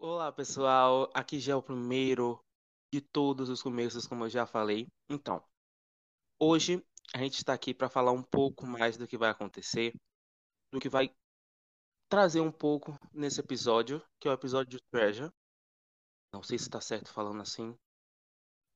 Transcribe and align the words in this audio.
Olá, 0.00 0.30
pessoal. 0.30 1.10
Aqui 1.12 1.40
já 1.40 1.54
é 1.54 1.56
o 1.56 1.62
primeiro 1.62 2.40
de 2.94 3.00
todos 3.00 3.48
os 3.48 3.60
começos, 3.60 4.06
como 4.06 4.24
eu 4.24 4.28
já 4.28 4.46
falei. 4.46 4.86
Então, 5.10 5.44
hoje 6.38 6.80
a 7.12 7.18
gente 7.18 7.38
está 7.38 7.52
aqui 7.52 7.74
para 7.74 7.88
falar 7.88 8.12
um 8.12 8.22
pouco 8.22 8.64
mais 8.64 8.96
do 8.96 9.08
que 9.08 9.18
vai 9.18 9.28
acontecer, 9.28 9.92
do 10.72 10.78
que 10.78 10.88
vai 10.88 11.12
trazer 12.08 12.40
um 12.40 12.52
pouco 12.52 12.96
nesse 13.12 13.40
episódio, 13.40 14.00
que 14.20 14.28
é 14.28 14.30
o 14.30 14.34
episódio 14.34 14.78
de 14.78 14.84
Treasure. 14.88 15.32
Não 16.32 16.44
sei 16.44 16.58
se 16.58 16.68
está 16.68 16.80
certo 16.80 17.12
falando 17.12 17.42
assim, 17.42 17.76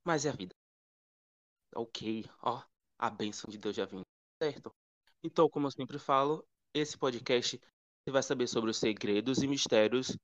mas 0.05 0.27
é 0.27 0.31
a 0.31 0.35
vida. 0.35 0.57
Ok, 1.77 2.29
ó, 2.43 2.65
a 2.99 3.11
bênção 3.11 3.49
de 3.49 3.59
Deus 3.59 3.77
já 3.77 3.85
vem, 3.85 4.03
certo? 4.43 4.75
Então, 5.23 5.49
como 5.49 5.69
eu 5.69 5.71
sempre 5.71 6.01
falo, 6.01 6.45
esse 6.75 6.99
podcast 6.99 7.61
você 8.05 8.11
vai 8.11 8.25
saber 8.25 8.49
sobre 8.49 8.71
os 8.71 8.77
segredos 8.77 9.41
e 9.41 9.47
mistérios 9.47 10.17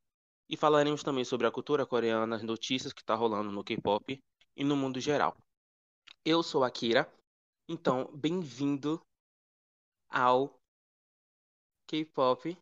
e 0.49 0.57
falaremos 0.57 1.03
também 1.03 1.25
sobre 1.25 1.47
a 1.47 1.51
cultura 1.51 1.85
coreana, 1.85 2.37
as 2.37 2.43
notícias 2.43 2.93
que 2.93 3.03
está 3.03 3.15
rolando 3.15 3.53
no 3.53 3.63
K-pop 3.63 4.23
e 4.57 4.65
no 4.65 4.77
mundo 4.77 5.01
geral. 5.01 5.37
Eu 6.25 6.43
sou 6.43 6.65
a 6.65 6.71
Kira, 6.71 7.11
então 7.69 8.11
bem-vindo 8.15 9.01
ao 10.09 10.59
K-pop 11.87 12.57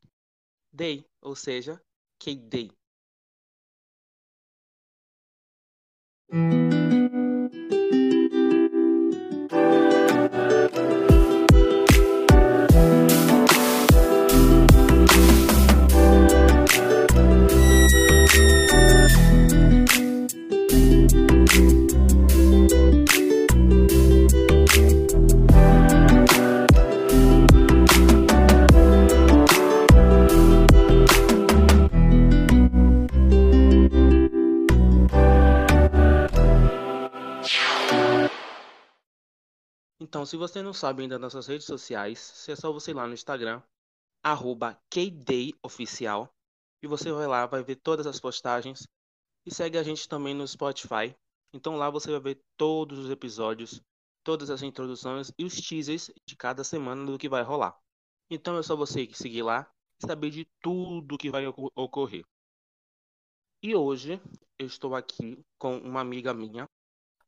Day, 0.72 1.06
ou 1.22 1.36
seja, 1.36 1.80
K-Day. 2.18 2.70
Então, 40.16 40.24
se 40.24 40.34
você 40.34 40.62
não 40.62 40.72
sabe 40.72 41.02
ainda 41.02 41.18
das 41.18 41.34
nossas 41.34 41.46
redes 41.46 41.66
sociais, 41.66 42.48
é 42.48 42.56
só 42.56 42.72
você 42.72 42.90
ir 42.90 42.95
lá 42.95 43.06
no 43.06 43.12
Instagram, 43.12 43.62
arroba 44.24 44.80
KDayOficial, 44.88 46.34
e 46.82 46.86
você 46.86 47.12
vai 47.12 47.26
lá, 47.26 47.45
vai 47.45 47.62
ver 47.62 47.76
todas 47.76 48.06
as 48.06 48.18
postagens, 48.18 48.88
e 49.45 49.54
segue 49.54 49.76
a 49.76 49.82
gente 49.82 50.08
também 50.08 50.32
no 50.32 50.48
Spotify. 50.48 51.14
Então 51.52 51.76
lá 51.76 51.90
você 51.90 52.10
vai 52.12 52.20
ver 52.20 52.40
todos 52.56 52.98
os 52.98 53.10
episódios, 53.10 53.82
todas 54.24 54.48
as 54.48 54.62
introduções 54.62 55.30
e 55.38 55.45
os 55.45 55.54
teasers 55.60 56.10
de 56.26 56.34
cada 56.34 56.64
semana 56.64 57.04
do 57.04 57.18
que 57.18 57.28
vai 57.28 57.42
rolar. 57.42 57.78
Então 58.30 58.56
é 58.56 58.62
só 58.62 58.74
você 58.74 59.06
seguir 59.12 59.42
lá 59.42 59.70
e 60.02 60.06
saber 60.06 60.30
de 60.30 60.46
tudo 60.62 61.18
que 61.18 61.30
vai 61.30 61.46
ocorrer. 61.46 62.24
E 63.62 63.74
hoje 63.74 64.19
eu 64.58 64.66
estou 64.66 64.94
aqui 64.94 65.44
com 65.58 65.76
uma 65.76 66.00
amiga 66.00 66.32
minha, 66.32 66.66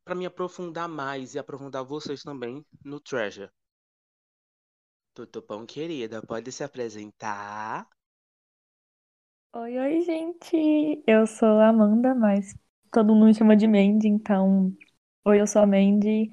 para 0.09 0.15
me 0.15 0.25
aprofundar 0.25 0.89
mais 0.89 1.35
e 1.35 1.39
aprofundar 1.39 1.85
vocês 1.85 2.23
também 2.23 2.65
no 2.83 2.99
Treasure. 2.99 3.51
Bom, 5.47 5.67
querida? 5.67 6.23
Pode 6.23 6.51
se 6.51 6.65
apresentar? 6.65 7.87
Oi, 9.55 9.79
oi, 9.79 10.01
gente! 10.01 11.05
Eu 11.07 11.27
sou 11.27 11.61
a 11.61 11.69
Amanda, 11.69 12.15
mas 12.15 12.55
todo 12.91 13.13
mundo 13.13 13.27
me 13.27 13.35
chama 13.35 13.55
de 13.55 13.67
Mandy, 13.67 14.09
então. 14.09 14.75
Oi, 15.27 15.43
eu 15.43 15.47
sou 15.47 15.61
a 15.61 15.67
Mandy. 15.67 16.31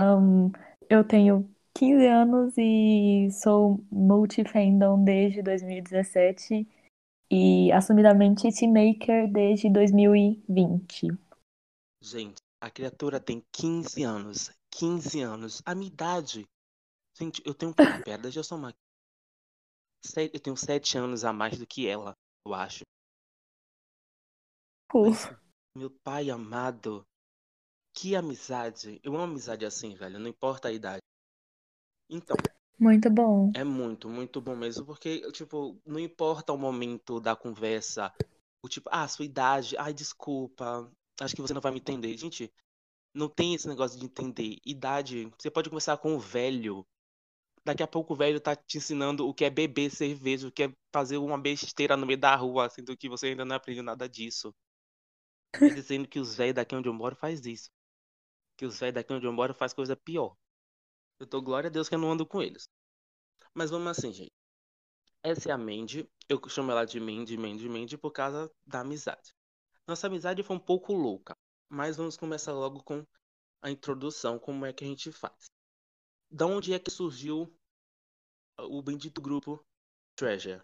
Um, 0.00 0.50
eu 0.90 1.06
tenho 1.06 1.48
15 1.72 2.06
anos 2.08 2.54
e 2.58 3.28
sou 3.30 3.78
multi-fandom 3.92 5.04
desde 5.04 5.40
2017 5.40 6.66
e 7.30 7.70
assumidamente 7.70 8.50
teammaker 8.50 9.30
desde 9.30 9.70
2020. 9.70 11.16
Gente, 12.00 12.43
a 12.64 12.70
criatura 12.70 13.20
tem 13.20 13.44
15 13.52 14.02
anos. 14.02 14.50
15 14.70 15.20
anos. 15.20 15.62
A 15.66 15.74
minha 15.74 15.88
idade. 15.88 16.48
Gente, 17.14 17.42
eu 17.44 17.54
tenho 17.54 17.74
perda, 18.08 18.30
já 18.30 18.42
sou 18.42 18.56
uma. 18.56 18.74
Eu 20.16 20.40
tenho 20.40 20.56
7 20.56 20.96
anos 20.96 21.24
a 21.24 21.32
mais 21.32 21.58
do 21.58 21.66
que 21.66 21.86
ela, 21.86 22.14
eu 22.46 22.54
acho. 22.54 22.82
Mas, 24.94 25.36
meu 25.76 25.90
pai 26.02 26.30
amado. 26.30 27.04
Que 27.94 28.16
amizade. 28.16 28.98
Eu 29.02 29.14
amo 29.14 29.24
amizade 29.24 29.66
assim, 29.66 29.94
velho. 29.94 30.18
Não 30.18 30.28
importa 30.28 30.68
a 30.68 30.72
idade. 30.72 31.02
Então. 32.08 32.36
Muito 32.78 33.10
bom. 33.10 33.52
É 33.54 33.62
muito, 33.62 34.08
muito 34.08 34.40
bom 34.40 34.56
mesmo. 34.56 34.86
Porque, 34.86 35.30
tipo, 35.32 35.78
não 35.84 36.00
importa 36.00 36.52
o 36.52 36.58
momento 36.58 37.20
da 37.20 37.36
conversa. 37.36 38.12
O 38.64 38.68
tipo, 38.68 38.88
ah, 38.90 39.06
sua 39.06 39.26
idade. 39.26 39.76
Ai, 39.76 39.92
desculpa 39.92 40.90
acho 41.20 41.34
que 41.34 41.42
você 41.42 41.54
não 41.54 41.60
vai 41.60 41.72
me 41.72 41.78
entender. 41.78 42.16
Gente, 42.16 42.52
não 43.14 43.28
tem 43.28 43.54
esse 43.54 43.68
negócio 43.68 43.98
de 43.98 44.04
entender. 44.04 44.58
Idade, 44.64 45.30
você 45.38 45.50
pode 45.50 45.70
conversar 45.70 45.96
com 45.98 46.14
o 46.16 46.20
velho. 46.20 46.86
Daqui 47.64 47.82
a 47.82 47.86
pouco 47.86 48.12
o 48.12 48.16
velho 48.16 48.40
tá 48.40 48.54
te 48.54 48.78
ensinando 48.78 49.26
o 49.26 49.32
que 49.32 49.44
é 49.44 49.50
beber 49.50 49.90
cerveja, 49.90 50.48
o 50.48 50.52
que 50.52 50.64
é 50.64 50.74
fazer 50.92 51.16
uma 51.16 51.38
besteira 51.38 51.96
no 51.96 52.06
meio 52.06 52.18
da 52.18 52.34
rua, 52.36 52.68
sendo 52.68 52.96
que 52.96 53.08
você 53.08 53.28
ainda 53.28 53.44
não 53.44 53.56
aprendeu 53.56 53.82
nada 53.82 54.08
disso. 54.08 54.54
Tá 55.52 55.68
dizendo 55.68 56.08
que 56.08 56.18
os 56.18 56.34
velhos 56.34 56.54
daqui 56.54 56.74
onde 56.74 56.88
eu 56.88 56.92
moro 56.92 57.16
faz 57.16 57.44
isso. 57.46 57.70
Que 58.56 58.66
os 58.66 58.78
velhos 58.78 58.94
daqui 58.94 59.12
onde 59.12 59.26
eu 59.26 59.32
moro 59.32 59.54
faz 59.54 59.72
coisa 59.72 59.96
pior. 59.96 60.36
Eu 61.18 61.26
tô 61.26 61.40
glória 61.40 61.68
a 61.68 61.70
Deus 61.70 61.88
que 61.88 61.94
eu 61.94 61.98
não 61.98 62.12
ando 62.12 62.26
com 62.26 62.42
eles. 62.42 62.68
Mas 63.54 63.70
vamos 63.70 63.88
assim, 63.88 64.12
gente. 64.12 64.32
Essa 65.22 65.50
é 65.50 65.52
a 65.52 65.58
Mandy. 65.58 66.08
Eu 66.28 66.40
chamo 66.48 66.70
ela 66.70 66.84
de 66.84 67.00
Mandy, 67.00 67.36
Mandy, 67.36 67.68
Mandy 67.68 67.96
por 67.98 68.12
causa 68.12 68.50
da 68.66 68.80
amizade. 68.80 69.33
Nossa 69.86 70.06
amizade 70.06 70.42
foi 70.42 70.56
um 70.56 70.60
pouco 70.60 70.94
louca, 70.94 71.36
mas 71.68 71.96
vamos 71.96 72.16
começar 72.16 72.52
logo 72.52 72.82
com 72.82 73.04
a 73.60 73.70
introdução, 73.70 74.38
como 74.38 74.64
é 74.64 74.72
que 74.72 74.82
a 74.82 74.86
gente 74.86 75.12
faz. 75.12 75.44
Da 76.30 76.46
onde 76.46 76.72
é 76.72 76.78
que 76.78 76.90
surgiu 76.90 77.54
o 78.58 78.82
bendito 78.82 79.20
grupo 79.20 79.62
Treasure? 80.16 80.62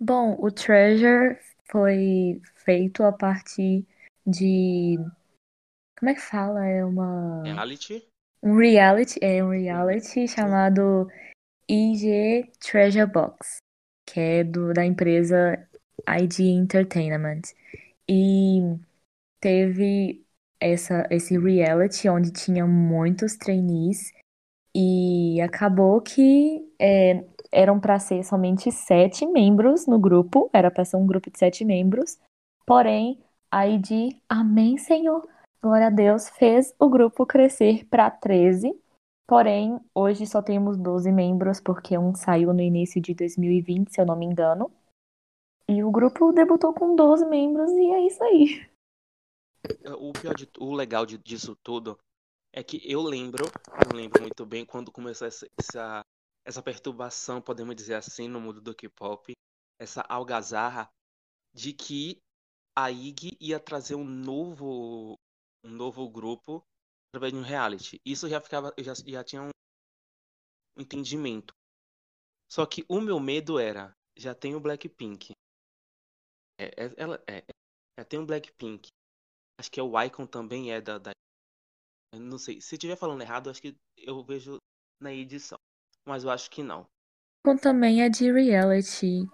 Bom, 0.00 0.36
o 0.40 0.50
Treasure 0.50 1.38
foi 1.70 2.40
feito 2.64 3.02
a 3.02 3.12
partir 3.12 3.86
de. 4.26 4.96
Como 5.98 6.10
é 6.10 6.14
que 6.14 6.20
fala? 6.20 6.64
É 6.64 6.84
uma. 6.84 7.42
Reality? 7.42 8.08
Um 8.42 8.56
reality, 8.56 9.18
é 9.20 9.42
um 9.42 9.50
reality 9.50 10.28
chamado 10.28 11.08
IG 11.68 12.50
Treasure 12.60 13.10
Box, 13.10 13.58
que 14.06 14.20
é 14.20 14.44
do, 14.44 14.72
da 14.72 14.86
empresa 14.86 15.68
ID 16.06 16.40
Entertainment. 16.40 17.42
E 18.08 18.78
teve 19.40 20.24
essa, 20.60 21.06
esse 21.10 21.38
reality 21.38 22.08
onde 22.08 22.32
tinha 22.32 22.66
muitos 22.66 23.36
trainees 23.36 24.12
e 24.74 25.40
acabou 25.40 26.00
que 26.00 26.64
é, 26.78 27.24
eram 27.50 27.80
para 27.80 27.98
ser 27.98 28.24
somente 28.24 28.70
sete 28.70 29.26
membros 29.26 29.86
no 29.86 29.98
grupo, 29.98 30.50
era 30.52 30.70
para 30.70 30.84
ser 30.84 30.96
um 30.96 31.06
grupo 31.06 31.30
de 31.30 31.38
sete 31.38 31.64
membros, 31.64 32.18
porém 32.66 33.18
a 33.50 33.66
ID, 33.66 34.16
amém 34.28 34.76
Senhor, 34.76 35.26
glória 35.62 35.86
a 35.86 35.90
Deus, 35.90 36.28
fez 36.28 36.74
o 36.78 36.88
grupo 36.88 37.24
crescer 37.24 37.86
para 37.86 38.10
13, 38.10 38.74
porém 39.26 39.80
hoje 39.94 40.26
só 40.26 40.42
temos 40.42 40.76
12 40.76 41.10
membros 41.10 41.60
porque 41.60 41.96
um 41.96 42.14
saiu 42.14 42.52
no 42.52 42.60
início 42.60 43.00
de 43.00 43.14
2020, 43.14 43.92
se 43.92 44.00
eu 44.00 44.06
não 44.06 44.16
me 44.16 44.26
engano, 44.26 44.70
e 45.68 45.84
o 45.84 45.90
grupo 45.90 46.32
debutou 46.32 46.72
com 46.72 46.96
12 46.96 47.26
membros 47.26 47.70
e 47.72 47.92
é 47.92 48.06
isso 48.06 48.22
aí. 48.24 48.70
O 49.98 50.12
pior 50.12 50.34
de, 50.34 50.48
o 50.58 50.72
legal 50.72 51.04
de, 51.04 51.18
disso 51.18 51.54
tudo 51.62 51.98
é 52.52 52.62
que 52.62 52.80
eu 52.90 53.02
lembro, 53.02 53.44
eu 53.84 53.96
lembro 53.96 54.22
muito 54.22 54.46
bem 54.46 54.64
quando 54.64 54.90
começou 54.90 55.28
essa, 55.28 55.46
essa, 55.58 56.06
essa 56.44 56.62
perturbação, 56.62 57.42
podemos 57.42 57.76
dizer 57.76 57.94
assim, 57.94 58.28
no 58.28 58.40
mundo 58.40 58.60
do 58.60 58.74
K-pop, 58.74 59.32
essa 59.78 60.00
algazarra 60.08 60.88
de 61.52 61.72
que 61.72 62.18
a 62.76 62.90
IG 62.90 63.36
ia 63.40 63.60
trazer 63.60 63.94
um 63.94 64.04
novo 64.04 65.18
um 65.64 65.70
novo 65.70 66.08
grupo 66.08 66.62
através 67.10 67.32
de 67.32 67.38
um 67.38 67.42
reality. 67.42 68.00
Isso 68.04 68.28
já 68.28 68.40
ficava, 68.40 68.72
já, 68.78 68.94
já 68.94 69.24
tinha 69.24 69.42
um 69.42 69.50
entendimento. 70.78 71.52
Só 72.50 72.64
que 72.64 72.84
o 72.88 73.00
meu 73.00 73.20
medo 73.20 73.58
era, 73.58 73.92
já 74.16 74.34
tem 74.34 74.54
o 74.54 74.60
Blackpink, 74.60 75.34
é, 76.58 76.66
é, 76.66 76.94
ela 76.96 77.22
é, 77.26 77.44
é, 77.98 78.04
tem 78.04 78.18
um 78.18 78.26
Blackpink. 78.26 78.88
Acho 79.58 79.70
que 79.70 79.80
é 79.80 79.82
o 79.82 80.00
Icon 80.02 80.26
também 80.26 80.72
é 80.72 80.80
da, 80.80 80.98
da. 80.98 81.12
não 82.14 82.38
sei. 82.38 82.60
Se 82.60 82.74
estiver 82.74 82.96
falando 82.96 83.22
errado, 83.22 83.50
acho 83.50 83.62
que 83.62 83.76
eu 83.96 84.22
vejo 84.22 84.58
na 85.00 85.12
edição. 85.12 85.58
Mas 86.06 86.24
eu 86.24 86.30
acho 86.30 86.50
que 86.50 86.62
não. 86.62 86.86
Icon 87.44 87.56
também 87.56 88.02
é 88.02 88.08
de 88.08 88.30
reality, 88.30 89.26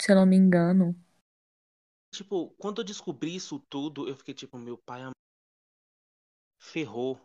se 0.00 0.12
eu 0.12 0.16
não 0.16 0.26
me 0.26 0.36
engano. 0.36 0.94
Tipo, 2.14 2.50
quando 2.58 2.80
eu 2.80 2.84
descobri 2.84 3.34
isso 3.34 3.58
tudo, 3.70 4.08
eu 4.08 4.16
fiquei 4.16 4.34
tipo, 4.34 4.58
meu 4.58 4.76
pai 4.76 5.02
am- 5.02 5.12
ferrou. 6.58 7.20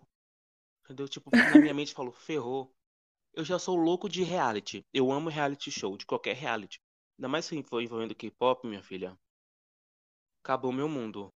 Entendeu? 0.83 1.07
Tipo, 1.07 1.31
na 1.31 1.57
minha 1.57 1.73
mente 1.73 1.93
falou, 1.93 2.11
ferrou. 2.11 2.71
Eu 3.33 3.43
já 3.43 3.59
sou 3.59 3.75
louco 3.75 4.09
de 4.09 4.23
reality. 4.23 4.83
Eu 4.93 5.11
amo 5.11 5.29
reality 5.29 5.71
show, 5.71 5.97
de 5.97 6.05
qualquer 6.05 6.35
reality. 6.35 6.79
Ainda 7.17 7.27
mais 7.27 7.45
se 7.45 7.63
for 7.63 7.81
envolvendo 7.81 8.15
K-pop, 8.15 8.67
minha 8.67 8.83
filha. 8.83 9.17
Acabou 10.45 10.71
meu 10.71 10.88
mundo. 10.88 11.30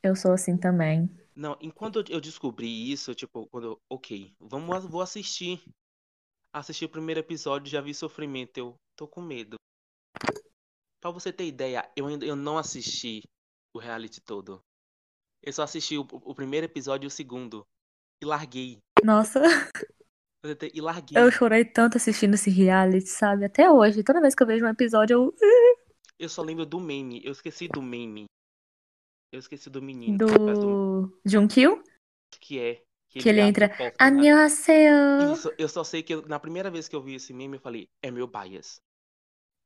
Eu 0.00 0.14
sou 0.14 0.30
assim 0.34 0.56
também. 0.56 1.10
Não, 1.34 1.58
enquanto 1.60 2.04
eu- 2.08 2.20
descobri 2.20 2.92
isso, 2.92 3.12
tipo, 3.12 3.48
quando 3.48 3.66
eu, 3.66 3.78
ok, 3.90 4.32
vamos, 4.38 4.84
vou 4.84 5.02
assistir. 5.02 5.60
Assisti 6.52 6.84
o 6.84 6.88
primeiro 6.88 7.18
episódio, 7.18 7.68
já 7.68 7.80
vi 7.80 7.92
sofrimento, 7.92 8.56
eu 8.56 8.76
tô 8.96 9.08
com 9.08 9.20
medo. 9.20 9.56
Pra 11.00 11.10
você 11.10 11.32
ter 11.32 11.44
ideia, 11.44 11.90
eu 11.96 12.06
ainda 12.06 12.24
eu 12.24 12.36
não 12.36 12.56
assisti 12.56 13.20
o 13.74 13.80
reality 13.80 14.20
todo. 14.20 14.60
Eu 15.42 15.52
só 15.52 15.64
assisti 15.64 15.98
o, 15.98 16.02
o 16.02 16.36
primeiro 16.36 16.66
episódio 16.66 17.06
e 17.06 17.08
o 17.08 17.10
segundo. 17.10 17.66
E 18.22 18.24
larguei. 18.24 18.78
Nossa, 19.02 19.40
E 20.72 20.80
larguei. 20.80 21.20
eu 21.20 21.32
chorei 21.32 21.64
tanto 21.64 21.96
assistindo 21.96 22.34
esse 22.34 22.48
reality, 22.48 23.08
sabe? 23.08 23.44
Até 23.46 23.68
hoje. 23.68 24.04
Toda 24.04 24.20
vez 24.20 24.36
que 24.36 24.42
eu 24.44 24.46
vejo 24.46 24.64
um 24.64 24.68
episódio, 24.68 25.14
eu. 25.14 25.34
Eu 26.18 26.28
só 26.28 26.42
lembro 26.42 26.64
do 26.64 26.80
meme. 26.80 27.20
Eu 27.24 27.32
esqueci 27.32 27.68
do 27.68 27.82
meme. 27.82 28.26
Eu 29.32 29.38
esqueci 29.40 29.68
do 29.68 29.82
menino. 29.82 30.18
que 30.18 30.24
do- 30.24 30.54
Do 31.08 31.20
Junkil, 31.24 31.82
Que 32.40 32.58
é. 32.60 32.82
que 33.08 33.28
ele 33.28 33.40
abre 33.40 33.64
entra. 33.64 33.66
a 33.66 33.76
porta? 33.76 34.04
Annyeonghaseyo. 34.04 35.32
Isso, 35.32 35.52
eu 35.58 35.68
só 35.68 35.82
sei 35.84 36.02
que 36.02 36.14
eu- 36.14 36.26
na 36.26 36.38
primeira 36.38 36.70
vez 36.70 36.88
que 36.88 36.94
eu 36.96 37.02
vi 37.02 37.14
esse 37.14 37.32
meme, 37.32 37.56
eu 37.56 37.60
falei, 37.60 37.88
é 38.02 38.10
meu 38.10 38.26
bias. 38.26 38.80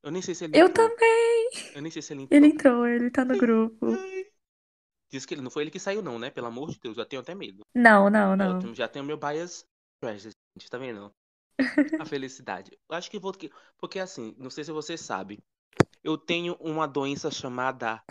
Eu 0.02 0.10
nem 0.10 0.22
sei 0.22 0.34
se 0.34 0.44
ele 0.44 0.58
Eu 0.58 0.68
entrou. 0.68 0.88
também. 0.88 1.50
Eu 1.74 1.82
nem 1.82 1.90
sei 1.90 2.00
se 2.02 2.12
ele 2.12 2.22
entrou. 2.22 2.36
Ele 2.38 2.46
entrou, 2.46 2.86
ele 2.86 3.10
tá 3.10 3.24
no 3.24 3.36
grupo. 3.36 3.86
Diz 5.10 5.24
que 5.24 5.34
ele 5.34 5.40
não 5.42 5.50
foi 5.50 5.62
ele 5.62 5.70
que 5.70 5.80
saiu, 5.80 6.02
não, 6.02 6.18
né? 6.18 6.30
Pelo 6.30 6.46
amor 6.46 6.70
de 6.70 6.78
Deus, 6.78 6.96
já 6.96 7.04
tenho 7.04 7.22
até 7.22 7.34
medo. 7.34 7.62
Não, 7.74 8.10
não, 8.10 8.36
não. 8.36 8.56
Ótimo, 8.56 8.74
já 8.74 8.86
tenho 8.88 9.04
meu 9.04 9.16
bias 9.16 9.64
gente, 10.02 10.70
tá 10.70 10.78
vendo? 10.78 11.12
A 12.02 12.04
felicidade. 12.06 12.70
Eu 12.88 12.96
acho 12.96 13.10
que 13.10 13.18
vou. 13.18 13.32
Porque 13.78 13.98
assim, 13.98 14.34
não 14.38 14.50
sei 14.50 14.64
se 14.64 14.72
você 14.72 14.96
sabe. 14.96 15.38
Eu 16.02 16.16
tenho 16.16 16.54
uma 16.60 16.86
doença 16.86 17.30
chamada 17.30 18.02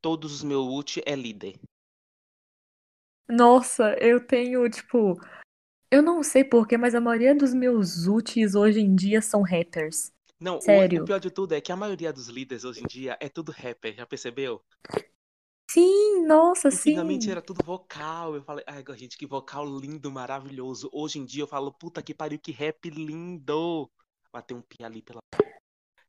Todos 0.00 0.32
os 0.32 0.42
meus 0.44 0.64
ult 0.64 1.02
é 1.04 1.14
líder. 1.16 1.58
Nossa, 3.28 3.96
eu 4.00 4.24
tenho, 4.24 4.68
tipo. 4.70 5.18
Eu 5.90 6.02
não 6.02 6.22
sei 6.22 6.44
porquê, 6.44 6.76
mas 6.76 6.94
a 6.94 7.00
maioria 7.00 7.34
dos 7.34 7.52
meus 7.52 8.06
ultis 8.06 8.54
hoje 8.54 8.80
em 8.80 8.94
dia 8.94 9.20
são 9.20 9.42
rappers. 9.42 10.12
Não, 10.40 10.56
o- 10.56 10.60
Sério. 10.60 11.02
O, 11.02 11.06
pior 11.06 11.18
de 11.18 11.30
tudo 11.30 11.54
é 11.54 11.60
que 11.60 11.72
a 11.72 11.76
maioria 11.76 12.12
dos 12.12 12.28
líderes 12.28 12.64
hoje 12.64 12.82
em 12.82 12.86
dia 12.86 13.16
é 13.20 13.28
tudo 13.28 13.50
rapper, 13.50 13.94
já 13.94 14.06
percebeu? 14.06 14.62
Sim, 15.70 16.26
nossa, 16.26 16.70
sim. 16.70 16.90
Antigamente 16.92 17.30
era 17.30 17.42
tudo 17.42 17.64
vocal. 17.64 18.34
Eu 18.36 18.42
falei, 18.44 18.64
ai, 18.66 18.84
gente, 18.96 19.16
que 19.18 19.26
vocal 19.26 19.66
lindo, 19.66 20.10
maravilhoso. 20.10 20.88
Hoje 20.92 21.18
em 21.18 21.24
dia 21.24 21.42
eu 21.42 21.48
falo, 21.48 21.72
puta 21.72 22.02
que 22.02 22.14
pariu, 22.14 22.38
que 22.38 22.52
rap 22.52 22.88
lindo. 22.88 23.90
Bateu 24.32 24.56
um 24.56 24.62
pi 24.62 24.84
ali 24.84 25.02
pela. 25.02 25.20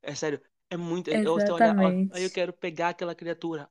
É 0.02 0.14
sério, 0.14 0.40
é 0.70 0.78
muito. 0.78 1.10
Você 1.12 1.52
olha, 1.52 1.74
Exatamente. 1.74 2.12
aí 2.12 2.24
eu 2.24 2.32
quero 2.32 2.54
pegar 2.54 2.90
aquela 2.90 3.16
criatura. 3.16 3.70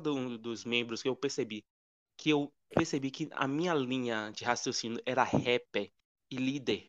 Do- 0.00 0.38
dos 0.38 0.64
membros 0.64 1.02
que 1.02 1.08
eu 1.08 1.16
percebi. 1.16 1.64
Que 2.18 2.30
eu 2.30 2.52
percebi 2.70 3.10
que 3.10 3.28
a 3.32 3.48
minha 3.48 3.74
linha 3.74 4.30
de 4.30 4.44
raciocínio 4.44 5.00
era 5.06 5.24
rapper 5.24 5.90
e 6.30 6.36
líder. 6.36 6.88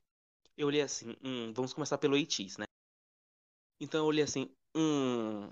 Eu 0.57 0.67
olhei 0.67 0.81
assim, 0.81 1.15
hum, 1.23 1.53
vamos 1.53 1.73
começar 1.73 1.97
pelo 1.97 2.15
Eitis, 2.17 2.57
né? 2.57 2.65
Então 3.79 4.01
eu 4.01 4.05
olhei 4.05 4.23
assim, 4.23 4.49
hum. 4.75 5.49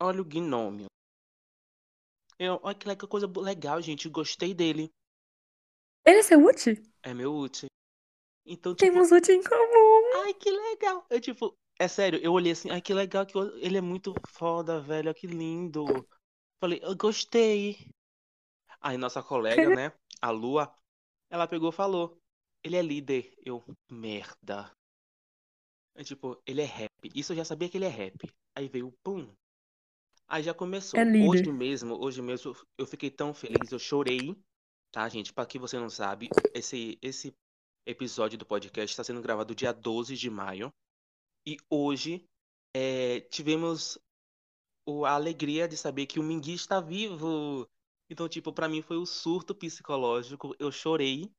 Olha 0.00 0.20
o 0.20 0.24
gnômio. 0.24 0.86
Eu, 2.38 2.60
olha 2.62 2.74
que 2.74 3.06
coisa 3.06 3.26
legal, 3.40 3.80
gente. 3.82 4.08
Gostei 4.08 4.54
dele. 4.54 4.90
Ele 6.04 6.18
é 6.20 6.22
seu 6.22 6.40
ult? 6.42 6.82
É 7.02 7.12
meu 7.14 7.32
ult. 7.34 7.66
Então, 8.46 8.74
tipo, 8.74 8.90
Temos 8.90 9.10
ult 9.10 9.28
em 9.30 9.42
comum. 9.42 10.22
ai, 10.24 10.34
que 10.34 10.50
legal. 10.50 11.06
Eu, 11.10 11.20
tipo, 11.20 11.56
é 11.78 11.88
sério, 11.88 12.18
eu 12.22 12.32
olhei 12.32 12.52
assim, 12.52 12.70
ai, 12.70 12.80
que 12.80 12.94
legal, 12.94 13.26
que 13.26 13.36
o- 13.36 13.56
ele 13.58 13.76
é 13.76 13.80
muito 13.80 14.14
foda, 14.28 14.80
velho, 14.80 15.14
que 15.14 15.26
lindo. 15.26 15.84
Falei, 16.60 16.80
eu 16.82 16.96
gostei. 16.96 17.90
Aí 18.80 18.96
nossa 18.96 19.22
colega, 19.22 19.74
né, 19.74 19.92
a 20.20 20.30
Lua, 20.30 20.72
ela 21.30 21.46
pegou 21.46 21.70
e 21.70 21.72
falou, 21.72 22.18
ele 22.62 22.76
é 22.76 22.82
líder. 22.82 23.34
Eu, 23.44 23.62
merda. 23.90 24.70
É 25.94 26.04
tipo, 26.04 26.40
ele 26.46 26.60
é 26.60 26.64
rap. 26.64 26.90
Isso 27.14 27.32
eu 27.32 27.36
já 27.36 27.44
sabia 27.44 27.68
que 27.68 27.78
ele 27.78 27.86
é 27.86 27.88
rap. 27.88 28.30
Aí 28.54 28.68
veio, 28.68 28.92
pum. 29.02 29.32
Aí 30.28 30.42
já 30.42 30.52
começou. 30.52 30.98
É. 31.00 31.04
Hoje 31.28 31.50
mesmo, 31.50 31.94
hoje 32.02 32.20
mesmo, 32.20 32.54
eu 32.76 32.86
fiquei 32.86 33.10
tão 33.10 33.32
feliz, 33.32 33.72
eu 33.72 33.78
chorei. 33.78 34.36
Tá, 34.90 35.08
gente? 35.08 35.32
Pra 35.32 35.46
quem 35.46 35.60
você 35.60 35.78
não 35.78 35.90
sabe, 35.90 36.28
esse, 36.54 36.98
esse 37.02 37.34
episódio 37.84 38.38
do 38.38 38.46
podcast 38.46 38.92
está 38.92 39.04
sendo 39.04 39.20
gravado 39.22 39.54
dia 39.54 39.72
12 39.72 40.16
de 40.16 40.30
maio. 40.30 40.72
E 41.46 41.56
hoje 41.70 42.24
é, 42.74 43.20
tivemos 43.22 43.98
a 45.06 45.10
alegria 45.14 45.68
de 45.68 45.76
saber 45.76 46.06
que 46.06 46.18
o 46.20 46.22
Mingui 46.22 46.54
está 46.54 46.80
vivo. 46.80 47.68
Então, 48.10 48.28
tipo, 48.28 48.52
pra 48.52 48.68
mim 48.68 48.82
foi 48.82 48.96
o 48.96 49.06
surto 49.06 49.54
psicológico. 49.54 50.54
Eu 50.58 50.70
chorei, 50.72 51.30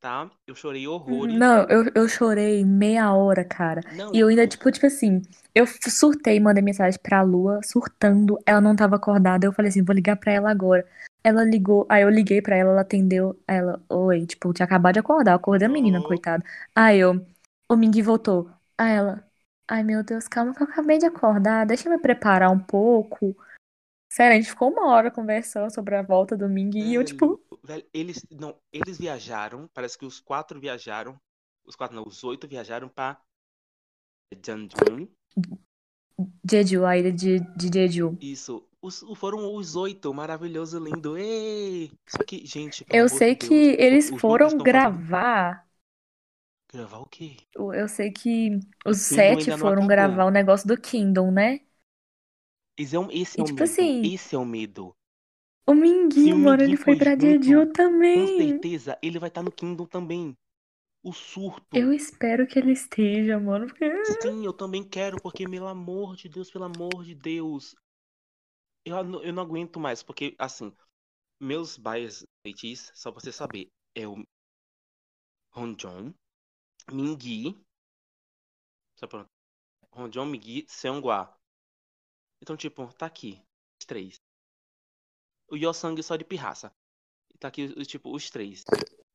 tá? 0.00 0.30
Eu 0.46 0.54
chorei 0.54 0.88
horrores. 0.88 1.46
Não, 1.46 1.66
eu, 1.70 1.84
eu 1.94 2.06
chorei 2.08 2.64
meia 2.64 3.12
hora, 3.14 3.42
cara. 3.44 3.80
Não, 3.90 4.12
E 4.12 4.18
eu 4.20 4.28
ainda, 4.28 4.46
tipo, 4.46 4.70
tipo 4.70 4.84
assim, 4.86 5.22
eu 5.54 5.66
surtei, 5.66 6.38
mandei 6.38 6.62
mensagem 6.62 7.00
pra 7.02 7.22
Lua, 7.22 7.60
surtando, 7.64 8.38
ela 8.44 8.60
não 8.60 8.76
tava 8.76 8.96
acordada. 8.96 9.46
Eu 9.46 9.52
falei 9.52 9.70
assim, 9.70 9.82
vou 9.82 9.94
ligar 9.94 10.16
pra 10.16 10.32
ela 10.32 10.50
agora. 10.50 10.86
Ela 11.24 11.44
ligou, 11.44 11.86
aí 11.90 12.02
eu 12.02 12.10
liguei 12.10 12.42
pra 12.42 12.56
ela, 12.56 12.72
ela 12.72 12.80
atendeu. 12.82 13.40
Ela, 13.46 13.82
oi, 13.88 14.26
tipo, 14.26 14.52
tinha 14.52 14.66
acabado 14.66 14.94
de 14.94 15.00
acordar, 15.00 15.32
eu 15.32 15.36
acordei 15.36 15.66
a 15.66 15.68
menina, 15.70 16.00
Oh. 16.00 16.02
coitada. 16.02 16.44
Aí 16.74 16.98
eu, 16.98 17.26
o 17.68 17.76
Mingui 17.76 18.02
voltou. 18.02 18.50
Aí 18.76 18.92
ela, 18.92 19.26
ai 19.68 19.84
meu 19.84 20.02
Deus, 20.02 20.26
calma 20.26 20.54
que 20.54 20.62
eu 20.62 20.66
acabei 20.66 20.98
de 20.98 21.06
acordar, 21.06 21.66
deixa 21.66 21.88
eu 21.88 21.92
me 21.92 21.98
preparar 22.00 22.50
um 22.50 22.58
pouco. 22.58 23.36
Sério, 24.10 24.36
a 24.36 24.40
gente 24.40 24.50
ficou 24.50 24.70
uma 24.70 24.88
hora 24.88 25.10
conversando 25.10 25.72
sobre 25.72 25.94
a 25.94 26.02
volta 26.02 26.34
do 26.34 26.48
Mingui 26.48 26.80
e 26.80 26.94
eu, 26.94 27.04
tipo, 27.04 27.40
Velho, 27.62 27.84
eles 27.92 28.24
não, 28.30 28.58
eles 28.72 28.98
viajaram, 28.98 29.68
parece 29.74 29.98
que 29.98 30.06
os 30.06 30.18
quatro 30.18 30.58
viajaram, 30.58 31.20
os 31.66 31.76
quatro 31.76 31.94
não, 31.94 32.04
os 32.04 32.24
oito 32.24 32.48
viajaram 32.48 32.88
pra 32.88 33.20
Jeonju. 34.42 35.08
Jeju, 36.50 36.84
a 36.84 36.96
ilha 36.96 37.12
de, 37.12 37.40
de 37.54 37.70
Jeju. 37.72 38.16
Isso, 38.20 38.66
os, 38.80 39.04
foram 39.16 39.54
os 39.54 39.76
oito, 39.76 40.12
maravilhoso, 40.14 40.78
lindo. 40.78 41.16
Ei! 41.18 41.92
Só 42.08 42.24
que, 42.24 42.44
gente, 42.46 42.86
Eu 42.88 43.08
sei 43.08 43.34
de 43.34 43.46
que 43.46 43.76
Deus, 43.76 43.78
eles 43.78 44.10
foram 44.18 44.56
gravar. 44.56 45.67
Gravar 46.72 47.00
o 47.00 47.06
quê? 47.06 47.36
Eu 47.74 47.88
sei 47.88 48.10
que 48.12 48.58
os 48.86 48.98
sete 48.98 49.50
foram 49.52 49.86
gravar 49.86 50.24
o 50.26 50.30
negócio 50.30 50.66
do 50.68 50.80
Kingdom, 50.80 51.30
né? 51.30 51.60
Esse 52.78 52.96
é, 52.96 52.98
um, 52.98 53.10
esse 53.10 53.38
E 53.38 53.42
é 53.42 53.44
o 53.44 53.48
tipo 53.48 53.62
medo, 53.62 53.64
assim, 53.64 53.98
esse 54.02 54.34
é 54.34 54.38
o 54.38 54.44
medo. 54.44 54.96
o 55.68 55.72
Minguinho, 55.72 56.36
o 56.36 56.36
mano, 56.36 56.62
ele 56.64 56.76
foi 56.76 56.96
foi 56.96 56.96
pra 56.96 57.16
Jeju 57.16 57.66
Com 58.10 58.26
também. 58.26 58.26
certeza, 58.26 58.98
ele 59.02 59.18
vai 59.18 59.28
estar 59.28 59.42
no 59.42 59.52
Kingdom 59.52 59.86
também. 59.86 60.36
O 61.02 61.12
surto. 61.12 61.72
Eu 61.72 61.92
espero 61.94 62.46
que 62.46 62.58
ele 62.58 62.72
esteja, 62.72 63.38
mano, 63.40 63.66
porque 63.66 63.86
Sim, 64.02 64.44
eu 64.44 64.52
também 64.52 64.82
quero, 64.82 65.20
porque, 65.20 65.46
pelo 65.48 65.68
amor 65.68 66.16
de 66.16 66.28
Deus, 66.28 66.50
pelo 66.50 66.64
amor 66.64 67.04
de 67.04 67.14
Deus. 67.14 67.76
Eu, 68.84 69.04
não- 69.04 69.22
eu 69.22 69.32
não 69.32 69.42
aguento 69.44 69.78
mais, 69.78 70.02
porque, 70.02 70.34
assim, 70.38 70.72
meus 71.40 71.78
feitiços, 72.42 72.92
só 72.94 73.12
pra 73.12 73.20
você 73.20 73.32
saber, 73.32 73.70
é 73.94 74.06
o 74.08 74.16
Honjon, 75.54 76.14
Pra... 79.08 79.26
Honjon, 79.92 80.26
Mingyi, 80.26 80.66
Seonghwa. 80.68 81.34
Então, 82.42 82.56
tipo, 82.56 82.92
tá 82.94 83.06
aqui, 83.06 83.42
os 83.80 83.86
três. 83.86 84.20
O 85.50 85.56
Yosang 85.56 86.00
só 86.02 86.16
de 86.16 86.24
pirraça. 86.24 86.72
Tá 87.38 87.48
aqui, 87.48 87.68
tipo, 87.86 88.14
os 88.14 88.28
três. 88.30 88.64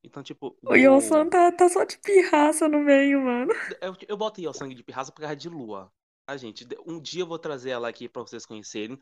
Então, 0.02 0.22
tipo, 0.22 0.56
o 0.62 0.74
Yosan 0.74 1.24
do- 1.24 1.30
tá, 1.30 1.52
tá 1.52 1.68
só 1.68 1.84
de 1.84 1.98
pirraça 1.98 2.68
no 2.68 2.80
meio, 2.80 3.22
mano. 3.22 3.52
Eu, 3.80 3.96
eu 4.08 4.16
boto 4.16 4.40
Yosang 4.40 4.74
de 4.74 4.82
pirraça 4.82 5.12
por 5.12 5.20
causa 5.20 5.36
de 5.36 5.48
lua. 5.48 5.90
Tá, 6.26 6.36
gente? 6.36 6.66
Um 6.86 7.00
dia 7.00 7.22
eu 7.22 7.26
vou 7.26 7.38
trazer 7.38 7.70
ela 7.70 7.88
aqui 7.88 8.08
pra 8.08 8.22
vocês 8.22 8.44
conhecerem. 8.46 8.98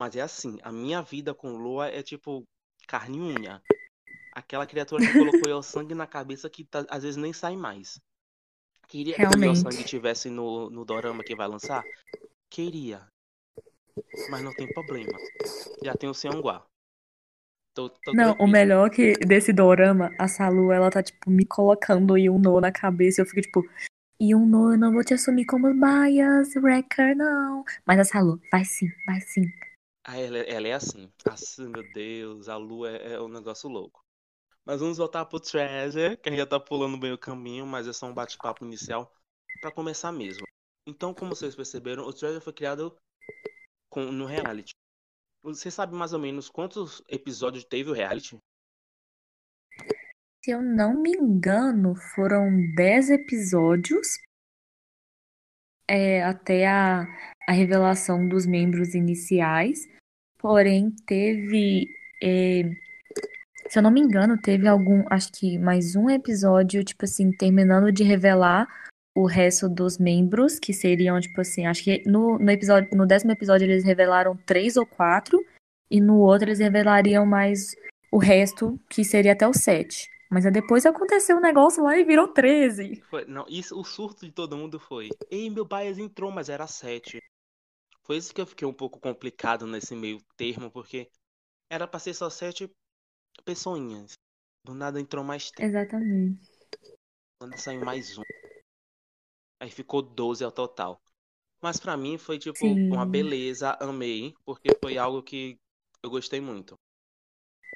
Mas 0.00 0.16
é 0.16 0.22
assim, 0.22 0.58
a 0.62 0.72
minha 0.72 1.00
vida 1.02 1.34
com 1.34 1.56
lua 1.56 1.88
é 1.88 2.02
tipo 2.02 2.42
carne 2.88 3.18
e 3.18 3.20
unha. 3.20 3.62
Aquela 4.34 4.66
criatura 4.66 5.04
que 5.06 5.12
colocou 5.12 5.48
Yosang 5.50 5.94
na 5.94 6.06
cabeça 6.06 6.50
que 6.50 6.64
tá- 6.64 6.86
às 6.90 7.02
vezes 7.02 7.16
nem 7.16 7.32
sai 7.32 7.56
mais. 7.56 8.00
Queria 8.92 9.14
que 9.14 9.22
o 9.22 9.26
Realmente. 9.26 9.56
Yosang 9.56 9.84
tivesse 9.84 10.28
no, 10.28 10.68
no 10.68 10.84
dorama 10.84 11.24
que 11.24 11.34
vai 11.34 11.48
lançar? 11.48 11.82
Queria. 12.50 13.06
Mas 14.28 14.44
não 14.44 14.52
tem 14.52 14.68
problema. 14.68 15.18
Já 15.82 15.96
tem 15.96 16.10
o 16.10 16.12
Seonghwa. 16.12 16.66
Tô, 17.74 17.88
tô 17.88 18.12
Não, 18.12 18.32
o 18.32 18.34
tranquilo. 18.34 18.52
melhor 18.52 18.90
que 18.90 19.14
desse 19.14 19.50
dorama, 19.50 20.14
a 20.18 20.28
Salu, 20.28 20.70
ela 20.70 20.90
tá, 20.90 21.02
tipo, 21.02 21.30
me 21.30 21.46
colocando 21.46 22.10
o 22.12 22.18
Yuno 22.18 22.60
na 22.60 22.70
cabeça. 22.70 23.22
e 23.22 23.24
Eu 23.24 23.26
fico, 23.26 23.40
tipo, 23.40 23.66
E 24.20 24.34
um 24.34 24.44
não, 24.44 24.72
eu 24.72 24.78
não 24.78 24.92
vou 24.92 25.02
te 25.02 25.14
assumir 25.14 25.46
como 25.46 25.72
bias 25.72 26.54
wrecker, 26.56 27.16
não. 27.16 27.64
Mas 27.86 27.98
a 27.98 28.04
Salu, 28.04 28.38
vai 28.50 28.62
sim, 28.66 28.88
vai 29.06 29.22
sim. 29.22 29.50
Ah, 30.04 30.18
ela, 30.18 30.36
ela 30.36 30.68
é 30.68 30.74
assim. 30.74 31.10
Assim, 31.24 31.66
meu 31.66 31.82
Deus, 31.94 32.46
a 32.46 32.58
Lu 32.58 32.84
é, 32.84 33.14
é 33.14 33.22
um 33.22 33.28
negócio 33.28 33.70
louco. 33.70 34.04
Mas 34.64 34.80
vamos 34.80 34.98
voltar 34.98 35.24
pro 35.24 35.40
Treasure, 35.40 36.16
que 36.16 36.28
a 36.28 36.32
gente 36.32 36.40
já 36.40 36.46
tá 36.46 36.60
pulando 36.60 36.98
bem 36.98 37.12
o 37.12 37.18
caminho, 37.18 37.66
mas 37.66 37.88
é 37.88 37.92
só 37.92 38.06
um 38.06 38.14
bate-papo 38.14 38.64
inicial 38.64 39.12
para 39.60 39.72
começar 39.72 40.12
mesmo. 40.12 40.46
Então, 40.86 41.12
como 41.12 41.34
vocês 41.34 41.54
perceberam, 41.54 42.04
o 42.04 42.12
Treasure 42.12 42.42
foi 42.42 42.52
criado 42.52 42.96
com, 43.90 44.00
no 44.12 44.26
reality. 44.26 44.72
Você 45.42 45.70
sabe 45.70 45.94
mais 45.94 46.12
ou 46.12 46.20
menos 46.20 46.48
quantos 46.48 47.02
episódios 47.08 47.64
teve 47.64 47.90
o 47.90 47.94
reality? 47.94 48.38
Se 50.44 50.50
eu 50.50 50.62
não 50.62 51.00
me 51.00 51.10
engano, 51.10 51.94
foram 52.14 52.48
10 52.74 53.10
episódios 53.10 54.06
é, 55.88 56.22
até 56.22 56.66
a, 56.66 57.06
a 57.48 57.52
revelação 57.52 58.28
dos 58.28 58.46
membros 58.46 58.94
iniciais. 58.94 59.86
Porém, 60.38 60.90
teve. 61.06 61.88
É, 62.22 62.62
se 63.72 63.78
eu 63.78 63.82
não 63.82 63.90
me 63.90 64.02
engano, 64.02 64.36
teve 64.36 64.68
algum. 64.68 65.02
Acho 65.08 65.32
que 65.32 65.58
mais 65.58 65.96
um 65.96 66.10
episódio, 66.10 66.84
tipo 66.84 67.06
assim, 67.06 67.32
terminando 67.32 67.90
de 67.90 68.02
revelar 68.02 68.68
o 69.16 69.24
resto 69.24 69.66
dos 69.66 69.96
membros, 69.96 70.58
que 70.58 70.74
seriam, 70.74 71.18
tipo 71.18 71.40
assim, 71.40 71.64
acho 71.64 71.82
que 71.82 72.02
no, 72.06 72.38
no 72.38 72.50
episódio, 72.50 72.90
no 72.94 73.06
décimo 73.06 73.32
episódio 73.32 73.64
eles 73.64 73.82
revelaram 73.82 74.36
três 74.36 74.76
ou 74.76 74.84
quatro, 74.84 75.42
e 75.90 76.02
no 76.02 76.18
outro 76.18 76.50
eles 76.50 76.58
revelariam 76.58 77.24
mais 77.24 77.74
o 78.12 78.18
resto, 78.18 78.78
que 78.90 79.02
seria 79.02 79.32
até 79.32 79.48
o 79.48 79.54
sete. 79.54 80.06
Mas 80.30 80.44
depois 80.52 80.84
aconteceu 80.84 81.38
um 81.38 81.40
negócio 81.40 81.82
lá 81.82 81.96
e 81.96 82.04
virou 82.04 82.28
13. 82.28 83.02
Foi, 83.08 83.24
não, 83.24 83.46
isso, 83.48 83.80
o 83.80 83.84
surto 83.84 84.26
de 84.26 84.32
todo 84.32 84.54
mundo 84.54 84.78
foi. 84.78 85.08
Ei, 85.30 85.48
meu 85.48 85.64
bias 85.64 85.96
entrou, 85.96 86.30
mas 86.30 86.50
era 86.50 86.66
7. 86.66 87.22
Foi 88.02 88.18
isso 88.18 88.34
que 88.34 88.40
eu 88.42 88.46
fiquei 88.46 88.68
um 88.68 88.74
pouco 88.74 89.00
complicado 89.00 89.66
nesse 89.66 89.96
meio 89.96 90.18
termo, 90.36 90.70
porque 90.70 91.08
era 91.70 91.88
pra 91.88 91.98
ser 91.98 92.12
só 92.12 92.28
7 92.28 92.70
pessoinhas. 93.44 94.12
Do 94.64 94.74
nada 94.74 95.00
entrou 95.00 95.24
mais 95.24 95.50
3. 95.50 95.68
Exatamente. 95.68 96.50
Quando 97.38 97.58
saiu 97.58 97.84
mais 97.84 98.18
um. 98.18 98.22
Aí 99.60 99.70
ficou 99.70 100.02
12 100.02 100.44
ao 100.44 100.52
total. 100.52 101.00
Mas 101.62 101.78
pra 101.78 101.96
mim 101.96 102.18
foi 102.18 102.38
tipo 102.38 102.58
Sim. 102.58 102.88
uma 102.92 103.06
beleza, 103.06 103.76
amei, 103.80 104.34
porque 104.44 104.70
foi 104.82 104.98
algo 104.98 105.22
que 105.22 105.56
eu 106.02 106.10
gostei 106.10 106.40
muito. 106.40 106.74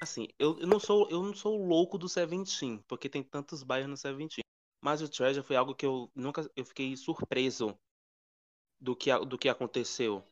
Assim, 0.00 0.28
eu, 0.38 0.58
eu 0.58 0.66
não 0.66 0.78
sou 0.78 1.08
eu 1.10 1.22
não 1.22 1.34
sou 1.34 1.56
louco 1.56 1.96
do 1.96 2.08
Seventeen, 2.08 2.82
porque 2.86 3.08
tem 3.08 3.22
tantos 3.22 3.62
bairros 3.62 3.88
no 3.88 3.96
Seventeen. 3.96 4.44
Mas 4.82 5.00
o 5.00 5.08
Treasure 5.08 5.46
foi 5.46 5.56
algo 5.56 5.75
que 5.75 5.86
eu 5.86 6.10
nunca 6.14 6.50
eu 6.54 6.64
fiquei 6.64 6.96
surpreso 6.96 7.76
do 8.80 8.94
que 8.94 9.16
do 9.25 9.38
que 9.38 9.48
aconteceu, 9.48 10.22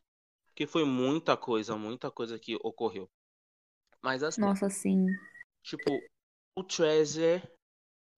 porque 0.47 0.67
foi 0.67 0.85
muita 0.85 1.37
coisa, 1.37 1.77
muita 1.77 2.11
coisa 2.11 2.39
que 2.39 2.57
ocorreu. 2.57 3.09
Mas 4.05 4.23
assim, 4.23 4.41
Nossa, 4.41 4.69
sim. 4.69 5.07
tipo, 5.63 6.01
o 6.57 6.63
Treasure, 6.63 7.43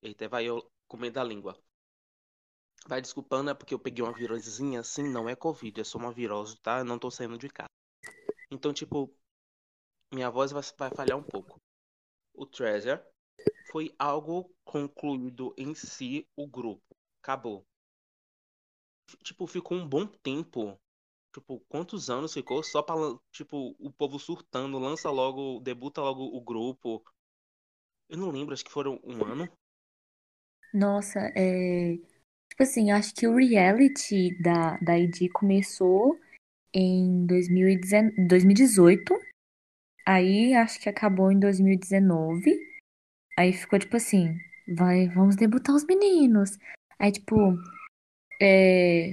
eita, 0.03 0.29
vai 0.29 0.47
eu 0.47 0.71
comendo 0.89 1.21
a 1.21 1.25
língua. 1.25 1.57
Vai 2.89 3.01
desculpando, 3.01 3.51
é 3.51 3.55
porque 3.55 3.75
eu 3.75 3.79
peguei 3.79 4.03
uma 4.03 4.13
virosezinha 4.13 4.81
assim, 4.81 5.05
não 5.05 5.29
é 5.29 5.37
Covid, 5.37 5.81
é 5.81 5.85
só 5.85 5.99
uma 5.99 6.13
virose, 6.13 6.57
tá? 6.59 6.79
Eu 6.81 6.85
não 6.85 6.99
tô 6.99 7.11
saindo 7.11 7.39
de 7.39 7.49
casa. 7.49 7.69
Então, 8.51 8.73
tipo, 8.73 9.15
minha 10.13 10.31
voz 10.31 10.51
vai, 10.51 10.63
vai 10.77 10.91
falhar 10.91 11.17
um 11.17 11.23
pouco. 11.23 11.61
O 12.35 12.47
Treasure 12.47 13.01
foi 13.71 13.95
algo 13.99 14.51
concluído 14.65 15.55
em 15.59 15.75
si 15.75 16.27
o 16.37 16.47
grupo. 16.47 16.83
Acabou. 17.23 17.65
Tipo, 19.23 19.47
ficou 19.47 19.77
um 19.77 19.89
bom 19.89 20.07
tempo. 20.07 20.79
Tipo, 21.37 21.61
quantos 21.69 22.09
anos 22.09 22.33
ficou 22.33 22.63
só 22.63 22.81
pra, 22.81 22.95
tipo, 23.31 23.77
o 23.79 23.93
povo 23.93 24.19
surtando, 24.19 24.79
lança 24.79 25.11
logo, 25.11 25.61
debuta 25.61 26.01
logo 26.01 26.25
o 26.35 26.41
grupo. 26.41 27.05
Eu 28.09 28.17
não 28.17 28.31
lembro, 28.31 28.55
acho 28.55 28.65
que 28.65 28.73
foram 28.73 28.99
um 29.05 29.23
ano. 29.23 29.47
Nossa, 30.73 31.21
é. 31.37 31.99
Tipo 32.49 32.63
assim, 32.63 32.91
acho 32.91 33.15
que 33.15 33.29
o 33.29 33.37
reality 33.37 34.35
da, 34.43 34.79
da 34.79 34.99
ID 34.99 35.31
começou 35.31 36.19
em 36.73 37.27
2019 37.27 38.29
2018. 38.29 39.15
Aí 40.07 40.55
acho 40.55 40.81
que 40.81 40.89
acabou 40.89 41.31
em 41.31 41.39
2019. 41.39 42.59
Aí 43.39 43.53
ficou 43.53 43.79
tipo 43.79 43.97
assim, 43.97 44.41
vai, 44.75 45.07
vamos 45.09 45.37
debutar 45.37 45.75
os 45.75 45.85
meninos. 45.85 46.57
Aí, 46.99 47.13
tipo, 47.13 47.37
é, 48.41 49.13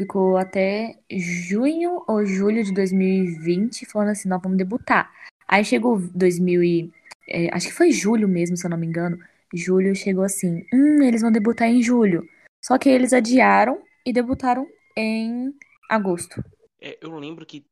ficou 0.00 0.38
até 0.38 0.98
junho 1.10 2.02
ou 2.08 2.24
julho 2.24 2.64
de 2.64 2.72
2020 2.72 3.84
falando 3.84 4.08
assim, 4.10 4.28
nós 4.30 4.40
vamos 4.42 4.56
debutar. 4.56 5.12
Aí 5.46 5.62
chegou 5.62 5.98
2000 5.98 6.64
e, 6.64 6.90
é, 7.28 7.54
acho 7.54 7.66
que 7.68 7.74
foi 7.74 7.92
julho 7.92 8.26
mesmo, 8.26 8.56
se 8.56 8.64
eu 8.64 8.70
não 8.70 8.78
me 8.78 8.86
engano. 8.86 9.18
Julho 9.52 9.94
chegou 9.94 10.24
assim, 10.24 10.64
hum, 10.72 11.02
eles 11.02 11.20
vão 11.20 11.30
debutar 11.30 11.68
em 11.68 11.82
julho. 11.82 12.26
Só 12.64 12.78
que 12.78 12.88
eles 12.88 13.12
adiaram 13.12 13.82
e 14.06 14.12
debutaram 14.12 14.66
em 14.96 15.54
agosto. 15.88 16.42
É, 16.80 16.98
eu 17.02 17.10
lembro 17.18 17.44
que 17.44 17.64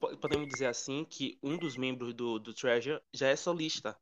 po- 0.00 0.16
podemos 0.16 0.48
dizer 0.48 0.66
assim 0.66 1.06
que 1.08 1.38
um 1.40 1.56
dos 1.56 1.76
membros 1.76 2.14
do, 2.14 2.40
do 2.40 2.52
Treasure 2.52 3.00
já 3.14 3.28
é 3.28 3.36
solista. 3.36 3.96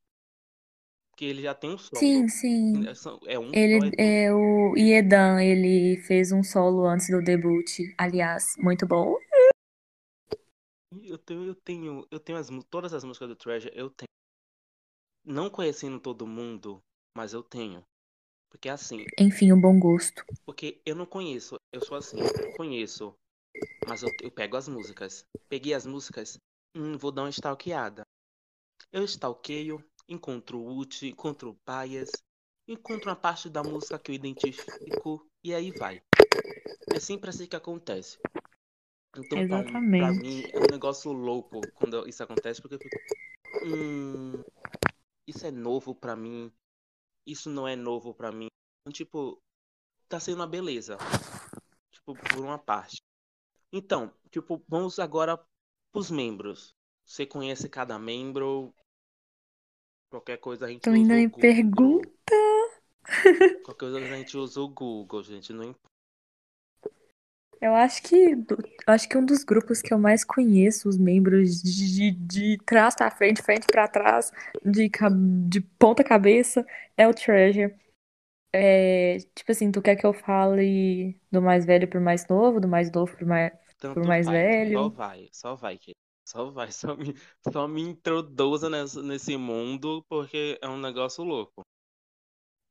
Porque 1.14 1.26
ele 1.26 1.42
já 1.42 1.54
tem 1.54 1.70
um 1.70 1.78
solo. 1.78 2.00
Sim, 2.00 2.28
sim. 2.28 2.84
É 3.28 3.34
É 3.34 3.38
um 3.38 3.52
Ele 3.54 3.92
é 3.96 4.24
é 4.24 4.34
o 4.34 4.76
Iedan, 4.76 5.40
ele 5.40 5.96
fez 5.98 6.32
um 6.32 6.42
solo 6.42 6.84
antes 6.88 7.08
do 7.08 7.22
debut. 7.22 7.64
Aliás, 7.96 8.56
muito 8.58 8.84
bom. 8.84 9.16
Eu 11.04 11.16
tenho, 11.18 11.44
eu 11.44 11.54
tenho, 11.54 12.06
eu 12.10 12.18
tenho 12.18 12.36
as, 12.36 12.48
todas 12.68 12.92
as 12.92 13.04
músicas 13.04 13.28
do 13.28 13.36
Treasure, 13.36 13.72
eu 13.76 13.88
tenho. 13.90 14.08
Não 15.24 15.48
conhecendo 15.48 16.00
todo 16.00 16.26
mundo, 16.26 16.80
mas 17.16 17.32
eu 17.32 17.44
tenho. 17.44 17.84
Porque 18.50 18.68
assim, 18.68 19.04
Enfim, 19.16 19.52
um 19.52 19.60
bom 19.60 19.78
gosto. 19.78 20.24
porque 20.44 20.80
eu 20.84 20.96
não 20.96 21.06
conheço, 21.06 21.54
eu 21.72 21.80
sou 21.80 21.96
assim, 21.96 22.18
eu 22.18 22.56
conheço, 22.56 23.14
mas 23.86 24.02
eu, 24.02 24.10
eu 24.20 24.32
pego 24.32 24.56
as 24.56 24.66
músicas. 24.66 25.24
Peguei 25.48 25.74
as 25.74 25.86
músicas, 25.86 26.38
hum, 26.74 26.98
vou 26.98 27.12
dar 27.12 27.22
uma 27.22 27.30
stalkeada. 27.30 28.02
Eu 28.92 29.04
stalkeio, 29.04 29.84
encontro 30.08 30.58
o 30.58 30.78
Uchi, 30.78 31.08
encontro 31.08 31.50
o 31.50 31.58
Bias, 31.66 32.10
encontro 32.68 33.10
uma 33.10 33.16
parte 33.16 33.48
da 33.48 33.62
música 33.62 33.98
que 33.98 34.10
eu 34.10 34.14
identifico, 34.14 35.26
e 35.42 35.54
aí 35.54 35.70
vai. 35.70 36.02
É 36.92 37.00
sempre 37.00 37.30
assim 37.30 37.46
que 37.46 37.56
acontece. 37.56 38.18
Então, 39.16 39.46
pra, 39.46 39.62
pra 39.62 39.68
Exatamente. 39.68 40.20
mim, 40.20 40.42
é 40.52 40.58
um 40.58 40.70
negócio 40.70 41.12
louco 41.12 41.60
quando 41.74 42.08
isso 42.08 42.22
acontece, 42.22 42.60
porque 42.60 42.74
eu 42.74 42.78
fico. 42.78 42.96
Hum, 43.64 44.42
isso 45.26 45.46
é 45.46 45.50
novo 45.50 45.94
pra 45.94 46.16
mim. 46.16 46.52
Isso 47.26 47.48
não 47.48 47.66
é 47.66 47.76
novo 47.76 48.12
pra 48.12 48.32
mim. 48.32 48.48
Então, 48.80 48.92
tipo, 48.92 49.40
tá 50.08 50.18
sendo 50.20 50.36
uma 50.36 50.46
beleza. 50.46 50.98
Tipo, 51.90 52.14
por 52.14 52.40
uma 52.40 52.58
parte. 52.58 53.00
Então, 53.72 54.12
tipo, 54.30 54.62
vamos 54.68 54.98
agora 54.98 55.42
pros 55.92 56.10
membros. 56.10 56.74
Você 57.04 57.24
conhece 57.24 57.68
cada 57.68 57.98
membro? 57.98 58.74
Qualquer 60.14 60.36
coisa 60.38 60.66
a 60.66 60.68
gente 60.68 60.80
Tu 60.80 60.90
usa 60.90 60.96
ainda 60.96 61.16
me 61.16 61.26
Google. 61.26 61.40
pergunta? 61.40 62.34
Qualquer 63.64 63.90
coisa 63.90 63.98
a 63.98 64.16
gente 64.16 64.36
usa 64.36 64.60
o 64.60 64.68
Google, 64.68 65.24
gente. 65.24 65.52
Não 65.52 65.64
importa. 65.64 65.88
Eu 67.60 67.74
acho 67.74 68.00
que 68.04 68.36
acho 68.86 69.08
que 69.08 69.18
um 69.18 69.24
dos 69.24 69.42
grupos 69.42 69.82
que 69.82 69.92
eu 69.92 69.98
mais 69.98 70.22
conheço, 70.22 70.88
os 70.88 70.96
membros 70.96 71.60
de, 71.60 72.12
de 72.12 72.58
trás 72.58 72.94
pra 72.94 73.10
frente, 73.10 73.42
frente 73.42 73.66
pra 73.66 73.88
trás, 73.88 74.30
de, 74.64 74.88
de 75.48 75.60
ponta 75.78 76.04
cabeça, 76.04 76.64
é 76.96 77.08
o 77.08 77.12
Treasure. 77.12 77.74
É, 78.52 79.18
tipo 79.34 79.50
assim, 79.50 79.72
tu 79.72 79.82
quer 79.82 79.96
que 79.96 80.06
eu 80.06 80.12
fale 80.12 81.18
do 81.32 81.42
mais 81.42 81.66
velho 81.66 81.88
pro 81.88 82.00
mais 82.00 82.24
novo, 82.28 82.60
do 82.60 82.68
mais 82.68 82.88
novo 82.92 83.16
pro 83.16 83.26
mais, 83.26 83.52
Tanto 83.80 83.94
pro 83.94 84.06
mais. 84.06 84.26
Só 84.26 84.32
velho? 84.32 84.90
vai, 84.90 85.28
só 85.32 85.56
vai, 85.56 85.76
querido. 85.76 86.03
Só 86.24 86.50
vai, 86.50 86.70
só 86.72 86.96
me, 86.96 87.14
só 87.52 87.68
me 87.68 87.82
introduza 87.82 88.70
nessa, 88.70 89.02
nesse 89.02 89.36
mundo, 89.36 90.04
porque 90.08 90.58
é 90.60 90.68
um 90.68 90.78
negócio 90.78 91.22
louco. 91.22 91.62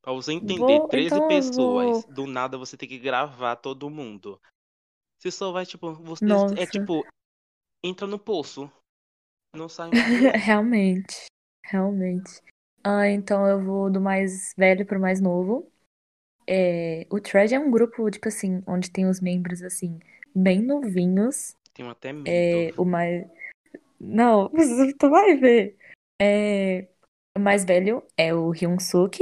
Pra 0.01 0.12
você 0.12 0.33
entender, 0.33 0.79
Vou, 0.79 0.88
13 0.89 1.15
então 1.15 1.27
pessoas, 1.27 2.05
do 2.05 2.27
nada 2.27 2.57
você 2.57 2.75
tem 2.75 2.89
que 2.89 3.00
gravar 3.00 3.55
todo 3.55 3.89
mundo. 3.89 4.39
Você 5.17 5.31
só 5.31 5.51
vai, 5.53 5.65
tipo, 5.65 5.93
você 5.93 6.25
é 6.25 6.27
Nossa, 6.27 6.65
tipo, 6.67 7.05
entra 7.81 8.05
no 8.05 8.19
poço, 8.19 8.69
não 9.55 9.69
sai 9.69 9.89
mais. 9.91 10.03
realmente, 10.43 11.27
realmente. 11.63 12.41
Ah, 12.83 13.07
então 13.07 13.48
eu 13.48 13.63
vou 13.63 13.89
do 13.89 14.01
mais 14.01 14.53
velho 14.57 14.86
pro 14.86 15.00
mais 15.00 15.22
novo. 15.22 15.72
É, 16.45 17.07
o 17.10 17.22
Treasure 17.22 17.55
é 17.55 17.60
um 17.65 17.72
grupo, 17.72 18.12
tipo 18.12 18.27
assim, 18.27 18.62
onde 18.67 18.91
tem 18.91 19.07
os 19.07 19.22
membros, 19.22 19.62
assim, 19.62 20.00
bem 20.36 20.62
novinhos. 20.62 21.55
Tenho 21.74 21.89
até 21.89 22.12
medo. 22.12 22.27
É, 22.27 22.74
o 22.77 22.83
mais. 22.83 23.25
Não, 24.03 24.50
tu 25.00 25.10
vai 25.10 25.38
ver. 25.38 25.77
É, 26.22 26.89
o 27.36 27.39
mais 27.39 27.63
velho 27.63 28.05
é 28.17 28.33
o 28.33 28.51
Hyunsuk, 28.51 29.19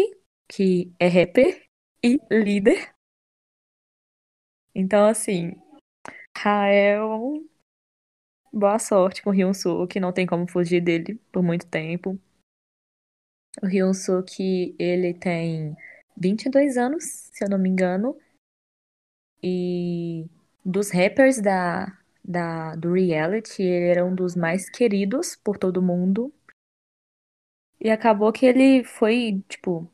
que 0.49 0.91
é 0.99 1.07
rapper 1.07 1.63
e 2.03 2.19
líder. 2.31 2.93
Então, 4.73 5.05
assim, 5.05 5.53
Rael, 6.35 7.45
boa 8.51 8.79
sorte 8.79 9.21
com 9.21 9.29
o 9.29 9.87
que 9.87 9.99
não 9.99 10.11
tem 10.11 10.25
como 10.25 10.49
fugir 10.49 10.81
dele 10.81 11.15
por 11.31 11.43
muito 11.43 11.67
tempo. 11.67 12.19
O 13.61 13.67
que 14.23 14.75
ele 14.79 15.13
tem 15.13 15.75
22 16.17 16.77
anos, 16.77 17.03
se 17.03 17.43
eu 17.43 17.49
não 17.49 17.59
me 17.59 17.69
engano. 17.69 18.17
E 19.43 20.27
dos 20.65 20.89
rappers 20.91 21.39
da, 21.39 22.00
da, 22.23 22.75
do 22.75 22.93
reality, 22.93 23.63
ele 23.63 23.87
era 23.87 24.05
um 24.05 24.13
dos 24.13 24.35
mais 24.35 24.69
queridos 24.69 25.35
por 25.35 25.57
todo 25.57 25.81
mundo. 25.81 26.33
E 27.79 27.89
acabou 27.89 28.31
que 28.31 28.45
ele 28.45 28.83
foi, 28.83 29.43
tipo, 29.49 29.91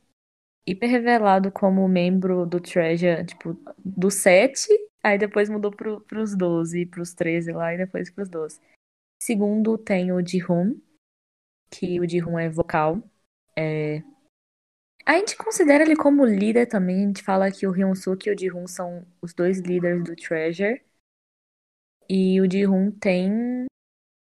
hiper 0.67 0.89
revelado 0.89 1.51
como 1.51 1.87
membro 1.87 2.45
do 2.45 2.59
Treasure, 2.59 3.25
tipo, 3.25 3.57
do 3.77 4.11
7, 4.11 4.67
aí 5.01 5.17
depois 5.17 5.49
mudou 5.49 5.71
pro, 5.71 6.01
pros 6.01 6.35
12, 6.35 6.85
pros 6.87 7.13
13 7.13 7.53
lá, 7.53 7.73
e 7.73 7.77
depois 7.77 8.11
pros 8.11 8.27
12. 8.27 8.59
Segundo 9.23 9.77
tem 9.77 10.11
o 10.11 10.25
Jihoon, 10.25 10.75
que 11.71 11.99
o 11.99 12.07
Jihoon 12.07 12.37
é 12.37 12.49
vocal. 12.49 13.01
É... 13.55 14.03
A 15.05 15.13
gente 15.17 15.37
considera 15.37 15.83
ele 15.85 15.95
como 15.95 16.25
líder 16.25 16.65
também, 16.65 17.05
a 17.05 17.07
gente 17.07 17.23
fala 17.23 17.49
que 17.49 17.65
o 17.65 17.71
Hyun-suk 17.71 18.27
e 18.27 18.33
o 18.33 18.37
Jihoon 18.37 18.67
são 18.67 19.07
os 19.21 19.33
dois 19.33 19.59
líderes 19.59 20.03
do 20.03 20.15
Treasure. 20.15 20.81
E 22.09 22.39
o 22.41 22.49
Jihoon 22.49 22.91
tem... 22.91 23.65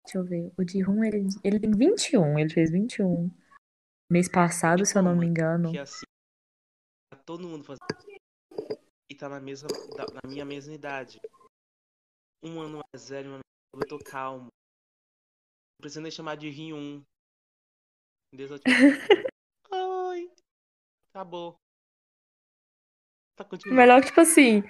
Deixa 0.05 0.19
eu 0.19 0.25
ver, 0.25 0.53
o 0.57 0.67
Jihoon, 0.67 1.05
ele, 1.05 1.27
ele 1.43 1.61
tem 1.61 1.71
21, 1.71 2.39
ele 2.39 2.51
fez 2.51 2.71
21 2.71 3.31
mês 4.11 4.29
passado, 4.31 4.87
se 4.87 4.97
eu 4.97 5.03
não 5.03 5.17
me 5.17 5.27
engano. 5.27 5.73
Que 5.73 5.79
assim, 5.79 6.07
tá 7.11 7.19
todo 7.25 7.49
mundo 7.49 7.65
fazendo. 7.65 7.87
E 9.11 9.15
tá 9.15 9.29
na 9.29 9.41
mesma. 9.41 9.69
Na 10.15 10.31
minha 10.31 10.45
mesma 10.45 10.75
idade. 10.75 11.21
Um 12.43 12.61
ano 12.61 12.81
mais 12.93 13.09
velho, 13.09 13.31
um 13.31 13.35
ano 13.35 13.43
mais 13.75 13.83
eu 13.83 13.99
tô 13.99 14.05
calmo. 14.05 14.45
Não 14.47 15.83
precisa 15.83 16.01
nem 16.01 16.11
chamar 16.11 16.37
de 16.37 16.49
Rim 16.51 16.73
1. 16.73 17.03
Deus 18.33 18.51
eu 18.51 18.59
te... 18.59 18.65
Ai. 19.73 20.31
Acabou. 21.11 21.57
Tá. 23.37 23.47
Melhor 23.67 24.01
que, 24.01 24.07
tipo 24.09 24.21
assim, 24.21 24.63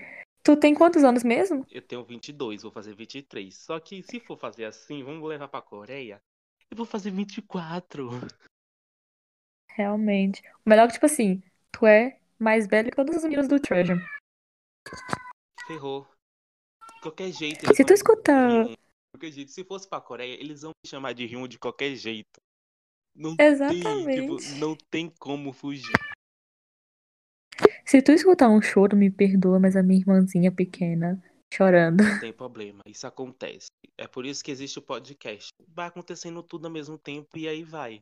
tu 0.46 0.56
tem 0.56 0.72
quantos 0.74 1.02
anos 1.02 1.24
mesmo? 1.24 1.66
Eu 1.68 1.82
tenho 1.82 2.04
22, 2.04 2.62
vou 2.62 2.70
fazer 2.70 2.94
23. 2.94 3.52
Só 3.52 3.80
que 3.80 4.00
se 4.04 4.20
for 4.20 4.38
fazer 4.38 4.64
assim, 4.64 5.02
vamos 5.02 5.28
levar 5.28 5.48
pra 5.48 5.60
Coreia. 5.60 6.22
Eu 6.70 6.76
vou 6.76 6.86
fazer 6.86 7.10
24. 7.10 8.08
Realmente. 9.72 10.40
O 10.64 10.70
melhor 10.70 10.86
que, 10.86 10.94
tipo 10.94 11.06
assim, 11.06 11.42
tu 11.72 11.84
é 11.84 12.20
mais 12.38 12.68
velho 12.68 12.90
que 12.90 12.96
todos 12.96 13.16
os 13.16 13.24
meninos 13.24 13.48
do 13.48 13.58
Treasure. 13.58 14.00
Ferrou. 15.66 16.06
De 16.94 17.00
qualquer 17.02 17.32
jeito. 17.32 17.74
Se 17.74 17.84
tu 17.84 17.92
escutar. 17.92 18.66
De 18.66 18.76
qualquer 19.12 19.32
jeito. 19.32 19.50
Se 19.50 19.64
fosse 19.64 19.88
pra 19.88 20.00
Coreia, 20.00 20.34
eles 20.34 20.62
vão 20.62 20.70
me 20.70 20.88
chamar 20.88 21.12
de 21.12 21.26
Ryun 21.26 21.48
de 21.48 21.58
qualquer 21.58 21.96
jeito. 21.96 22.40
Não 23.16 23.34
Exatamente. 23.36 24.04
Tem, 24.04 24.36
tipo, 24.36 24.58
não 24.60 24.76
tem 24.90 25.10
como 25.18 25.52
fugir. 25.52 25.92
Se 27.86 28.02
tu 28.02 28.10
escutar 28.10 28.48
um 28.48 28.60
choro, 28.60 28.96
me 28.96 29.08
perdoa, 29.10 29.60
mas 29.60 29.76
a 29.76 29.82
minha 29.82 30.00
irmãzinha 30.00 30.50
pequena 30.50 31.22
chorando. 31.54 32.02
Não 32.02 32.18
tem 32.18 32.32
problema, 32.32 32.80
isso 32.84 33.06
acontece. 33.06 33.68
É 33.96 34.08
por 34.08 34.26
isso 34.26 34.42
que 34.42 34.50
existe 34.50 34.80
o 34.80 34.82
podcast. 34.82 35.50
Vai 35.68 35.86
acontecendo 35.86 36.42
tudo 36.42 36.66
ao 36.66 36.72
mesmo 36.72 36.98
tempo 36.98 37.28
e 37.36 37.46
aí 37.46 37.62
vai. 37.62 38.00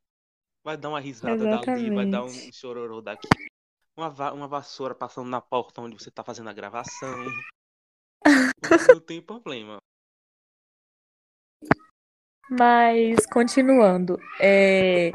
Vai 0.65 0.79
dar 0.79 0.89
uma 0.89 1.01
risada 1.01 1.35
Exatamente. 1.35 1.67
dali, 1.67 1.95
vai 1.95 2.07
dar 2.07 2.25
um 2.25 2.31
chororô 2.51 3.03
daqui. 3.03 3.29
Uma, 3.95 4.09
va 4.09 4.33
uma 4.33 4.49
vassoura 4.49 4.95
passando 4.95 5.29
na 5.29 5.43
porta 5.43 5.83
onde 5.83 6.03
você 6.03 6.11
tá 6.11 6.25
fazendo 6.25 6.49
a 6.49 6.55
gravação. 6.55 7.27
Não 8.89 9.01
tem 9.01 9.21
problema. 9.21 9.77
Mas, 12.49 13.27
continuando, 13.27 14.19
é... 14.41 15.13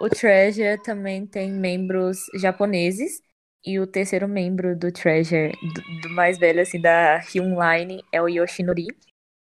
o 0.00 0.08
Treasure 0.08 0.82
também 0.82 1.24
tem 1.26 1.52
membros 1.52 2.26
japoneses. 2.34 3.22
E 3.64 3.78
o 3.78 3.86
terceiro 3.86 4.26
membro 4.26 4.76
do 4.76 4.90
Treasure, 4.90 5.52
do, 5.52 6.00
do 6.08 6.14
mais 6.14 6.38
velho, 6.38 6.62
assim, 6.62 6.80
da 6.80 7.18
Hyun 7.18 7.56
Line, 7.60 8.02
é 8.10 8.20
o 8.22 8.28
Yoshinori. 8.28 8.86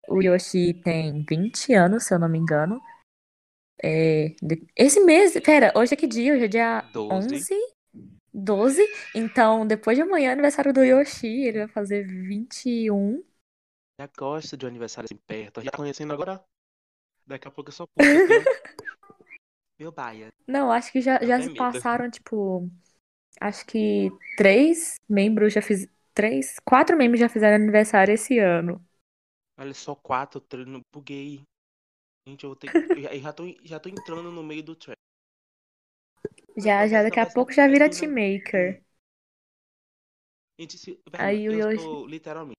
O 0.08 0.22
Yoshi 0.22 0.74
tem 0.74 1.24
20 1.28 1.72
anos, 1.72 2.04
se 2.04 2.14
eu 2.14 2.18
não 2.18 2.28
me 2.28 2.38
engano. 2.38 2.80
É, 3.82 4.34
esse 4.76 5.00
mês, 5.00 5.38
pera, 5.40 5.72
hoje 5.74 5.94
é 5.94 5.96
que 5.96 6.06
dia? 6.06 6.34
Hoje 6.34 6.44
é 6.44 6.48
dia 6.48 6.82
12. 6.92 7.34
11? 7.34 7.74
12? 8.32 8.82
Então, 9.14 9.66
depois 9.66 9.96
de 9.96 10.02
amanhã 10.02 10.30
é 10.30 10.32
aniversário 10.32 10.72
do 10.72 10.84
Yoshi, 10.84 11.26
ele 11.26 11.58
vai 11.58 11.68
fazer 11.68 12.06
21. 12.06 13.24
Já 14.00 14.08
gosto 14.16 14.56
de 14.56 14.64
um 14.64 14.68
aniversário 14.68 15.06
assim 15.06 15.20
perto. 15.26 15.60
Já 15.60 15.70
tá 15.70 15.76
conhecendo 15.76 16.12
agora? 16.12 16.44
Daqui 17.26 17.48
a 17.48 17.50
pouco 17.50 17.70
eu 17.70 17.74
só 17.74 17.86
puxo. 17.86 17.94
Meu 19.78 19.90
baia. 19.90 20.32
Não, 20.46 20.70
acho 20.70 20.92
que 20.92 21.00
já, 21.00 21.16
Eu 21.16 21.26
já 21.26 21.36
tenho 21.38 21.42
se 21.42 21.48
medo. 21.48 21.58
passaram, 21.58 22.10
tipo. 22.10 22.70
Acho 23.40 23.66
que 23.66 24.10
três 24.36 24.96
membros 25.08 25.52
já 25.52 25.62
fiz. 25.62 25.88
Três. 26.14 26.56
Quatro 26.64 26.96
membros 26.96 27.20
já 27.20 27.28
fizeram 27.28 27.56
aniversário 27.56 28.14
esse 28.14 28.38
ano. 28.38 28.84
Olha 29.58 29.74
só, 29.74 29.96
quatro, 29.96 30.40
treino, 30.40 30.80
buguei. 30.92 31.42
Gente, 32.28 32.44
eu 32.44 32.50
vou 32.50 32.56
ter 32.56 32.68
que. 32.70 32.76
Eu 32.94 33.02
já, 33.02 33.30
eu 33.30 33.34
tô, 33.34 33.44
já 33.64 33.80
tô 33.80 33.88
entrando 33.88 34.30
no 34.30 34.42
meio 34.42 34.62
do 34.62 34.76
track. 34.76 34.98
Já, 36.56 36.86
já, 36.88 37.02
daqui 37.02 37.20
a 37.20 37.26
pouco 37.26 37.52
já 37.52 37.66
vira 37.68 37.88
teammaker. 37.88 38.82
Gente, 40.58 40.78
se, 40.78 41.00
Aí 41.18 41.44
eu 41.48 41.58
Yoshi- 41.58 41.78
sou 41.80 42.06
literalmente. 42.06 42.58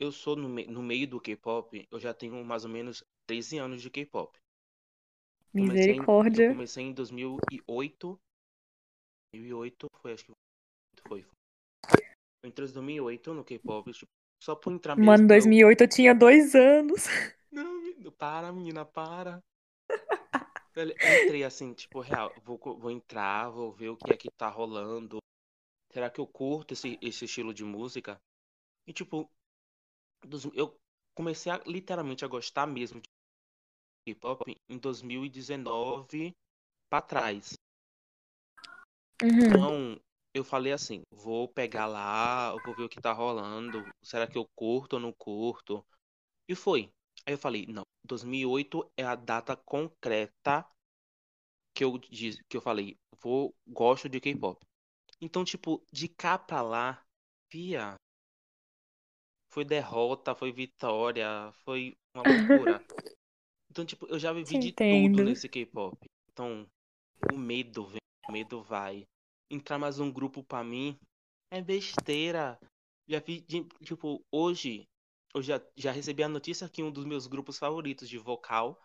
Eu 0.00 0.10
sou 0.10 0.34
no, 0.34 0.48
me- 0.48 0.66
no 0.66 0.82
meio 0.82 1.06
do 1.06 1.20
K-pop, 1.20 1.86
eu 1.92 2.00
já 2.00 2.12
tenho 2.12 2.44
mais 2.44 2.64
ou 2.64 2.70
menos 2.70 3.04
13 3.24 3.56
anos 3.58 3.80
de 3.80 3.88
K-pop. 3.88 4.36
Comecei 5.56 5.94
em- 5.94 6.00
Misericórdia. 6.00 6.42
Eu 6.42 6.44
comecei 6.44 6.84
em 6.84 6.92
2008. 6.92 8.18
2008 9.32 9.86
foi, 10.00 10.12
acho 10.12 10.24
que 10.24 10.32
foi. 11.08 11.26
Eu 12.42 12.48
entrei 12.48 12.66
em 12.68 12.72
2008 12.72 13.34
no 13.34 13.44
K-pop, 13.44 13.92
tipo, 13.92 14.10
só 14.42 14.56
por 14.56 14.72
entrar 14.72 14.96
mesmo. 14.96 15.10
Mano, 15.10 15.22
eu- 15.24 15.40
2008 15.40 15.80
eu 15.84 15.88
tinha 15.88 16.14
dois 16.14 16.54
anos. 16.54 17.04
Não, 17.52 17.80
menino, 17.82 18.12
para, 18.12 18.52
menina, 18.52 18.84
para. 18.84 19.42
Eu 20.74 20.84
eu 20.88 21.24
entrei 21.24 21.44
assim, 21.44 21.74
tipo, 21.74 22.00
real, 22.00 22.32
vou, 22.44 22.58
vou 22.58 22.90
entrar, 22.90 23.50
vou 23.50 23.72
ver 23.72 23.90
o 23.90 23.96
que 23.96 24.12
é 24.12 24.16
que 24.16 24.30
tá 24.30 24.48
rolando. 24.48 25.18
Será 25.92 26.08
que 26.08 26.20
eu 26.20 26.26
curto 26.26 26.72
esse, 26.72 26.98
esse 27.02 27.24
estilo 27.24 27.52
de 27.52 27.64
música? 27.64 28.18
E, 28.86 28.92
tipo, 28.92 29.28
dos- 30.24 30.44
eu 30.54 30.76
comecei 31.14 31.50
a, 31.52 31.58
literalmente 31.66 32.24
a 32.24 32.28
gostar 32.28 32.66
mesmo 32.66 33.00
de 33.00 33.08
K-pop 34.06 34.56
em 34.68 34.78
2019 34.78 36.32
pra 36.88 37.02
trás. 37.02 37.54
Uhum. 39.22 39.46
Então, 39.46 40.00
eu 40.34 40.44
falei 40.44 40.72
assim, 40.72 41.02
vou 41.10 41.48
pegar 41.48 41.86
lá, 41.86 42.52
vou 42.64 42.74
ver 42.74 42.84
o 42.84 42.88
que 42.88 43.00
tá 43.00 43.12
rolando. 43.12 43.84
Será 44.02 44.26
que 44.26 44.38
eu 44.38 44.48
curto 44.54 44.94
ou 44.94 45.00
não 45.00 45.12
curto? 45.12 45.84
E 46.48 46.54
foi. 46.54 46.90
Aí 47.26 47.34
eu 47.34 47.38
falei, 47.38 47.66
não, 47.66 47.84
2008 48.04 48.90
é 48.96 49.04
a 49.04 49.14
data 49.14 49.56
concreta 49.56 50.66
que 51.74 51.84
eu 51.84 51.98
diz, 51.98 52.38
que 52.48 52.56
eu 52.56 52.60
falei, 52.60 52.96
vou 53.22 53.54
gosto 53.66 54.08
de 54.08 54.20
K-pop. 54.20 54.58
Então, 55.20 55.44
tipo, 55.44 55.82
de 55.92 56.08
cá 56.08 56.38
pra 56.38 56.62
lá, 56.62 57.02
via 57.50 57.94
foi 59.50 59.64
derrota, 59.64 60.34
foi 60.34 60.52
vitória, 60.52 61.52
foi 61.64 61.96
uma 62.14 62.22
loucura. 62.22 62.82
Então, 63.70 63.84
tipo, 63.84 64.06
eu 64.06 64.18
já 64.18 64.32
vivi 64.32 64.52
Te 64.52 64.58
de 64.58 64.68
entendo. 64.70 65.16
tudo 65.16 65.24
nesse 65.24 65.48
K-pop. 65.48 65.96
Então, 66.32 66.66
o 67.32 67.38
medo 67.38 67.86
vem, 67.86 68.00
medo 68.30 68.62
vai. 68.62 69.06
Entrar 69.50 69.78
mais 69.78 69.98
um 69.98 70.10
grupo 70.10 70.44
pra 70.44 70.62
mim 70.62 70.98
é 71.50 71.60
besteira. 71.60 72.58
Já 73.08 73.18
vi, 73.18 73.42
tipo, 73.82 74.24
hoje 74.30 74.88
eu 75.34 75.42
já, 75.42 75.60
já 75.76 75.90
recebi 75.90 76.22
a 76.22 76.28
notícia 76.28 76.68
que 76.68 76.82
um 76.82 76.92
dos 76.92 77.04
meus 77.04 77.26
grupos 77.26 77.58
favoritos 77.58 78.08
de 78.08 78.18
vocal, 78.18 78.80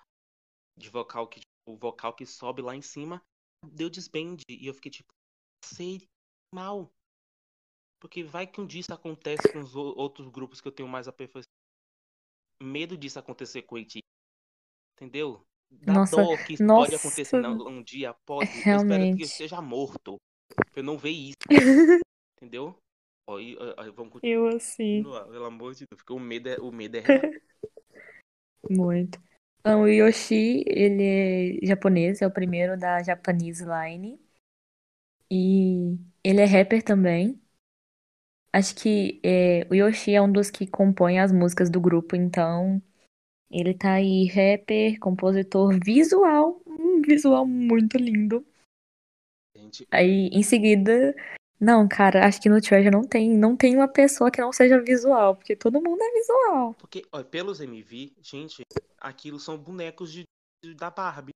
de 0.78 0.90
vocal 0.90 1.28
que, 1.28 1.40
tipo, 1.40 1.52
o 1.68 1.78
vocal 1.78 2.14
que 2.14 2.26
sobe 2.26 2.62
lá 2.62 2.76
em 2.76 2.82
cima, 2.82 3.22
deu 3.64 3.90
desband. 3.90 4.38
E 4.50 4.66
eu 4.66 4.74
fiquei 4.74 4.92
tipo, 4.92 5.14
sei 5.64 6.08
mal. 6.54 6.92
Porque 8.00 8.24
vai 8.24 8.46
que 8.48 8.60
um 8.60 8.66
dia 8.66 8.82
isso 8.82 8.94
acontece 8.94 9.52
com 9.52 9.60
os 9.60 9.76
outros 9.76 10.28
grupos 10.30 10.60
que 10.60 10.68
eu 10.68 10.72
tenho 10.72 10.90
mais 10.90 11.08
aperfeiçoado. 11.08 11.50
Medo 12.62 12.98
disso 12.98 13.20
acontecer 13.20 13.64
com 13.64 13.76
o. 13.76 13.86
Entendeu? 14.96 15.46
Da 15.72 15.94
Nossa, 15.94 16.18
dor 16.18 16.38
que 16.46 16.62
nossa. 16.64 16.92
pode 16.92 16.96
acontecer 16.96 17.46
um 17.46 17.84
dia, 17.84 18.14
pode. 18.26 18.50
Eu 18.50 18.56
espero 18.56 18.64
que 18.64 18.64
Realmente. 18.64 19.22
eu 19.22 19.26
esteja 19.26 19.62
morto. 19.62 20.18
Pra 20.72 20.82
eu 20.82 20.84
não 20.84 20.98
ver 20.98 21.12
isso. 21.12 21.36
Entendeu? 22.38 22.78
Ó, 23.28 23.40
e, 23.40 23.58
ó, 23.58 23.92
vamos 23.92 24.20
Eu 24.22 24.48
assim. 24.48 25.04
continuar, 25.04 25.26
pelo 25.26 25.46
amor 25.46 25.74
de 25.74 25.80
Deus. 25.80 25.98
Porque 25.98 26.14
o 26.14 26.20
medo 26.20 26.50
é, 26.50 26.58
o 26.60 26.72
medo 26.72 26.98
é 26.98 27.00
real. 27.02 27.22
Muito. 28.70 29.20
Então, 29.60 29.82
o 29.84 29.88
Yoshi, 29.88 30.64
ele 30.68 31.60
é 31.64 31.66
japonês, 31.66 32.22
é 32.22 32.28
o 32.28 32.32
primeiro 32.32 32.78
da 32.78 33.02
Japanese 33.04 33.64
Line. 33.66 34.20
E 35.30 35.98
ele 36.24 36.42
é 36.42 36.46
rapper 36.46 36.84
também. 36.84 37.42
Acho 38.54 38.76
que 38.76 39.20
é, 39.24 39.68
o 39.70 39.76
Yoshi 39.76 40.14
é 40.14 40.22
um 40.22 40.32
dos 40.32 40.50
que 40.50 40.66
compõe 40.66 41.20
as 41.20 41.32
músicas 41.32 41.70
do 41.70 41.82
grupo, 41.82 42.16
então 42.16 42.82
ele 43.50 43.74
tá 43.74 43.94
aí, 43.94 44.26
rapper, 44.28 45.00
compositor, 45.00 45.78
visual, 45.84 46.62
um 46.66 47.02
visual 47.02 47.46
muito 47.46 47.98
lindo. 47.98 48.46
Gente, 49.56 49.88
Aí, 49.92 50.28
em 50.34 50.44
seguida, 50.44 51.16
não, 51.60 51.88
cara, 51.88 52.26
acho 52.28 52.42
que 52.42 52.50
no 52.50 52.60
Treasure 52.62 52.92
não 52.92 53.08
tem, 53.08 53.30
não 53.30 53.56
tem 53.56 53.76
uma 53.76 53.88
pessoa 53.88 54.30
que 54.30 54.42
não 54.42 54.52
seja 54.52 54.82
visual, 54.82 55.36
porque 55.36 55.56
todo 55.56 55.82
mundo 55.82 56.02
é 56.02 56.12
visual. 56.12 56.74
porque, 56.76 57.06
ó, 57.12 57.24
pelos 57.24 57.60
MV, 57.62 58.14
gente, 58.22 58.64
aquilo 59.00 59.40
são 59.40 59.58
bonecos 59.58 60.12
de, 60.12 60.24
de- 60.64 60.74
da 60.76 60.90
Barbie. 60.90 61.32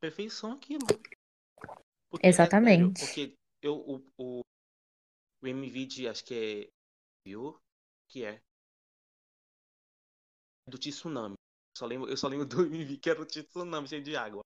Perfeição 0.00 0.52
aquilo. 0.52 0.86
Porque, 2.10 2.26
é 2.26 2.32
sério, 2.32 2.42
Exatamente. 2.44 3.00
porque 3.00 3.34
eu, 3.62 3.74
o, 3.76 4.02
o, 4.16 4.40
o 5.42 5.46
MV 5.46 5.86
de, 5.86 6.08
acho 6.08 6.24
que 6.24 6.34
é. 6.34 6.68
Viu? 7.26 7.58
Que 8.08 8.24
é? 8.24 8.40
Do 10.68 10.78
Tsunami. 10.78 11.34
Só 11.76 11.86
lembro, 11.86 12.08
eu 12.10 12.16
só 12.16 12.28
lembro 12.28 12.46
do 12.46 12.62
MV 12.66 12.96
que 12.98 13.10
era 13.10 13.20
o 13.20 13.26
Tsunami 13.26 13.88
cheio 13.88 14.02
de 14.02 14.16
água. 14.16 14.42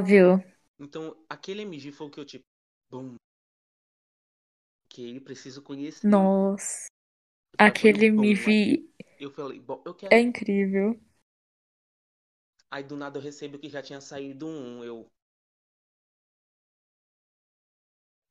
Viu? 0.00 0.42
Então, 0.78 1.16
aquele 1.30 1.62
MG 1.62 1.92
foi 1.92 2.06
o 2.06 2.10
que 2.10 2.20
eu, 2.20 2.24
tipo, 2.26 2.44
bum. 2.90 3.16
Que 4.88 5.02
ele 5.02 5.20
preciso 5.20 5.60
conhecer. 5.60 6.06
Nossa, 6.08 6.86
Eu 7.58 7.68
aquele 7.68 8.06
MV 8.06 8.84
Eu 9.18 9.30
falei, 9.30 9.58
bom, 9.58 9.82
eu 9.86 9.94
é 10.10 10.20
quero. 10.20 10.20
incrível. 10.20 11.00
Aí 12.72 12.82
do 12.82 12.96
nada 12.96 13.18
eu 13.18 13.22
recebo 13.22 13.56
que 13.56 13.68
já 13.68 13.80
tinha 13.80 14.00
saído 14.00 14.48
um. 14.48 14.82
Eu. 14.82 15.08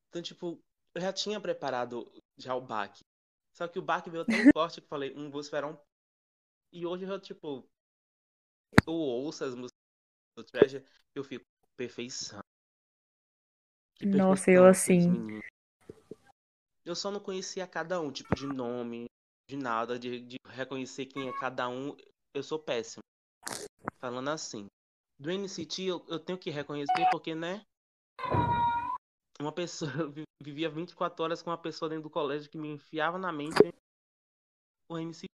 Então, 0.09 0.21
tipo, 0.21 0.61
eu 0.93 1.01
já 1.01 1.11
tinha 1.13 1.39
preparado 1.39 2.11
já 2.37 2.55
o 2.55 2.61
baque. 2.61 3.03
Só 3.53 3.67
que 3.67 3.79
o 3.79 3.81
baque 3.81 4.09
veio 4.09 4.25
tão 4.25 4.37
forte 4.53 4.79
que 4.79 4.85
eu 4.85 4.89
falei, 4.89 5.13
hum, 5.15 5.29
vou 5.29 5.41
esperar 5.41 5.67
um. 5.71 5.77
E 6.71 6.85
hoje 6.85 7.05
eu, 7.05 7.19
tipo. 7.19 7.67
Eu 8.87 8.93
ouço 8.93 9.43
as 9.43 9.53
músicas 9.53 9.77
do 10.37 10.43
Treasure 10.43 10.85
eu 11.13 11.23
fico, 11.23 11.45
perfeição. 11.75 12.39
Que 13.95 14.05
Nossa, 14.05 14.49
eu 14.49 14.63
perfeição 14.63 14.67
assim. 14.67 15.41
Eu 16.85 16.95
só 16.95 17.11
não 17.11 17.19
conhecia 17.19 17.67
cada 17.67 17.99
um, 18.01 18.11
tipo, 18.11 18.33
de 18.33 18.47
nome, 18.47 19.05
de 19.47 19.57
nada, 19.57 19.99
de, 19.99 20.19
de 20.21 20.37
reconhecer 20.47 21.05
quem 21.05 21.27
é 21.27 21.39
cada 21.39 21.67
um. 21.67 21.95
Eu 22.33 22.41
sou 22.41 22.57
péssimo. 22.57 23.03
Falando 23.99 24.29
assim. 24.29 24.67
Do 25.19 25.29
NCT 25.29 25.83
eu, 25.83 26.03
eu 26.07 26.19
tenho 26.19 26.39
que 26.39 26.49
reconhecer 26.49 27.07
porque, 27.11 27.35
né? 27.35 27.63
Uma 29.39 29.51
pessoa 29.51 29.91
vivia 30.41 30.69
24 30.69 31.23
horas 31.23 31.41
com 31.43 31.51
uma 31.51 31.57
pessoa 31.57 31.89
dentro 31.89 32.03
do 32.03 32.09
colégio 32.09 32.49
que 32.49 32.57
me 32.57 32.69
enfiava 32.69 33.19
na 33.19 33.31
mente 33.31 33.61
o 34.89 34.97
NCT. 34.97 35.31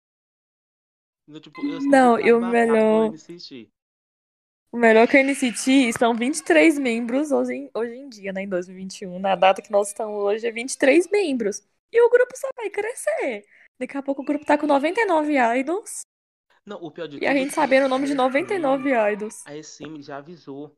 Então, 1.32 1.40
tipo, 1.40 1.66
eu 1.66 1.80
Não, 1.82 2.20
e 2.20 2.34
o 2.34 2.42
melhor, 2.42 3.14
o 4.70 4.78
melhor 4.78 5.08
que 5.08 5.16
o 5.16 5.20
NCT 5.20 5.94
são 5.98 6.14
23 6.14 6.78
membros 6.78 7.32
hoje 7.32 7.54
em, 7.54 7.72
hoje 7.74 7.96
em 7.96 8.10
dia, 8.10 8.34
né, 8.34 8.44
em 8.44 8.50
2021. 8.50 9.18
Na 9.18 9.36
data 9.36 9.62
que 9.62 9.72
nós 9.72 9.88
estamos 9.88 10.22
hoje 10.22 10.46
é 10.46 10.52
23 10.52 11.10
membros. 11.10 11.64
E 11.90 12.02
o 12.02 12.10
grupo 12.10 12.36
só 12.36 12.50
vai 12.56 12.70
crescer. 12.70 13.46
Daqui 13.80 13.98
a 13.98 14.04
pouco 14.04 14.22
o 14.22 14.26
grupo 14.26 14.46
tá 14.46 14.58
com 14.58 14.68
99 14.68 15.34
idols. 15.60 16.02
Não, 16.66 16.78
o 16.84 16.92
pior 16.92 17.08
de 17.08 17.16
E 17.16 17.26
a 17.26 17.30
tudo 17.30 17.38
é 17.38 17.40
gente 17.40 17.50
que 17.50 17.56
sabendo 17.56 17.86
o 17.86 17.90
nome 17.90 18.04
a 18.04 18.08
de 18.08 18.14
SM 18.14 18.18
99 18.18 19.14
idols. 19.14 19.48
A 19.48 19.64
SM 19.64 20.02
já 20.02 20.18
avisou. 20.18 20.76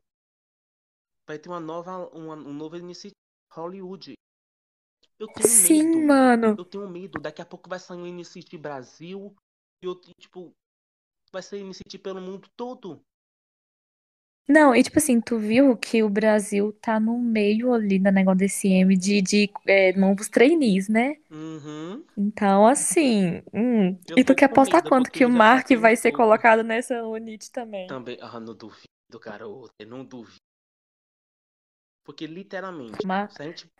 Vai 1.26 1.38
ter 1.38 1.48
uma 1.48 1.60
nova, 1.60 2.08
uma, 2.10 2.34
um 2.36 2.54
novo 2.54 2.76
NCT 2.76 3.10
Hollywood. 3.52 4.14
Eu 5.18 5.26
tenho 5.28 5.48
Sim, 5.48 5.82
medo. 5.82 6.06
mano. 6.06 6.54
Eu 6.56 6.64
tenho 6.64 6.88
medo. 6.88 7.20
Daqui 7.20 7.42
a 7.42 7.46
pouco 7.46 7.68
vai 7.68 7.80
sair 7.80 7.98
um 7.98 8.06
NCT 8.06 8.56
Brasil. 8.56 9.34
E 9.84 9.86
eu, 9.86 9.94
tipo, 10.18 10.56
vai 11.30 11.42
ser 11.42 11.58
NCT 11.58 11.98
pelo 11.98 12.18
mundo 12.18 12.48
todo. 12.56 13.04
Não, 14.48 14.74
e 14.74 14.82
tipo 14.82 14.98
assim, 14.98 15.20
tu 15.20 15.38
viu 15.38 15.76
que 15.76 16.02
o 16.02 16.08
Brasil 16.08 16.72
tá 16.80 16.98
no 16.98 17.18
meio 17.18 17.72
ali 17.74 17.98
da 17.98 18.10
negócio 18.10 18.38
desse 18.38 18.68
M 18.68 18.96
de, 18.96 19.20
de 19.20 19.50
é, 19.66 19.92
novos 19.94 20.28
trainees, 20.30 20.88
né? 20.88 21.16
Uhum. 21.30 22.04
Então, 22.16 22.66
assim, 22.66 23.42
hum. 23.52 23.98
E 24.16 24.24
tu 24.24 24.34
quer 24.34 24.46
apostar 24.46 24.82
quanto 24.86 25.10
que 25.10 25.24
o 25.24 25.30
Mark 25.30 25.68
vai 25.72 25.96
ser 25.96 26.12
colocado 26.12 26.62
nessa 26.62 27.02
unit 27.04 27.50
também? 27.50 27.88
Também. 27.88 28.18
Ah, 28.20 28.40
não 28.40 28.54
duvido, 28.54 29.18
garoto. 29.20 29.74
Eu 29.78 29.86
não 29.86 30.04
duvido. 30.04 30.38
Porque, 32.04 32.26
literalmente, 32.26 33.06
Ma- 33.06 33.28
se 33.28 33.42
a 33.42 33.46
gente 33.46 33.70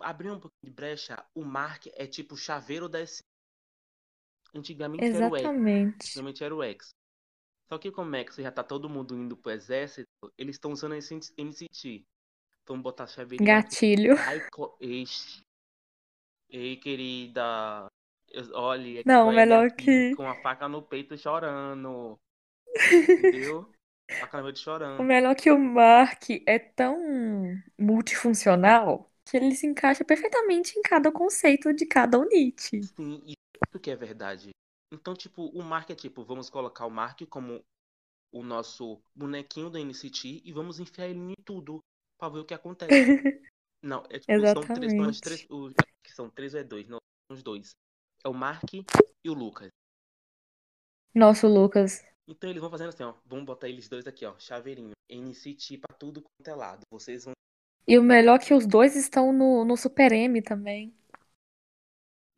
abrir 0.00 0.30
um 0.30 0.38
pouquinho 0.38 0.70
de 0.70 0.70
brecha, 0.70 1.24
o 1.34 1.44
Mark 1.44 1.86
é 1.94 2.06
tipo 2.06 2.34
o 2.34 2.38
chaveiro 2.38 2.88
da. 2.88 3.00
Antigamente 4.54 5.14
era 5.14 5.26
o 5.26 5.36
X. 5.36 5.46
Exatamente. 5.46 6.06
Antigamente 6.10 6.44
era 6.44 6.54
o 6.54 6.62
X. 6.62 6.94
Só 7.68 7.78
que 7.78 7.90
como 7.90 8.14
é 8.16 8.24
que 8.24 8.42
já 8.42 8.52
tá 8.52 8.62
todo 8.64 8.88
mundo 8.88 9.16
indo 9.16 9.36
pro 9.36 9.52
exército, 9.52 10.08
eles 10.38 10.56
estão 10.56 10.72
usando 10.72 10.94
esse 10.94 11.14
NCT. 11.38 12.06
Vamos 12.66 12.82
botar 12.82 13.06
chaveirinho 13.06 13.58
aqui. 13.58 13.76
Gatilho. 13.76 14.16
Ai, 14.22 14.40
co... 14.50 14.76
Eixe. 14.80 15.42
Ei, 16.48 16.76
querida. 16.76 17.86
Olha, 18.54 19.00
é 19.00 19.04
Não, 19.04 19.32
melhor 19.32 19.70
que. 19.72 20.14
com 20.14 20.28
a 20.28 20.34
faca 20.36 20.68
no 20.68 20.82
peito 20.82 21.16
chorando. 21.18 22.18
Entendeu? 23.30 23.72
Faca 24.18 24.38
no 24.38 24.44
peito 24.44 24.60
O 24.98 25.02
chorando. 25.02 25.04
melhor 25.04 25.34
que 25.36 25.50
o 25.50 25.58
Mark 25.58 26.24
é 26.46 26.58
tão 26.58 27.62
multifuncional 27.78 29.10
ele 29.32 29.54
se 29.54 29.66
encaixa 29.66 30.04
perfeitamente 30.04 30.78
em 30.78 30.82
cada 30.82 31.10
conceito 31.10 31.72
de 31.72 31.86
cada 31.86 32.18
unit. 32.18 32.82
Sim, 32.82 33.22
isso 33.26 33.80
que 33.80 33.90
é 33.90 33.96
verdade. 33.96 34.50
Então, 34.92 35.14
tipo, 35.14 35.46
o 35.46 35.62
Mark 35.62 35.90
é 35.90 35.94
tipo, 35.94 36.22
vamos 36.24 36.50
colocar 36.50 36.86
o 36.86 36.90
Mark 36.90 37.20
como 37.28 37.64
o 38.32 38.42
nosso 38.42 39.00
bonequinho 39.14 39.70
do 39.70 39.78
NCT 39.78 40.42
e 40.44 40.52
vamos 40.52 40.78
enfiar 40.78 41.08
ele 41.08 41.18
em 41.18 41.34
tudo 41.44 41.80
pra 42.18 42.28
ver 42.28 42.40
o 42.40 42.44
que 42.44 42.54
acontece. 42.54 42.90
Não, 43.82 44.02
é 44.08 44.18
tipo, 44.18 44.32
são 44.46 44.62
três, 44.62 44.92
são 44.92 45.10
três, 45.20 45.40
Exatamente. 45.40 45.46
o- 45.50 45.72
que 46.02 46.12
são 46.12 46.30
três 46.30 46.54
ou 46.54 46.60
é 46.60 46.64
dois? 46.64 46.88
Não, 46.88 46.98
são 47.28 47.36
os 47.36 47.42
dois. 47.42 47.70
É 48.24 48.28
o 48.28 48.34
Mark 48.34 48.72
e 48.72 49.30
o 49.30 49.34
Lucas. 49.34 49.68
Nosso 51.14 51.46
Lucas. 51.46 52.04
Então 52.26 52.48
eles 52.48 52.60
vão 52.60 52.70
fazendo 52.70 52.88
assim, 52.88 53.02
ó. 53.02 53.14
Vamos 53.26 53.44
botar 53.44 53.68
eles 53.68 53.88
dois 53.88 54.06
aqui, 54.06 54.24
ó. 54.24 54.38
Chaveirinho. 54.38 54.92
NCT 55.10 55.78
pra 55.78 55.94
tudo 55.96 56.22
quanto 56.22 56.48
é 56.48 56.54
lado. 56.54 56.80
Vocês 56.90 57.24
vão, 57.24 57.34
E 57.86 57.98
o 57.98 58.02
melhor 58.02 58.40
é 58.40 58.44
que 58.44 58.54
os 58.54 58.66
dois 58.66 58.96
estão 58.96 59.32
no, 59.32 59.64
no 59.64 59.76
Super 59.76 60.12
M 60.12 60.40
também. 60.40 60.94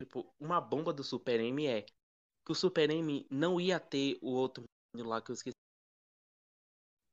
tipo, 0.01 0.33
uma 0.39 0.61
bomba 0.61 0.93
do 0.93 1.03
Super 1.03 1.39
M 1.39 1.67
é 1.67 1.81
que 1.81 2.51
o 2.51 2.55
Super 2.55 2.89
M 2.89 3.25
não 3.29 3.59
ia 3.59 3.79
ter 3.79 4.17
o 4.21 4.31
outro 4.31 4.63
lá 4.95 5.21
que 5.21 5.31
eu 5.31 5.33
esqueci. 5.33 5.55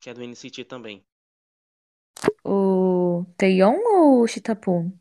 Que 0.00 0.10
é 0.10 0.14
do 0.14 0.22
NCT 0.22 0.64
também. 0.64 1.04
O 2.44 3.24
Taeyeon 3.36 3.78
ou 3.84 4.22
o 4.22 4.28
Chitapum? 4.28 4.92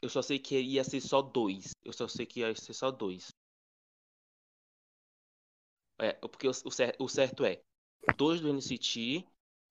Eu 0.00 0.08
só 0.08 0.22
sei 0.22 0.38
que 0.38 0.60
ia 0.60 0.84
ser 0.84 1.00
só 1.00 1.20
dois. 1.20 1.72
Eu 1.84 1.92
só 1.92 2.06
sei 2.06 2.26
que 2.26 2.40
ia 2.40 2.54
ser 2.54 2.74
só 2.74 2.90
dois. 2.90 3.28
É, 6.00 6.12
porque 6.12 6.46
o, 6.46 6.50
o 6.50 7.08
certo 7.08 7.44
é 7.44 7.60
dois 8.16 8.40
do 8.40 8.48
NCT, 8.48 9.26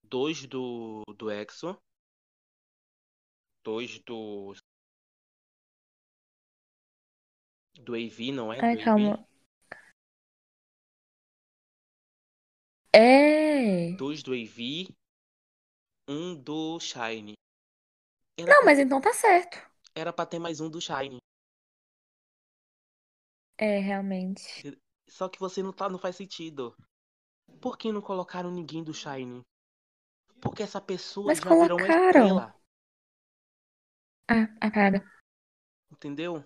dois 0.09 0.45
do, 0.45 1.03
do 1.17 1.29
EXO, 1.31 1.77
dois 3.63 3.99
do. 3.99 4.53
Do 7.83 7.93
AV, 7.93 8.31
não 8.31 8.51
é? 8.51 8.59
Ai, 8.61 8.75
calma. 8.83 9.25
É. 12.93 13.91
Dois 13.97 14.23
do 14.23 14.33
AV, 14.33 14.87
um 16.09 16.35
do 16.35 16.79
Shine. 16.79 17.33
Era 18.37 18.47
Não, 18.47 18.57
pra, 18.57 18.65
mas 18.65 18.79
então 18.79 18.99
tá 19.01 19.13
certo. 19.13 19.57
era 19.95 20.13
pra 20.13 20.25
ter 20.25 20.39
mais 20.39 20.59
um 20.61 20.69
do 20.69 20.79
Shine. 20.79 21.17
É, 23.57 23.79
realmente. 23.79 24.65
Só 25.09 25.27
que 25.29 25.39
você 25.39 25.61
não 25.63 25.73
tá, 25.73 25.89
não 25.89 25.99
faz 25.99 26.15
sentido. 26.15 26.75
Por 27.61 27.77
que 27.77 27.91
não 27.91 28.01
colocaram 28.01 28.51
ninguém 28.51 28.83
do 28.83 28.93
Shine? 28.93 29.41
Porque 30.49 30.63
essa 30.63 30.81
pessoa 30.81 31.27
Mas 31.27 31.39
já 31.39 31.49
virou 31.55 31.77
uma 31.77 31.87
colocaram. 31.87 32.05
estrela. 32.07 32.55
Ah, 34.29 34.47
apaga. 34.61 35.03
Entendeu? 35.91 36.43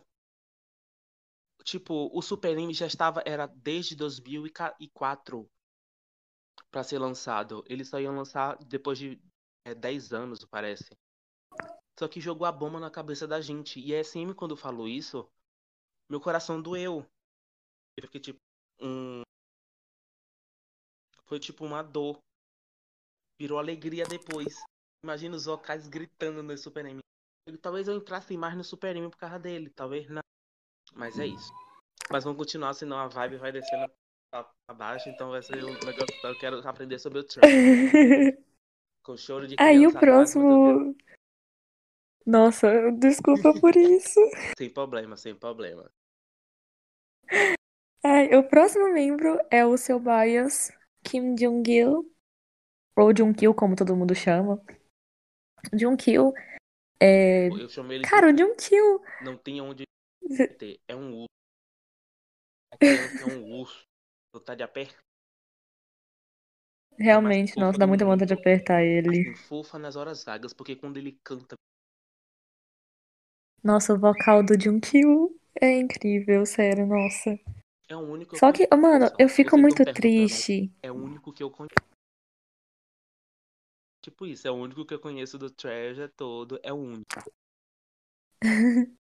Tipo, 1.64 2.10
o 2.18 2.22
Super 2.22 2.58
M 2.58 2.74
já 2.74 2.88
estava, 2.88 3.22
era 3.26 3.48
desde 3.48 3.96
2004 3.96 5.50
pra 6.72 6.84
ser 6.84 7.00
lançado. 7.00 7.64
Eles 7.68 7.90
só 7.90 8.00
iam 8.00 8.16
lançar 8.16 8.58
depois 8.66 8.98
de 8.98 9.22
é, 9.66 9.76
10 9.76 10.14
anos, 10.14 10.46
parece. 10.46 10.90
Só 12.00 12.08
que 12.08 12.20
jogou 12.20 12.48
a 12.48 12.52
bomba 12.52 12.80
na 12.80 12.90
cabeça 12.90 13.28
da 13.28 13.40
gente. 13.42 13.80
E 13.80 13.94
a 13.94 14.00
SM, 14.00 14.34
quando 14.34 14.58
falou 14.58 14.88
isso, 14.88 15.30
meu 16.10 16.20
coração 16.20 16.62
doeu. 16.62 17.06
Eu 17.98 18.04
fiquei 18.04 18.22
tipo, 18.22 18.40
um... 18.80 19.22
Foi 21.26 21.40
tipo 21.40 21.64
uma 21.64 21.84
dor. 21.84 22.20
Virou 23.42 23.58
alegria 23.58 24.06
depois. 24.06 24.64
Imagina 25.04 25.36
os 25.36 25.46
vocais 25.46 25.88
gritando 25.88 26.44
no 26.44 26.56
Super 26.56 26.86
M. 26.86 27.00
Talvez 27.60 27.88
eu 27.88 27.98
entrasse 27.98 28.38
mais 28.38 28.56
no 28.56 28.64
Super 28.64 28.96
M 28.96 29.10
por 29.10 29.18
causa 29.18 29.40
dele, 29.40 29.72
talvez 29.72 30.08
não. 30.08 30.22
Mas 30.94 31.18
é 31.18 31.26
isso. 31.26 31.52
Mas 32.12 32.24
vamos 32.24 32.38
continuar, 32.38 32.76
senão 32.76 33.00
a 33.00 33.08
vibe 33.08 33.38
vai 33.38 33.52
descendo 33.52 33.92
pra 34.30 34.46
baixo, 34.76 35.10
então 35.10 35.32
vai 35.32 35.42
ser 35.42 35.56
um 35.64 35.74
negócio. 35.74 36.06
Eu 36.24 36.38
quero 36.38 36.68
aprender 36.68 37.00
sobre 37.00 37.18
o 37.18 37.24
Trump. 37.24 37.44
Com 39.04 39.18
choro 39.18 39.48
de 39.48 39.56
Aí 39.58 39.88
o 39.88 39.92
próximo. 39.92 40.96
Nossa, 42.24 42.92
desculpa 42.92 43.60
por 43.60 43.76
isso. 43.76 44.20
Sem 44.56 44.70
problema, 44.70 45.18
sem 45.18 45.34
problema. 45.34 45.92
Ai, 48.04 48.36
o 48.36 48.48
próximo 48.48 48.94
membro 48.94 49.40
é 49.50 49.66
o 49.66 49.76
seu 49.78 50.00
bias, 50.00 50.72
Kim 51.04 51.34
Jong-il. 51.34 52.12
Ou 52.96 53.14
Jong-il, 53.14 53.54
como 53.54 53.76
todo 53.76 53.96
mundo 53.96 54.14
chama. 54.14 54.62
Jong-il 55.74 56.34
é. 57.00 57.48
Eu 57.48 57.70
chamei 57.70 57.98
ele 57.98 58.08
Cara, 58.08 58.30
o 58.30 58.34
de 58.34 58.44
Jong-il. 58.44 59.02
não 59.24 59.38
tem 59.38 59.62
onde 59.62 59.84
ter. 60.58 60.80
É 60.88 60.96
um 60.96 61.22
urso. 61.22 61.28
A 62.74 62.78
criança 62.78 63.24
é 63.24 63.26
um 63.26 63.60
urso. 63.60 63.84
Vontade 64.34 64.58
de 64.58 64.64
apertar. 64.64 65.02
Realmente, 66.98 67.54
fofa 67.54 67.66
nossa, 67.66 67.80
dá 67.80 67.88
muita 67.88 68.06
vontade 68.06 68.34
de 68.34 68.40
apertar 68.40 68.84
ele. 68.84 69.10
Assim, 69.10 69.36
fofa 69.36 69.80
nas 69.80 69.96
horas 69.96 70.24
vagas, 70.24 70.54
porque 70.54 70.76
quando 70.76 70.98
ele 70.98 71.20
canta. 71.24 71.56
Nossa, 73.64 73.94
o 73.94 74.00
vocal 74.00 74.44
do 74.44 74.60
Jung-il 74.60 75.40
é 75.60 75.80
incrível, 75.80 76.46
sério, 76.46 76.86
nossa. 76.86 77.40
É 77.88 77.96
o 77.96 78.00
único 78.00 78.38
Só 78.38 78.52
que, 78.52 78.68
mano, 78.76 79.12
eu 79.20 79.28
fico 79.28 79.58
muito 79.58 79.84
triste. 79.94 80.72
É 80.82 80.92
o 80.92 80.96
único 80.96 81.34
que 81.34 81.44
eu 81.44 81.52
conheço. 81.52 81.76
Tipo 84.02 84.26
isso, 84.26 84.48
é 84.48 84.52
o 84.52 84.56
único 84.56 84.86
que 84.86 84.94
eu 84.94 85.00
conheço 85.00 85.38
do 85.38 85.50
Treasure 85.50 86.10
todo. 86.10 86.60
É 86.64 86.74
o 86.74 86.78
único. 86.78 87.32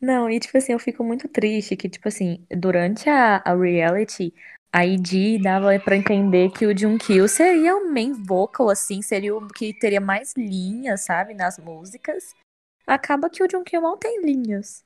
Não, 0.00 0.30
e 0.30 0.40
tipo 0.40 0.58
assim, 0.58 0.72
eu 0.72 0.78
fico 0.78 1.04
muito 1.04 1.28
triste 1.28 1.76
que, 1.76 1.88
tipo 1.88 2.08
assim, 2.08 2.46
durante 2.50 3.08
a, 3.08 3.38
a 3.38 3.54
reality, 3.56 4.34
a 4.72 4.84
ID 4.86 5.42
dava 5.42 5.78
pra 5.80 5.96
entender 5.96 6.50
que 6.52 6.66
o 6.66 6.76
Jungkook 6.76 7.28
seria 7.28 7.76
o 7.76 7.92
main 7.92 8.12
vocal, 8.12 8.68
assim, 8.70 9.02
seria 9.02 9.34
o 9.36 9.48
que 9.48 9.72
teria 9.78 10.00
mais 10.00 10.34
linhas, 10.36 11.02
sabe, 11.02 11.34
nas 11.34 11.58
músicas. 11.58 12.34
Acaba 12.86 13.30
que 13.30 13.42
o 13.42 13.50
Jungkook 13.50 13.78
mal 13.80 13.96
tem 13.96 14.22
linhas. 14.22 14.84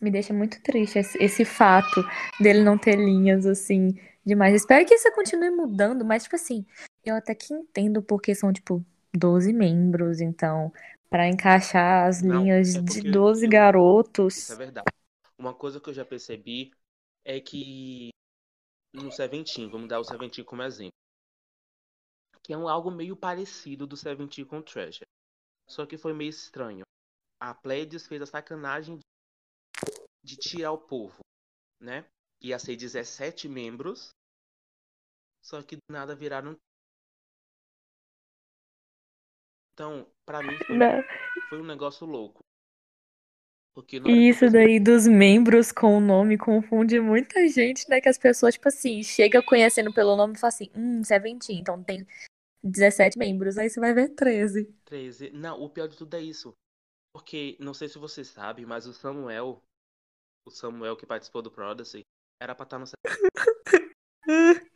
Me 0.00 0.10
deixa 0.10 0.32
muito 0.32 0.62
triste 0.62 0.98
esse, 0.98 1.18
esse 1.22 1.44
fato 1.44 2.04
dele 2.40 2.62
não 2.62 2.78
ter 2.78 2.96
linhas, 2.96 3.46
assim, 3.46 3.98
demais. 4.28 4.54
Espero 4.54 4.86
que 4.86 4.94
isso 4.94 5.10
continue 5.12 5.50
mudando, 5.50 6.04
mas, 6.04 6.22
tipo 6.24 6.36
assim, 6.36 6.64
eu 7.04 7.16
até 7.16 7.34
que 7.34 7.52
entendo 7.52 8.02
porque 8.02 8.34
são, 8.34 8.52
tipo, 8.52 8.84
12 9.12 9.52
membros, 9.52 10.20
então, 10.20 10.72
pra 11.10 11.26
encaixar 11.26 12.06
as 12.06 12.22
Não, 12.22 12.42
linhas 12.42 12.76
é 12.76 12.80
de 12.80 12.84
porque 13.00 13.10
12 13.10 13.46
eu- 13.46 13.50
garotos. 13.50 14.36
Isso 14.36 14.52
é 14.52 14.56
verdade. 14.56 14.86
Uma 15.38 15.54
coisa 15.54 15.80
que 15.80 15.88
eu 15.88 15.94
já 15.94 16.04
percebi 16.04 16.70
é 17.24 17.40
que 17.40 18.10
no 18.94 19.10
Seventeen, 19.10 19.68
vamos 19.68 19.88
dar 19.88 20.00
o 20.00 20.04
Seventeen 20.04 20.44
como 20.44 20.62
exemplo, 20.62 20.92
que 22.42 22.52
é 22.52 22.56
um, 22.58 22.68
algo 22.68 22.90
meio 22.90 23.16
parecido 23.16 23.86
do 23.86 23.96
Seventeen 23.96 24.46
com 24.46 24.58
o 24.58 24.62
Treasure. 24.62 25.04
Só 25.68 25.84
que 25.86 25.98
foi 25.98 26.12
meio 26.12 26.30
estranho. 26.30 26.82
A 27.40 27.54
Pleiades 27.54 28.06
fez 28.06 28.22
a 28.22 28.26
sacanagem 28.26 28.96
de, 28.96 29.02
de 30.24 30.36
tirar 30.36 30.72
o 30.72 30.78
povo, 30.78 31.18
né? 31.80 32.04
Ia 32.42 32.58
ser 32.58 32.74
17 32.76 33.48
membros, 33.48 34.10
só 35.48 35.62
que 35.62 35.76
do 35.76 35.82
nada 35.90 36.14
viraram. 36.14 36.54
Então, 39.72 40.06
pra 40.26 40.42
mim 40.42 40.58
foi, 40.66 40.76
Né? 40.76 41.02
foi 41.48 41.60
um 41.60 41.64
negócio 41.64 42.06
louco. 42.06 42.40
Porque 43.74 43.96
E 43.96 44.28
isso 44.28 44.50
daí 44.50 44.78
dos 44.78 45.06
membros 45.06 45.72
com 45.72 45.96
o 45.96 46.00
nome 46.00 46.36
confunde 46.36 47.00
muita 47.00 47.46
gente, 47.48 47.88
né? 47.88 48.00
Que 48.00 48.08
as 48.08 48.18
pessoas, 48.18 48.54
tipo 48.54 48.68
assim, 48.68 49.02
chega 49.02 49.42
conhecendo 49.42 49.94
pelo 49.94 50.16
nome 50.16 50.34
e 50.34 50.38
fala 50.38 50.48
assim, 50.48 50.70
hum, 50.74 51.02
Seventeen, 51.02 51.60
então 51.60 51.82
tem 51.82 52.06
17 52.62 53.16
membros, 53.16 53.56
aí 53.56 53.70
você 53.70 53.80
vai 53.80 53.94
ver 53.94 54.10
13. 54.10 54.64
13. 54.84 55.30
Não, 55.30 55.62
o 55.62 55.70
pior 55.70 55.88
de 55.88 55.96
tudo 55.96 56.14
é 56.14 56.20
isso. 56.20 56.52
Porque, 57.14 57.56
não 57.58 57.72
sei 57.72 57.88
se 57.88 57.98
você 57.98 58.22
sabe, 58.22 58.66
mas 58.66 58.86
o 58.86 58.92
Samuel, 58.92 59.62
o 60.44 60.50
Samuel 60.50 60.96
que 60.96 61.06
participou 61.06 61.40
do 61.40 61.50
Prodigy, 61.50 62.02
era 62.42 62.54
pra 62.54 62.64
estar 62.64 62.78
no. 62.78 62.84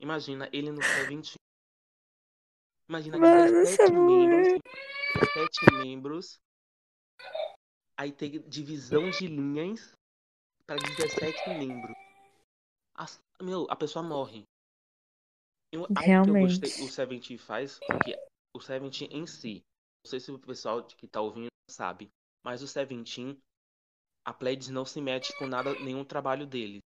Imagina 0.00 0.48
ele 0.52 0.70
no 0.70 0.82
Seventeen. 0.82 1.34
Imagina 2.88 3.18
Mano, 3.18 3.50
17 3.52 3.76
Samuel. 3.76 4.04
membros. 4.06 4.58
17 5.14 5.72
membros. 5.84 6.38
Aí 7.96 8.12
tem 8.12 8.40
divisão 8.48 9.10
de 9.10 9.26
linhas 9.26 9.92
para 10.66 10.76
17 10.76 11.48
membros. 11.50 11.94
As- 12.94 13.18
meu, 13.42 13.66
a 13.70 13.76
pessoa 13.76 14.02
morre. 14.02 14.44
Eu, 15.72 15.82
algo 15.82 15.94
que 15.94 16.00
eu 16.00 16.04
Realmente. 16.06 16.60
gostei, 16.60 16.84
o 16.84 16.88
Seventeen 16.90 17.36
faz, 17.38 17.78
porque 17.86 18.16
o 18.56 18.60
Seventeen 18.60 19.10
em 19.12 19.26
si, 19.26 19.62
não 20.04 20.10
sei 20.10 20.20
se 20.20 20.30
o 20.32 20.38
pessoal 20.38 20.82
que 20.86 21.06
tá 21.06 21.20
ouvindo 21.20 21.48
sabe, 21.70 22.08
mas 22.42 22.62
o 22.62 22.68
Seventeen, 22.68 23.38
a 24.24 24.32
Pledis 24.32 24.68
não 24.70 24.86
se 24.86 25.00
mete 25.00 25.36
com 25.38 25.46
nada, 25.46 25.74
nenhum 25.80 26.04
trabalho 26.04 26.46
deles. 26.46 26.80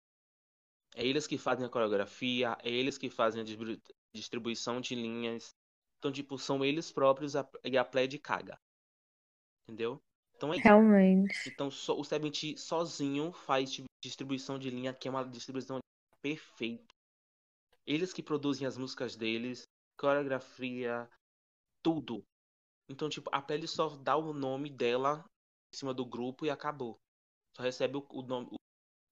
É 0.95 1.07
eles 1.07 1.27
que 1.27 1.39
fazem 1.39 1.65
a 1.65 1.69
coreografia, 1.69 2.57
é 2.63 2.71
eles 2.71 2.99
que 2.99 3.09
fazem 3.09 3.41
a 3.41 3.45
distribu- 3.45 3.81
distribuição 4.15 4.81
de 4.81 4.95
linhas. 4.95 5.51
Então, 5.99 6.11
tipo, 6.11 6.39
são 6.39 6.65
eles 6.65 6.91
próprios 6.91 7.37
a- 7.37 7.49
e 7.65 7.77
a 7.77 7.85
Pled 7.85 8.19
caga. 8.19 8.59
Entendeu? 9.69 10.01
Então 10.35 10.53
é. 10.53 10.57
Realmente. 10.57 11.49
Então 11.49 11.71
só, 11.71 11.99
o 11.99 12.05
Seventeen 12.05 12.57
sozinho 12.57 13.33
faz 13.33 13.71
tipo, 13.71 13.87
distribuição 14.03 14.59
de 14.59 14.71
linha, 14.71 14.93
que 14.93 15.07
é 15.07 15.11
uma 15.11 15.25
distribuição 15.25 15.79
perfeita. 16.21 16.93
Eles 17.87 18.13
que 18.13 18.23
produzem 18.23 18.67
as 18.67 18.77
músicas 18.77 19.17
deles, 19.17 19.63
coreografia, 19.99 21.09
tudo. 21.83 22.25
Então, 22.89 23.09
tipo, 23.09 23.31
a 23.33 23.41
Pele 23.41 23.69
só 23.69 23.91
dá 23.97 24.17
o 24.17 24.33
nome 24.33 24.71
dela 24.71 25.25
em 25.73 25.77
cima 25.77 25.95
do 25.95 26.05
grupo 26.05 26.45
e 26.45 26.51
acabou. 26.51 26.97
Só 27.57 27.63
recebe 27.63 27.97
o, 27.97 28.07
o 28.11 28.23
nome, 28.23 28.49
o 28.51 28.57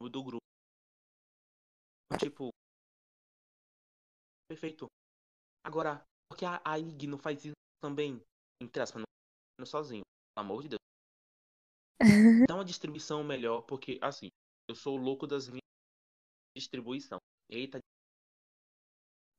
nome 0.02 0.12
do 0.12 0.22
grupo. 0.24 0.47
Tipo, 2.16 2.50
perfeito. 4.48 4.86
Agora, 5.64 6.02
porque 6.30 6.44
a, 6.44 6.60
a 6.64 6.78
IG 6.78 7.06
não 7.06 7.18
faz 7.18 7.44
isso 7.44 7.54
também? 7.82 8.22
Entre 8.62 8.82
aspas, 8.82 9.00
não, 9.00 9.06
não 9.60 9.66
sozinho. 9.66 10.04
Pelo 10.34 10.46
amor 10.46 10.62
de 10.62 10.68
Deus. 10.70 10.78
Dá 12.48 12.54
uma 12.54 12.64
distribuição 12.64 13.22
melhor, 13.24 13.62
porque, 13.62 13.98
assim, 14.00 14.28
eu 14.68 14.74
sou 14.74 14.98
o 14.98 15.02
louco 15.02 15.26
das 15.26 15.46
linhas 15.46 15.60
de 16.54 16.60
distribuição. 16.60 17.18
Eita. 17.50 17.78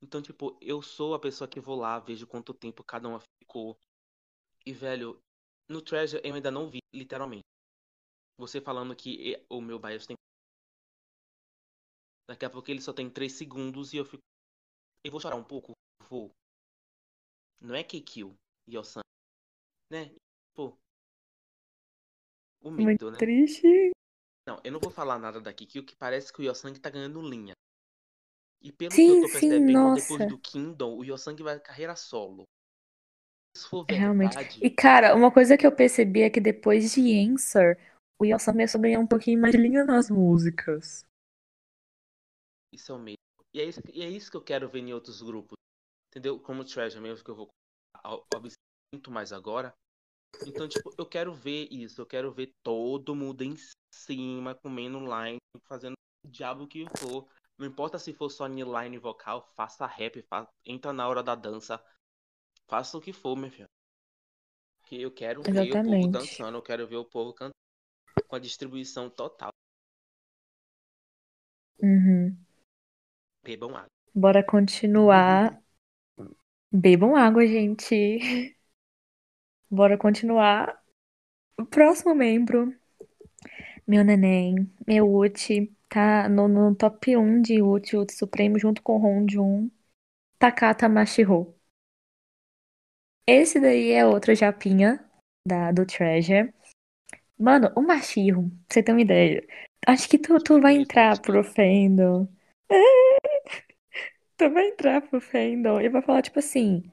Então, 0.02 0.22
tipo, 0.22 0.58
eu 0.62 0.82
sou 0.82 1.14
a 1.14 1.20
pessoa 1.20 1.48
que 1.48 1.60
vou 1.60 1.76
lá, 1.76 2.00
vejo 2.00 2.28
quanto 2.28 2.54
tempo 2.54 2.84
cada 2.84 3.08
uma 3.08 3.20
ficou. 3.42 3.78
E, 4.66 4.74
velho, 4.74 5.20
no 5.70 5.82
Treasure 5.82 6.22
eu 6.26 6.36
ainda 6.36 6.52
não 6.52 6.70
vi, 6.70 6.80
literalmente. 6.94 7.44
Você 8.38 8.62
falando 8.62 8.96
que 8.96 9.46
o 9.50 9.62
meu 9.62 9.80
bias 9.80 10.06
tem. 10.08 10.16
Daqui 12.30 12.46
a 12.46 12.50
pouco 12.50 12.70
ele 12.70 12.80
só 12.80 12.94
tem 12.94 13.10
3 13.10 13.34
segundos 13.34 13.92
e 13.92 13.98
eu 13.98 14.06
fico. 14.06 14.22
Eu 15.04 15.12
vou 15.12 15.20
chorar 15.20 15.36
um 15.36 15.44
pouco? 15.44 15.72
Vou. 16.08 16.30
Não 17.60 17.74
é 17.74 17.84
KQ 17.84 18.36
e 18.68 18.76
Yosan. 18.76 19.02
Né? 19.92 20.14
Pô. 20.54 20.78
O 22.62 22.70
Muito 22.70 22.88
medo, 22.88 23.10
né? 23.10 23.18
triste. 23.18 23.92
Não, 24.48 24.62
eu 24.64 24.72
não 24.72 24.80
vou 24.80 24.92
falar 24.92 25.18
nada 25.18 25.42
da 25.42 25.52
Kikyo, 25.52 25.84
que 25.84 25.96
parece 25.96 26.32
que 26.32 26.42
o 26.42 26.44
Yosang 26.44 26.80
tá 26.80 26.92
ganhando 26.92 27.20
linha. 27.20 27.54
E 28.62 28.72
pelo 28.72 28.92
que 28.92 28.98
Sim, 28.98 29.10
eu 29.10 29.22
tô 29.22 29.28
sim, 29.28 29.32
percebendo, 29.32 29.74
depois 29.96 30.24
nossa. 30.24 30.28
do 30.28 30.38
Kingdom, 30.38 30.98
o 31.00 31.04
Yosang 31.04 31.42
vai 31.42 31.60
carreira 31.60 31.96
solo. 31.96 32.44
Se 33.58 33.68
for 33.68 33.88
Realmente. 33.90 34.36
verdade, 34.36 34.64
E, 34.64 34.70
cara, 34.70 35.16
uma 35.16 35.32
coisa 35.32 35.58
que 35.58 35.66
eu 35.66 35.72
percebi 35.72 36.22
é 36.22 36.30
que 36.30 36.40
depois 36.40 36.92
de 36.94 37.20
Answer, 37.28 37.76
o 38.20 38.26
Yosan 38.26 38.52
começou 38.52 38.78
a 38.78 38.82
ganhar 38.84 39.00
um 39.00 39.08
pouquinho 39.08 39.42
mais 39.42 39.56
de 39.56 39.60
linha 39.60 39.84
nas 39.84 40.12
músicas. 40.12 41.09
Isso 42.72 42.92
é 42.92 42.96
o 42.96 43.00
medo. 43.00 43.18
E 43.54 43.62
é 43.62 43.66
isso, 43.66 43.82
e 43.94 44.02
é 44.02 44.10
isso 44.10 44.30
que 44.30 44.38
eu 44.38 44.44
quero 44.44 44.70
ver 44.70 44.80
em 44.80 44.94
outros 44.94 45.22
grupos. 45.22 45.56
Entendeu? 46.10 46.40
Como 46.40 46.62
o 46.62 46.66
Treasure 46.66 47.02
mesmo, 47.02 47.24
que 47.24 47.32
eu 47.32 47.36
vou 47.36 47.50
observar 48.36 48.56
muito 48.94 49.12
mais 49.12 49.32
agora. 49.32 49.74
Então, 50.46 50.68
tipo, 50.68 50.94
eu 50.98 51.06
quero 51.06 51.34
ver 51.34 51.68
isso. 51.72 52.02
Eu 52.02 52.06
quero 52.06 52.32
ver 52.32 52.52
todo 52.64 53.16
mundo 53.16 53.44
em 53.44 53.56
cima, 53.94 54.56
comendo 54.56 55.00
line, 55.00 55.38
fazendo 55.68 55.94
o 56.26 56.28
diabo 56.30 56.68
que 56.68 56.86
for. 56.98 57.28
Não 57.58 57.68
importa 57.68 58.00
se 58.00 58.14
for 58.14 58.30
só 58.30 58.48
line 58.48 58.98
vocal, 58.98 59.42
faça 59.56 59.86
rap, 59.86 60.22
fa- 60.24 60.48
entra 60.66 60.94
na 60.94 61.08
hora 61.08 61.22
da 61.22 61.36
dança. 61.36 61.84
Faça 62.68 62.98
o 62.98 63.02
que 63.02 63.12
for, 63.12 63.36
meu 63.36 63.52
filho. 63.52 63.68
Que 64.86 65.02
eu 65.02 65.12
quero 65.12 65.42
ver 65.44 65.74
o 65.74 65.84
povo 65.84 66.08
Exatamente. 66.08 66.08
dançando, 66.08 66.58
eu 66.58 66.62
quero 66.62 66.88
ver 66.88 66.98
o 66.98 67.06
povo 67.06 67.34
cantando 67.34 67.54
com 68.28 68.36
a 68.36 68.40
distribuição 68.40 69.10
total. 69.10 69.52
Uhum. 71.82 72.38
Bebam 73.44 73.76
água. 73.76 73.90
Bora 74.14 74.44
continuar. 74.44 75.62
Bebam 76.72 77.16
água, 77.16 77.46
gente. 77.48 77.96
Bora 79.70 79.98
continuar. 79.98 80.82
O 81.60 81.66
próximo 81.66 82.16
membro, 82.16 82.74
meu 83.88 84.04
neném, 84.04 84.72
meu 84.88 85.14
Uchi, 85.14 85.76
tá 85.90 86.30
no, 86.30 86.48
no 86.48 86.76
top 86.76 87.16
1 87.18 87.42
de 87.42 87.62
Uchi, 87.62 87.98
Uchi 87.98 88.16
Supremo, 88.16 88.60
junto 88.60 88.82
com 88.82 88.98
o 88.98 89.06
Honjun, 89.06 89.70
Takata 90.40 90.90
Mashiro. 90.90 91.56
Esse 93.28 93.60
daí 93.60 93.92
é 93.92 94.06
outro 94.06 94.34
japinha 94.36 95.00
da, 95.48 95.72
do 95.72 95.86
Treasure. 95.86 96.54
Mano, 97.38 97.72
o 97.76 97.82
Mashiro, 97.82 98.44
pra 98.68 98.76
você 98.76 98.84
ter 98.84 98.92
uma 98.92 99.02
ideia. 99.02 99.48
Acho 99.88 100.10
que 100.10 100.18
tu, 100.20 100.38
tu 100.40 100.62
vai 100.62 100.76
entrar 100.76 101.22
pro 101.22 101.44
fandom. 101.44 102.28
tu 104.38 104.50
vai 104.50 104.70
entrar 104.70 105.02
pro 105.02 105.20
fandom 105.20 105.80
e 105.82 105.90
vai 105.90 106.02
falar, 106.02 106.22
tipo 106.22 106.40
assim. 106.40 106.84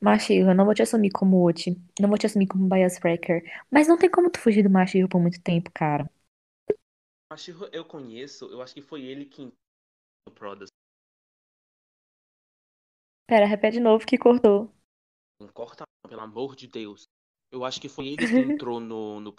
Mashiro, 0.00 0.50
eu 0.50 0.54
não 0.54 0.66
vou 0.66 0.74
te 0.74 0.82
assumir 0.82 1.10
como 1.10 1.48
Uchi. 1.48 1.80
Não 1.98 2.08
vou 2.08 2.18
te 2.18 2.26
assumir 2.26 2.46
como 2.46 2.68
Bias 2.68 2.98
Wrecker. 3.02 3.42
Mas 3.70 3.88
não 3.88 3.96
tem 3.96 4.10
como 4.10 4.30
tu 4.30 4.38
fugir 4.38 4.62
do 4.62 4.70
Mashiro 4.70 5.08
por 5.08 5.20
muito 5.20 5.40
tempo, 5.40 5.70
cara. 5.72 6.10
Mashiro 7.30 7.68
eu 7.72 7.84
conheço, 7.84 8.46
eu 8.50 8.60
acho 8.60 8.74
que 8.74 8.82
foi 8.82 9.02
ele 9.02 9.24
que 9.24 9.44
no 9.44 10.34
Prodas. 10.34 10.68
Pera, 13.26 13.46
repete 13.46 13.78
de 13.78 13.80
novo 13.80 14.04
que 14.06 14.18
cortou. 14.18 14.70
Não 15.40 15.48
corta, 15.48 15.84
pelo 16.06 16.20
amor 16.20 16.54
de 16.54 16.68
Deus. 16.68 17.04
Eu 17.50 17.64
acho 17.64 17.80
que 17.80 17.88
foi 17.88 18.08
ele 18.08 18.26
que 18.26 18.38
entrou 18.38 18.80
no, 18.80 19.20
no 19.20 19.32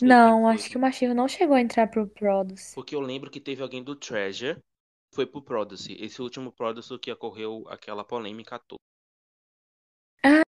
Não, 0.00 0.40
não 0.40 0.48
acho 0.48 0.70
que 0.70 0.76
o 0.76 0.80
Mashiro 0.80 1.14
não 1.14 1.28
chegou 1.28 1.56
a 1.56 1.60
entrar 1.60 1.88
pro 1.88 2.06
Produce. 2.06 2.74
Porque 2.74 2.94
eu 2.94 3.00
lembro 3.00 3.30
que 3.30 3.40
teve 3.40 3.62
alguém 3.62 3.82
do 3.82 3.96
Treasure 3.96 4.58
foi 5.14 5.26
pro 5.26 5.42
Produce. 5.42 5.92
Esse 6.00 6.22
último 6.22 6.50
Produce 6.52 6.98
que 6.98 7.12
ocorreu 7.12 7.64
aquela 7.68 8.04
polêmica 8.04 8.58
toda. 8.58 8.80
Ah, 10.24 10.42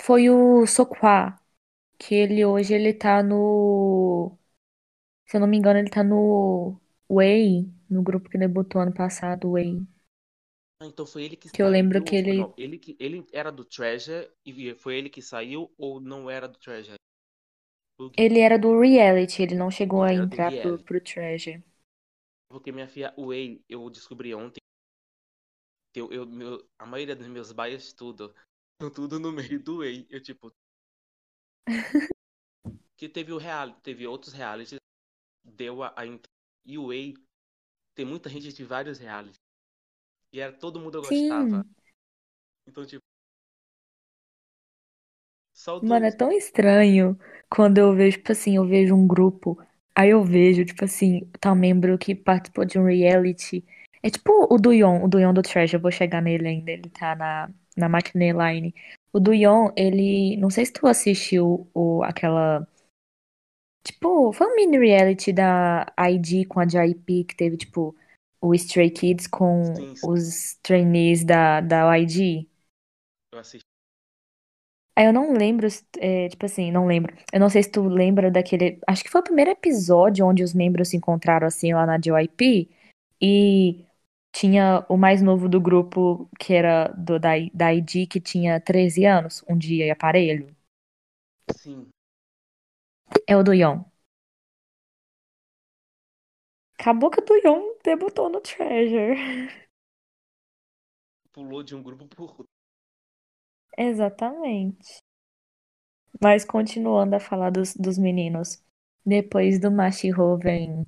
foi 0.00 0.30
o 0.30 0.66
Sokwa. 0.66 1.38
Que 1.98 2.14
ele 2.14 2.44
hoje 2.44 2.74
ele 2.74 2.92
tá 2.94 3.22
no. 3.22 4.38
Se 5.26 5.36
eu 5.36 5.40
não 5.40 5.48
me 5.48 5.56
engano, 5.56 5.78
ele 5.78 5.90
tá 5.90 6.02
no 6.02 6.80
Way, 7.10 7.68
no 7.90 8.02
grupo 8.02 8.28
que 8.28 8.38
debutou 8.38 8.80
ano 8.80 8.94
passado, 8.94 9.52
Way. 9.52 9.82
Ah, 10.80 10.86
então 10.86 11.04
foi 11.04 11.24
ele 11.24 11.36
que, 11.36 11.50
que 11.50 11.60
eu 11.60 11.68
lembro 11.68 12.02
que 12.04 12.14
ele... 12.14 12.38
Não, 12.38 12.54
ele 12.56 12.78
que 12.78 12.96
ele 13.00 13.26
era 13.32 13.50
do 13.50 13.64
Treasure 13.64 14.30
e 14.46 14.74
foi 14.74 14.96
ele 14.96 15.10
que 15.10 15.20
saiu 15.20 15.72
ou 15.76 16.00
não 16.00 16.30
era 16.30 16.46
do 16.46 16.56
Treasure? 16.56 16.96
Ele 18.16 18.40
era 18.40 18.58
do 18.58 18.78
reality, 18.80 19.42
ele 19.42 19.56
não 19.56 19.70
chegou 19.70 20.02
a 20.02 20.14
entrar 20.14 20.52
pro, 20.52 20.82
pro 20.82 21.00
Treasure. 21.00 21.62
Porque 22.48 22.72
minha 22.72 22.88
filha 22.88 23.14
Way, 23.16 23.62
eu 23.68 23.90
descobri 23.90 24.34
ontem. 24.34 24.58
Eu, 25.94 26.12
eu, 26.12 26.26
meu, 26.26 26.68
a 26.78 26.86
maioria 26.86 27.16
dos 27.16 27.26
meus 27.26 27.52
bias, 27.52 27.92
tudo. 27.92 28.34
Tudo 28.94 29.18
no 29.18 29.32
meio 29.32 29.60
do 29.60 29.78
Way. 29.78 30.06
Eu, 30.08 30.22
tipo. 30.22 30.52
que 32.96 33.08
teve 33.08 33.32
o 33.32 33.38
reality, 33.38 33.80
teve 33.82 34.06
outros 34.06 34.32
realities. 34.32 34.78
Deu 35.44 35.82
a, 35.82 35.88
a. 35.88 36.04
E 36.64 36.78
o 36.78 36.86
Way 36.88 37.14
tem 37.96 38.06
muita 38.06 38.28
gente 38.28 38.52
de 38.52 38.64
vários 38.64 38.98
realities. 38.98 39.40
E 40.32 40.40
era 40.40 40.52
todo 40.56 40.78
mundo 40.78 40.98
eu 40.98 41.02
gostava. 41.02 41.64
Sim. 41.64 41.74
Então, 42.68 42.86
tipo. 42.86 43.02
Mano, 45.82 46.06
é 46.06 46.10
tão 46.10 46.30
estranho 46.30 47.18
quando 47.50 47.78
eu 47.78 47.94
vejo, 47.94 48.18
tipo 48.18 48.32
assim, 48.32 48.56
eu 48.56 48.64
vejo 48.64 48.94
um 48.94 49.06
grupo, 49.06 49.58
aí 49.94 50.10
eu 50.10 50.22
vejo, 50.22 50.64
tipo 50.64 50.84
assim, 50.84 51.28
tal 51.40 51.54
membro 51.54 51.98
que 51.98 52.14
participou 52.14 52.64
de 52.64 52.78
um 52.78 52.84
reality. 52.84 53.64
É 54.02 54.10
tipo 54.10 54.46
o 54.52 54.58
Duyon, 54.58 55.04
o 55.04 55.08
Duyon 55.08 55.34
do 55.34 55.42
Treasure, 55.42 55.74
eu 55.74 55.80
vou 55.80 55.90
chegar 55.90 56.22
nele 56.22 56.46
ainda, 56.46 56.70
ele 56.70 56.88
tá 56.90 57.16
na, 57.16 57.50
na 57.76 57.88
Matinee 57.88 58.32
Line. 58.32 58.74
O 59.12 59.18
Duyon, 59.18 59.70
ele. 59.76 60.36
Não 60.36 60.50
sei 60.50 60.66
se 60.66 60.72
tu 60.72 60.86
assistiu 60.86 61.68
o, 61.74 62.02
aquela. 62.04 62.66
Tipo, 63.82 64.32
foi 64.32 64.46
um 64.46 64.54
mini 64.54 64.78
reality 64.78 65.32
da 65.32 65.86
ID 65.98 66.46
com 66.46 66.60
a 66.60 66.66
JYP 66.66 67.24
que 67.24 67.34
teve, 67.34 67.56
tipo, 67.56 67.96
o 68.40 68.54
Stray 68.54 68.90
Kids 68.90 69.26
com 69.26 69.64
sim, 69.74 69.96
sim. 69.96 70.06
os 70.08 70.58
trainees 70.62 71.24
da, 71.24 71.60
da 71.60 71.98
ID. 71.98 72.46
Eu 73.32 73.40
assisti. 73.40 73.64
Aí 74.98 75.04
eu 75.06 75.12
não 75.12 75.32
lembro, 75.32 75.68
é, 76.00 76.28
tipo 76.28 76.44
assim, 76.44 76.72
não 76.72 76.84
lembro. 76.84 77.16
Eu 77.32 77.38
não 77.38 77.48
sei 77.48 77.62
se 77.62 77.70
tu 77.70 77.86
lembra 77.86 78.32
daquele. 78.32 78.80
Acho 78.84 79.04
que 79.04 79.08
foi 79.08 79.20
o 79.20 79.24
primeiro 79.24 79.52
episódio 79.52 80.26
onde 80.26 80.42
os 80.42 80.52
membros 80.52 80.88
se 80.88 80.96
encontraram 80.96 81.46
assim 81.46 81.72
lá 81.72 81.86
na 81.86 81.98
JYP. 81.98 82.68
E 83.22 83.86
tinha 84.34 84.84
o 84.88 84.96
mais 84.96 85.22
novo 85.22 85.48
do 85.48 85.60
grupo, 85.60 86.28
que 86.36 86.52
era 86.52 86.88
do, 86.88 87.16
da, 87.16 87.34
da 87.54 87.72
ID, 87.72 88.08
que 88.08 88.20
tinha 88.20 88.60
13 88.60 89.04
anos, 89.04 89.44
um 89.48 89.56
dia 89.56 89.86
e 89.86 89.90
aparelho. 89.92 90.52
Sim. 91.56 91.88
É 93.24 93.36
o 93.36 93.44
do 93.44 93.54
Yon. 93.54 93.84
Acabou 96.76 97.08
que 97.08 97.20
o 97.20 97.24
Duyon 97.24 97.76
debutou 97.84 98.28
no 98.28 98.40
Treasure. 98.40 99.14
Pulou 101.32 101.62
de 101.62 101.76
um 101.76 101.82
grupo 101.84 102.04
pro 102.08 102.24
outro. 102.24 102.57
Exatamente. 103.78 104.98
Mas 106.20 106.44
continuando 106.44 107.14
a 107.14 107.20
falar 107.20 107.50
dos, 107.50 107.74
dos 107.74 107.96
meninos. 107.96 108.62
Depois 109.06 109.60
do 109.60 109.70
Mashiro 109.70 110.36
vem 110.36 110.84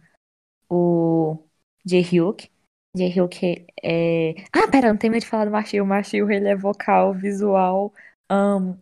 o 0.68 1.38
Jaehyuk. 1.86 2.50
Jaehyuk 2.96 3.66
é... 3.82 4.34
Ah, 4.52 4.68
pera, 4.70 4.88
não 4.88 4.98
tem 4.98 5.08
medo 5.08 5.22
de 5.22 5.28
falar 5.28 5.44
do 5.44 5.50
Mashiro. 5.50 5.84
O 5.84 5.86
Mashiro, 5.86 6.30
ele 6.30 6.48
é 6.48 6.56
vocal, 6.56 7.14
visual. 7.14 7.94
Um, 8.30 8.76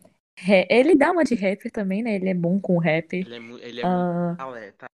ele 0.71 0.97
dá 0.97 1.12
uma 1.12 1.25
de 1.25 1.35
rapper 1.35 1.71
também, 1.71 2.03
né? 2.03 2.14
Ele 2.14 2.31
é 2.31 2.35
bom 2.35 2.59
com 2.59 2.79
rap. 2.79 3.14
Ele 3.14 3.35
é, 3.35 3.68
ele 3.68 3.81
é 3.83 3.87
uh... 3.87 4.51
muito... 4.51 4.77
Tá? 4.79 4.88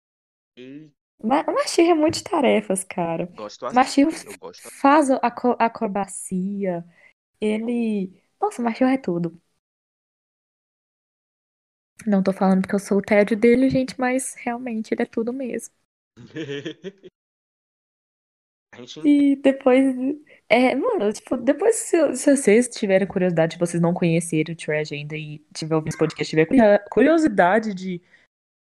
Machir 1.23 1.91
é 1.91 1.95
muitas 1.95 2.23
tarefas, 2.23 2.83
cara. 2.83 3.27
Gosto 3.27 3.67
assim, 3.67 3.75
Machir 3.75 4.09
faz 4.81 5.11
a 5.11 5.19
acrobacia. 5.59 6.85
Ele. 7.41 8.23
Nossa, 8.41 8.63
Machir 8.63 8.87
é 8.87 8.97
tudo. 8.97 9.41
Não 12.07 12.23
tô 12.23 12.33
falando 12.33 12.63
porque 12.63 12.75
eu 12.75 12.79
sou 12.79 12.99
o 12.99 13.03
tédio 13.03 13.37
dele, 13.37 13.69
gente, 13.69 13.99
mas 13.99 14.35
realmente 14.35 14.93
ele 14.93 15.03
é 15.03 15.07
tudo 15.07 15.33
mesmo. 15.33 15.75
gente... 18.79 19.01
E 19.07 19.37
depois. 19.37 19.85
É, 20.49 20.75
mano, 20.75 21.13
tipo, 21.13 21.37
depois, 21.37 21.77
se, 21.77 22.17
se, 22.17 22.37
vocês 22.37 22.69
tiverem 22.69 23.07
curiosidade, 23.07 23.59
vocês 23.59 23.83
não 23.83 23.93
conhecerem 23.93 24.55
o 24.55 24.57
Trash 24.57 24.93
ainda 24.93 25.15
e 25.17 25.39
tiver 25.55 25.75
ouvido 25.75 25.91
esse 25.91 25.99
podcast, 25.99 26.31
tiver 26.31 26.89
curiosidade 26.89 27.75
de 27.75 28.01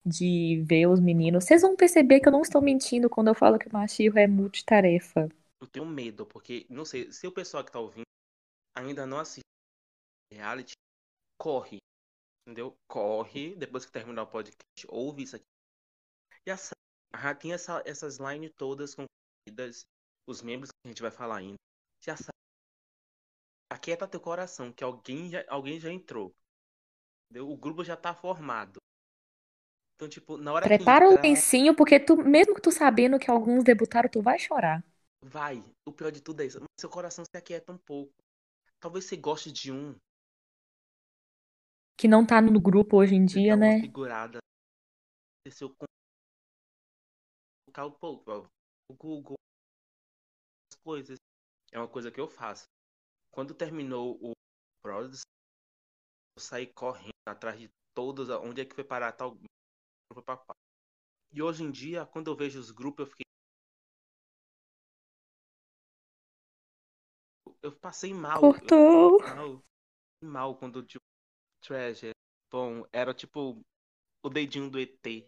de 0.06 0.64
ver 0.64 0.86
os 0.86 1.00
meninos, 1.00 1.46
vocês 1.46 1.64
vão 1.64 1.76
perceber 1.76 2.20
que 2.20 2.28
eu 2.28 2.32
não 2.32 2.44
estou 2.44 2.62
mentindo 2.62 3.10
quando 3.10 3.30
eu 3.30 3.34
falo 3.34 3.58
que 3.58 3.68
o 3.68 3.74
Machiro 3.74 4.20
é 4.20 4.28
multitarefa. 4.28 5.28
Eu 5.60 5.68
tenho 5.68 5.86
medo, 5.86 6.28
porque, 6.28 6.66
não 6.70 6.86
sei, 6.86 7.12
se 7.12 7.26
o 7.26 7.32
pessoal 7.32 7.64
que 7.64 7.72
tá 7.72 7.80
ouvindo 7.80 8.06
ainda 8.76 9.08
não 9.08 9.18
assiste 9.18 9.46
reality, 10.32 10.74
corre. 11.40 11.78
Entendeu? 12.46 12.76
Corre, 12.88 13.56
depois 13.56 13.86
que 13.86 13.92
terminar 13.92 14.24
o 14.24 14.28
podcast, 14.28 14.88
ouve 14.88 15.24
isso 15.24 15.36
aqui. 15.36 15.46
E 16.46 16.52
essa, 16.52 16.76
tem 17.40 17.54
essa, 17.54 17.82
essas 17.86 18.18
lines 18.18 18.52
todas 18.56 18.96
concluídas, 18.96 19.84
os 20.28 20.42
membros 20.42 20.70
que 20.70 20.88
a 20.88 20.90
gente 20.90 21.02
vai 21.02 21.12
falar 21.12 21.38
ainda. 21.38 21.58
Já 22.04 22.16
sabe. 22.16 22.30
Aquieta 23.72 24.08
teu 24.08 24.20
coração, 24.20 24.72
que 24.72 24.84
alguém 24.84 25.30
já, 25.30 25.44
alguém 25.48 25.80
já 25.80 25.92
entrou. 25.92 26.32
Entendeu? 27.26 27.50
O 27.50 27.58
grupo 27.58 27.84
já 27.84 27.98
tá 27.98 28.14
formado. 28.14 28.78
Então, 29.96 30.10
tipo, 30.10 30.38
na 30.38 30.52
hora 30.52 30.68
Prepara 30.68 31.08
que 31.08 31.14
entrar... 31.14 31.20
o 31.20 31.28
lencinho, 31.28 31.76
porque 31.76 32.00
tu, 32.00 32.18
mesmo 32.18 32.54
que 32.54 32.62
tu 32.62 32.72
sabendo 32.72 33.18
que 33.18 33.32
alguns 33.32 33.64
debutaram, 33.64 34.10
tu 34.10 34.22
vai 34.22 34.38
chorar. 34.38 34.84
Vai. 35.24 35.64
O 35.88 35.92
pior 35.92 36.12
de 36.12 36.22
tudo 36.22 36.42
é 36.42 36.46
isso. 36.46 36.60
Mas 36.60 36.68
seu 36.80 36.90
coração 36.90 37.24
se 37.26 37.38
aquieta 37.38 37.72
um 37.72 37.78
pouco. 37.78 38.14
Talvez 38.80 39.06
você 39.06 39.16
goste 39.16 39.52
de 39.52 39.72
um. 39.72 39.96
Que 41.98 42.08
não 42.08 42.26
tá 42.26 42.42
no 42.42 42.60
grupo 42.60 42.98
hoje 42.98 43.16
em 43.16 43.26
dia, 43.26 43.56
né? 43.56 43.80
Figurada. 43.82 44.40
Um 47.78 47.92
pouco, 47.92 48.50
o 48.90 48.94
Google, 48.94 49.36
as 50.72 50.80
coisas. 50.82 51.18
É 51.72 51.78
uma 51.78 51.88
coisa 51.88 52.12
que 52.12 52.20
eu 52.20 52.28
faço. 52.28 52.66
Quando 53.32 53.54
terminou 53.54 54.18
o 54.22 54.32
Produce, 54.82 55.24
eu 56.38 56.42
saí 56.42 56.68
correndo 56.68 57.12
atrás 57.28 57.60
de 57.60 57.70
todos, 57.94 58.30
onde 58.30 58.62
é 58.62 58.66
que 58.66 58.76
foi 58.76 58.84
parar 58.84 59.12
tal 59.12 59.38
e 61.34 61.42
hoje 61.42 61.64
em 61.64 61.72
dia, 61.72 62.06
quando 62.06 62.32
eu 62.32 62.36
vejo 62.36 62.58
os 62.60 62.72
grupos, 62.72 63.06
eu 63.06 63.12
fiquei. 63.12 63.26
Eu 67.62 67.76
passei 67.78 68.14
mal. 68.14 68.40
Cortou. 68.40 69.20
Eu 69.20 69.36
mal, 69.36 69.64
mal 70.22 70.58
quando, 70.58 70.82
tipo, 70.84 71.04
Treasure. 71.66 72.12
Bom, 72.52 72.86
era 72.94 73.14
tipo 73.14 73.60
o 74.24 74.30
dedinho 74.30 74.70
do 74.70 74.80
ET. 74.80 75.28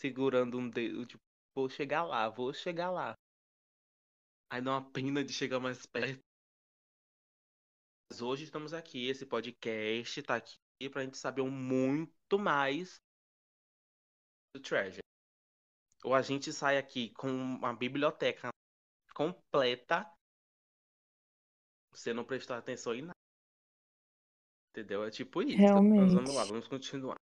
Segurando 0.00 0.58
um 0.58 0.70
dedo. 0.70 1.04
Tipo, 1.04 1.22
vou 1.54 1.68
chegar 1.68 2.04
lá, 2.04 2.28
vou 2.30 2.54
chegar 2.54 2.90
lá. 2.90 3.14
Aí 4.50 4.62
dá 4.62 4.78
uma 4.78 4.90
pena 4.92 5.22
de 5.22 5.32
chegar 5.32 5.60
mais 5.60 5.84
perto. 5.84 6.20
Mas 8.10 8.22
hoje 8.22 8.44
estamos 8.44 8.72
aqui, 8.72 9.06
esse 9.06 9.26
podcast 9.26 10.22
tá 10.22 10.36
aqui 10.36 10.56
pra 10.90 11.04
gente 11.04 11.18
saber 11.18 11.42
muito 11.42 12.38
mais 12.38 12.96
do 14.54 14.62
Treasure. 14.62 15.02
Ou 16.02 16.14
a 16.14 16.22
gente 16.22 16.50
sai 16.50 16.78
aqui 16.78 17.12
com 17.12 17.28
uma 17.28 17.76
biblioteca 17.76 18.48
completa. 19.12 20.10
Você 21.92 22.14
não 22.14 22.24
prestou 22.24 22.56
atenção 22.56 22.94
em 22.94 23.02
nada. 23.02 23.17
Entendeu? 24.70 25.04
É 25.04 25.10
tipo 25.10 25.42
isso. 25.42 25.56
Realmente. 25.56 26.00
Mas 26.00 26.14
vamos 26.14 26.34
lá, 26.34 26.44
vamos 26.44 26.68
continuar. 26.68 27.16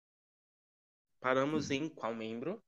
Paramos 1.21 1.71
em 1.71 1.89
qual 1.89 2.15
membro? 2.15 2.59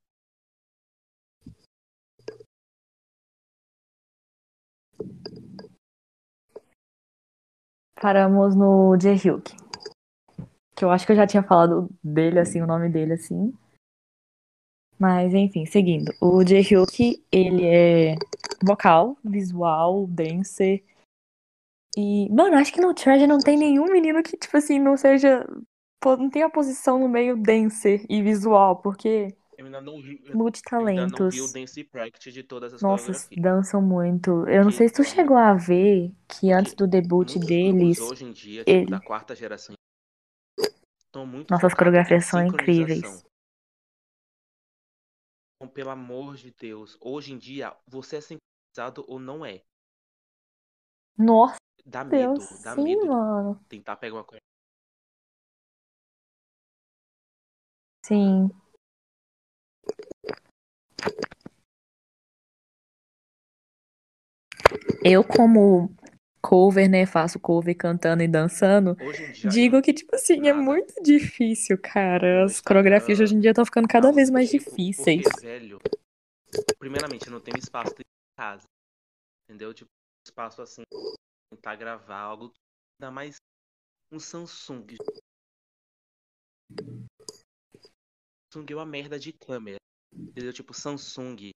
Paramos 8.01 8.55
no 8.55 8.97
Jae-hyuk. 8.99 9.55
Que 10.75 10.85
eu 10.85 10.91
acho 10.91 11.05
que 11.05 11.11
eu 11.13 11.15
já 11.15 11.25
tinha 11.25 11.41
falado 11.41 11.89
dele, 12.03 12.39
assim, 12.39 12.61
o 12.61 12.67
nome 12.67 12.89
dele, 12.89 13.13
assim. 13.13 13.53
Mas, 14.99 15.33
enfim, 15.33 15.65
seguindo. 15.65 16.13
O 16.21 16.45
Jae-hyuk, 16.45 17.25
ele 17.31 17.65
é 17.65 18.15
vocal, 18.63 19.17
visual, 19.23 20.07
dancer. 20.07 20.83
E, 21.97 22.29
mano, 22.31 22.57
acho 22.57 22.73
que 22.73 22.81
no 22.81 22.93
Treasure 22.93 23.27
não 23.27 23.39
tem 23.39 23.57
nenhum 23.57 23.85
menino 23.85 24.21
que, 24.21 24.37
tipo 24.37 24.55
assim, 24.57 24.79
não 24.79 24.97
seja. 24.97 25.45
Não 26.05 26.29
tem 26.29 26.43
a 26.43 26.49
posição 26.49 26.99
no 26.99 27.09
meio 27.09 27.35
dancer 27.35 28.05
e 28.09 28.21
visual, 28.21 28.75
porque 28.81 29.35
Eu 29.57 29.65
ainda 29.65 29.81
não 29.81 30.01
vi, 30.01 30.21
eu 30.23 30.37
ainda 30.85 31.07
não 31.07 31.17
multitalentos. 31.17 31.35
vi 31.35 31.41
o 31.41 31.47
Dance 31.47 31.83
Practice 31.83 32.31
de 32.31 32.43
todas 32.43 32.73
as 32.73 32.81
Nossa, 32.81 33.11
dançam 33.35 33.81
muito. 33.81 34.47
Eu 34.47 34.63
não 34.65 34.71
Que, 34.71 34.77
sei 34.77 34.87
se 34.89 34.95
tu 34.95 35.03
chegou 35.03 35.37
a 35.37 35.53
ver 35.53 36.11
que 36.27 36.51
antes 36.51 36.73
do 36.73 36.85
debut 36.87 37.35
deles, 37.39 37.99
hoje 38.01 38.23
em 38.25 38.31
dia, 38.31 38.63
tipo, 38.63 38.81
ele- 38.81 38.91
da 38.91 38.99
quarta 38.99 39.35
geração, 39.35 39.73
nossas 41.49 41.73
coreografias 41.73 42.25
são 42.25 42.45
incríveis. 42.45 43.23
Então, 45.57 45.67
pelo 45.73 45.89
amor 45.89 46.35
de 46.35 46.51
Deus, 46.51 46.97
hoje 47.01 47.33
em 47.33 47.37
dia, 47.37 47.75
você 47.87 48.17
é 48.17 48.21
sincronizado 48.21 49.03
ou 49.07 49.19
não 49.19 49.45
é? 49.45 49.63
Nossa, 51.17 51.57
Dá 51.85 52.03
medo, 52.03 52.33
Deus, 52.33 52.63
dá 52.63 52.73
sim, 52.73 52.83
medo 52.83 53.07
mano. 53.07 53.59
tentar 53.69 53.95
pegar 53.97 54.15
uma 54.15 54.23
coisa. 54.23 54.41
Sim. 58.03 58.49
Eu, 65.03 65.23
como 65.23 65.95
cover, 66.41 66.89
né, 66.89 67.05
faço 67.05 67.39
cover 67.39 67.75
cantando 67.75 68.23
e 68.23 68.27
dançando, 68.27 68.95
em 68.99 69.31
dia, 69.31 69.49
digo 69.49 69.75
não 69.75 69.81
que, 69.81 69.93
tipo 69.93 70.15
assim, 70.15 70.47
é 70.47 70.53
nada 70.53 70.61
muito 70.61 71.01
difícil, 71.01 71.77
cara. 71.77 72.45
As 72.45 72.61
coreografias 72.61 73.17
de 73.17 73.23
hoje 73.23 73.35
em 73.35 73.39
dia 73.39 73.51
estão 73.51 73.65
ficando 73.65 73.87
cada 73.87 74.07
tal, 74.07 74.13
vez 74.15 74.29
mais 74.29 74.49
difíceis. 74.49 75.23
porque, 75.23 75.41
velho, 75.45 75.79
primeiramente, 76.79 77.27
eu 77.27 77.31
não 77.31 77.39
tenho 77.39 77.57
espaço 77.57 77.95
de 77.95 78.03
casa, 78.37 78.65
entendeu? 79.43 79.73
Tipo, 79.73 79.89
espaço 80.27 80.61
assim, 80.61 80.83
tentar 81.55 81.75
gravar 81.77 82.19
algo, 82.19 82.53
ainda 82.99 83.11
mais 83.11 83.37
um 84.11 84.19
Samsung. 84.19 84.97
Samsung 88.51 88.71
é 88.71 88.75
uma 88.75 88.85
merda 88.85 89.17
de 89.17 89.31
câmera, 89.31 89.77
entendeu? 90.13 90.51
Tipo, 90.51 90.73
Samsung. 90.73 91.51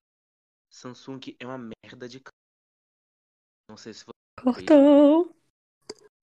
Samsung 0.72 1.36
é 1.38 1.45
uma 1.45 1.58
merda 1.58 2.08
de 2.08 2.20
câmera. 2.20 2.32
Não 3.70 3.76
sei 3.76 3.93
se 3.93 4.06
você 4.06 4.14
Cortou. 4.41 5.36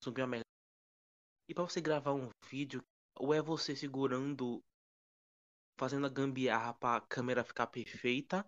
Samsung 0.03 0.20
é 0.20 0.22
uma 0.22 0.27
merda. 0.29 0.45
E 1.49 1.55
pra 1.55 1.64
você 1.64 1.81
gravar 1.81 2.14
um 2.14 2.31
vídeo, 2.49 2.83
ou 3.14 3.35
é 3.35 3.43
você 3.43 3.77
segurando, 3.77 4.61
fazendo 5.79 6.07
a 6.07 6.11
gambiarra 6.11 6.72
pra 6.74 7.01
câmera 7.03 7.45
ficar 7.45 7.66
perfeita, 7.66 8.45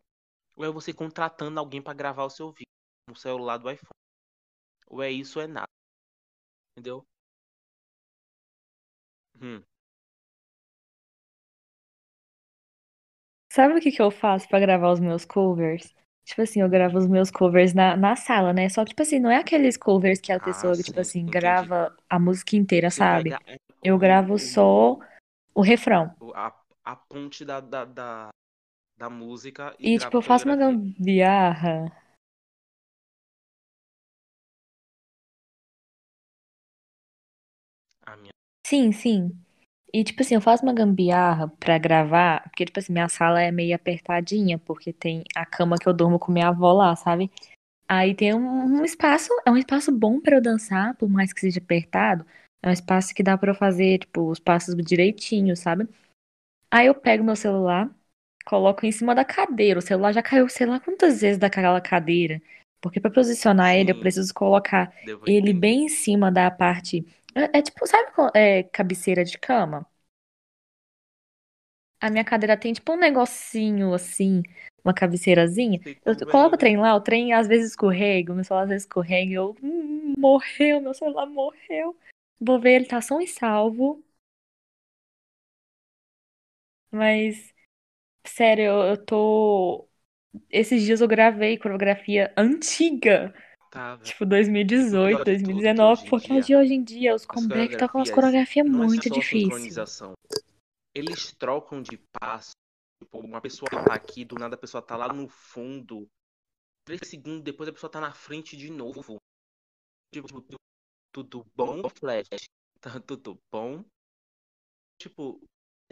ou 0.57 0.65
é 0.65 0.71
você 0.71 0.95
contratando 0.95 1.61
alguém 1.61 1.83
pra 1.83 1.93
gravar 1.93 2.25
o 2.25 2.31
seu 2.31 2.51
vídeo 2.51 2.65
no 3.09 3.15
celular 3.15 3.59
do 3.59 3.71
iPhone. 3.71 3.99
Ou 4.91 5.03
é 5.03 5.11
isso 5.11 5.39
ou 5.39 5.45
é 5.45 5.49
nada. 5.49 5.69
Entendeu? 6.77 7.07
Hum. 9.41 9.65
Sabe 13.53 13.75
o 13.75 13.81
que 13.81 13.91
que 13.91 14.01
eu 14.03 14.11
faço 14.11 14.49
pra 14.49 14.61
gravar 14.61 14.91
os 14.93 15.01
meus 15.01 15.25
covers? 15.25 15.95
Tipo 16.25 16.43
assim, 16.43 16.61
eu 16.61 16.69
gravo 16.69 16.99
os 16.99 17.07
meus 17.07 17.31
covers 17.31 17.73
na, 17.73 17.97
na 17.97 18.15
sala, 18.15 18.53
né? 18.53 18.69
Só 18.69 18.85
que, 18.85 18.91
tipo 18.91 19.03
assim, 19.03 19.19
não 19.19 19.31
é 19.31 19.37
aqueles 19.37 19.77
covers 19.77 20.21
que 20.21 20.31
a 20.31 20.39
Ah, 20.39 20.45
pessoa, 20.45 20.77
tipo 20.77 20.91
sim, 20.93 21.01
assim, 21.01 21.21
entendi. 21.21 21.33
grava 21.33 21.97
a 22.09 22.19
música 22.19 22.57
inteira, 22.57 22.91
Você 22.91 23.01
sabe? 23.01 23.31
pega 23.31 23.41
é, 23.47 23.57
Eu 23.83 23.97
gravo 23.99 24.39
só 24.39 24.99
o 25.55 25.63
refrão. 25.63 26.11
o- 26.21 26.33
a, 26.35 26.55
a 26.85 26.97
ponte 26.97 27.45
da, 27.45 27.61
da, 27.61 27.85
da, 27.85 28.29
da 28.99 29.11
música 29.11 29.75
e 29.79 29.89
E, 29.89 29.95
grava 29.95 30.11
tipo, 30.11 30.17
eu 30.19 30.23
faço 30.23 30.45
uma 30.45 30.57
coreografia. 30.57 30.57
gambiarra. 30.57 31.93
Sim, 38.69 38.93
sim. 38.93 39.33
E, 39.95 40.05
tipo 40.05 40.21
assim, 40.23 40.35
eu 40.35 40.41
faço 40.43 40.63
uma 40.63 40.75
gambiarra 40.75 41.49
pra 41.61 41.79
gravar, 41.79 42.43
porque, 42.45 42.67
tipo 42.67 42.79
assim, 42.79 42.93
minha 42.93 43.09
sala 43.09 43.41
é 43.43 43.51
meio 43.51 43.75
apertadinha, 43.75 44.59
porque 44.59 44.93
tem 44.93 45.25
a 45.35 45.47
cama 45.47 45.79
que 45.79 45.89
eu 45.89 45.95
durmo 45.95 46.19
com 46.19 46.31
minha 46.33 46.49
avó 46.49 46.73
lá, 46.75 46.95
sabe? 46.95 47.31
Aí 47.89 48.15
tem 48.15 48.35
um, 48.35 48.81
um 48.81 48.85
espaço, 48.85 49.31
é 49.47 49.51
um 49.51 49.57
espaço 49.57 49.93
bom 49.93 50.21
pra 50.21 50.37
eu 50.37 50.43
dançar, 50.43 50.97
por 50.97 51.09
mais 51.09 51.33
que 51.33 51.41
seja 51.41 51.61
apertado. 51.61 52.27
É 52.63 52.69
um 52.69 52.73
espaço 52.73 53.15
que 53.15 53.23
dá 53.23 53.39
pra 53.39 53.53
eu 53.53 53.55
fazer, 53.57 54.01
tipo, 54.01 54.31
os 54.31 54.41
passos 54.41 54.75
direitinho, 54.77 55.57
sabe? 55.57 55.89
Aí 56.71 56.87
eu 56.87 56.95
pego 56.95 57.25
meu 57.25 57.37
celular, 57.37 57.91
coloco 58.45 58.85
em 58.87 58.93
cima 58.93 59.15
da 59.15 59.25
cadeira. 59.25 59.79
O 59.79 59.83
celular 59.83 60.13
já 60.13 60.23
caiu, 60.23 60.49
sei 60.49 60.67
lá 60.67 60.81
quantas 60.81 61.21
vezes 61.21 61.39
daquela 61.39 61.81
cadeira. 61.81 62.41
Porque 62.81 63.01
pra 63.01 63.11
posicionar 63.11 63.75
ele, 63.75 63.91
eu 63.93 63.97
preciso 63.97 64.33
colocar 64.35 64.93
ele 65.27 65.53
bem 65.53 65.87
em 65.87 65.89
cima 65.89 66.31
da 66.31 66.51
parte. 66.51 67.05
É, 67.39 67.59
é 67.59 67.63
tipo, 67.63 67.87
sabe 67.87 68.13
qual- 68.15 68.31
é, 68.35 68.63
cabeceira 68.65 69.25
de 69.25 69.39
cama? 69.39 69.87
A 72.01 72.11
minha 72.11 72.25
cadeira 72.25 72.57
tem 72.57 72.73
tipo 72.73 72.93
um 72.93 72.97
negocinho 72.97 73.93
assim, 73.95 74.43
uma 74.85 74.95
cabeceirazinha. 74.95 75.81
Sei 75.83 76.01
Eu 76.05 76.15
coloco 76.29 76.55
o 76.55 76.59
é. 76.59 76.59
trem 76.59 76.77
lá, 76.77 76.95
o 76.95 77.01
trem 77.01 77.33
às 77.33 77.49
vezes 77.49 77.71
escorrega, 77.71 78.33
o 78.33 78.37
meu 78.37 78.45
celular 78.45 78.63
às 78.65 78.69
vezes 78.69 78.85
escorrega, 78.85 79.31
e 79.31 79.35
eu 79.35 79.57
hum, 79.63 80.15
morreu, 80.17 80.81
meu 80.81 80.95
celular 80.95 81.27
morreu. 81.27 81.97
Vou 82.41 82.61
ver, 82.61 82.75
ele 82.77 82.87
tá 82.87 83.01
só 83.01 83.21
em 83.21 83.27
salvo, 83.27 84.03
mas 86.91 87.53
sério, 88.27 88.65
eu, 88.65 88.83
eu 88.91 89.07
tô. 89.07 89.89
Esses 90.51 90.83
dias 90.85 91.01
eu 91.01 91.09
gravei 91.09 91.59
coreografia 91.59 92.33
antiga, 92.37 93.35
Tá, 93.71 93.99
tipo 93.99 94.25
E 94.25 94.27
o 94.27 94.29
2018, 94.29 95.17
pior 95.17 95.19
de 95.19 95.25
tudo, 95.25 95.45
que 95.47 95.53
2019, 95.53 95.93
hoje 95.93 96.07
em 96.07 96.11
porque 96.11 96.41
de 96.41 96.57
hoje 96.57 96.75
em 96.75 96.85
dia 96.85 97.15
os 97.15 97.23
as 97.23 97.27
comeback 97.27 97.73
estão 97.73 97.89
com 97.89 97.99
umas 97.99 98.11
coreografias 98.11 98.67
é 98.67 98.69
muito 98.69 99.11
difíceis. 99.11 100.01
Eles 100.95 101.33
trocam 101.35 101.83
de 101.83 101.99
passo. 102.19 102.53
Tipo, 103.03 103.19
uma 103.21 103.41
pessoa 103.41 103.69
tá 103.71 103.95
aqui, 103.95 104.25
do 104.25 104.35
nada 104.37 104.55
a 104.57 104.59
pessoa 104.59 104.83
tá 104.83 104.97
lá 104.97 105.13
no 105.13 105.29
fundo. 105.29 106.09
Três 106.85 107.01
segundos 107.05 107.43
depois 107.45 107.69
a 107.69 107.73
pessoa 107.73 107.91
tá 107.91 108.01
na 108.01 108.13
frente 108.13 108.57
de 108.57 108.71
novo. 108.71 109.19
Tipo, 110.13 110.41
tu- 110.41 110.57
tudo 111.13 111.47
bom, 111.55 111.83
Flash? 111.91 112.27
Tá 112.81 112.99
tudo 113.01 113.39
bom? 113.53 113.85
Tipo, 115.01 115.41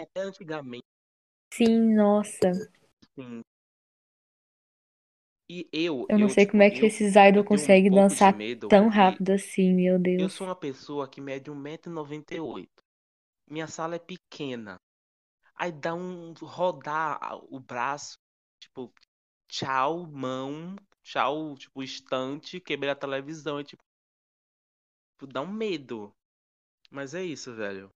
até 0.00 0.22
antigamente, 0.22 0.84
Sim, 1.52 1.94
nossa. 1.94 2.48
assim. 2.48 3.42
E 5.48 5.68
eu, 5.72 6.08
Eu 6.08 6.18
não 6.18 6.28
eu, 6.28 6.28
sei 6.28 6.46
como 6.46 6.62
tipo, 6.62 6.64
é 6.64 6.70
que 6.70 6.84
eu, 6.84 6.86
esses 6.86 7.14
idols 7.14 7.44
eu 7.44 7.44
tenho 7.44 7.70
um 7.70 7.74
conseguem 7.74 7.88
pouco 7.88 8.16
de 8.16 8.28
dançar 8.28 8.32
medo 8.32 8.68
tão 8.68 8.88
porque 8.88 8.88
rápido 8.88 9.30
assim, 9.30 9.72
meu 9.72 9.98
eu 10.18 10.28
Deus. 10.28 10.30
sou 10.30 10.46
uma 10.46 10.56
pessoa 10.56 11.08
que 11.08 11.20
mede 11.20 11.50
1,98m. 11.50 12.68
Minha 13.48 13.66
sala 13.68 13.96
é 13.96 13.98
pequena. 13.98 14.78
Aí 15.56 15.72
dá 15.72 15.94
um 15.94 16.34
rodar 16.34 17.18
a- 17.22 17.36
o 17.36 17.60
braço, 17.60 18.18
tipo, 18.60 18.92
tchau, 19.48 20.06
mão, 20.08 20.76
tchau, 21.04 21.56
tipo, 21.56 21.82
estante, 21.82 22.60
quebrei 22.60 22.90
a 22.90 22.96
televisão, 22.96 23.58
é 23.60 23.64
tipo, 23.64 23.82
dá 25.30 25.42
um 25.42 25.52
medo. 25.52 26.10
Mas 26.90 27.14
é 27.14 27.24
isso, 27.24 27.54
velho. 27.54 27.90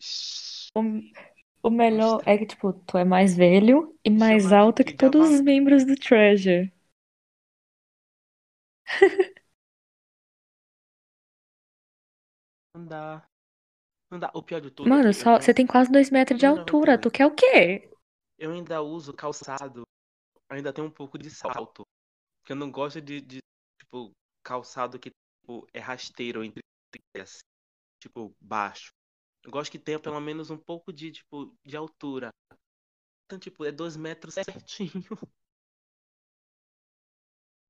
Shhh, 0.00 0.70
o 1.64 1.70
melhor 1.70 2.22
é 2.26 2.36
que, 2.36 2.46
tipo, 2.46 2.72
tu 2.72 2.98
é 2.98 3.04
mais 3.04 3.34
velho 3.34 3.96
e 4.04 4.10
Me 4.10 4.18
mais 4.18 4.52
alto 4.52 4.84
que 4.84 4.92
que 4.92 4.98
todos 4.98 5.30
os 5.30 5.40
membros 5.40 5.84
do 5.84 5.96
Treasure. 5.96 6.70
Não 12.76 12.84
dá. 12.86 13.26
Não 14.10 14.18
dá. 14.18 14.30
O 14.34 14.42
pior 14.42 14.60
de 14.60 14.70
tudo 14.70 14.88
é 14.88 14.90
Mano, 14.90 15.08
eu 15.08 15.14
só, 15.14 15.40
você 15.40 15.54
tem 15.54 15.66
quase 15.66 15.90
dois 15.90 16.10
metros 16.10 16.38
de 16.38 16.44
altura. 16.44 16.98
Tu 16.98 17.08
1,98m. 17.08 17.10
quer 17.10 17.26
o 17.26 17.34
quê? 17.34 17.90
Eu 18.36 18.50
ainda 18.52 18.82
uso 18.82 19.14
calçado, 19.14 19.84
ainda 20.50 20.72
tenho 20.72 20.88
um 20.88 20.90
pouco 20.90 21.16
de 21.16 21.30
salto. 21.30 21.82
Porque 22.40 22.52
eu 22.52 22.56
não 22.56 22.70
gosto 22.70 23.00
de, 23.00 23.20
de 23.20 23.38
tipo, 23.80 24.10
calçado 24.44 24.98
que 24.98 25.10
tipo, 25.10 25.66
é 25.72 25.80
rasteiro 25.80 26.44
entre 26.44 26.60
assim, 27.18 27.40
tipo, 28.02 28.34
baixo. 28.38 28.90
Eu 29.44 29.50
gosto 29.50 29.70
que 29.70 29.78
tenha 29.78 30.00
pelo 30.00 30.18
menos 30.20 30.48
um 30.50 30.56
pouco 30.56 30.90
de, 30.90 31.12
tipo, 31.12 31.54
de 31.62 31.76
altura. 31.76 32.30
Então, 33.26 33.38
tipo, 33.38 33.64
é 33.64 33.70
dois 33.70 33.94
metros 33.94 34.34
certinho. 34.34 35.04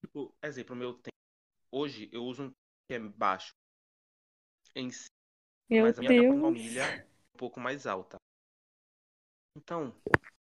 tipo, 0.05 0.33
exemplo, 0.41 0.77
meu 0.77 0.95
tempo. 0.95 1.17
Hoje 1.73 2.09
eu 2.13 2.25
uso 2.25 2.45
um 2.45 2.51
que 2.51 2.95
é 2.95 2.99
baixo 3.01 3.53
em 4.77 4.91
si. 4.93 5.09
Meu 5.69 5.87
mas 5.87 5.99
a 5.99 6.03
minha 6.03 6.13
Deus. 6.13 6.41
palmilha 6.41 6.83
é 6.83 7.09
um 7.35 7.39
pouco 7.39 7.59
mais 7.59 7.87
alta. 7.87 8.19
Então, 9.57 9.93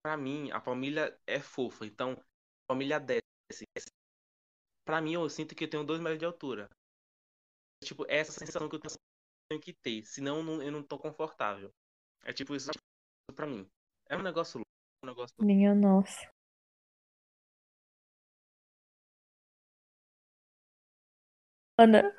pra 0.01 0.15
mim, 0.15 0.51
a 0.51 0.61
palmilha 0.61 1.19
é 1.27 1.41
fofa. 1.41 1.85
Então, 1.85 2.13
a 2.13 2.67
palmilha 2.67 2.99
desce. 2.99 3.65
Pra 4.85 5.01
mim, 5.01 5.13
eu 5.13 5.29
sinto 5.29 5.53
que 5.53 5.65
eu 5.65 5.69
tenho 5.69 5.83
dois 5.83 5.99
metros 5.99 6.19
de 6.19 6.25
altura. 6.25 6.69
Tipo, 7.83 8.05
essa 8.07 8.31
sensação 8.31 8.69
que 8.69 8.75
eu 8.75 8.79
tenho 8.79 8.93
que 9.57 9.73
ter. 9.73 10.05
Senão, 10.05 10.37
eu 10.37 10.43
não, 10.43 10.61
eu 10.61 10.71
não 10.71 10.83
tô 10.83 10.99
confortável. 10.99 11.73
É 12.23 12.33
tipo 12.33 12.55
isso 12.55 12.69
pra 13.33 13.47
mim. 13.47 13.65
É 14.07 14.17
um 14.17 14.21
negócio 14.21 14.57
louco. 14.57 14.69
Um 15.03 15.07
negócio 15.07 15.35
Minha 15.39 15.73
nossa. 15.73 16.29
Ana, 21.77 22.13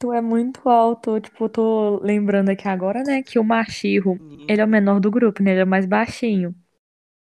tu 0.00 0.12
é 0.12 0.20
muito 0.20 0.68
alto. 0.68 1.20
Tipo, 1.20 1.48
tô 1.48 2.00
lembrando 2.02 2.48
aqui 2.48 2.66
agora, 2.66 3.02
né, 3.04 3.22
que 3.22 3.38
o 3.38 3.44
Machirro, 3.44 4.18
ele 4.48 4.60
é 4.60 4.64
o 4.64 4.68
menor 4.68 4.98
do 4.98 5.10
grupo, 5.10 5.42
né? 5.42 5.52
Ele 5.52 5.60
é 5.60 5.64
o 5.64 5.66
mais 5.66 5.86
baixinho. 5.86 6.54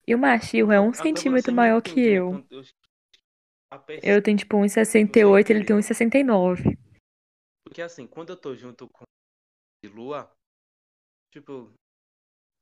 E 0.07 0.13
o 0.13 0.19
Machirro 0.19 0.71
é 0.71 0.79
um 0.79 0.85
Agora 0.85 0.97
centímetro 0.97 1.53
maior 1.53 1.81
que 1.81 1.99
eu. 1.99 2.43
Eu 4.01 4.21
tenho, 4.21 4.37
tipo, 4.37 4.57
1,68, 4.57 5.49
ele 5.49 5.63
tem 5.63 5.75
entendeu? 5.75 5.77
1,69. 5.77 6.84
Porque 7.65 7.81
assim, 7.81 8.07
quando 8.07 8.29
eu 8.29 8.37
tô 8.37 8.55
junto 8.55 8.87
com 8.87 9.03
de 9.83 9.89
lua, 9.89 10.31
tipo, 11.31 11.73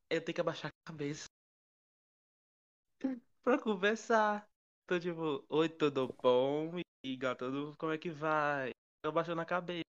eu 0.10 0.24
tenho 0.24 0.34
que 0.36 0.42
abaixar 0.42 0.72
a 0.72 0.92
cabeça 0.92 1.26
pra 3.44 3.60
conversar. 3.60 4.48
Então, 4.86 5.00
tipo, 5.00 5.46
oi, 5.50 5.70
tudo 5.70 6.08
bom? 6.22 6.80
E 7.04 7.18
gato, 7.18 7.76
como 7.78 7.92
é 7.92 7.98
que 7.98 8.10
vai? 8.10 8.72
Eu 9.04 9.10
abaixando 9.10 9.42
a 9.42 9.46
cabeça. 9.46 9.84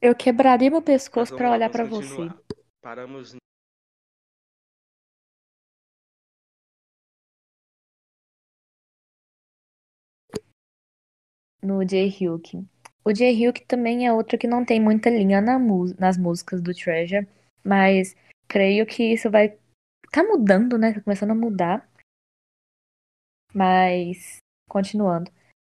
Eu 0.00 0.16
quebraria 0.16 0.68
meu 0.70 0.82
pescoço 0.82 1.34
pra 1.34 1.52
olhar 1.52 1.70
pra 1.70 1.84
você. 1.84 2.28
Paramos 2.82 3.36
no 11.62 11.84
J-Hyuk. 11.84 12.64
O 13.04 13.12
J-Hyuk 13.12 13.64
também 13.66 14.06
é 14.06 14.12
outro 14.12 14.38
que 14.38 14.46
não 14.46 14.64
tem 14.64 14.80
muita 14.80 15.10
linha 15.10 15.40
na 15.40 15.58
nas 15.98 16.16
músicas 16.16 16.60
do 16.62 16.74
Treasure, 16.74 17.26
mas 17.64 18.14
creio 18.48 18.86
que 18.86 19.12
isso 19.12 19.30
vai 19.30 19.56
tá 20.12 20.22
mudando, 20.22 20.76
né? 20.78 20.92
Tá 20.92 21.00
começando 21.00 21.30
a 21.30 21.34
mudar. 21.34 21.88
Mas 23.54 24.36
continuando. 24.68 25.30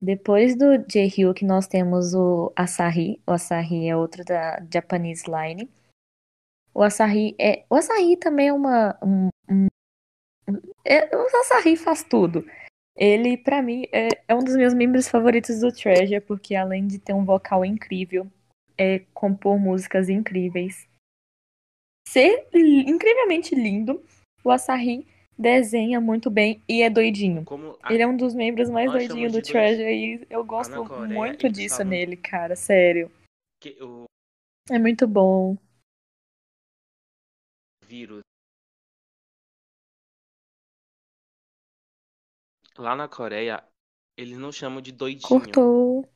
Depois 0.01 0.57
do 0.57 0.79
J-Hyuk 0.79 1.45
nós 1.45 1.67
temos 1.69 2.13
o 2.15 2.53
Asahi. 2.57 3.23
O 3.27 3.33
Asahi 3.33 3.89
é 3.89 3.97
outro 3.97 4.25
da 4.25 4.59
Japanese 4.73 5.25
Line. 5.31 5.71
O 6.75 6.83
Asahi 6.83 7.37
é, 7.39 7.65
o 7.71 7.77
Asahi 7.77 8.17
também 8.17 8.49
é 8.49 8.53
uma 8.53 8.99
um, 9.03 9.29
um- 9.49 9.69
é- 10.85 11.15
o 11.17 11.37
Asahi 11.41 11.77
faz 11.77 12.03
tudo. 12.03 12.45
Ele, 13.05 13.37
pra 13.37 13.61
mim, 13.61 13.85
é, 13.91 14.09
é 14.29 14.35
um 14.35 14.45
dos 14.45 14.55
meus 14.55 14.73
membros 14.73 15.09
favoritos 15.09 15.59
do 15.59 15.73
Treasure, 15.73 16.21
porque 16.21 16.55
além 16.55 16.87
de 16.87 17.01
ter 17.01 17.13
um 17.13 17.25
vocal 17.25 17.65
incrível, 17.65 18.31
é 18.79 19.01
compor 19.13 19.59
músicas 19.59 20.09
incríveis, 20.09 20.87
ser 22.09 22.49
incrivelmente 22.55 23.57
lindo, 23.57 24.05
o 24.45 24.51
Asahi 24.53 25.05
desenha 25.37 26.01
muito 26.01 26.31
bem 26.31 26.63
e 26.69 26.83
é 26.83 26.89
doidinho. 26.89 27.45
como 27.45 27.77
a- 27.83 27.93
Ele 27.93 28.03
é 28.05 28.07
um 28.07 28.17
dos 28.17 28.35
membros 28.35 28.71
mais 28.71 28.87
Nós 28.93 29.09
doidinhos 29.09 29.33
do. 29.33 29.43
Treasure 29.43 29.83
e 29.93 30.27
eu 30.31 30.45
gosto 30.45 30.85
muito 31.09 31.49
disso 31.49 31.79
falam- 31.79 31.91
nele, 31.91 32.17
cara, 32.17 32.55
sério. 32.55 33.11
o 33.81 34.05
É 34.71 34.79
muito 34.79 35.09
bom. 35.09 35.57
vírus 37.85 38.23
lá 42.79 42.95
na 42.95 43.09
Coreia, 43.09 43.63
eles 44.17 44.39
não 44.39 44.53
chamam 44.53 44.81
de 44.81 44.93
doidinho. 44.93 45.41
Cortou. 45.41 46.09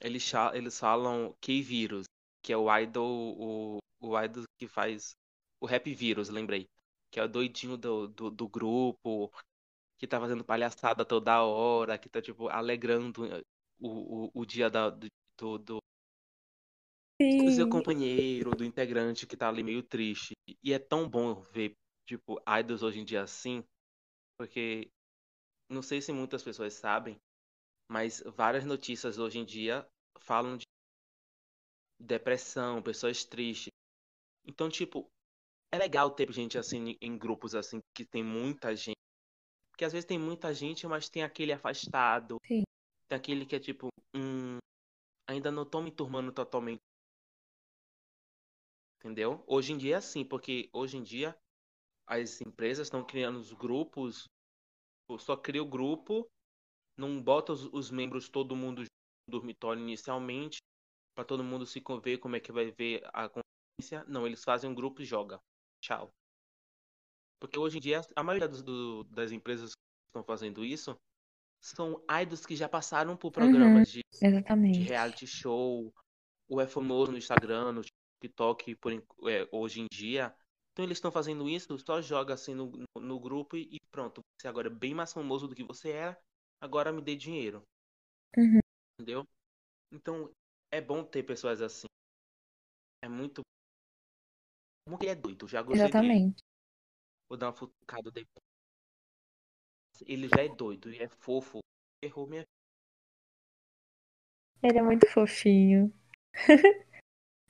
Eles, 0.00 0.30
eles 0.54 0.78
falam 0.78 1.34
K-Vírus, 1.40 2.04
que 2.42 2.52
é 2.52 2.56
o 2.56 2.74
idol, 2.78 3.36
o, 3.38 3.78
o 4.00 4.20
idol 4.20 4.44
que 4.58 4.68
faz 4.68 5.12
o 5.60 5.66
Rap 5.66 5.92
Vírus, 5.92 6.28
lembrei. 6.28 6.66
Que 7.10 7.18
é 7.18 7.24
o 7.24 7.28
doidinho 7.28 7.76
do, 7.76 8.06
do, 8.08 8.30
do 8.30 8.48
grupo, 8.48 9.32
que 9.98 10.06
tá 10.06 10.20
fazendo 10.20 10.44
palhaçada 10.44 11.04
toda 11.04 11.42
hora, 11.42 11.98
que 11.98 12.08
tá, 12.08 12.20
tipo, 12.20 12.48
alegrando 12.48 13.26
eh, 13.26 13.42
o, 13.80 14.26
o, 14.26 14.30
o 14.34 14.46
dia 14.46 14.70
da, 14.70 14.90
do, 14.90 15.08
do, 15.36 15.58
do 15.58 15.78
do 17.20 17.50
seu 17.50 17.64
Sim. 17.64 17.70
companheiro, 17.70 18.50
do 18.54 18.64
integrante 18.64 19.26
que 19.26 19.36
tá 19.36 19.48
ali 19.48 19.62
meio 19.62 19.82
triste. 19.82 20.34
E 20.62 20.72
é 20.72 20.78
tão 20.78 21.08
bom 21.08 21.34
ver, 21.34 21.74
tipo, 22.06 22.40
idols 22.60 22.82
hoje 22.82 23.00
em 23.00 23.04
dia 23.04 23.22
assim, 23.22 23.64
porque 24.38 24.88
não 25.68 25.82
sei 25.82 26.00
se 26.00 26.12
muitas 26.12 26.42
pessoas 26.42 26.74
sabem, 26.74 27.20
mas 27.90 28.22
várias 28.26 28.64
notícias 28.64 29.18
hoje 29.18 29.38
em 29.38 29.44
dia 29.44 29.86
falam 30.18 30.56
de 30.56 30.64
depressão, 32.00 32.82
pessoas 32.82 33.24
tristes. 33.24 33.72
Então, 34.46 34.68
tipo, 34.68 35.08
é 35.72 35.78
legal 35.78 36.10
ter 36.10 36.32
gente 36.32 36.56
assim 36.56 36.96
em 37.00 37.18
grupos 37.18 37.54
assim 37.54 37.80
que 37.94 38.04
tem 38.04 38.22
muita 38.22 38.74
gente. 38.74 38.96
Porque 39.70 39.84
às 39.84 39.92
vezes 39.92 40.06
tem 40.06 40.18
muita 40.18 40.52
gente, 40.54 40.86
mas 40.86 41.08
tem 41.08 41.22
aquele 41.22 41.52
afastado. 41.52 42.38
Sim. 42.46 42.62
Tem 43.08 43.16
aquele 43.18 43.46
que 43.46 43.56
é 43.56 43.60
tipo, 43.60 43.88
hum, 44.14 44.58
ainda 45.28 45.50
não 45.50 45.64
tô 45.64 45.80
me 45.80 45.90
turmando 45.90 46.32
totalmente. 46.32 46.80
Entendeu? 48.98 49.44
Hoje 49.46 49.72
em 49.72 49.78
dia 49.78 49.94
é 49.94 49.98
assim, 49.98 50.24
porque 50.24 50.68
hoje 50.72 50.96
em 50.96 51.02
dia 51.02 51.36
as 52.06 52.40
empresas 52.40 52.86
estão 52.86 53.04
criando 53.04 53.38
os 53.38 53.52
grupos, 53.52 54.24
só 55.18 55.36
cria 55.36 55.62
o 55.62 55.66
grupo, 55.68 56.26
não 56.96 57.22
bota 57.22 57.52
os, 57.52 57.64
os 57.72 57.90
membros 57.90 58.28
todo 58.28 58.56
mundo 58.56 58.82
junto 58.82 58.92
no 59.28 59.32
dormitório 59.40 59.82
inicialmente, 59.82 60.58
para 61.14 61.24
todo 61.24 61.44
mundo 61.44 61.66
se 61.66 61.82
ver 62.02 62.18
como 62.18 62.36
é 62.36 62.40
que 62.40 62.52
vai 62.52 62.72
ver 62.72 63.02
a 63.12 63.28
convivência. 63.28 64.04
Não, 64.08 64.26
eles 64.26 64.44
fazem 64.44 64.70
um 64.70 64.74
grupo 64.74 65.02
e 65.02 65.04
joga. 65.04 65.38
Tchau. 65.82 66.10
Porque 67.40 67.58
hoje 67.58 67.78
em 67.78 67.80
dia 67.80 68.00
a 68.16 68.22
maioria 68.22 68.48
dos- 68.48 68.62
do- 68.62 69.04
das 69.04 69.30
empresas 69.32 69.70
que 69.72 69.80
estão 70.08 70.24
fazendo 70.24 70.64
isso 70.64 70.96
são 71.62 72.04
idols 72.22 72.46
que 72.46 72.56
já 72.56 72.68
passaram 72.68 73.16
por 73.16 73.32
programas 73.32 73.90
de 73.90 74.02
de 74.12 74.26
Exatamente. 74.26 74.88
reality 74.88 75.26
show, 75.26 75.92
ou 76.48 76.60
é 76.60 76.66
famoso 76.66 77.12
no 77.12 77.18
Instagram, 77.18 77.72
no 77.72 77.82
TikTok 78.22 78.76
por, 78.76 78.92
é, 78.92 79.48
hoje 79.52 79.80
em 79.80 79.86
dia. 79.92 80.34
Então 80.78 80.84
eles 80.86 80.98
estão 80.98 81.10
fazendo 81.10 81.48
isso, 81.48 81.76
só 81.80 82.00
joga 82.00 82.34
assim 82.34 82.54
no, 82.54 82.70
no, 82.70 83.02
no 83.02 83.18
grupo 83.18 83.56
e, 83.56 83.62
e 83.68 83.80
pronto. 83.90 84.20
Você 84.40 84.46
agora 84.46 84.68
é 84.68 84.70
bem 84.70 84.94
mais 84.94 85.12
famoso 85.12 85.48
do 85.48 85.54
que 85.56 85.64
você 85.64 85.90
era, 85.90 86.16
agora 86.60 86.92
me 86.92 87.02
dê 87.02 87.16
dinheiro. 87.16 87.64
Uhum. 88.36 88.60
Entendeu? 88.94 89.26
Então 89.92 90.30
é 90.72 90.80
bom 90.80 91.02
ter 91.04 91.24
pessoas 91.24 91.60
assim. 91.60 91.88
É 93.02 93.08
muito. 93.08 93.42
Como 94.84 94.96
que 95.00 95.08
é 95.08 95.16
doido, 95.16 95.48
já 95.48 95.62
gostei 95.62 95.90
dele. 95.90 95.96
Exatamente. 95.96 96.44
Vou 97.28 97.36
dar 97.36 97.46
uma 97.48 97.52
futucada 97.52 98.08
depois. 98.12 98.44
Ele 100.06 100.28
já 100.28 100.44
é 100.44 100.48
doido 100.48 100.92
e 100.92 100.98
é 101.02 101.08
fofo. 101.08 101.58
Errou 102.00 102.28
minha 102.28 102.44
Ele 104.62 104.78
é 104.78 104.82
muito 104.82 105.04
fofinho. 105.08 105.92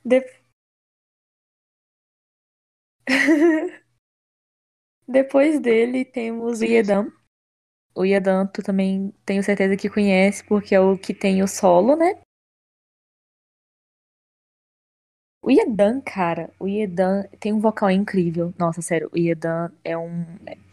De- 0.04 0.47
Depois 5.08 5.58
dele 5.58 6.04
temos 6.04 6.60
o 6.60 6.64
Yedan. 6.64 7.10
O 7.94 8.04
Yedan 8.04 8.46
tu 8.46 8.62
também 8.62 9.12
tenho 9.24 9.42
certeza 9.42 9.76
que 9.76 9.88
conhece, 9.88 10.44
porque 10.44 10.74
é 10.74 10.80
o 10.80 10.96
que 10.98 11.14
tem 11.14 11.42
o 11.42 11.48
solo, 11.48 11.96
né? 11.96 12.20
O 15.40 15.50
Yedan, 15.50 16.02
cara, 16.02 16.50
o 16.60 16.68
Yedan 16.68 17.24
tem 17.40 17.54
um 17.54 17.60
vocal 17.60 17.90
incrível. 17.90 18.52
Nossa, 18.58 18.82
sério, 18.82 19.08
o 19.12 19.16
Yedan 19.16 19.72
é 19.82 19.96
um. 19.96 20.24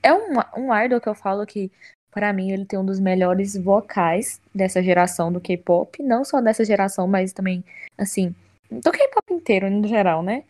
É 0.04 0.14
um, 0.14 0.34
um 0.58 0.76
idol 0.76 1.00
que 1.00 1.08
eu 1.08 1.16
falo 1.16 1.46
que, 1.46 1.72
pra 2.12 2.34
mim, 2.34 2.52
ele 2.52 2.66
tem 2.66 2.78
um 2.78 2.86
dos 2.86 3.00
melhores 3.00 3.56
vocais 3.56 4.42
dessa 4.54 4.84
geração 4.84 5.32
do 5.32 5.40
K-pop. 5.40 6.04
Não 6.04 6.26
só 6.26 6.42
dessa 6.42 6.66
geração, 6.66 7.08
mas 7.08 7.32
também, 7.32 7.64
assim, 7.98 8.36
do 8.70 8.92
K-pop 8.92 9.34
inteiro, 9.34 9.70
no 9.70 9.88
geral, 9.88 10.22
né? 10.22 10.44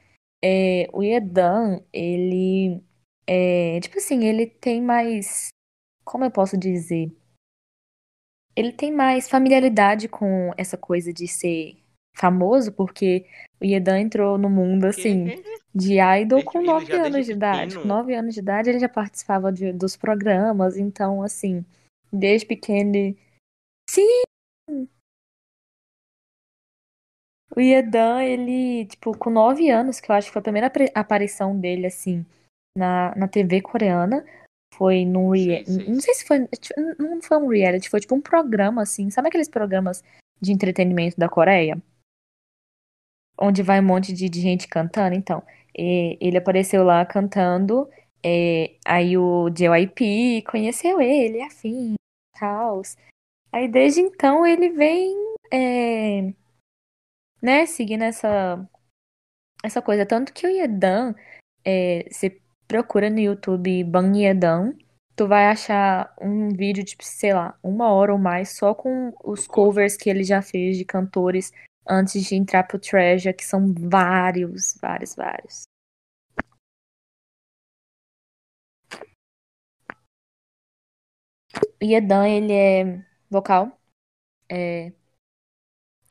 É, 0.47 0.87
o 0.93 1.01
Yedan, 1.01 1.81
ele 1.91 2.79
é, 3.25 3.79
tipo 3.79 3.97
assim, 3.97 4.23
ele 4.25 4.45
tem 4.45 4.79
mais, 4.79 5.47
como 6.03 6.23
eu 6.23 6.29
posso 6.29 6.55
dizer? 6.55 7.11
Ele 8.55 8.71
tem 8.71 8.91
mais 8.91 9.27
familiaridade 9.27 10.07
com 10.07 10.53
essa 10.55 10.77
coisa 10.77 11.11
de 11.11 11.27
ser 11.27 11.77
famoso, 12.15 12.71
porque 12.71 13.25
o 13.59 13.65
Yedan 13.65 13.99
entrou 14.01 14.37
no 14.37 14.47
mundo, 14.49 14.85
assim, 14.85 15.25
de 15.73 15.99
idol 15.99 16.43
com 16.43 16.59
ele 16.59 16.67
9 16.67 16.85
já 16.85 16.93
desde 16.93 17.15
anos 17.15 17.25
de 17.25 17.31
idade. 17.33 17.77
Com 17.79 17.87
9 17.87 18.13
anos 18.15 18.33
de 18.35 18.39
idade 18.39 18.69
ele 18.69 18.79
já 18.79 18.87
participava 18.87 19.51
de- 19.51 19.73
dos 19.73 19.97
programas, 19.97 20.77
então, 20.77 21.23
assim, 21.23 21.65
desde 22.13 22.45
pequeno 22.45 22.95
ele... 22.95 23.17
Sim! 23.89 24.23
O 27.55 27.59
Yedan, 27.61 28.21
ele, 28.23 28.85
tipo, 28.85 29.17
com 29.17 29.29
9 29.29 29.69
anos, 29.69 29.99
que 29.99 30.11
eu 30.11 30.15
acho 30.15 30.27
que 30.27 30.33
foi 30.33 30.39
a 30.41 30.43
primeira 30.43 30.71
aparição 30.93 31.57
dele, 31.57 31.87
assim, 31.87 32.25
na, 32.77 33.15
na 33.15 33.27
TV 33.27 33.61
coreana, 33.61 34.25
foi 34.73 35.05
num 35.05 35.29
reality. 35.29 35.89
Não 35.89 36.01
sei 36.01 36.13
se 36.13 36.25
foi. 36.25 36.45
tipo, 36.47 36.73
Não 36.99 37.21
foi 37.21 37.37
um 37.37 37.47
reality, 37.47 37.89
foi 37.89 37.99
tipo 38.01 38.13
um 38.15 38.21
programa, 38.21 38.81
assim. 38.81 39.09
Sabe 39.09 39.29
aqueles 39.29 39.47
programas 39.47 40.03
de 40.41 40.51
entretenimento 40.51 41.17
da 41.17 41.29
Coreia? 41.29 41.81
Onde 43.39 43.63
vai 43.63 43.79
um 43.79 43.83
monte 43.83 44.13
de, 44.13 44.29
de 44.29 44.41
gente 44.41 44.67
cantando? 44.67 45.15
Então, 45.15 45.41
e- 45.77 46.17
ele 46.21 46.37
apareceu 46.37 46.83
lá 46.83 47.05
cantando, 47.05 47.89
é, 48.23 48.75
aí 48.85 49.17
o 49.17 49.49
JYP 49.49 50.43
conheceu 50.49 51.01
ele, 51.01 51.41
afim, 51.41 51.95
tal. 52.37 52.81
Aí 53.51 53.67
desde 53.67 54.01
então 54.01 54.45
ele 54.45 54.69
vem, 54.69 55.15
é, 55.51 56.33
né, 57.41 57.65
seguindo 57.65 58.03
essa, 58.03 58.67
essa 59.63 59.81
coisa. 59.81 60.05
Tanto 60.05 60.33
que 60.33 60.45
o 60.47 60.49
Yedan, 60.49 61.13
é, 61.63 62.07
você 62.11 62.41
procura 62.67 63.09
no 63.09 63.19
YouTube 63.19 63.83
Bang 63.83 64.17
Yedan, 64.19 64.73
tu 65.15 65.27
vai 65.27 65.47
achar 65.47 66.13
um 66.21 66.49
vídeo 66.49 66.83
de, 66.83 66.95
sei 67.01 67.33
lá, 67.33 67.57
uma 67.63 67.91
hora 67.91 68.13
ou 68.13 68.19
mais 68.19 68.55
só 68.57 68.73
com 68.73 69.13
os 69.23 69.47
covers 69.47 69.95
que 69.97 70.09
ele 70.09 70.23
já 70.23 70.41
fez 70.41 70.77
de 70.77 70.85
cantores 70.85 71.51
antes 71.87 72.23
de 72.25 72.35
entrar 72.35 72.63
pro 72.63 72.79
Treasure, 72.79 73.33
que 73.33 73.45
são 73.45 73.73
vários, 73.73 74.75
vários, 74.81 75.15
vários. 75.15 75.63
O 81.81 81.85
Yedan, 81.85 82.27
ele 82.27 82.53
é 82.53 83.05
vocal. 83.29 83.79
É, 84.49 84.91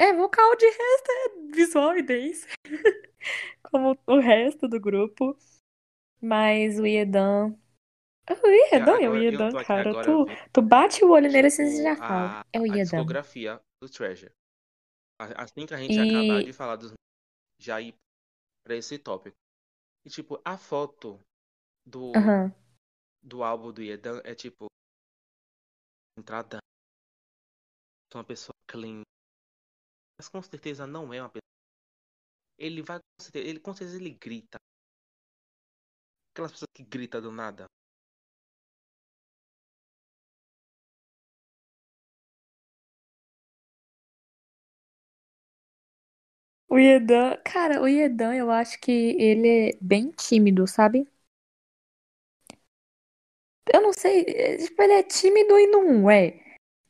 é 0.04 0.12
vocal 0.14 0.56
de 0.56 0.66
resto, 0.66 1.10
é 1.10 1.52
visual 1.54 1.96
e 1.96 2.02
dance. 2.02 2.46
Como 3.62 3.98
o 4.06 4.18
resto 4.18 4.68
do 4.68 4.78
grupo. 4.80 5.36
Mas 6.20 6.78
o 6.78 6.86
Yedan. 6.86 7.56
O 8.30 8.46
Yedan 8.46 8.98
é 9.02 9.08
o 9.10 9.56
aqui 9.58 9.66
cara. 9.66 9.90
agora 9.90 10.04
Tu, 10.06 10.26
tu 10.52 10.62
bate 10.62 11.04
o 11.04 11.10
olho 11.10 11.30
nele 11.30 11.48
assim 11.48 11.64
tipo, 11.68 11.80
e 11.80 11.82
já 11.82 11.92
a- 11.92 11.96
fala. 11.96 12.46
É 12.52 12.58
o 12.60 12.64
a 12.64 12.66
Yedan. 12.66 12.82
discografia 12.82 13.60
do 13.82 13.88
Treasure. 13.88 14.32
A- 15.20 15.42
Assim 15.44 15.66
que 15.66 15.74
a 15.74 15.76
gente 15.76 15.94
E- 15.94 16.00
acabar 16.00 16.42
de 16.42 16.52
falar 16.52 16.76
dos 16.76 16.92
já 17.60 17.80
ir 17.80 17.94
pra 18.64 18.76
esse 18.76 18.98
tópico. 18.98 19.36
E 20.06 20.10
tipo, 20.10 20.40
a 20.44 20.56
foto 20.56 21.20
do, 21.86 22.12
Aham. 22.16 22.54
do 23.22 23.42
álbum 23.42 23.72
do 23.72 23.82
Yedan 23.82 24.20
é 24.24 24.34
tipo 24.34 24.66
entrada 26.18 26.58
uma 28.14 28.24
pessoa 28.24 28.54
clean. 28.70 29.02
Mas 30.18 30.28
com 30.28 30.42
certeza 30.42 30.86
não 30.88 31.12
é 31.14 31.20
uma 31.22 31.28
pessoa. 31.28 31.44
Ele 32.58 32.82
vai 32.82 32.98
com 32.98 33.22
certeza, 33.22 33.48
ele 33.48 33.60
com 33.60 33.72
certeza 33.74 33.96
ele 34.00 34.10
grita. 34.10 34.58
Aquelas 36.32 36.52
pessoas 36.52 36.70
que 36.74 36.84
gritam 36.84 37.20
do 37.22 37.32
nada. 37.32 37.64
O 46.68 46.76
Yedan, 46.78 47.38
cara, 47.42 47.80
o 47.80 47.88
Yedan, 47.88 48.34
eu 48.34 48.50
acho 48.50 48.78
que 48.78 48.92
ele 49.18 49.70
é 49.70 49.78
bem 49.80 50.10
tímido, 50.10 50.66
sabe? 50.66 51.08
Eu 53.72 53.80
não 53.82 53.92
sei, 53.92 54.22
é, 54.28 54.56
tipo, 54.58 54.80
ele 54.82 54.92
é 54.94 55.02
tímido 55.02 55.58
e 55.58 55.66
não 55.66 56.10
é. 56.10 56.40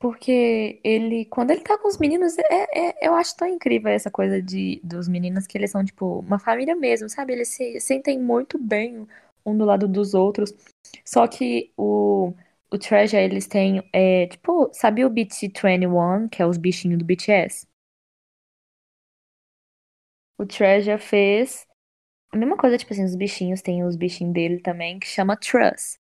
Porque 0.05 0.81
ele, 0.85 1.25
quando 1.27 1.51
ele 1.51 1.63
tá 1.63 1.79
com 1.79 1.89
os 1.89 1.97
meninos, 1.99 2.37
é, 2.39 2.91
é- 3.05 3.09
eu 3.09 3.15
acho 3.15 3.35
tão 3.37 3.49
incrível 3.49 3.91
essa 3.91 4.11
coisa 4.11 4.41
de, 4.43 4.79
dos 4.85 5.09
meninos 5.09 5.47
que 5.47 5.57
eles 5.57 5.71
são, 5.71 5.83
tipo, 5.85 6.19
uma 6.21 6.39
família 6.39 6.77
mesmo, 6.77 7.09
sabe? 7.09 7.33
Eles 7.33 7.49
se 7.49 7.81
sentem 7.81 8.21
muito 8.21 8.59
bem 8.59 9.07
um 9.47 9.57
do 9.57 9.65
lado 9.65 9.89
dos 9.89 10.13
outros. 10.13 10.53
Só 11.07 11.27
que 11.27 11.73
o, 11.77 12.35
o 12.71 12.79
Treasure, 12.79 13.23
eles 13.23 13.47
têm, 13.47 13.83
é, 13.95 14.27
tipo, 14.27 14.69
sabe 14.75 15.05
o 15.07 15.11
BT21, 15.11 16.29
que 16.29 16.43
é 16.43 16.47
os 16.47 16.59
bichinhos 16.59 16.99
do 16.99 17.05
BTS? 17.05 17.67
O 20.39 20.47
Treasure 20.47 20.97
fez 20.99 21.67
a 22.33 22.37
mesma 22.39 22.57
coisa, 22.57 22.79
tipo 22.79 22.93
assim, 22.93 23.05
os 23.05 23.17
bichinhos, 23.17 23.63
tem 23.63 23.85
os 23.85 23.97
bichinhos 23.97 24.35
dele 24.35 24.61
também, 24.61 24.99
que 25.01 25.07
chama 25.09 25.37
Trust. 25.37 25.99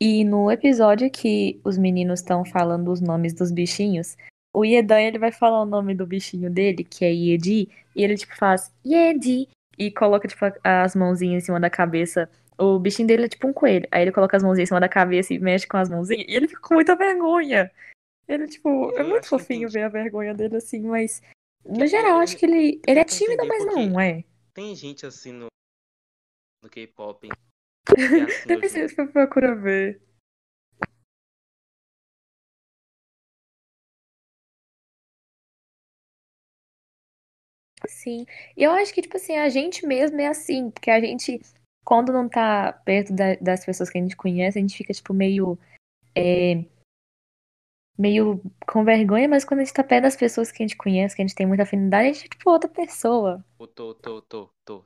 E 0.00 0.24
no 0.24 0.50
episódio 0.50 1.10
que 1.10 1.60
os 1.64 1.78
meninos 1.78 2.20
estão 2.20 2.44
falando 2.44 2.92
os 2.92 3.00
nomes 3.00 3.32
dos 3.32 3.50
bichinhos, 3.50 4.16
o 4.54 4.64
Yedan, 4.64 5.00
ele 5.00 5.18
vai 5.18 5.32
falar 5.32 5.62
o 5.62 5.66
nome 5.66 5.94
do 5.94 6.06
bichinho 6.06 6.50
dele, 6.50 6.84
que 6.84 7.04
é 7.04 7.12
Yedi, 7.12 7.68
e 7.94 8.02
ele, 8.02 8.16
tipo, 8.16 8.36
faz 8.36 8.72
Yedi, 8.84 9.48
e 9.78 9.90
coloca, 9.90 10.26
tipo, 10.26 10.44
as 10.64 10.94
mãozinhas 10.94 11.42
em 11.42 11.46
cima 11.46 11.60
da 11.60 11.68
cabeça. 11.70 12.28
O 12.58 12.78
bichinho 12.78 13.08
dele 13.08 13.26
é 13.26 13.28
tipo 13.28 13.46
um 13.46 13.52
coelho. 13.52 13.86
Aí 13.90 14.00
ele 14.00 14.12
coloca 14.12 14.34
as 14.34 14.42
mãozinhas 14.42 14.68
em 14.68 14.70
cima 14.70 14.80
da 14.80 14.88
cabeça 14.88 15.34
e 15.34 15.38
mexe 15.38 15.66
com 15.66 15.76
as 15.76 15.90
mãozinhas, 15.90 16.26
e 16.26 16.34
ele 16.34 16.48
fica 16.48 16.60
com 16.60 16.74
muita 16.74 16.96
vergonha. 16.96 17.70
Ele, 18.26 18.46
tipo, 18.48 18.90
é 18.96 19.02
muito 19.02 19.24
que 19.24 19.28
fofinho 19.28 19.68
ver 19.68 19.82
a 19.82 19.88
vergonha 19.88 20.34
dele 20.34 20.56
assim, 20.56 20.80
mas. 20.80 21.22
No 21.64 21.86
geral, 21.86 22.18
acho 22.20 22.36
que 22.36 22.46
ele, 22.46 22.80
ele 22.86 23.00
é 23.00 23.04
tímido, 23.04 23.46
mas 23.46 23.64
não 23.66 24.00
é. 24.00 24.24
Tem 24.54 24.74
gente 24.74 25.04
assim 25.04 25.32
no, 25.32 25.48
no 26.62 26.70
K-pop. 26.70 27.28
Depois 28.46 28.72
você 28.72 29.06
procura 29.06 29.54
ver. 29.54 30.00
Sim. 37.86 38.26
E 38.56 38.62
eu 38.64 38.70
acho 38.72 38.92
que, 38.92 39.02
tipo 39.02 39.16
assim, 39.16 39.36
a 39.36 39.48
gente 39.48 39.86
mesmo 39.86 40.20
é 40.20 40.26
assim, 40.26 40.70
porque 40.70 40.90
a 40.90 41.00
gente, 41.00 41.40
quando 41.84 42.12
não 42.12 42.28
tá 42.28 42.72
perto 42.72 43.12
da- 43.14 43.36
das 43.36 43.64
pessoas 43.64 43.90
que 43.90 43.98
a 43.98 44.00
gente 44.00 44.16
conhece, 44.16 44.58
a 44.58 44.60
gente 44.60 44.76
fica, 44.76 44.92
tipo, 44.92 45.12
meio. 45.14 45.58
é, 46.16 46.64
meio 47.98 48.42
com 48.66 48.84
vergonha, 48.84 49.28
mas 49.28 49.44
quando 49.44 49.60
a 49.60 49.64
gente 49.64 49.74
tá 49.74 49.82
perto 49.84 50.02
das 50.04 50.16
pessoas 50.16 50.52
que 50.52 50.62
a 50.62 50.66
gente 50.66 50.76
conhece, 50.76 51.16
que 51.16 51.22
a 51.22 51.26
gente 51.26 51.34
tem 51.34 51.46
muita 51.46 51.62
afinidade, 51.62 52.08
a 52.08 52.12
gente 52.12 52.26
é, 52.26 52.28
tipo, 52.28 52.50
outra 52.50 52.68
pessoa. 52.68 53.44
Tô, 53.58 53.94
tô, 53.94 54.22
tô, 54.22 54.50
tô. 54.64 54.84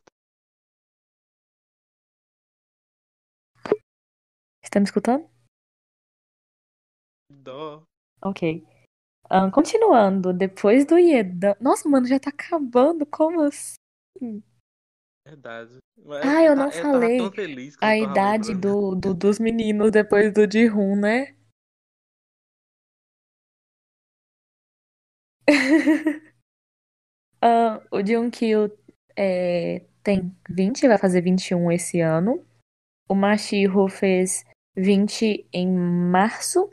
Você 4.71 4.75
tá 4.75 4.79
me 4.81 4.85
escutando? 4.87 5.29
Dó. 7.29 7.83
Ok. 8.23 8.65
Ahn, 9.29 9.51
continuando, 9.51 10.33
depois 10.33 10.85
do 10.87 10.97
Ieda. 10.97 11.57
Nossa, 11.61 11.89
mano, 11.89 12.07
já 12.07 12.21
tá 12.21 12.31
acabando, 12.31 13.05
como 13.05 13.41
assim? 13.43 14.43
Verdade. 15.27 15.79
Mas 15.99 16.25
Ah, 16.25 16.43
eu 16.45 16.55
ta- 16.55 16.57
não 16.57 16.71
falei 16.71 17.19
A 17.21 17.27
eu 17.27 17.33
tava 17.81 17.97
idade 17.97 18.55
do, 18.55 18.95
do- 18.95 19.13
dos 19.15 19.41
meninos 19.41 19.91
depois 19.91 20.33
do 20.33 20.49
Jihun, 20.51 20.95
né? 21.01 21.35
Ah, 27.43 27.83
o 27.91 28.05
Jungkook 28.07 28.79
é, 29.17 29.87
tem 30.03 30.31
20, 30.49 30.87
vai 30.87 30.99
fazer 30.99 31.23
21 31.23 31.73
esse 31.73 31.99
ano. 32.01 32.47
O 33.09 33.15
Mashiro 33.15 33.89
fez 33.89 34.45
20 34.77 35.47
em 35.53 35.69
março. 35.69 36.71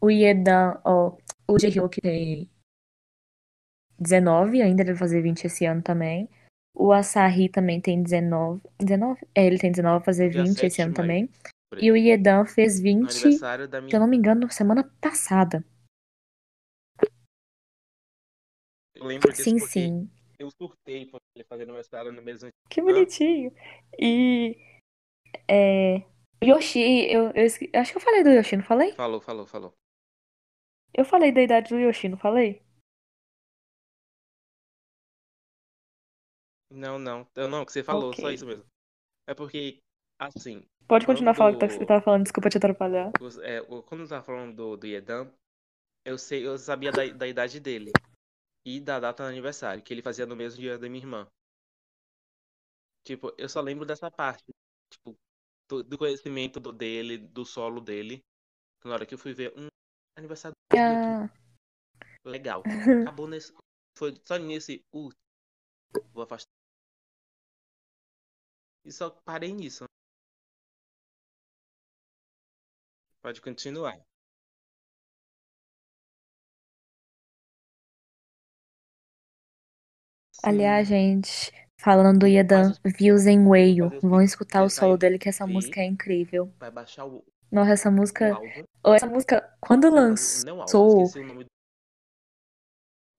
O 0.00 0.10
Yedan, 0.10 0.80
ó, 0.84 1.16
o 1.48 1.58
Jaehyuk 1.58 2.00
tem 2.00 2.50
19, 3.98 4.60
ainda 4.60 4.84
vai 4.84 4.94
fazer 4.94 5.22
20 5.22 5.44
esse 5.44 5.64
ano 5.64 5.82
também. 5.82 6.28
O 6.74 6.92
Asahi 6.92 7.48
também 7.48 7.80
tem 7.80 8.02
19. 8.02 8.60
19? 8.78 9.20
É, 9.34 9.46
ele 9.46 9.58
tem 9.58 9.70
19, 9.70 9.98
vai 9.98 10.04
fazer 10.04 10.24
No 10.24 10.30
dia 10.30 10.42
20 10.42 10.50
esse 10.50 10.76
7 10.76 10.82
ano 10.82 10.94
também. 10.94 11.30
E 11.78 11.90
o 11.90 11.94
aí. 11.94 12.08
Yedan 12.08 12.44
fez 12.44 12.78
No 12.78 12.84
20, 12.84 13.10
aniversário 13.10 13.68
da 13.68 13.80
se 13.80 13.94
eu 13.94 14.00
não 14.00 14.06
me 14.06 14.16
engano, 14.16 14.50
semana 14.50 14.84
passada. 15.00 15.64
Eu 18.94 19.04
lembro 19.04 19.32
disso 19.32 19.44
Sim, 19.44 19.58
sim. 19.58 20.10
eu 20.38 20.50
surtei 20.50 21.06
pra 21.06 21.18
ele 21.34 21.44
fazer 21.44 21.62
aniversário 21.64 22.12
no 22.12 22.22
mesmo 22.22 22.48
Que 22.70 22.80
bonitinho. 22.80 23.52
E 23.98 24.56
é, 25.48 26.02
Yoshi, 26.48 26.80
eu, 27.10 27.30
eu 27.34 27.44
esque- 27.46 27.70
acho 27.74 27.92
que 27.92 27.98
eu 27.98 28.02
falei 28.02 28.22
do 28.22 28.30
Yoshi, 28.30 28.56
não 28.56 28.64
falei? 28.64 28.92
Falou, 28.92 29.20
falou, 29.20 29.46
falou. 29.46 29.74
Eu 30.92 31.04
falei 31.04 31.30
da 31.32 31.42
idade 31.42 31.68
do 31.70 31.78
Yoshi, 31.78 32.08
não 32.08 32.18
falei? 32.18 32.62
Não, 36.70 36.98
não. 36.98 37.26
Eu 37.34 37.48
não, 37.48 37.62
o 37.62 37.66
que 37.66 37.72
você 37.72 37.82
falou, 37.82 38.10
Ok. 38.10 38.22
só 38.22 38.30
isso 38.30 38.46
mesmo. 38.46 38.64
É 39.26 39.34
porque, 39.34 39.78
assim, 40.18 40.64
Pode 40.88 41.06
continuar 41.06 41.34
falando 41.34 41.56
o 41.56 41.58
que 41.58 41.72
você 41.72 41.86
tava 41.86 42.00
falando, 42.02 42.24
desculpa 42.24 42.50
te 42.50 42.58
atrapalhar. 42.58 43.10
os- 43.20 43.38
é, 43.38 43.60
quando 43.86 44.02
eu 44.02 44.08
tava 44.08 44.22
falando 44.24 44.54
do, 44.54 44.76
do 44.76 44.86
Yedan, 44.86 45.30
eu 46.04 46.18
sei, 46.18 46.46
eu 46.46 46.58
sabia 46.58 46.92
da, 46.92 47.06
da 47.06 47.26
idade 47.26 47.60
dele. 47.60 47.92
E 48.66 48.80
da 48.80 49.00
data 49.00 49.22
do 49.24 49.28
aniversário, 49.28 49.82
que 49.82 49.92
ele 49.94 50.02
fazia 50.02 50.26
no 50.26 50.36
mesmo 50.36 50.60
dia 50.60 50.78
da 50.78 50.88
minha 50.88 51.02
irmã. 51.02 51.28
Tipo, 53.04 53.32
eu 53.38 53.48
só 53.48 53.60
lembro 53.60 53.84
dessa 53.86 54.10
parte. 54.10 54.44
Tipo, 54.90 55.16
do, 55.68 55.98
conhecimento 55.98 56.60
do 56.60 56.72
dele, 56.72 57.18
do 57.18 57.44
solo 57.44 57.80
dele. 57.80 58.20
Na 58.84 58.94
hora 58.94 59.06
que 59.06 59.14
eu 59.14 59.18
fui 59.18 59.32
ver, 59.32 59.52
um 59.56 59.68
aniversário. 60.16 60.54
Ah, 60.72 61.28
Legal. 62.24 62.62
Acabou 63.08 63.26
nesse. 63.26 63.52
Foi 63.96 64.14
só 64.24 64.36
nesse. 64.36 64.84
Uh, 64.92 65.10
vou 66.12 66.22
afastar. 66.22 66.50
E 68.84 68.92
só 68.92 69.10
parei 69.10 69.52
nisso. 69.52 69.84
Pode 73.22 73.40
continuar. 73.40 73.98
aliás, 80.42 80.88
gente, 80.88 81.50
falando 81.84 82.24
os- 82.24 82.80
Views 82.96 83.26
em 83.26 83.46
Whale, 83.46 83.80
fazer 83.82 83.98
o 83.98 84.00
vão 84.08 84.22
escutar 84.22 84.64
o 84.64 84.70
solo 84.70 84.96
dele 84.96 85.18
que 85.18 85.28
essa 85.28 85.46
música 85.46 85.80
é 85.80 85.84
incrível. 85.84 86.50
vai 86.58 86.70
baixar 86.70 87.04
o, 87.04 87.22
Nossa, 87.52 87.72
essa 87.72 87.90
música, 87.90 88.38
ou 88.82 88.94
essa 88.94 89.06
música, 89.06 89.56
quando 89.60 89.90
lançou, 89.90 90.42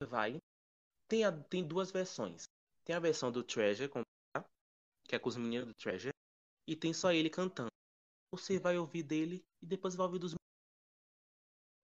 Vai. 0.09 0.37
Tem, 1.07 1.23
a- 1.23 1.31
tem 1.31 1.65
duas 1.65 1.91
versões. 1.91 2.43
Tem 2.83 2.95
a 2.95 2.99
versão 2.99 3.31
do 3.31 3.43
Treasure, 3.43 3.87
com- 3.87 4.01
que 5.07 5.15
é 5.15 5.19
com 5.19 5.29
os 5.29 5.37
meninos 5.37 5.67
do 5.67 5.73
Treasure, 5.75 6.11
e 6.67 6.75
tem 6.75 6.93
só 6.93 7.11
ele 7.11 7.29
cantando. 7.29 7.69
Você 8.33 8.59
vai 8.59 8.77
ouvir 8.77 9.03
dele 9.03 9.43
e 9.61 9.65
depois 9.65 9.95
vai 9.95 10.07
ouvir 10.07 10.19
dos 10.19 10.33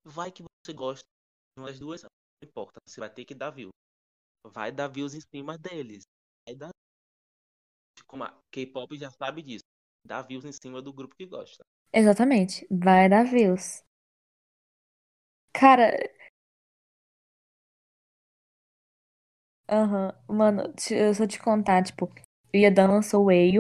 Vai 0.03 0.32
que 0.32 0.41
você 0.43 0.73
gosta 0.73 1.05
de 1.05 1.61
uma 1.61 1.67
das 1.67 1.79
duas, 1.79 2.01
não 2.01 2.09
importa. 2.43 2.79
Você 2.88 2.99
vai 2.99 3.09
ter 3.09 3.23
que 3.23 3.36
dar 3.36 3.51
views. 3.51 3.71
Vai 4.47 4.71
dar 4.71 4.88
views 4.88 5.13
em 5.13 5.21
cima 5.21 5.57
deles. 5.57 6.03
Como 8.12 8.24
a 8.26 8.32
K-pop 8.51 8.97
já 8.97 9.09
sabe 9.12 9.41
disso. 9.41 9.66
Dá 10.05 10.22
views 10.22 10.45
em 10.45 10.51
cima 10.53 10.82
do 10.84 10.93
grupo 10.93 11.16
que 11.16 11.26
gosta. 11.26 11.64
exatamente, 11.93 12.68
vai 12.70 13.07
dar 13.07 13.24
views. 13.24 13.82
Cara, 15.53 15.91
aham, 19.70 20.14
mano, 20.28 20.72
te- 20.74 20.93
eu 20.95 21.14
só 21.14 21.26
te 21.28 21.39
contar, 21.39 21.84
tipo, 21.84 22.05
o 22.53 22.57
Yedan 22.57 22.88
lançou 22.89 23.26
Whale, 23.26 23.57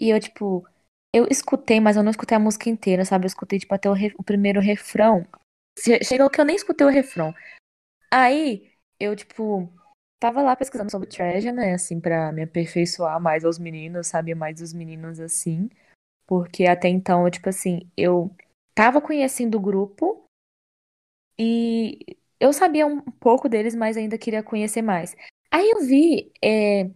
e 0.00 0.10
eu, 0.10 0.20
tipo, 0.20 0.66
eu 1.14 1.26
escutei, 1.30 1.80
mas 1.80 1.96
eu 1.96 2.02
não 2.02 2.10
escutei 2.10 2.36
a 2.36 2.40
música 2.40 2.70
inteira, 2.70 3.04
sabe? 3.06 3.26
Eu 3.26 3.28
escutei, 3.28 3.58
tipo, 3.58 3.74
até 3.74 3.90
o, 3.90 3.94
re- 3.94 4.14
o 4.18 4.24
primeiro 4.24 4.60
refrão. 4.60 5.26
Che- 5.78 6.04
Chegou 6.04 6.30
que 6.30 6.40
eu 6.40 6.44
nem 6.44 6.56
escutei 6.56 6.86
o 6.86 6.90
refrão. 6.90 7.34
Aí, 8.12 8.72
eu, 9.00 9.16
tipo, 9.16 9.70
tava 10.18 10.42
lá 10.42 10.56
pesquisando 10.56 10.90
sobre 10.90 11.08
Treasure, 11.08 11.52
né? 11.52 11.74
Assim, 11.74 12.00
pra 12.00 12.32
me 12.32 12.42
aperfeiçoar 12.42 13.20
mais 13.20 13.44
aos 13.44 13.58
meninos, 13.58 14.06
saber 14.06 14.34
mais 14.34 14.60
dos 14.60 14.72
meninos 14.72 15.20
assim. 15.20 15.68
Porque 16.26 16.66
até 16.66 16.88
então, 16.88 17.28
tipo 17.30 17.48
assim, 17.48 17.90
eu 17.96 18.34
tava 18.74 19.00
conhecendo 19.00 19.56
o 19.56 19.60
grupo 19.60 20.24
e 21.38 22.18
eu 22.40 22.52
sabia 22.52 22.86
um 22.86 23.00
pouco 23.00 23.48
deles, 23.48 23.74
mas 23.74 23.96
ainda 23.96 24.18
queria 24.18 24.42
conhecer 24.42 24.82
mais. 24.82 25.14
Aí 25.50 25.70
eu 25.70 25.80
vi 25.86 26.32
é, 26.42 26.90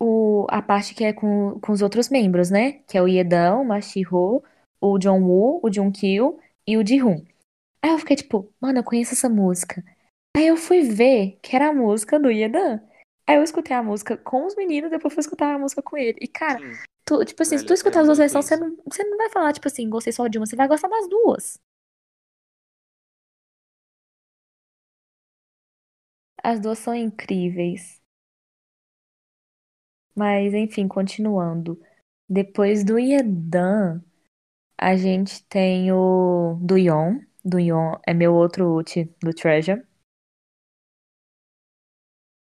o, 0.00 0.46
a 0.50 0.62
parte 0.62 0.94
que 0.94 1.04
é 1.04 1.12
com, 1.12 1.58
com 1.60 1.72
os 1.72 1.82
outros 1.82 2.08
membros, 2.08 2.50
né? 2.50 2.72
Que 2.88 2.98
é 2.98 3.02
o 3.02 3.08
Yedan, 3.08 3.56
o 3.56 3.64
Mashiro, 3.64 4.42
o 4.80 5.00
Jongwoo, 5.00 5.60
o 5.62 5.72
Jungkook 5.72 6.40
e 6.66 6.76
o 6.76 6.86
Jihoon. 6.86 7.24
Aí 7.82 7.90
eu 7.90 7.98
fiquei 7.98 8.16
tipo, 8.16 8.52
mano, 8.60 8.78
eu 8.78 8.84
conheço 8.84 9.14
essa 9.14 9.28
música. 9.28 9.84
Aí 10.38 10.46
eu 10.46 10.56
fui 10.56 10.82
ver 10.82 11.36
que 11.42 11.56
era 11.56 11.70
a 11.70 11.72
música 11.72 12.16
do 12.16 12.30
Yedan. 12.30 12.80
Aí 13.26 13.34
eu 13.34 13.42
escutei 13.42 13.74
a 13.74 13.82
música 13.82 14.16
com 14.16 14.46
os 14.46 14.54
meninos, 14.54 14.88
depois 14.88 15.12
fui 15.12 15.20
escutar 15.20 15.52
a 15.52 15.58
música 15.58 15.82
com 15.82 15.96
ele. 15.96 16.16
E, 16.20 16.28
cara, 16.28 16.60
Sim, 16.60 16.78
tu, 17.04 17.24
tipo 17.24 17.42
assim, 17.42 17.58
se 17.58 17.64
tu 17.64 17.70
velho, 17.70 17.74
escutar 17.74 18.00
as 18.02 18.06
duas 18.06 18.18
versões, 18.18 18.44
você 18.44 18.56
não, 18.56 18.76
você 18.86 19.02
não 19.02 19.16
vai 19.16 19.28
falar, 19.30 19.52
tipo 19.52 19.66
assim, 19.66 19.90
gostei 19.90 20.12
só 20.12 20.28
de 20.28 20.38
uma, 20.38 20.46
você 20.46 20.54
vai 20.54 20.68
gostar 20.68 20.86
das 20.86 21.08
duas. 21.08 21.58
As 26.40 26.60
duas 26.60 26.78
são 26.78 26.94
incríveis. 26.94 28.00
Mas, 30.14 30.54
enfim, 30.54 30.86
continuando. 30.86 31.82
Depois 32.28 32.84
do 32.84 32.96
Yedan, 32.96 34.00
a 34.78 34.96
gente 34.96 35.44
tem 35.48 35.90
o 35.90 36.56
Duyon. 36.62 37.18
Duyon 37.44 37.96
é 38.06 38.14
meu 38.14 38.32
outro 38.36 38.72
ult 38.76 39.04
do 39.20 39.34
Treasure. 39.34 39.87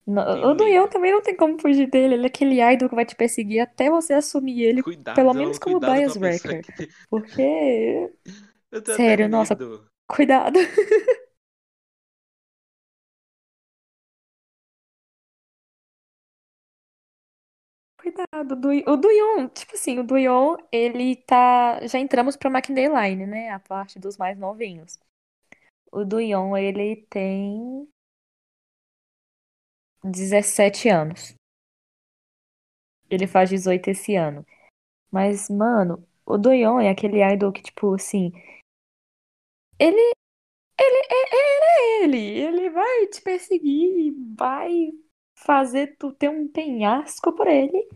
No- 0.06 0.22
O 0.50 0.54
Duyon 0.54 0.88
também 0.88 1.12
não 1.12 1.20
tem 1.22 1.36
como 1.36 1.60
fugir 1.60 1.88
dele. 1.90 2.14
Ele 2.14 2.24
é 2.24 2.26
aquele 2.28 2.60
idol 2.62 2.88
que 2.88 2.94
vai 2.94 3.04
te 3.04 3.16
perseguir 3.16 3.60
até 3.60 3.90
você 3.90 4.12
assumir 4.14 4.62
ele, 4.62 4.88
pelo 5.12 5.34
Cuidado, 5.34 5.34
menos 5.34 5.58
como 5.58 5.80
cuidado 5.80 6.02
com 6.02 6.10
bias 6.10 6.14
a 6.14 6.16
pessoa 6.16 6.54
wrecker. 6.54 6.64
que. 6.74 6.88
Porque, 7.10 8.12
Eu 8.70 8.82
tenho 8.82 8.98
até 8.98 9.16
sério, 9.16 9.28
nossa, 9.28 9.56
medo. 9.56 9.90
cuidado. 10.08 10.58
Cuidado. 17.98 18.56
Do, 18.56 18.68
o 18.70 18.96
Duyon, 18.96 19.48
tipo 19.48 19.74
assim, 19.74 19.98
o 19.98 20.04
Duyon, 20.04 20.56
ele 20.72 21.16
tá. 21.16 21.80
Já 21.86 21.98
entramos 21.98 22.36
pra 22.36 22.50
McIntyre 22.50 22.88
Line, 22.94 23.26
né? 23.26 23.50
A 23.50 23.58
parte 23.60 23.98
dos 23.98 24.16
mais 24.16 24.38
novinhos. 24.38 24.98
O 25.92 26.04
Duyon, 26.04 26.56
ele 26.56 26.96
tem 27.10 27.88
17 30.10 30.88
anos. 30.88 31.34
Ele 33.08 33.26
faz 33.26 33.50
18 33.50 33.88
esse 33.88 34.16
ano. 34.16 34.44
Mas, 35.10 35.48
mano, 35.48 36.04
o 36.24 36.36
Doyon 36.36 36.80
é 36.80 36.90
aquele 36.90 37.22
idol 37.22 37.52
que, 37.52 37.62
tipo, 37.62 37.94
assim. 37.94 38.32
Ele, 39.78 40.12
ele, 40.80 41.06
é- 41.10 41.36
ele 41.36 41.64
é 41.64 42.04
ele. 42.04 42.40
Ele 42.40 42.70
vai 42.70 43.06
te 43.08 43.22
perseguir, 43.22 44.14
vai 44.36 44.92
fazer 45.38 45.96
tu 45.98 46.12
ter 46.12 46.28
um 46.28 46.48
penhasco 46.48 47.32
por 47.34 47.46
ele. 47.46 47.88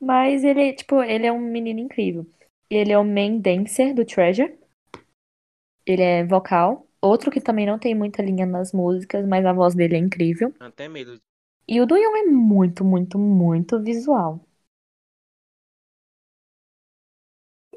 Mas 0.00 0.44
ele, 0.44 0.72
tipo, 0.72 1.02
ele 1.02 1.26
é 1.26 1.32
um 1.32 1.40
menino 1.40 1.80
incrível. 1.80 2.26
Ele 2.70 2.92
é 2.92 2.98
o 2.98 3.04
main 3.04 3.40
dancer 3.40 3.94
do 3.94 4.04
Treasure. 4.04 4.58
Ele 5.86 6.02
é 6.02 6.24
vocal. 6.24 6.86
Outro 7.00 7.30
que 7.30 7.40
também 7.40 7.66
não 7.66 7.78
tem 7.78 7.94
muita 7.94 8.22
linha 8.22 8.44
nas 8.44 8.72
músicas, 8.72 9.26
mas 9.26 9.44
a 9.46 9.52
voz 9.52 9.74
dele 9.74 9.96
é 9.96 9.98
incrível. 9.98 10.52
Até 10.60 10.88
medo. 10.88 11.18
E 11.68 11.80
o 11.80 11.86
Doyon 11.86 12.16
é 12.16 12.24
muito, 12.24 12.84
muito, 12.84 13.16
muito 13.18 13.80
visual. 13.80 14.40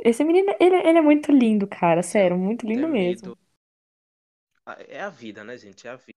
Esse 0.04 0.24
menino, 0.24 0.54
ele, 0.60 0.76
ele 0.78 0.98
é 0.98 1.02
muito 1.02 1.32
lindo, 1.32 1.68
cara. 1.68 2.02
Sério, 2.04 2.38
muito 2.38 2.66
lindo 2.66 2.88
mesmo. 2.88 3.38
Ah, 4.66 4.78
É 4.88 5.02
a 5.02 5.10
vida, 5.10 5.44
né, 5.44 5.58
gente? 5.58 5.88
É 5.88 5.92
a 5.92 5.96
vida. 5.96 6.12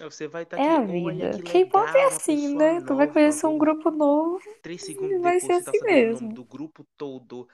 Você 0.00 0.26
vai 0.26 0.42
estar 0.42 0.56
É 0.58 0.68
a 0.68 0.80
aqui, 0.80 0.92
olha 1.04 1.30
vida. 1.30 1.38
que 1.38 1.42
K-pop 1.52 1.96
é 1.96 2.06
assim, 2.06 2.56
né? 2.56 2.80
Tu 2.80 2.96
vai 2.96 3.06
conhecer 3.06 3.46
um 3.46 3.58
grupo 3.58 3.90
novo 3.90 4.42
três 4.62 4.82
segundos 4.82 5.20
vai 5.22 5.34
depois 5.34 5.42
ser 5.42 5.52
você 5.54 5.64
tá 5.64 5.70
assim 5.70 5.78
sabendo 5.78 5.92
o 5.92 5.94
nome 5.94 6.04
mesmo. 6.04 6.34
do 6.34 6.44
grupo 6.44 6.84
todo, 6.96 7.48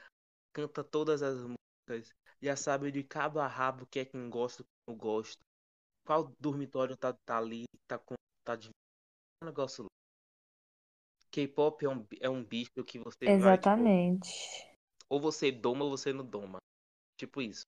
canta 0.52 0.84
todas 0.84 1.22
as 1.22 1.36
músicas, 1.38 2.14
já 2.40 2.56
sabe 2.56 2.90
de 2.90 3.02
cabo 3.02 3.40
a 3.40 3.46
rabo 3.46 3.84
o 3.84 3.86
que 3.86 4.00
é 4.00 4.04
quem 4.04 4.28
gosta, 4.30 4.64
não 4.88 4.96
gosta, 4.96 5.40
qual 6.06 6.32
dormitório 6.40 6.96
tá, 6.96 7.12
tá 7.26 7.38
ali, 7.38 7.64
tá 7.86 7.98
com 7.98 8.14
tá 8.44 8.56
de 8.56 8.68
um 8.68 9.46
negócio. 9.46 9.82
louco. 9.82 9.88
K-pop 11.30 11.84
é 11.84 11.88
um, 11.88 12.06
é 12.20 12.30
um 12.30 12.42
bicho 12.42 12.72
que 12.86 12.98
você 12.98 13.26
vai, 13.38 13.58
tipo, 13.58 13.70
Exatamente. 13.70 14.28
ou 15.10 15.20
você 15.20 15.52
doma 15.52 15.84
ou 15.84 15.90
você 15.90 16.12
não 16.12 16.24
doma. 16.24 16.58
Tipo 17.18 17.42
isso. 17.42 17.62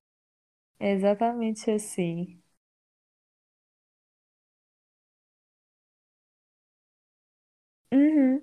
Exatamente 0.79 1.71
assim. 1.71 2.41
Uhum. 7.93 8.43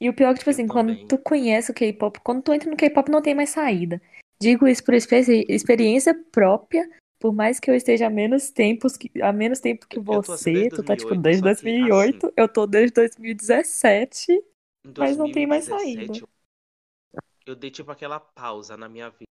E 0.00 0.08
o 0.08 0.14
pior 0.14 0.30
é 0.30 0.32
que, 0.32 0.38
tipo 0.40 0.50
Eu 0.50 0.54
assim, 0.54 0.66
quando 0.66 0.92
também. 0.92 1.08
tu 1.08 1.18
conhece 1.18 1.70
o 1.70 1.74
K-pop, 1.74 2.20
quando 2.20 2.42
tu 2.42 2.52
entra 2.52 2.70
no 2.70 2.76
K-pop 2.76 3.10
não 3.10 3.22
tem 3.22 3.34
mais 3.34 3.50
saída. 3.50 4.00
Digo 4.40 4.68
isso 4.68 4.84
por 4.84 4.94
experi- 4.94 5.44
experiência 5.48 6.14
própria, 6.30 6.88
por 7.20 7.34
mais 7.34 7.58
que 7.58 7.68
eu 7.70 7.74
esteja 7.74 8.06
há 8.06 8.10
menos 8.10 8.50
tempos 8.50 8.96
que, 8.96 9.10
há 9.20 9.32
menos 9.32 9.58
tempo 9.58 9.86
que 9.88 9.98
assim 9.98 10.06
você, 10.06 10.68
tu 10.70 10.82
tá 10.84 10.96
tipo 10.96 11.08
2008, 11.08 11.22
desde 11.22 11.40
só 11.40 11.46
que 11.46 11.50
assim, 11.50 11.64
2008, 11.64 12.32
eu 12.36 12.48
tô 12.48 12.66
desde 12.66 12.94
2017, 12.94 14.32
em 14.32 14.92
mas 14.96 15.16
não 15.16 15.30
tem 15.32 15.46
mais 15.46 15.64
saída. 15.64 16.06
2017 16.06 16.24
eu 17.46 17.56
dei 17.56 17.70
tipo 17.70 17.90
aquela 17.90 18.20
pausa 18.20 18.76
na 18.76 18.88
minha 18.88 19.10
vida. 19.10 19.24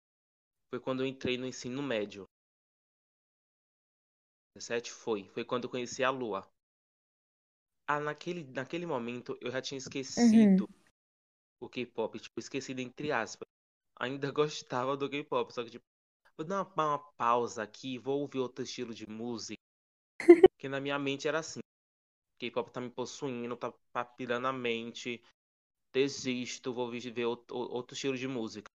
Foi 0.70 0.80
quando 0.80 1.02
eu 1.04 1.06
entrei 1.06 1.38
no 1.38 1.46
ensino 1.46 1.84
médio. 1.84 2.26
2017 4.56 4.92
foi. 4.92 5.30
Foi 5.34 5.46
quando 5.46 5.66
eu 5.66 5.70
conheci 5.70 6.04
a 6.04 6.10
Lua. 6.10 6.48
Ah, 7.88 8.00
naquele, 8.00 8.44
naquele 8.46 8.86
momento 8.88 9.38
eu 9.40 9.52
já 9.52 9.62
tinha 9.62 9.78
esquecido 9.78 10.62
Uhum. 10.62 10.68
o 11.62 11.70
K-pop, 11.70 12.20
tipo, 12.20 12.40
esquecido 12.40 12.80
entre 12.80 13.12
aspas. 13.12 13.46
Ainda 14.00 14.32
gostava 14.34 14.96
do 14.98 15.10
K-pop, 15.10 15.52
só 15.54 15.64
que 15.64 15.72
tipo, 15.72 15.86
vou 16.38 16.46
dar 16.48 16.64
uma, 16.64 16.86
uma 16.86 17.00
pausa 17.18 17.64
aqui, 17.64 17.98
vou 18.00 18.22
ouvir 18.22 18.40
outro 18.40 18.64
estilo 18.64 18.94
de 18.94 19.08
música. 19.10 19.62
Que 20.58 20.70
na 20.70 20.80
minha 20.82 21.00
mente 21.00 21.28
era 21.28 21.40
assim. 21.40 21.60
K-pop 22.40 22.72
tá 22.72 22.82
me 22.82 22.90
possuindo, 22.92 23.58
tá, 23.58 23.74
tá 23.94 24.06
pirando 24.06 24.48
a 24.48 24.54
mente. 24.54 25.24
Desisto, 25.94 26.74
vou 26.74 26.92
ver 26.92 27.26
outro, 27.26 27.58
outro 27.58 27.96
estilo 27.96 28.18
de 28.18 28.28
música. 28.28 28.70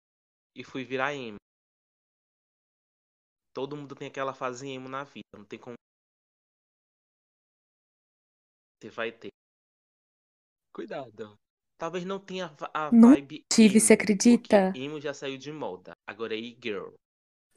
E 0.57 0.65
fui 0.65 0.85
virar 0.85 1.15
emo. 1.15 1.39
Todo 3.53 3.77
mundo 3.77 3.95
tem 3.95 4.09
aquela 4.09 4.35
fase 4.35 4.69
emo 4.69 4.89
na 4.89 5.05
vida, 5.05 5.39
não 5.39 5.45
tem 5.45 5.57
como. 5.59 5.77
Você 8.79 8.91
vai 8.91 9.11
ter. 9.13 9.31
Cuidado. 10.73 11.39
Talvez 11.81 12.05
não 12.05 12.21
tenha 12.21 12.55
a 12.75 12.93
Não 12.93 13.15
vibe 13.15 13.43
tive, 13.51 13.77
emo, 13.77 13.81
você 13.81 13.95
acredita? 13.95 14.71
Emo 14.77 15.01
já 15.01 15.15
saiu 15.15 15.39
de 15.39 15.51
moda. 15.51 15.93
Agora 16.07 16.35
é 16.35 16.39
e-girl. 16.39 16.93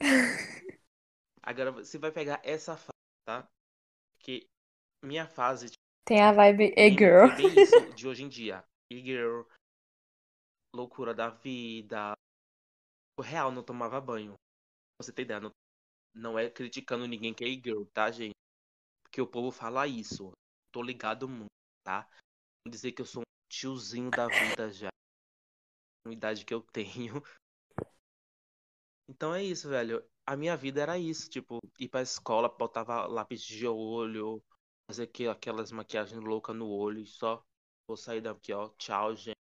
Agora 1.42 1.70
você 1.72 1.98
vai 1.98 2.10
pegar 2.10 2.40
essa 2.42 2.74
fase, 2.74 2.88
tá? 3.28 3.46
Porque 4.14 4.46
minha 5.04 5.28
fase 5.28 5.66
de 5.66 5.74
Tem 6.06 6.22
a 6.22 6.32
vibe 6.32 6.72
e-girl. 6.74 7.26
de 7.94 8.08
hoje 8.08 8.22
em 8.22 8.28
dia. 8.30 8.64
E-girl, 8.90 9.42
loucura 10.74 11.12
da 11.12 11.28
vida. 11.28 12.14
O 13.18 13.22
real 13.22 13.52
não 13.52 13.62
tomava 13.62 14.00
banho. 14.00 14.32
Você 15.02 15.12
ter 15.12 15.22
ideia, 15.22 15.40
não, 15.40 15.50
não 16.14 16.38
é 16.38 16.48
criticando 16.48 17.06
ninguém 17.06 17.34
que 17.34 17.44
é 17.44 17.48
e-girl, 17.48 17.84
tá, 17.92 18.10
gente? 18.10 18.32
Porque 19.02 19.20
o 19.20 19.26
povo 19.26 19.50
fala 19.50 19.86
isso. 19.86 20.32
Tô 20.72 20.82
ligado 20.82 21.28
muito, 21.28 21.52
tá? 21.86 22.08
Vou 22.64 22.72
dizer 22.72 22.92
que 22.92 23.02
eu 23.02 23.06
sou 23.06 23.20
um 23.20 23.33
tiozinho 23.54 24.10
da 24.10 24.26
vida 24.26 24.70
já. 24.72 24.88
Com 26.04 26.10
a 26.10 26.12
idade 26.12 26.44
que 26.44 26.52
eu 26.52 26.60
tenho. 26.60 27.22
Então 29.08 29.34
é 29.34 29.42
isso, 29.42 29.68
velho. 29.68 30.04
A 30.26 30.36
minha 30.36 30.56
vida 30.56 30.80
era 30.80 30.98
isso, 30.98 31.28
tipo, 31.28 31.58
ir 31.78 31.88
pra 31.88 32.02
escola, 32.02 32.48
botava 32.48 33.06
lápis 33.06 33.42
de 33.42 33.66
olho, 33.66 34.42
fazer 34.90 35.10
aquelas 35.28 35.70
maquiagens 35.70 36.22
loucas 36.22 36.56
no 36.56 36.68
olho 36.68 37.00
e 37.00 37.06
só 37.06 37.44
vou 37.86 37.96
sair 37.96 38.22
daqui, 38.22 38.52
ó. 38.52 38.70
Tchau, 38.78 39.14
gente. 39.14 39.36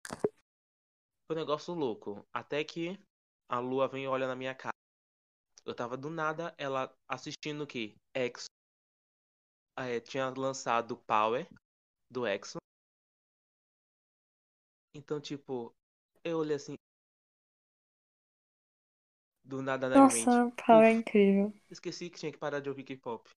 Foi 1.27 1.37
um 1.37 1.41
negócio 1.41 1.75
louco. 1.75 2.27
Até 2.33 2.65
que 2.65 2.99
a 3.49 3.59
lua 3.59 3.89
vem 3.89 4.05
e 4.05 4.09
olha 4.09 4.27
na 4.27 4.37
minha 4.37 4.55
cara. 4.55 4.73
Eu 5.67 5.75
tava 5.75 5.97
do 5.97 6.09
nada, 6.09 6.55
ela 6.57 6.95
assistindo 7.07 7.65
o 7.65 7.67
quê? 7.67 7.97
Exo. 8.15 8.47
É, 9.77 10.01
tinha 10.01 10.31
lançado 10.31 10.97
Power 10.97 11.47
do 12.11 12.27
Exo. 12.27 12.59
Então, 14.99 15.21
tipo, 15.21 15.73
eu 16.25 16.39
olhei 16.39 16.57
assim. 16.57 16.75
Do 19.45 19.63
nada 19.63 19.89
na 19.89 19.95
minha 19.95 20.09
mente. 20.09 20.27
Nossa, 20.27 20.57
Power 20.67 20.85
é 20.85 20.93
incrível. 20.93 21.55
esqueci 21.71 22.11
que 22.11 22.19
tinha 22.19 22.33
que 22.33 22.37
parar 22.37 22.59
de 22.59 22.69
ouvir 22.69 22.83
K-pop. 22.83 23.31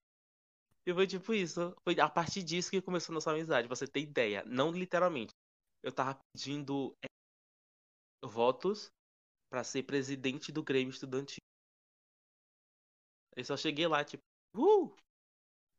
E 0.87 0.93
foi 0.93 1.05
tipo 1.05 1.31
isso. 1.33 1.73
Foi 1.83 1.97
a 1.99 2.09
partir 2.09 2.41
disso 2.41 2.71
que 2.71 2.81
começou 2.81 3.13
nossa 3.13 3.31
amizade, 3.31 3.67
pra 3.67 3.75
você 3.75 3.87
ter 3.87 3.99
ideia. 3.99 4.43
Não 4.45 4.71
literalmente. 4.71 5.31
Eu 5.83 5.91
tava 5.91 6.19
pedindo 6.33 6.97
é, 7.03 7.07
votos 8.25 8.91
pra 9.51 9.63
ser 9.63 9.83
presidente 9.83 10.51
do 10.51 10.63
Grêmio 10.63 10.89
Estudantil. 10.89 11.43
Eu 13.35 13.45
só 13.45 13.55
cheguei 13.55 13.87
lá, 13.87 14.03
tipo, 14.03 14.23
uh! 14.55 14.93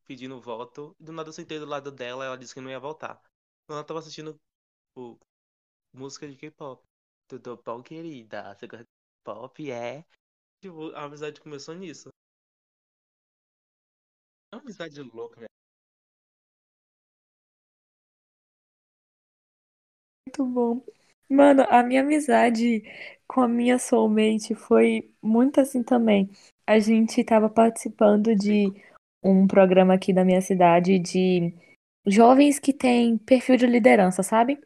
Pedindo 0.07 0.41
voto. 0.41 0.95
E 1.01 1.05
do 1.05 1.12
nada 1.12 1.28
eu 1.28 1.33
sentei 1.33 1.59
do 1.59 1.66
lado 1.66 1.91
dela 1.91 2.24
ela 2.24 2.39
disse 2.39 2.55
que 2.55 2.61
não 2.61 2.70
ia 2.70 2.78
voltar. 2.78 3.20
Então 3.64 3.76
ela 3.76 3.85
tava 3.85 3.99
assistindo 3.99 4.39
tipo, 4.95 5.18
música 5.93 6.28
de 6.28 6.36
K-pop. 6.36 6.82
Tudo 7.28 7.61
bom, 7.64 7.82
querida? 7.82 8.55
Você 8.55 8.66
gosta 8.66 8.84
de 8.84 8.90
pop? 9.24 9.70
É. 9.70 10.05
Tipo, 10.62 10.93
a 10.95 11.05
amizade 11.05 11.40
começou 11.40 11.74
nisso. 11.74 12.11
É 14.53 14.57
uma 14.57 14.62
amizade 14.62 15.03
louca, 15.03 15.40
né? 15.40 15.47
Muito 20.26 20.45
bom. 20.47 20.84
Mano, 21.28 21.64
a 21.68 21.82
minha 21.82 22.01
amizade 22.03 22.82
com 23.26 23.40
a 23.40 23.49
minha 23.49 23.78
soulmate 23.78 24.55
foi 24.55 25.11
muito 25.22 25.61
assim 25.61 25.82
também. 25.82 26.30
A 26.66 26.78
gente 26.78 27.22
tava 27.24 27.49
participando 27.49 28.34
de 28.36 28.66
um 29.22 29.47
programa 29.47 29.95
aqui 29.95 30.12
da 30.12 30.24
minha 30.24 30.40
cidade 30.40 30.99
de 30.99 31.55
jovens 32.07 32.59
que 32.59 32.72
têm 32.72 33.18
perfil 33.18 33.57
de 33.57 33.66
liderança, 33.66 34.22
sabe? 34.22 34.61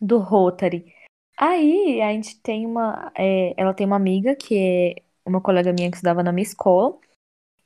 Do 0.00 0.18
Rotary. 0.18 0.94
Aí 1.36 2.00
a 2.02 2.12
gente 2.12 2.40
tem 2.40 2.66
uma. 2.66 3.12
é, 3.16 3.54
ela 3.56 3.74
tem 3.74 3.86
uma 3.86 3.96
amiga 3.96 4.34
que 4.36 4.56
é 4.56 5.02
uma 5.24 5.40
colega 5.40 5.72
minha 5.72 5.90
que 5.90 5.96
estudava 5.96 6.22
na 6.22 6.32
minha 6.32 6.42
escola. 6.42 6.98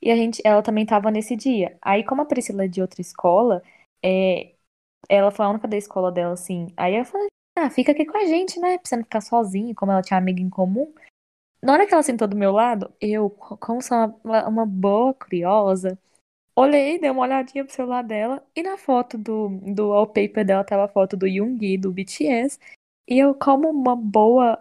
E 0.00 0.10
a 0.10 0.16
gente, 0.16 0.42
ela 0.44 0.62
também 0.62 0.84
tava 0.84 1.10
nesse 1.10 1.36
dia. 1.36 1.78
Aí, 1.80 2.04
como 2.04 2.22
a 2.22 2.26
Priscila 2.26 2.64
é 2.64 2.68
de 2.68 2.82
outra 2.82 3.00
escola, 3.00 3.62
é, 4.04 4.54
ela 5.08 5.30
foi 5.30 5.46
a 5.46 5.50
única 5.50 5.68
da 5.68 5.76
escola 5.76 6.10
dela, 6.10 6.34
assim. 6.34 6.68
Aí 6.76 6.96
eu 6.96 7.04
falei, 7.04 7.28
ah, 7.56 7.70
fica 7.70 7.92
aqui 7.92 8.04
com 8.04 8.18
a 8.18 8.26
gente, 8.26 8.58
né? 8.60 8.78
Pra 8.78 8.88
você 8.88 8.96
não 8.96 9.04
ficar 9.04 9.20
sozinha, 9.20 9.74
como 9.74 9.92
ela 9.92 10.02
tinha 10.02 10.18
amiga 10.18 10.40
em 10.40 10.50
comum. 10.50 10.92
Na 11.62 11.74
hora 11.74 11.86
que 11.86 11.94
ela 11.94 12.02
sentou 12.02 12.26
do 12.26 12.36
meu 12.36 12.52
lado, 12.52 12.92
eu, 13.00 13.30
como 13.30 13.80
sou 13.80 14.20
uma, 14.24 14.48
uma 14.48 14.66
boa 14.66 15.14
curiosa, 15.14 15.98
olhei, 16.56 16.98
dei 16.98 17.10
uma 17.10 17.22
olhadinha 17.22 17.64
pro 17.64 17.74
celular 17.74 18.02
dela, 18.02 18.44
e 18.54 18.62
na 18.62 18.76
foto 18.78 19.18
do, 19.18 19.48
do 19.74 19.88
wallpaper 19.90 20.44
dela 20.44 20.64
tava 20.64 20.84
a 20.84 20.88
foto 20.88 21.16
do 21.16 21.26
Yoongi, 21.26 21.78
do 21.78 21.92
BTS. 21.92 22.58
E 23.08 23.18
eu, 23.18 23.34
como 23.34 23.68
uma 23.70 23.96
boa 23.96 24.58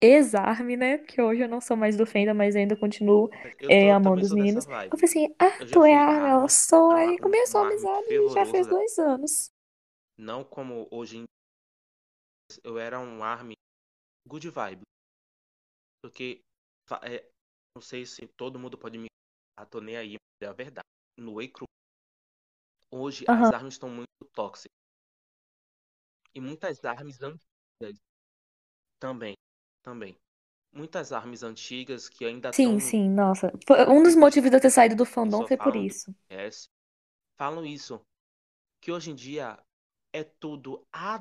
ex-ARMY, 0.00 0.76
né? 0.76 0.98
Porque 0.98 1.20
hoje 1.22 1.42
eu 1.42 1.48
não 1.48 1.60
sou 1.60 1.76
mais 1.76 1.96
do 1.96 2.06
Fenda, 2.06 2.34
mas 2.34 2.56
ainda 2.56 2.76
continuo 2.76 3.30
Eu 3.58 3.70
é, 3.70 3.90
tô, 3.90 3.92
amando 3.92 4.00
também 4.00 4.24
os 4.24 4.30
sou 4.30 4.36
dessa 4.36 4.60
meninos. 4.60 4.66
Eu 4.92 4.98
vibe. 4.98 4.98
falei 4.98 5.04
assim, 5.10 5.34
ah, 5.38 5.58
Eu 5.58 5.66
já 5.66 5.76
tu 5.76 5.84
é 5.84 5.94
fui 5.94 5.98
ARMY? 5.98 6.28
Ela 6.28 6.48
ARMY, 6.48 6.48
sou. 6.48 6.90
ah, 6.90 6.96
Aí 6.96 7.18
um, 7.20 7.20
começou 7.20 7.60
a 7.60 7.62
um 7.62 7.66
ARMY 7.66 7.88
amizade 7.90 8.06
e 8.08 8.28
já 8.28 8.44
fez 8.46 8.66
fervoroso. 8.66 8.68
dois 8.68 8.98
anos. 8.98 9.50
Não 10.18 10.42
como 10.42 10.88
hoje 10.90 11.18
em 11.18 11.24
eu 12.62 12.78
era 12.78 12.98
um 12.98 13.22
ARMY 13.22 13.54
good 14.28 14.48
vibe. 14.50 14.82
Porque, 16.02 16.40
fa- 16.88 17.00
é, 17.04 17.28
não 17.74 17.82
sei 17.82 18.06
se 18.06 18.26
todo 18.36 18.58
mundo 18.58 18.78
pode 18.78 18.98
me 18.98 19.08
ah, 19.58 19.66
tô 19.66 19.80
nem 19.80 19.96
aí, 19.96 20.12
mas 20.12 20.48
é 20.48 20.50
a 20.50 20.52
verdade. 20.52 20.84
No 21.16 21.34
Crew, 21.48 21.66
hoje 22.90 23.26
as 23.30 23.50
Aham. 23.50 23.52
armas 23.52 23.74
estão 23.74 23.90
muito 23.90 24.08
tóxicas. 24.34 24.72
E 26.34 26.40
muitas 26.40 26.84
armas 26.84 27.20
antigas 27.22 27.98
também. 28.98 29.34
Também. 29.82 30.16
Muitas 30.72 31.12
armas 31.12 31.42
antigas 31.42 32.08
que 32.08 32.24
ainda 32.24 32.50
Sim, 32.54 32.78
estão 32.78 32.80
sim, 32.80 33.10
nossa. 33.10 33.52
Um 33.88 34.02
dos 34.02 34.14
motivos 34.16 34.48
de 34.50 34.56
eu 34.56 34.60
ter 34.60 34.70
saído 34.70 34.94
do 34.96 35.04
fandom 35.04 35.44
foi 35.44 35.56
por 35.58 35.76
isso. 35.76 36.14
BTS, 36.28 36.68
falam 37.38 37.64
isso. 37.66 38.00
Que 38.80 38.92
hoje 38.92 39.10
em 39.12 39.14
dia 39.16 39.58
é 40.12 40.24
tudo. 40.24 40.86
Ah, 40.92 41.18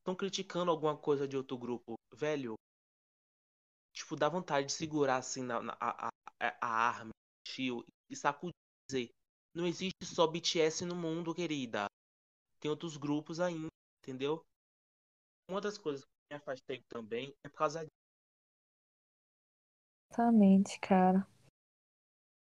estão 0.00 0.14
criticando 0.16 0.70
alguma 0.72 0.96
coisa 0.96 1.28
de 1.28 1.36
outro 1.36 1.56
grupo. 1.58 1.94
Velho, 2.14 2.56
tipo, 3.92 4.16
dá 4.16 4.28
vontade 4.28 4.66
de 4.66 4.72
segurar 4.72 5.16
assim 5.18 5.42
na, 5.42 5.60
na- 5.62 5.76
a, 5.80 6.06
a, 6.08 6.10
a 6.40 6.56
a 6.60 6.68
arma, 6.68 7.10
o 7.10 7.42
tio, 7.50 7.84
e 8.08 8.16
sacudir. 8.16 8.54
Não 9.54 9.66
existe 9.66 10.04
só 10.04 10.26
BTS 10.26 10.84
no 10.84 10.94
mundo, 10.94 11.34
querida. 11.34 11.86
Tem 12.60 12.70
outros 12.70 12.96
grupos 12.96 13.40
ainda, 13.40 13.68
entendeu? 14.02 14.42
Uma 15.50 15.60
das 15.60 15.76
coisas 15.76 16.02
que 16.02 16.08
me 16.32 16.36
afastei 16.36 16.82
também 16.88 17.34
é 17.44 17.48
por 17.48 17.56
causa 17.56 17.80
disso. 17.80 17.88
Exatamente, 20.10 20.78
cara. 20.80 21.26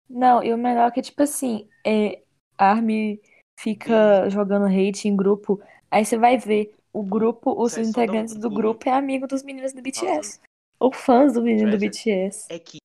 Não, 0.09 0.43
e 0.43 0.53
o 0.53 0.57
melhor 0.57 0.87
é 0.89 0.91
que, 0.91 1.01
tipo 1.01 1.21
assim, 1.23 1.69
é, 1.85 2.23
a 2.57 2.71
ARMY 2.71 3.21
fica 3.59 4.29
jogando 4.29 4.65
hate 4.65 5.07
em 5.07 5.15
grupo, 5.15 5.61
aí 5.89 6.03
você 6.03 6.17
vai 6.17 6.37
ver 6.37 6.75
o 6.91 7.03
grupo, 7.03 7.53
os 7.61 7.77
um, 7.77 7.81
integrantes 7.81 8.35
do 8.35 8.49
grupo 8.49 8.89
é 8.89 8.91
amigo 8.91 9.27
dos 9.27 9.43
meninos 9.43 9.73
do 9.73 9.81
BTS. 9.81 10.41
Ou 10.79 10.91
fãs 10.91 11.33
do 11.33 11.39
no 11.39 11.45
menino 11.45 11.71
do. 11.71 11.77
BTS. 11.77 12.47
É 12.49 12.59
que 12.59 12.79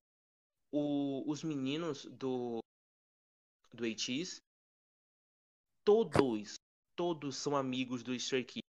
o, 0.71 1.23
os 1.29 1.43
meninos 1.43 2.05
do, 2.05 2.59
do 3.77 3.85
ATEEZ, 3.85 4.41
todos, 5.85 6.55
todos 6.95 7.37
são 7.37 7.55
amigos 7.55 8.03
do 8.03 8.13
Stray 8.15 8.43
Kids. 8.43 8.67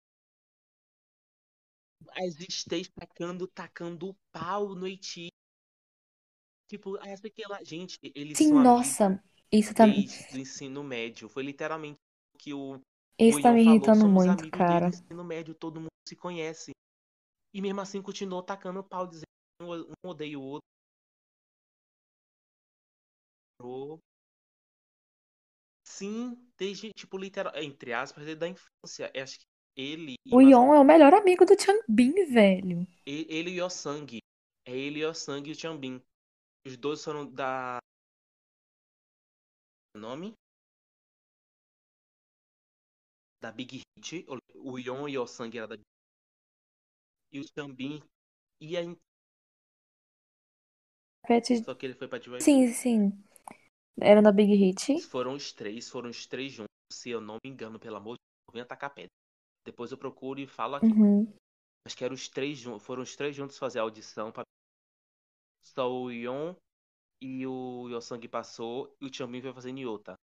As 2.12 2.34
stays 2.48 2.88
tacando, 2.88 3.48
tacando 3.48 4.14
pau 4.30 4.74
no 4.74 4.86
ATEEZ. 4.86 5.30
Tipo, 6.68 6.96
essa 6.98 7.28
que 7.28 7.42
ela. 7.42 7.64
Gente, 7.64 7.98
eles 8.14 8.38
Sim, 8.38 8.50
são 8.50 8.62
nossa, 8.62 9.24
isso 9.50 9.74
tá, 9.74 9.86
desde 9.86 10.36
o 10.36 10.38
ensino 10.38 10.84
médio. 10.84 11.28
Foi 11.28 11.42
literalmente 11.42 11.98
o 12.34 12.38
que 12.38 12.54
o 12.54 12.80
isso 13.18 13.42
tá 13.42 13.52
me 13.52 13.62
irritando 13.62 14.08
muito, 14.08 14.46
o 14.46 14.50
cara. 14.50 14.88
ensino 14.88 15.24
médio, 15.24 15.54
todo 15.54 15.80
mundo 15.80 15.90
se 16.08 16.16
conhece. 16.16 16.70
E 17.52 17.60
mesmo 17.60 17.80
assim 17.80 18.00
continuou 18.00 18.42
tacando 18.42 18.82
pau, 18.82 19.06
dizendo 19.06 19.26
um 19.62 20.08
odeia 20.08 20.38
o 20.38 20.42
outro. 20.42 20.70
Sim, 26.00 26.34
desde, 26.56 26.90
tipo, 26.94 27.18
literal, 27.18 27.52
entre 27.56 27.92
aspas, 27.92 28.24
desde 28.24 28.42
a 28.44 28.48
infância. 28.48 29.10
Eu 29.14 29.22
acho 29.22 29.38
que 29.38 29.46
ele 29.76 30.14
e 30.24 30.34
O 30.34 30.40
Yon 30.40 30.74
é 30.74 30.80
o 30.80 30.84
melhor 30.84 31.12
amigo 31.12 31.44
do 31.44 31.60
Changbin, 31.60 32.14
velho. 32.32 32.86
E- 33.06 33.26
Ele 33.28 33.50
e 33.50 33.60
o 33.62 33.68
Sangue. 33.68 34.20
É 34.64 34.74
ele 34.74 35.00
e 35.00 35.04
o 35.04 35.12
Sangue 35.12 35.50
e 35.50 35.52
o 35.52 35.54
Chambin. 35.58 36.00
Os 36.66 36.76
dois 36.78 37.04
foram 37.04 37.30
da. 37.30 37.78
Nome? 39.94 40.34
Da 43.42 43.52
Big 43.52 43.82
Hit. 43.98 44.24
O 44.54 44.78
Yon 44.78 45.08
e 45.08 45.18
o 45.18 45.26
Sangue 45.26 45.58
era 45.58 45.66
da 45.68 45.76
Big 45.76 45.84
Hit. 45.84 46.00
E 47.32 47.40
o 47.40 47.44
Chambin 47.54 48.02
ia 48.60 48.82
em. 48.82 48.96
Pet- 51.26 51.62
Só 51.64 51.74
que 51.74 51.86
ele 51.86 51.94
foi 51.94 52.08
pra. 52.08 52.18
Sim, 52.40 52.68
sim. 52.72 53.12
Era 53.98 54.20
na 54.20 54.32
Big 54.32 54.54
Hit. 54.54 55.00
Foram 55.02 55.34
os 55.34 55.52
três, 55.52 55.88
foram 55.88 56.10
os 56.10 56.26
três 56.26 56.52
juntos. 56.52 56.68
Se 56.92 57.10
eu 57.10 57.20
não 57.20 57.36
me 57.44 57.50
engano, 57.50 57.78
pelo 57.78 57.96
amor 57.96 58.14
de 58.14 58.18
Deus, 58.18 58.54
venha 58.54 58.66
tacar 58.66 58.92
pedra. 58.92 59.10
Depois 59.64 59.92
eu 59.92 59.98
procuro 59.98 60.40
e 60.40 60.46
falo 60.46 60.76
aqui. 60.76 60.86
Uhum. 60.86 61.32
Acho 61.86 61.96
que 61.96 62.04
eram 62.04 62.14
os 62.14 62.28
três 62.28 62.58
juntos. 62.58 62.84
Foram 62.84 63.02
os 63.02 63.14
três 63.14 63.34
juntos 63.34 63.58
fazer 63.58 63.78
a 63.78 63.82
audição. 63.82 64.32
Pra... 64.32 64.42
Só 65.62 65.90
o 65.90 66.10
Yon 66.10 66.54
e 67.22 67.46
o 67.46 67.88
Yosang 67.88 68.26
passou 68.28 68.94
e 69.00 69.06
o 69.06 69.12
Chambin 69.12 69.42
foi 69.42 69.52
fazer 69.52 69.72
Nyota. 69.72 70.14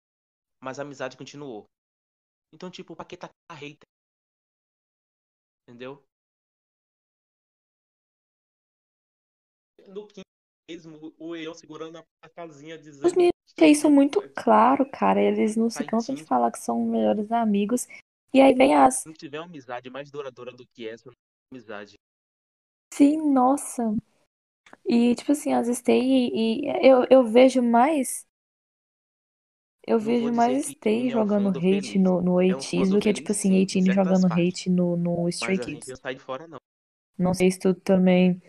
Mas 0.62 0.79
a 0.79 0.83
amizade 0.83 1.17
continuou. 1.17 1.64
Então, 2.53 2.71
tipo, 2.71 2.97
pra 2.97 3.05
que 3.05 3.17
tacar 3.17 3.35
hater? 3.51 3.87
Entendeu? 5.69 6.03
No 9.89 10.07
quinto 10.07 10.27
mesmo, 10.69 11.14
o 11.19 11.37
Eon 11.37 11.55
segurando 11.55 12.03
a 12.23 12.29
casinha 12.29 12.77
dizendo. 12.77 13.07
Os 13.07 13.12
meninos 13.12 13.35
têm 13.55 13.73
isso 13.73 13.89
muito 13.89 14.21
claro, 14.35 14.89
cara. 14.91 15.21
Eles 15.21 15.57
não 15.57 15.71
se 15.71 15.85
cansam 15.85 16.14
de 16.14 16.25
falar 16.25 16.51
que 16.51 16.59
são 16.59 16.85
melhores 16.85 17.31
amigos. 17.31 17.87
E 18.35 18.41
aí 18.41 18.55
vem 18.55 18.75
as. 18.75 18.97
Se 18.97 19.07
não 19.07 19.14
tiver 19.14 19.39
uma 19.39 19.47
amizade 19.47 19.89
mais 19.89 20.11
duradoura 20.11 20.53
do 20.53 20.67
que 20.67 20.89
essa, 20.89 21.11
amizade. 21.53 21.95
Sim, 22.93 23.33
nossa. 23.33 23.95
E, 24.85 25.14
tipo 25.14 25.33
assim, 25.33 25.53
as 25.53 25.69
Stay 25.79 26.03
e, 26.03 26.67
e 26.67 26.87
eu, 26.87 27.07
eu 27.09 27.25
vejo 27.25 27.62
mais. 27.62 28.27
Eu 29.87 29.99
Não 29.99 30.05
vejo 30.05 30.33
mais 30.33 30.67
Stay 30.67 31.05
é 31.05 31.07
um 31.07 31.11
jogando 31.11 31.45
fandom 31.45 31.59
hate 31.59 31.93
feliz. 31.93 32.03
no, 32.03 32.21
no 32.21 32.41
É 32.41 32.55
um 32.55 32.57
8 32.59 32.91
do 32.91 32.99
que, 32.99 33.12
tipo 33.12 33.31
assim, 33.31 33.51
sim, 33.51 33.55
em 33.55 33.64
18 33.67 33.85
certas 33.85 34.05
jogando 34.05 34.29
partes. 34.29 34.49
hate 34.49 34.71
no, 34.71 34.97
no 34.97 35.29
Stray 35.29 35.59
Kids. 35.59 36.01
não. 36.49 36.59
Não 37.19 37.33
sei 37.33 37.51
se 37.51 37.59
tu 37.59 37.73
também. 37.75 38.43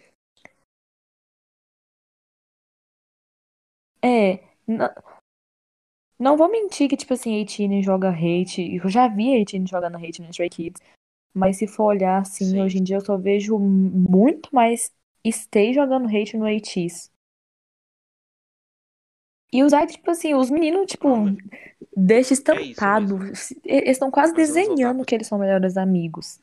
É. 4.07 4.39
Não, 4.65 4.89
não 6.19 6.37
vou 6.37 6.49
mentir 6.49 6.89
que, 6.89 6.97
tipo 6.97 7.13
assim, 7.13 7.43
18 7.43 7.83
joga 7.83 8.09
hate. 8.09 8.75
Eu 8.75 8.89
já 8.89 9.07
vi 9.07 9.43
18 9.43 9.69
jogando 9.69 9.97
hate 9.97 10.21
no 10.21 10.29
Stray 10.29 10.49
Kids. 10.49 10.81
Mas 11.33 11.57
se 11.57 11.67
for 11.67 11.85
olhar 11.85 12.21
assim, 12.21 12.45
Sim. 12.45 12.61
hoje 12.61 12.79
em 12.79 12.83
dia 12.83 12.97
eu 12.97 13.05
só 13.05 13.17
vejo 13.17 13.59
muito 13.59 14.49
mais 14.53 14.91
Stay 15.29 15.73
jogando 15.73 16.07
hate 16.07 16.37
no 16.37 16.45
8 16.45 16.67
E 19.51 19.63
os 19.63 19.71
idols, 19.71 19.91
tipo 19.91 20.11
assim, 20.11 20.33
os 20.33 20.49
meninos, 20.49 20.87
tipo, 20.87 21.07
Ah, 21.07 21.25
deixa 21.95 22.33
É 22.33 22.33
isso 22.33 22.33
estampado. 22.33 23.19
Eles 23.63 23.91
estão 23.91 24.09
quase 24.09 24.33
Mas 24.33 24.49
vamos 24.49 24.55
voltar 24.55 24.69
desenhando 24.75 25.05
que 25.05 25.15
eles 25.15 25.27
são 25.27 25.37
melhores 25.37 25.77
amigos. 25.77 26.41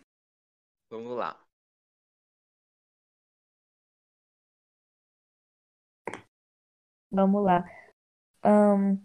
Vamos 0.91 1.17
lá. 1.17 1.44
Vamos 7.15 7.45
lá. 7.45 7.65
Ahn, 8.43 8.99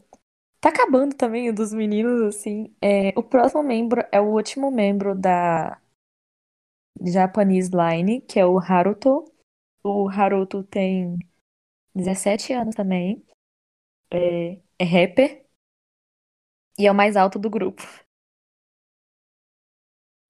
tá 0.62 0.70
acabando 0.70 1.16
também 1.16 1.49
o 1.49 1.55
dos 1.55 1.74
meninos, 1.74 2.22
assim. 2.24 2.76
É, 2.82 3.10
o 3.20 3.24
próximo 3.24 3.64
membro 3.64 4.03
é 4.12 4.22
o 4.22 4.26
último 4.34 4.72
membro 4.72 5.16
da 5.16 5.82
Japanese 7.01 7.72
Line, 7.72 8.22
que 8.22 8.39
é 8.39 8.45
o 8.45 8.60
Haruto. 8.60 9.26
O 9.84 10.10
Haruto 10.10 10.64
tem 10.64 11.18
17 11.95 12.53
anos 12.53 12.76
também. 12.76 13.26
É, 14.12 14.62
é 14.80 14.86
rapper. 14.86 15.45
E 16.80 16.88
é 16.88 16.91
o 16.91 16.95
mais 16.95 17.16
alto 17.16 17.38
do 17.38 17.47
grupo. 17.49 17.84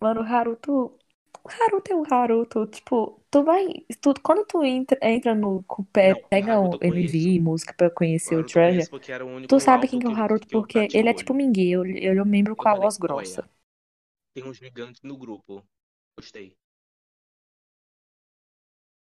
Mano, 0.01 0.21
o 0.21 0.23
Haruto. 0.25 0.97
O 1.43 1.49
Haruto 1.49 1.91
é 1.93 1.95
o 1.95 2.03
Haruto. 2.13 2.67
Tipo, 2.67 3.18
tu 3.32 3.43
vai. 3.43 3.67
Tu, 4.01 4.13
quando 4.23 4.45
tu 4.45 4.63
entra, 4.63 4.97
entra 5.01 5.36
no. 5.36 5.63
com 5.63 5.82
o 5.82 5.86
pé- 5.86 6.13
Não, 6.13 6.19
o 6.19 6.23
pega 6.30 6.59
o 6.59 6.73
eu 6.82 6.95
MV, 6.95 7.39
música 7.39 7.73
pra 7.73 7.89
conhecer 7.89 8.36
o 8.36 8.39
eu 8.39 8.45
Treasure. 8.45 8.88
o 9.25 9.27
único 9.27 9.47
Tu 9.47 9.59
sabe 9.59 9.88
quem 9.88 9.99
que 9.99 10.05
é 10.05 10.09
o 10.09 10.13
eu- 10.13 10.17
Haruto, 10.17 10.47
que 10.47 10.55
eu 10.55 10.61
porque 10.61 10.80
ele 10.93 11.07
o 11.07 11.11
é 11.11 11.13
tipo 11.13 11.34
olho. 11.34 11.38
Mingue, 11.45 11.73
é 11.73 12.21
um 12.21 12.25
membro 12.25 12.53
Eu 12.53 12.55
com 12.55 12.69
a 12.69 12.75
voz 12.75 12.95
olha, 12.95 13.01
grossa. 13.01 13.49
Tem 14.34 14.43
um 14.43 14.53
gigante 14.53 14.99
no 15.03 15.17
grupo. 15.17 15.63
Gostei. 16.17 16.55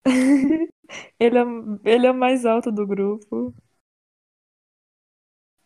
Ele 1.18 1.38
é, 1.38 1.42
ele 1.84 2.06
é 2.06 2.10
o 2.10 2.14
mais 2.14 2.44
alto 2.46 2.70
do 2.72 2.86
grupo. 2.86 3.54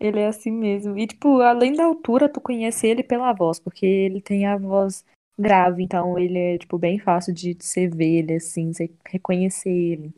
Ele 0.01 0.19
é 0.21 0.27
assim 0.29 0.51
mesmo. 0.51 0.99
E, 0.99 1.07
tipo, 1.07 1.41
além 1.41 1.75
da 1.75 1.85
altura, 1.85 2.29
tu 2.29 2.41
conhece 2.41 2.87
ele 2.87 3.03
pela 3.03 3.33
voz, 3.33 3.61
porque 3.61 3.85
ele 3.87 4.21
tem 4.21 4.47
a 4.47 4.57
voz 4.57 5.05
grave, 5.39 5.83
então 5.83 6.19
ele 6.19 6.39
é, 6.39 6.59
tipo, 6.59 6.79
bem 6.79 6.99
fácil 6.99 7.33
de 7.35 7.57
você 7.59 7.89
ver 7.89 8.19
ele, 8.21 8.35
assim, 8.35 8.73
você 8.73 8.91
reconhecer 9.07 9.71
ele. 9.71 10.15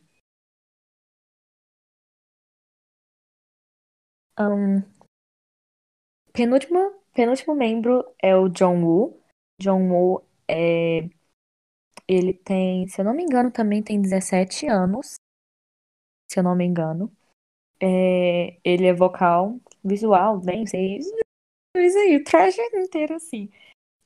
Ahn, 4.36 4.84
penúltimo, 6.32 6.80
penúltimo 7.14 7.54
membro 7.54 8.04
é 8.22 8.36
o 8.36 8.48
John 8.48 8.82
Woo. 8.84 9.20
John 9.60 9.88
Woo 9.90 10.24
é. 10.48 11.08
Ele 12.06 12.32
tem, 12.32 12.86
se 12.86 13.00
eu 13.00 13.04
não 13.04 13.12
me 13.12 13.24
engano, 13.24 13.50
também 13.50 13.82
tem 13.82 14.00
17 14.00 14.66
anos. 14.68 15.16
Se 16.30 16.38
eu 16.40 16.42
não 16.42 16.54
me 16.56 16.64
engano. 16.64 17.12
É, 17.80 18.58
ele 18.64 18.86
é 18.86 18.92
vocal, 18.94 19.60
visual, 19.84 20.40
nem 20.44 20.66
sei. 20.66 20.98
Isso 21.76 21.98
aí, 21.98 22.16
o 22.16 22.24
traje 22.24 22.60
inteiro 22.74 23.16
assim. 23.16 23.50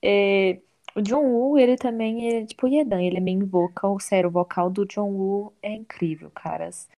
É, 0.03 0.61
o 0.97 1.03
John 1.03 1.25
Woo, 1.25 1.59
ele 1.59 1.77
também 1.77 2.37
é 2.39 2.47
tipo 2.47 2.67
Yedan, 2.67 3.03
ele 3.03 3.19
é 3.19 3.21
main 3.21 3.45
vocal. 3.45 4.01
Sério, 4.01 4.29
o 4.29 4.33
vocal 4.33 4.71
do 4.71 4.87
John 4.87 5.11
Woo 5.11 5.53
é 5.63 5.73
incrível, 5.73 6.31
caras. 6.31 6.89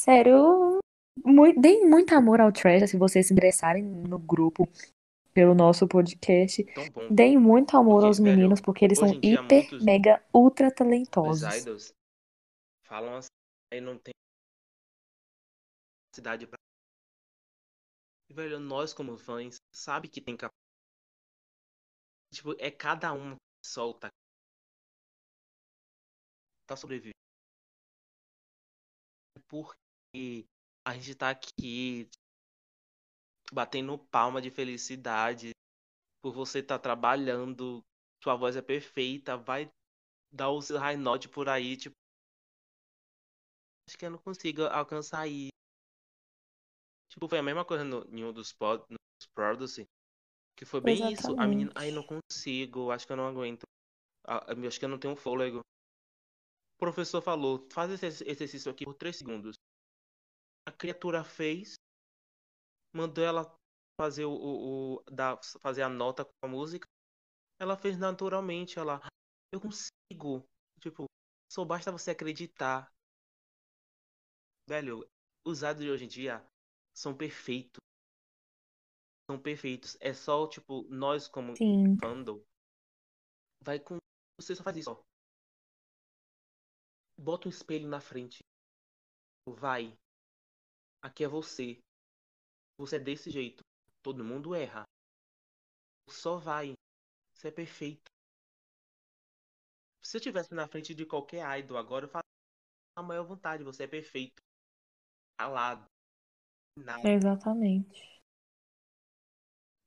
Sério, 0.00 0.78
muito, 1.24 1.60
deem 1.60 1.88
muito 1.88 2.14
amor 2.14 2.40
ao 2.40 2.52
Treasure 2.52 2.88
se 2.88 2.96
vocês 2.96 3.26
se 3.26 3.32
interessarem 3.32 3.82
no 3.82 4.18
grupo 4.18 4.68
pelo 5.34 5.54
nosso 5.54 5.86
podcast. 5.88 6.64
Deem 7.10 7.38
muito 7.38 7.76
amor 7.76 7.94
Porque, 8.00 8.06
aos 8.06 8.18
velho, 8.18 8.36
meninos, 8.36 8.60
porque 8.60 8.84
eles 8.84 8.98
são 8.98 9.18
dia 9.18 9.34
hiper, 9.40 9.62
muitos- 9.62 9.84
mega, 9.84 10.22
ultra 10.32 10.68
Os 10.68 10.74
talentosos. 10.74 11.56
idols 11.56 11.92
falam 12.84 13.16
assim, 13.16 13.28
aí 13.72 13.80
não 13.80 13.98
tem 13.98 14.12
capacidade 16.10 16.46
pra. 16.46 16.58
Velho, 18.30 18.60
nós 18.60 18.92
como 18.94 19.16
fãs 19.16 19.56
sabe 19.74 20.08
que 20.08 20.20
tem 20.20 20.36
capacidade. 20.36 20.61
Tipo, 22.32 22.54
é 22.58 22.70
cada 22.70 23.12
um 23.12 23.36
que 23.36 23.66
solta. 23.68 24.08
Tá 26.66 26.76
sobrevivendo. 26.76 27.12
Porque 29.48 30.46
a 30.86 30.94
gente 30.94 31.14
tá 31.14 31.30
aqui 31.30 32.08
batendo 33.52 33.98
palma 33.98 34.40
de 34.40 34.50
felicidade 34.50 35.50
por 36.22 36.32
você 36.32 36.60
estar 36.60 36.78
trabalhando, 36.78 37.84
sua 38.22 38.34
voz 38.34 38.56
é 38.56 38.62
perfeita, 38.62 39.36
vai 39.36 39.70
dar 40.32 40.50
o 40.50 40.62
seu 40.62 40.78
high 40.78 40.96
note 40.96 41.28
por 41.28 41.48
aí, 41.48 41.76
tipo. 41.76 41.94
Acho 43.86 43.98
que 43.98 44.06
eu 44.06 44.10
não 44.10 44.18
consigo 44.18 44.62
alcançar 44.62 45.20
aí. 45.20 45.48
Tipo, 47.10 47.28
foi 47.28 47.38
a 47.38 47.42
mesma 47.42 47.64
coisa 47.64 47.84
no, 47.84 48.04
em 48.08 48.24
um 48.24 48.32
dos, 48.32 48.54
pod, 48.54 48.82
nos 48.88 49.26
Produce. 49.34 49.86
Que 50.62 50.66
foi 50.66 50.80
bem 50.80 51.12
isso. 51.12 51.34
A 51.40 51.44
menina, 51.48 51.72
ai, 51.74 51.90
não 51.90 52.04
consigo, 52.04 52.92
acho 52.92 53.04
que 53.04 53.12
eu 53.12 53.16
não 53.16 53.26
aguento. 53.26 53.64
Ah, 54.24 54.46
acho 54.68 54.78
que 54.78 54.84
eu 54.84 54.88
não 54.88 54.96
tenho 54.96 55.16
fôlego. 55.16 55.58
O 55.58 56.78
professor 56.78 57.20
falou, 57.20 57.66
faz 57.72 57.90
esse 57.90 58.22
exercício 58.24 58.70
aqui 58.70 58.84
por 58.84 58.94
3 58.94 59.16
segundos. 59.16 59.56
A 60.64 60.70
criatura 60.70 61.24
fez, 61.24 61.74
mandou 62.94 63.24
ela 63.24 63.52
fazer 64.00 64.24
o, 64.24 64.30
o, 64.30 64.94
o 64.98 65.02
dar, 65.10 65.36
fazer 65.60 65.82
a 65.82 65.88
nota 65.88 66.24
com 66.24 66.30
a 66.44 66.48
música. 66.48 66.86
Ela 67.58 67.76
fez 67.76 67.98
naturalmente, 67.98 68.78
ela, 68.78 69.00
eu 69.52 69.60
consigo. 69.60 70.48
Tipo, 70.78 71.06
só 71.50 71.64
basta 71.64 71.90
você 71.90 72.12
acreditar. 72.12 72.88
Velho, 74.68 75.04
os 75.44 75.58
de 75.58 75.90
hoje 75.90 76.04
em 76.04 76.08
dia 76.08 76.46
são 76.94 77.12
perfeitos. 77.16 77.82
São 79.32 79.40
perfeitos. 79.40 79.96
É 79.98 80.12
só, 80.12 80.46
tipo, 80.46 80.82
nós 80.90 81.26
como 81.26 81.56
Sim. 81.56 81.96
fandom. 81.96 82.44
Vai 83.64 83.80
com. 83.80 83.96
Você 84.38 84.54
só 84.54 84.62
faz 84.62 84.76
isso, 84.76 84.90
ó. 84.90 85.02
Bota 87.16 87.48
um 87.48 87.50
espelho 87.50 87.88
na 87.88 87.98
frente. 87.98 88.40
Vai. 89.48 89.96
Aqui 91.02 91.24
é 91.24 91.28
você. 91.28 91.78
Você 92.78 92.96
é 92.96 92.98
desse 92.98 93.30
jeito. 93.30 93.62
Todo 94.02 94.22
mundo 94.22 94.54
erra. 94.54 94.84
só 96.10 96.36
vai. 96.36 96.74
Você 97.32 97.48
é 97.48 97.52
perfeito. 97.52 98.04
Se 100.04 100.16
eu 100.16 100.18
estivesse 100.18 100.52
na 100.52 100.68
frente 100.68 100.94
de 100.94 101.06
qualquer 101.06 101.58
idol 101.58 101.78
agora, 101.78 102.04
eu 102.04 102.10
falo 102.10 102.22
a 102.98 103.02
maior 103.02 103.24
vontade, 103.24 103.64
você 103.64 103.84
é 103.84 103.86
perfeito. 103.86 104.42
Calado. 105.38 105.86
Nada. 106.76 107.08
Exatamente. 107.08 108.21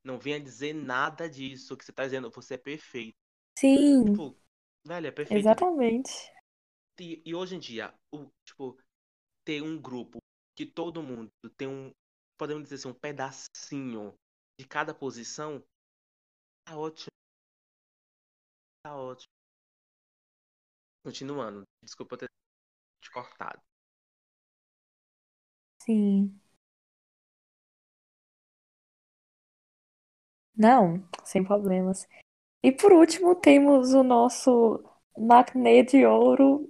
Não 0.05 0.19
venha 0.19 0.39
dizer 0.41 0.73
nada 0.73 1.29
disso 1.29 1.77
que 1.77 1.85
você 1.85 1.93
tá 1.93 2.05
dizendo, 2.05 2.31
você 2.31 2.55
é 2.55 2.59
perfeito. 2.59 3.17
Sim, 3.59 4.23
Tipo, 4.23 4.37
velho, 4.85 5.07
é 5.07 5.11
perfeito. 5.11 5.53
exatamente. 5.53 6.11
E, 6.99 7.21
e 7.25 7.33
hoje 7.35 7.55
em 7.55 7.59
dia, 7.59 7.93
o, 8.11 8.29
tipo, 8.45 8.77
ter 9.45 9.61
um 9.63 9.81
grupo 9.81 10.19
que 10.55 10.65
todo 10.65 11.03
mundo 11.03 11.31
tem 11.57 11.67
um, 11.67 11.93
podemos 12.37 12.63
dizer 12.65 12.75
assim, 12.77 12.89
um 12.89 12.93
pedacinho 12.93 14.15
de 14.59 14.67
cada 14.67 14.93
posição, 14.93 15.63
tá 16.63 16.77
ótimo. 16.77 17.09
Tá 18.83 18.95
ótimo. 18.95 19.29
Continuando, 21.03 21.63
desculpa 21.81 22.17
ter 22.17 22.29
te 23.01 23.11
cortado. 23.11 23.61
Sim. 25.79 26.39
Não, 30.57 31.03
sem 31.23 31.43
problemas. 31.43 32.07
E 32.63 32.71
por 32.71 32.93
último, 32.93 33.35
temos 33.35 33.93
o 33.93 34.03
nosso 34.03 34.83
Matinê 35.17 35.83
de 35.83 36.05
Ouro, 36.05 36.69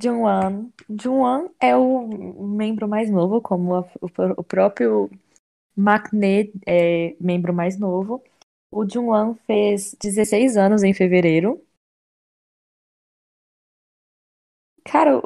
Jungwon. 0.00 0.70
Jungwon 0.90 1.50
é 1.60 1.76
o 1.76 2.08
membro 2.46 2.88
mais 2.88 3.10
novo, 3.10 3.40
como 3.42 3.76
a- 3.76 3.80
o, 4.02 4.08
o 4.40 4.44
próprio 4.44 5.10
Maknae 5.76 6.52
é 6.66 7.16
membro 7.20 7.54
mais 7.54 7.78
novo. 7.78 8.22
O 8.72 8.88
Jungwon 8.88 9.36
fez 9.46 9.94
16 10.00 10.56
anos 10.56 10.82
em 10.84 10.94
fevereiro. 10.94 11.62
Cara, 14.84 15.16
o, 15.18 15.20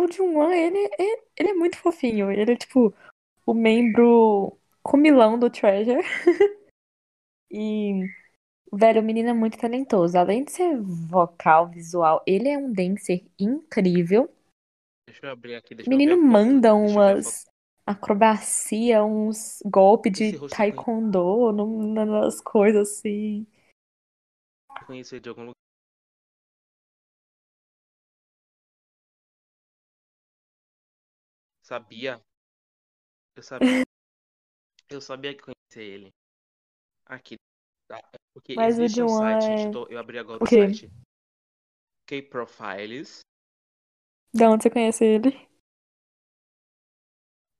o, 0.00 0.04
o 0.04 0.12
Jungwon, 0.12 0.50
ele, 0.52 0.78
é- 0.98 1.22
ele 1.36 1.50
é 1.50 1.54
muito 1.54 1.76
fofinho. 1.78 2.30
Ele 2.30 2.52
é, 2.52 2.56
tipo, 2.56 2.94
o 3.46 3.54
membro 3.54 4.58
comilão 4.82 5.38
do 5.38 5.50
Treasure. 5.50 6.02
E, 7.50 8.06
velho, 8.72 9.00
o 9.00 9.04
menino 9.04 9.30
é 9.30 9.32
muito 9.32 9.58
talentoso. 9.58 10.16
Além 10.16 10.44
de 10.44 10.52
ser 10.52 10.80
vocal, 10.80 11.68
visual, 11.68 12.22
ele 12.26 12.48
é 12.48 12.56
um 12.56 12.72
dancer 12.72 13.26
incrível. 13.38 14.32
Deixa 15.06 15.26
eu 15.26 15.30
abrir 15.30 15.56
aqui, 15.56 15.74
O 15.74 15.76
deixa 15.76 15.90
ver 15.90 15.96
menino 15.96 16.22
manda 16.22 16.74
umas 16.74 17.46
acrobacia, 17.84 19.04
uns 19.04 19.60
golpes 19.64 20.12
de 20.12 20.38
conheço, 20.38 20.56
taekwondo, 20.56 21.52
nas 21.52 22.40
coisas 22.40 22.90
assim. 22.98 23.46
ele 24.86 25.20
de 25.20 25.28
algum 25.28 25.42
lugar. 25.42 25.54
Sabia? 31.62 32.20
Eu 33.36 33.42
sabia. 33.42 33.82
Eu 34.88 35.00
sabia 35.00 35.32
que 35.32 35.42
conhecia 35.42 35.94
ele. 35.94 36.12
Aqui. 37.10 37.34
tá? 37.88 38.00
Porque 38.32 38.52
Mas 38.54 38.78
o 38.78 38.82
existe 38.82 39.02
um 39.02 39.08
Jungwon 39.08 39.18
site, 39.18 39.48
deixa 39.48 39.66
eu, 39.66 39.70
é. 39.70 39.72
tô- 39.72 39.86
eu 39.88 39.98
abri 39.98 40.16
agora 40.18 40.42
O 40.42 40.46
o 40.46 40.48
quê? 40.48 40.60
site. 40.60 40.88
K-Profiles. 42.06 43.20
De 44.32 44.44
onde 44.46 44.62
você 44.62 44.70
conhece 44.70 45.04
ele? 45.04 45.30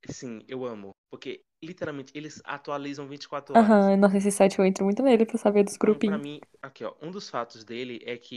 Sim, 0.08 0.40
eu 0.48 0.64
amo. 0.64 0.92
Porque, 1.10 1.42
literalmente, 1.62 2.12
eles 2.16 2.40
atualizam 2.44 3.06
24 3.08 3.54
horas. 3.54 3.68
Aham, 3.68 3.96
nossa, 3.96 4.16
esse 4.18 4.30
site 4.30 4.58
eu 4.58 4.64
entro 4.64 4.84
muito 4.84 5.02
nele 5.02 5.26
pra 5.26 5.36
saber 5.38 5.64
dos 5.64 5.74
Então, 5.74 5.98
pra 5.98 6.18
grupinhos. 6.18 6.22
mim, 6.22 6.40
aqui, 6.62 6.84
ó. 6.84 6.94
Um 7.02 7.10
dos 7.10 7.28
fatos 7.28 7.64
dele 7.64 8.00
é 8.04 8.16
que 8.16 8.36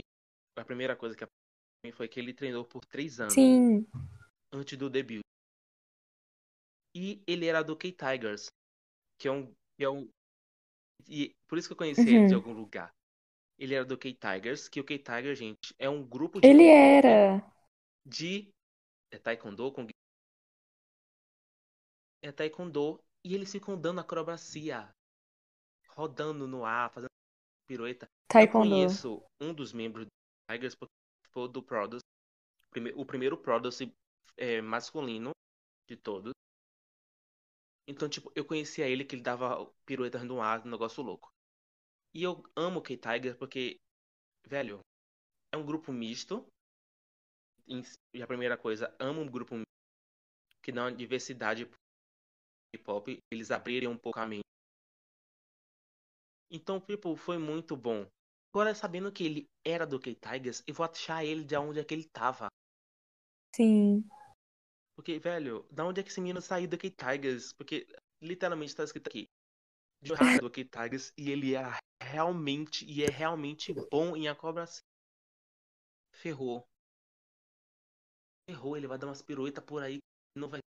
a 0.58 0.64
primeira 0.64 0.96
coisa 0.96 1.16
que 1.16 1.24
apareceu 1.24 1.80
pra 1.82 1.88
mim 1.88 1.92
foi 1.92 2.08
que 2.08 2.20
ele 2.20 2.34
treinou 2.34 2.64
por 2.64 2.84
três 2.84 3.20
anos 3.20 3.34
Sim, 3.34 3.86
antes 4.52 4.78
do 4.78 4.90
debut. 4.90 5.20
E 6.96 7.22
ele 7.26 7.46
era 7.46 7.62
do 7.62 7.76
K-Tigers, 7.76 8.46
que 9.18 9.28
é 9.28 9.32
um. 9.32 9.52
Que 9.76 9.84
é 9.84 9.90
um 9.90 10.08
e 11.08 11.34
por 11.46 11.58
isso 11.58 11.68
que 11.68 11.72
eu 11.72 11.76
conheci 11.76 12.00
ele 12.00 12.26
de 12.26 12.34
uhum. 12.34 12.40
algum 12.40 12.52
lugar. 12.52 12.94
Ele 13.58 13.74
era 13.74 13.84
do 13.84 13.96
K-Tigers, 13.96 14.68
que 14.68 14.80
o 14.80 14.84
K-Tiger, 14.84 15.34
gente, 15.34 15.74
é 15.78 15.88
um 15.88 16.04
grupo 16.04 16.40
de 16.40 16.48
Ele 16.48 16.66
era. 16.66 17.44
de 18.04 18.50
é 19.10 19.18
taekwondo 19.18 19.70
com 19.70 19.86
é 22.22 22.32
taekwondo 22.32 23.00
e 23.22 23.34
eles 23.34 23.52
ficam 23.52 23.78
dando 23.78 24.00
acrobacia, 24.00 24.90
rodando 25.88 26.48
no 26.48 26.64
ar, 26.64 26.90
fazendo 26.90 27.10
pirueta. 27.66 28.06
Eu 28.06 28.28
Taekwondo. 28.28 28.70
conheço 28.70 29.22
um 29.40 29.52
dos 29.52 29.72
membros 29.72 30.06
do 30.06 30.10
Tigers 30.50 30.74
porque 30.74 30.92
foi 31.30 31.48
do 31.48 31.62
Produce, 31.62 32.02
o 32.94 33.04
primeiro 33.04 33.36
Produce 33.36 33.92
é, 34.36 34.60
masculino 34.60 35.30
de 35.88 35.96
todos. 35.96 36.32
Então, 37.86 38.08
tipo, 38.08 38.32
eu 38.34 38.44
conhecia 38.44 38.88
ele 38.88 39.04
que 39.04 39.14
ele 39.14 39.22
dava 39.22 39.66
piruetas 39.84 40.22
no 40.24 40.40
ar, 40.40 40.66
um 40.66 40.70
negócio 40.70 41.02
louco. 41.02 41.30
E 42.14 42.22
eu 42.22 42.42
amo 42.56 42.78
o 42.78 42.82
K-Tiger 42.82 43.36
porque, 43.36 43.76
velho, 44.46 44.80
é 45.52 45.56
um 45.56 45.64
grupo 45.66 45.92
misto. 45.92 46.46
E 48.12 48.22
a 48.22 48.26
primeira 48.26 48.56
coisa, 48.56 48.94
amo 48.98 49.22
um 49.22 49.30
grupo 49.30 49.54
misto 49.54 49.64
que 50.62 50.72
dá 50.72 50.84
uma 50.84 50.92
diversidade 50.92 51.66
pro 51.66 51.76
hip-hop. 52.74 53.18
Eles 53.30 53.50
abriram 53.50 53.92
um 53.92 53.98
pouco 53.98 54.18
a 54.18 54.26
mente. 54.26 54.44
Então, 56.50 56.80
tipo, 56.80 57.16
foi 57.16 57.36
muito 57.36 57.76
bom. 57.76 58.06
Agora, 58.52 58.74
sabendo 58.74 59.12
que 59.12 59.24
ele 59.24 59.46
era 59.66 59.86
do 59.86 59.98
K-Tigers, 59.98 60.62
eu 60.66 60.74
vou 60.74 60.86
achar 60.86 61.24
ele 61.24 61.44
de 61.44 61.56
onde 61.56 61.80
é 61.80 61.84
que 61.84 61.92
ele 61.92 62.08
tava. 62.08 62.48
Sim. 63.54 64.08
Porque, 64.94 65.18
velho, 65.18 65.66
da 65.70 65.84
onde 65.84 66.00
é 66.00 66.04
que 66.04 66.10
esse 66.10 66.20
menino 66.20 66.40
saiu 66.40 66.68
do 66.68 66.78
K-Tigers? 66.78 67.52
Porque, 67.52 67.86
literalmente, 68.22 68.74
tá 68.74 68.84
escrito 68.84 69.08
aqui. 69.08 69.28
Johan 70.02 70.18
do 70.42 70.50
K-Tigers 70.50 71.12
e 71.18 71.30
ele 71.30 71.54
era 71.54 71.78
realmente, 72.02 72.84
e 72.84 73.02
é 73.02 73.08
realmente 73.08 73.72
bom 73.90 74.16
em 74.16 74.28
acrobacia. 74.28 74.82
Ferrou. 76.12 76.64
Ferrou, 78.48 78.76
ele 78.76 78.86
vai 78.86 78.98
dar 78.98 79.08
umas 79.08 79.22
piruetas 79.22 79.64
por 79.64 79.82
aí. 79.82 79.98
Não 80.36 80.48
vai. 80.48 80.60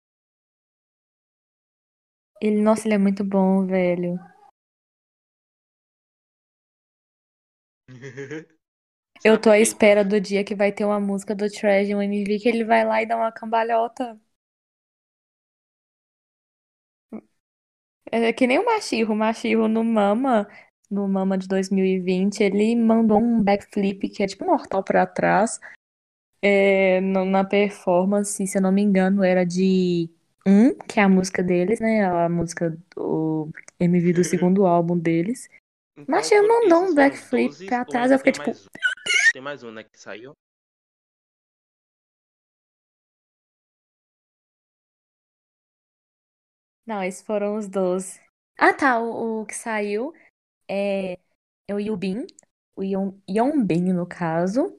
Ele, 2.40 2.62
nossa, 2.62 2.86
ele 2.86 2.94
é 2.94 2.98
muito 2.98 3.24
bom, 3.24 3.66
velho. 3.66 4.18
Eu 9.24 9.40
tô 9.40 9.48
à 9.48 9.58
espera 9.58 10.04
do 10.04 10.20
dia 10.20 10.44
que 10.44 10.54
vai 10.54 10.70
ter 10.70 10.84
uma 10.84 11.00
música 11.00 11.34
do 11.34 11.50
Treasure, 11.50 11.94
um 11.94 12.02
MV, 12.02 12.38
que 12.40 12.48
ele 12.48 12.64
vai 12.64 12.84
lá 12.84 13.02
e 13.02 13.06
dá 13.06 13.16
uma 13.16 13.32
cambalhota. 13.32 14.20
É 18.22 18.32
que 18.32 18.46
nem 18.46 18.60
o 18.60 18.64
Machirro. 18.64 19.12
O 19.12 19.16
Machirro 19.16 19.66
no 19.66 19.82
Mama, 19.82 20.48
no 20.88 21.08
Mama 21.08 21.36
de 21.36 21.48
2020, 21.48 22.44
ele 22.44 22.76
mandou 22.76 23.18
um 23.18 23.42
backflip 23.42 24.08
que 24.08 24.22
é 24.22 24.26
tipo 24.26 24.44
mortal 24.44 24.84
pra 24.84 25.04
trás. 25.04 25.58
É, 26.40 27.00
na 27.00 27.42
performance, 27.42 28.46
se 28.46 28.56
eu 28.56 28.62
não 28.62 28.70
me 28.70 28.82
engano, 28.82 29.24
era 29.24 29.44
de 29.44 30.08
um, 30.46 30.74
que 30.86 31.00
é 31.00 31.02
a 31.02 31.08
música 31.08 31.42
deles, 31.42 31.80
né? 31.80 32.04
A 32.04 32.28
música 32.28 32.76
do 32.94 33.48
MV 33.80 34.12
do 34.12 34.22
segundo 34.22 34.64
álbum 34.66 34.96
deles. 34.96 35.48
Então, 35.96 36.14
Machirro 36.14 36.46
mandou 36.46 36.84
um 36.84 36.94
backflip 36.94 37.48
12, 37.48 37.66
pra 37.66 37.84
trás. 37.84 38.12
Eu 38.12 38.18
fiquei 38.18 38.32
tipo, 38.32 38.46
mais 38.46 38.64
um? 38.64 38.68
Tem 39.32 39.42
mais 39.42 39.62
um, 39.64 39.72
né, 39.72 39.82
que 39.82 39.98
saiu. 39.98 40.34
Não, 46.86 47.02
esses 47.02 47.22
foram 47.22 47.56
os 47.56 47.68
12. 47.68 48.20
Ah, 48.58 48.72
tá. 48.72 48.98
O, 49.00 49.42
o 49.42 49.46
que 49.46 49.54
saiu 49.54 50.12
é, 50.68 51.18
é 51.68 51.74
o 51.74 51.80
Yubin. 51.80 52.26
O 52.76 52.82
Yon, 52.82 53.14
Yonbin, 53.28 53.92
no 53.92 54.06
caso. 54.06 54.78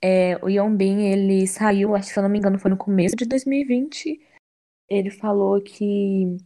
É, 0.00 0.36
o 0.44 0.48
Yonbin, 0.48 1.02
ele 1.02 1.46
saiu, 1.46 1.94
acho 1.94 2.08
que 2.08 2.14
se 2.14 2.18
eu 2.18 2.22
não 2.22 2.30
me 2.30 2.38
engano, 2.38 2.58
foi 2.58 2.70
no 2.70 2.76
começo 2.76 3.14
de 3.14 3.24
2020. 3.24 4.20
Ele 4.88 5.10
falou 5.10 5.60
que, 5.62 6.36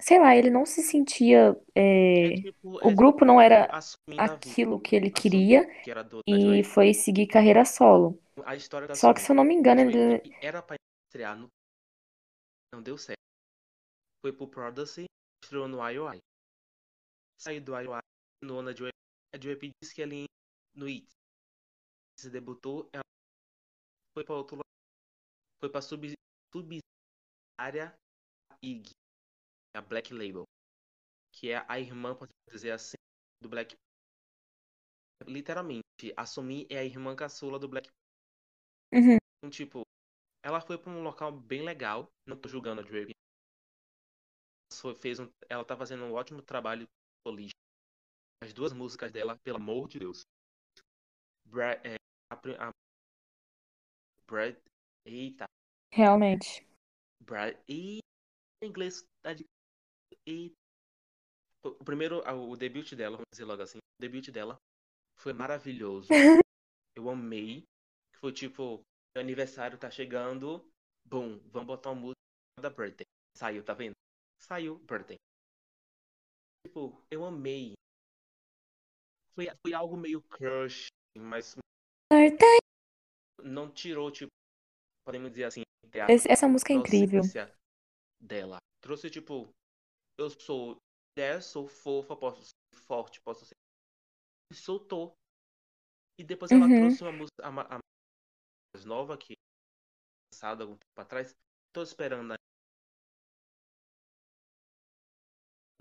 sei 0.00 0.18
lá, 0.18 0.36
ele 0.36 0.50
não 0.50 0.66
se 0.66 0.82
sentia. 0.82 1.56
É 1.74 2.02
é, 2.24 2.34
tipo, 2.34 2.84
o 2.84 2.90
é 2.90 2.94
grupo 2.94 3.24
não 3.24 3.40
era 3.40 3.66
assumindo 3.66 4.20
a 4.20 4.26
vida. 4.26 4.34
aquilo 4.34 4.80
que 4.80 4.96
ele 4.96 5.10
queria 5.10 5.66
que 5.82 5.90
era 5.90 6.02
do 6.02 6.20
e 6.26 6.62
foi 6.64 6.92
seguir 6.92 7.26
carreira 7.26 7.64
solo. 7.64 8.20
A 8.44 8.56
história 8.56 8.88
da 8.88 8.94
Só 8.94 9.12
que, 9.12 9.20
se 9.20 9.30
eu 9.30 9.36
não 9.36 9.44
me 9.44 9.54
engano, 9.54 9.80
ele. 9.80 10.22
era 10.40 10.62
pra 10.62 10.76
estrear 11.08 11.36
no. 11.36 11.48
Não 12.74 12.82
deu 12.82 12.96
certo. 12.96 13.21
Foi 14.22 14.32
pro 14.32 14.48
Prodigy, 14.48 15.06
estreou 15.42 15.66
no 15.66 15.78
IOI. 15.86 16.18
Saiu 17.36 17.60
do 17.60 17.72
IOI, 17.76 18.00
no 18.42 18.62
na 18.62 18.72
Joe. 18.72 18.90
A 19.34 19.38
Joe 19.38 19.58
disse 19.58 19.94
que 19.94 20.02
ali 20.02 20.26
no 20.74 20.86
IT. 20.86 21.10
Se 22.18 22.30
debutou, 22.30 22.88
ela 22.92 23.02
foi 24.14 24.24
pra 24.24 24.36
outro 24.36 24.56
lugar. 24.56 24.70
Foi 25.58 25.68
pra 25.68 25.82
sub, 25.82 26.06
subsidiária 26.54 27.94
IG, 28.62 28.90
a 29.76 29.80
Black 29.80 30.14
Label. 30.14 30.44
Que 31.34 31.50
é 31.50 31.66
a 31.68 31.80
irmã, 31.80 32.14
pode 32.14 32.30
dizer 32.48 32.70
assim, 32.70 32.96
do 33.42 33.48
Black 33.48 33.74
literalmente, 35.26 36.12
a 36.16 36.26
Sumi 36.26 36.66
é 36.68 36.78
a 36.78 36.84
irmã 36.84 37.14
caçula 37.14 37.58
do 37.58 37.68
Black 37.68 37.88
Uhum. 38.92 39.16
Então, 39.38 39.50
tipo, 39.50 39.82
ela 40.44 40.60
foi 40.60 40.76
pra 40.76 40.92
um 40.92 41.02
local 41.02 41.32
bem 41.32 41.62
legal, 41.62 42.08
não 42.26 42.36
tô 42.36 42.46
julgando 42.48 42.82
a 42.82 42.84
Drake. 42.84 43.12
Fez 45.00 45.18
um, 45.18 45.30
ela 45.48 45.64
tá 45.64 45.76
fazendo 45.76 46.04
um 46.04 46.12
ótimo 46.12 46.42
trabalho 46.42 46.86
solista. 47.26 47.56
As 48.42 48.52
duas 48.52 48.72
músicas 48.72 49.12
dela, 49.12 49.38
pelo 49.44 49.58
amor 49.58 49.88
de 49.88 49.98
Deus. 49.98 50.22
Bra 51.44 51.72
é, 51.84 51.96
a, 52.30 52.68
a, 52.68 52.72
Brad, 54.26 54.56
eita, 55.06 55.44
Realmente. 55.92 56.66
Brad, 57.20 57.54
e 57.68 57.98
em 58.62 58.66
inglês 58.66 59.04
tá 59.22 59.34
de, 59.34 59.44
o 61.64 61.84
primeiro, 61.84 62.22
o 62.26 62.56
debut 62.56 62.94
dela, 62.94 63.16
vamos 63.16 63.28
dizer 63.32 63.44
logo 63.44 63.62
assim, 63.62 63.78
o 63.78 64.00
debut 64.00 64.28
dela 64.30 64.56
foi 65.18 65.32
maravilhoso. 65.32 66.08
Eu 66.96 67.08
amei. 67.08 67.64
Foi 68.16 68.32
tipo, 68.32 68.82
meu 69.14 69.22
aniversário 69.22 69.78
tá 69.78 69.90
chegando, 69.90 70.64
bum, 71.04 71.38
vamos 71.50 71.66
botar 71.66 71.90
uma 71.90 72.00
música 72.00 72.20
da 72.60 72.70
Birthday. 72.70 73.06
Saiu, 73.36 73.64
tá 73.64 73.74
vendo? 73.74 73.94
Saiu, 74.42 74.78
Birthday. 74.80 75.16
Tipo, 76.66 77.00
eu 77.10 77.24
amei. 77.24 77.74
Foi, 79.34 79.46
foi 79.64 79.72
algo 79.72 79.96
meio 79.96 80.20
crush, 80.22 80.88
mas 81.16 81.54
não 83.42 83.72
tirou, 83.72 84.10
tipo, 84.10 84.30
podemos 85.06 85.30
dizer 85.30 85.44
assim, 85.44 85.62
Essa 86.28 86.48
música 86.48 86.72
é 86.72 86.76
incrível. 86.76 87.22
dela. 88.20 88.58
Trouxe, 88.82 89.08
tipo, 89.10 89.48
eu 90.18 90.28
sou 90.30 90.76
mulher, 91.16 91.42
sou 91.42 91.68
fofa, 91.68 92.16
posso 92.16 92.42
ser 92.42 92.78
forte, 92.80 93.20
posso 93.20 93.44
ser. 93.46 93.54
E 94.50 94.54
soltou. 94.54 95.14
E 96.18 96.24
depois 96.24 96.50
ela 96.50 96.66
Uhum. 96.66 96.78
trouxe 96.78 97.02
uma 97.02 97.12
música 97.12 97.46
a 97.46 97.50
ma- 97.50 97.66
a 97.70 97.78
mais 98.74 98.84
nova 98.84 99.16
que 99.16 99.34
lançada 100.32 100.64
algum 100.64 100.76
tempo 100.76 101.00
atrás. 101.00 101.34
Tô 101.72 101.82
esperando. 101.82 102.34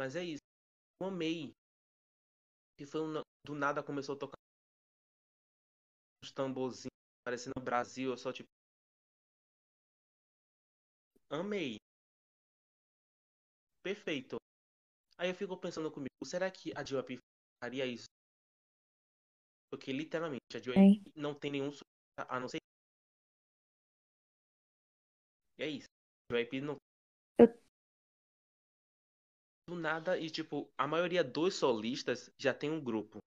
Mas 0.01 0.15
é 0.15 0.23
isso. 0.23 0.41
Eu 0.99 1.09
amei. 1.09 1.53
E 2.79 2.87
foi 2.87 3.01
um, 3.01 3.21
do 3.45 3.53
nada 3.53 3.83
começou 3.83 4.15
a 4.15 4.17
tocar 4.17 4.33
uns 6.23 6.31
tamborzinhos 6.31 6.89
parecendo 7.23 7.61
Brasil, 7.63 8.09
eu 8.09 8.17
só 8.17 8.33
tipo 8.33 8.49
amei. 11.29 11.77
Perfeito. 13.83 14.37
Aí 15.19 15.29
eu 15.29 15.35
fico 15.35 15.55
pensando 15.55 15.91
comigo, 15.91 16.25
será 16.25 16.49
que 16.49 16.73
a 16.75 16.81
J.Y.P 16.81 17.19
faria 17.63 17.85
isso? 17.85 18.05
Porque 19.69 19.93
literalmente 19.93 20.57
a 20.57 20.59
J.Y.P 20.59 21.11
não 21.15 21.35
tem 21.35 21.51
nenhum 21.51 21.69
a 22.17 22.39
não 22.39 22.47
ser 22.47 22.57
E 25.59 25.63
é 25.63 25.69
isso. 25.69 25.85
A 26.31 26.61
não 26.61 26.75
Eu- 27.37 27.70
do 29.71 29.79
nada 29.79 30.17
e 30.19 30.29
tipo, 30.29 30.69
a 30.77 30.85
maioria 30.85 31.23
dos 31.23 31.55
solistas 31.55 32.29
já 32.37 32.53
tem 32.53 32.69
um 32.69 32.83
grupo. 32.83 33.19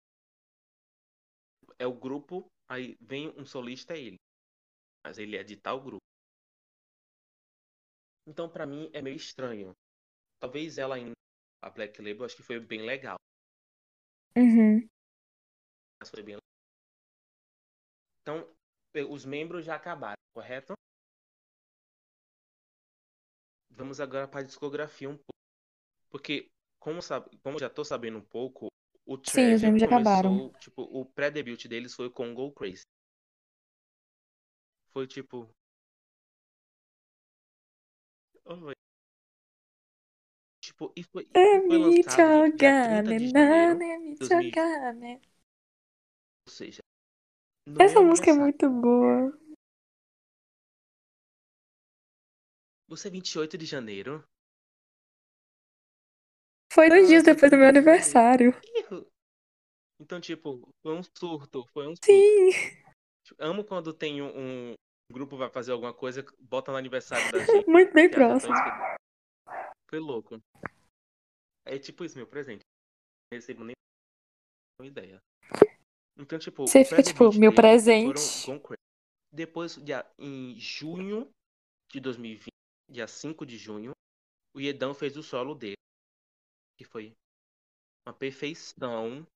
É 1.78 1.86
o 1.86 1.94
grupo, 1.94 2.46
aí 2.68 2.96
vem 3.00 3.28
um 3.30 3.46
solista 3.46 3.94
é 3.94 4.00
ele. 4.00 4.16
Mas 5.02 5.18
ele 5.18 5.36
é 5.36 5.42
de 5.42 5.56
tal 5.56 5.80
grupo. 5.80 6.04
Então 8.26 8.48
pra 8.48 8.66
mim 8.66 8.90
é 8.92 9.00
meio 9.00 9.16
estranho. 9.16 9.72
Talvez 10.38 10.76
ela 10.76 10.98
em 10.98 11.12
a 11.62 11.70
Black 11.70 12.00
Label 12.02 12.24
acho 12.24 12.36
que 12.36 12.42
foi 12.42 12.60
bem 12.60 12.82
legal. 12.82 13.16
Uhum. 14.36 14.86
Foi 16.04 16.22
bem 16.22 16.36
Então, 18.20 18.54
os 19.10 19.24
membros 19.24 19.64
já 19.64 19.76
acabaram, 19.76 20.20
correto? 20.34 20.74
Vamos 23.70 24.00
agora 24.00 24.28
para 24.28 24.40
a 24.40 24.44
discografia 24.44 25.08
um 25.08 25.16
pouco. 25.16 25.43
Porque, 26.14 26.48
como, 26.78 27.02
sabe, 27.02 27.28
como 27.42 27.58
já 27.58 27.68
tô 27.68 27.84
sabendo 27.84 28.18
um 28.18 28.22
pouco, 28.22 28.68
o 29.04 29.18
Sim, 29.28 29.52
os 29.52 29.62
membros 29.62 29.80
já 29.80 29.88
acabaram. 29.88 30.48
tipo, 30.60 30.82
o 30.82 31.04
pré-debut 31.04 31.66
deles 31.66 31.92
foi 31.92 32.08
com 32.08 32.32
Go 32.32 32.52
Crazy. 32.52 32.84
Foi 34.92 35.08
tipo. 35.08 35.50
Oh, 38.46 38.70
tipo, 40.62 40.92
e 40.94 41.02
foi, 41.02 41.26
É 41.34 41.58
foi 41.66 41.78
me 41.78 41.78
lançado 41.78 42.44
gente, 42.44 42.56
dia 42.58 42.72
30 42.74 43.12
jogane, 43.12 43.18
de 43.18 43.26
janeiro, 43.26 43.74
nane, 43.74 43.98
me 43.98 44.16
2020. 44.16 44.54
jogane. 44.54 45.20
ou 46.46 46.52
seja, 46.52 46.80
Essa 47.76 48.00
meu 48.00 48.04
música 48.04 48.30
é 48.30 48.34
muito 48.34 48.70
boa. 48.70 49.36
Você 52.86 53.08
é 53.08 53.10
28 53.10 53.58
de 53.58 53.66
janeiro? 53.66 54.22
Foi 56.74 56.88
dois 56.88 57.06
dias 57.06 57.22
depois 57.22 57.52
do 57.52 57.56
meu 57.56 57.70
30 57.70 57.80
de 57.80 58.10
janeiro. 58.10 58.50
aniversário. 58.50 58.60
Então, 60.00 60.20
tipo, 60.20 60.68
foi 60.82 60.92
um 60.92 61.02
surto, 61.16 61.64
foi 61.72 61.86
um 61.86 61.94
surto. 61.94 62.04
Sim. 62.04 62.50
Tipo, 63.24 63.42
Amo 63.42 63.64
quando 63.64 63.94
tem 63.94 64.20
um, 64.20 64.72
um 64.72 64.74
grupo 65.12 65.36
vai 65.36 65.48
fazer 65.48 65.70
alguma 65.70 65.94
coisa, 65.94 66.26
bota 66.40 66.72
no 66.72 66.76
aniversário 66.76 67.30
da 67.30 67.38
gente. 67.38 67.64
Muito 67.70 67.92
bem 67.92 68.10
próximo. 68.10 68.52
Foi 69.88 70.00
louco. 70.00 70.40
É 71.64 71.78
tipo 71.78 72.04
isso, 72.04 72.16
meu 72.16 72.26
presente. 72.26 72.62
Não 73.32 73.38
recebo 73.38 73.62
nem 73.62 73.74
ideia. 74.82 75.18
Então, 76.18 76.40
tipo, 76.40 76.66
Você 76.66 76.84
fica 76.84 77.04
tipo, 77.04 77.32
meu 77.38 77.54
presente. 77.54 78.20
Depois, 79.32 79.76
dia, 79.76 80.04
em 80.18 80.58
junho 80.58 81.30
de 81.92 82.00
2020, 82.00 82.48
dia 82.90 83.06
5 83.06 83.46
de 83.46 83.56
junho, 83.56 83.92
o 84.54 84.60
Iedão 84.60 84.92
fez 84.92 85.16
o 85.16 85.22
solo 85.22 85.54
dele. 85.54 85.73
Que 86.76 86.84
foi 86.84 87.14
uma 88.06 88.12
perfeição. 88.14 89.26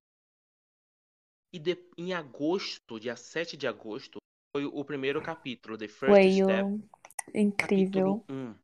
E 1.53 1.59
de- 1.59 1.91
em 1.97 2.13
agosto, 2.13 3.01
dia 3.01 3.17
7 3.17 3.57
de 3.57 3.67
agosto, 3.67 4.19
foi 4.55 4.67
o 4.67 4.85
primeiro 4.85 5.23
capítulo, 5.23 5.79
The 5.79 5.89
First 5.89 6.33
Step. 6.33 6.51
Whale. 6.53 6.89
Incrível. 7.35 8.23
Capítulo 8.23 8.25
1. 8.29 8.59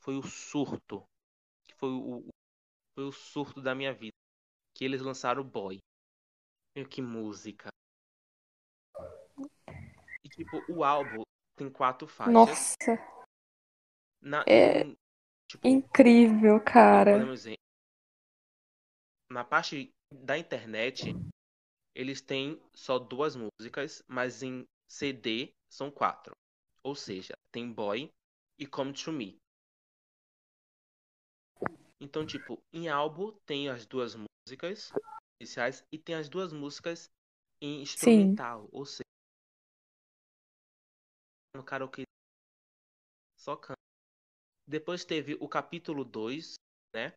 Foi 0.00 0.16
o 0.16 0.22
surto. 0.22 1.04
Foi 1.76 1.88
o, 1.90 2.28
foi 2.94 3.04
o 3.04 3.12
surto 3.12 3.60
da 3.60 3.74
minha 3.74 3.92
vida. 3.92 4.12
Que 4.76 4.84
eles 4.84 5.00
lançaram 5.00 5.42
o 5.42 5.44
Boy. 5.44 5.78
Meu, 6.76 6.88
que 6.88 7.00
música. 7.00 7.68
E 10.24 10.28
tipo, 10.28 10.60
o 10.68 10.82
álbum 10.82 11.22
tem 11.56 11.70
quatro 11.70 12.08
faixas. 12.08 12.32
Nossa, 12.32 12.74
Na, 14.20 14.42
É 14.48 14.84
tipo, 15.48 15.68
incrível, 15.68 16.60
cara. 16.60 17.12
podemos 17.12 17.42
dizer, 17.42 17.56
na 19.30 19.44
parte 19.44 19.90
da 20.12 20.38
internet, 20.38 21.14
eles 21.94 22.20
têm 22.20 22.60
só 22.72 22.98
duas 22.98 23.36
músicas, 23.36 24.02
mas 24.06 24.42
em 24.42 24.66
CD 24.88 25.52
são 25.68 25.90
quatro. 25.90 26.34
Ou 26.82 26.94
seja, 26.94 27.34
tem 27.50 27.72
Boy 27.72 28.10
e 28.58 28.66
Come 28.66 28.92
to 28.92 29.12
Me. 29.12 29.36
Então, 32.00 32.26
tipo, 32.26 32.62
em 32.72 32.88
álbum 32.88 33.32
tem 33.46 33.68
as 33.68 33.86
duas 33.86 34.14
músicas 34.14 34.92
iniciais 35.40 35.84
e 35.90 35.98
tem 35.98 36.14
as 36.14 36.28
duas 36.28 36.52
músicas 36.52 37.10
em 37.60 37.80
instrumental. 37.82 38.68
Ou 38.70 38.84
seja, 38.84 39.04
no 41.54 41.64
karaokê 41.64 42.02
só 43.38 43.56
canta. 43.56 43.78
Depois 44.66 45.04
teve 45.04 45.36
o 45.40 45.48
capítulo 45.48 46.04
2, 46.04 46.54
né? 46.94 47.12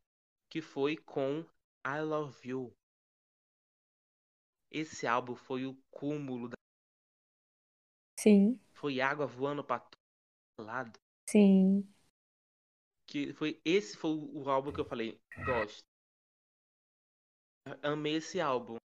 Que 0.50 0.62
foi 0.62 0.98
com 0.98 1.46
I 1.86 2.02
Love 2.02 2.48
You. 2.48 2.74
Esse 4.72 5.06
álbum 5.08 5.36
foi 5.36 5.66
o 5.66 5.76
cúmulo 5.92 6.50
da... 6.50 6.56
Sim, 8.20 8.60
Foi 8.74 9.02
água 9.02 9.26
voando 9.28 9.62
pra 9.64 9.80
todo 9.80 10.66
lado. 10.66 10.98
sim. 11.30 11.88
Que 13.06 13.34
foi... 13.34 13.60
Esse 13.66 13.98
foi 13.98 14.12
o 14.12 14.50
álbum 14.50 14.72
que 14.72 14.80
eu 14.80 14.86
falei, 14.86 15.20
gosto. 15.46 15.84
Amei 17.84 18.16
esse 18.16 18.40
álbum. 18.40 18.78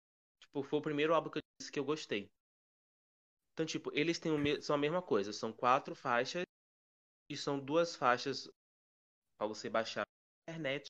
Tipo, 0.41 0.63
foi 0.63 0.79
o 0.79 0.81
primeiro 0.81 1.13
álbum 1.13 1.29
que 1.29 1.37
eu 1.37 1.41
disse 1.59 1.71
que 1.71 1.79
eu 1.79 1.85
gostei. 1.85 2.29
Então, 3.53 3.65
tipo, 3.65 3.91
eles 3.93 4.19
têm 4.19 4.31
o 4.31 4.61
são 4.61 4.75
a 4.75 4.79
mesma 4.79 5.01
coisa. 5.01 5.31
São 5.33 5.51
quatro 5.53 5.95
faixas 5.95 6.43
e 7.29 7.37
são 7.37 7.59
duas 7.59 7.95
faixas 7.95 8.49
pra 9.37 9.47
você 9.47 9.69
baixar 9.69 10.03
na 10.47 10.53
internet. 10.53 10.87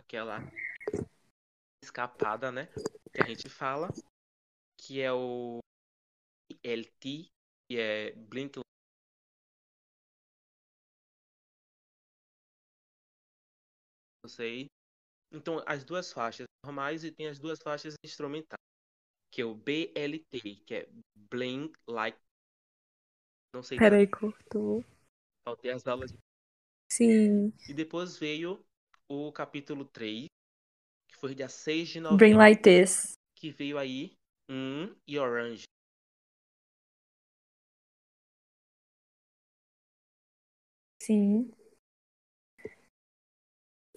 Aquela 0.00 0.40
escapada, 1.84 2.50
né? 2.50 2.66
Que 3.12 3.22
a 3.22 3.26
gente 3.26 3.48
fala. 3.48 3.88
Que 4.80 5.00
é 5.00 5.12
o 5.12 5.60
LT, 6.62 7.28
que 7.68 7.78
é 7.78 8.12
Blink. 8.12 8.60
Não 14.22 14.28
sei. 14.28 14.66
Então, 15.32 15.62
as 15.66 15.84
duas 15.84 16.12
faixas 16.12 16.46
normais 16.64 17.04
e 17.04 17.10
tem 17.10 17.26
as 17.28 17.38
duas 17.38 17.58
faixas 17.62 17.94
instrumentais, 18.04 18.58
que 19.30 19.42
é 19.42 19.44
o 19.44 19.54
BLT, 19.54 20.62
que 20.64 20.74
é 20.74 20.88
Blink 21.30 21.76
Like. 21.88 22.18
Não 23.52 23.62
sei. 23.62 23.78
Peraí, 23.78 24.06
cortou. 24.06 24.84
Faltei 25.46 25.72
as 25.72 25.86
aulas. 25.86 26.12
Sim. 26.90 27.52
E 27.68 27.74
depois 27.74 28.16
veio 28.16 28.64
o 29.08 29.32
capítulo 29.32 29.84
3, 29.84 30.26
que 30.26 30.28
foi 31.24 31.34
dia 31.34 31.48
6 31.48 31.88
de 31.88 32.00
novembro. 32.00 32.18
Bring 32.18 32.34
Like 32.34 32.62
This. 32.62 33.14
Que 33.34 33.50
veio 33.50 33.78
aí 33.78 34.12
um 34.46 34.94
e 35.08 35.18
Orange. 35.18 35.62
Sim. 41.02 41.50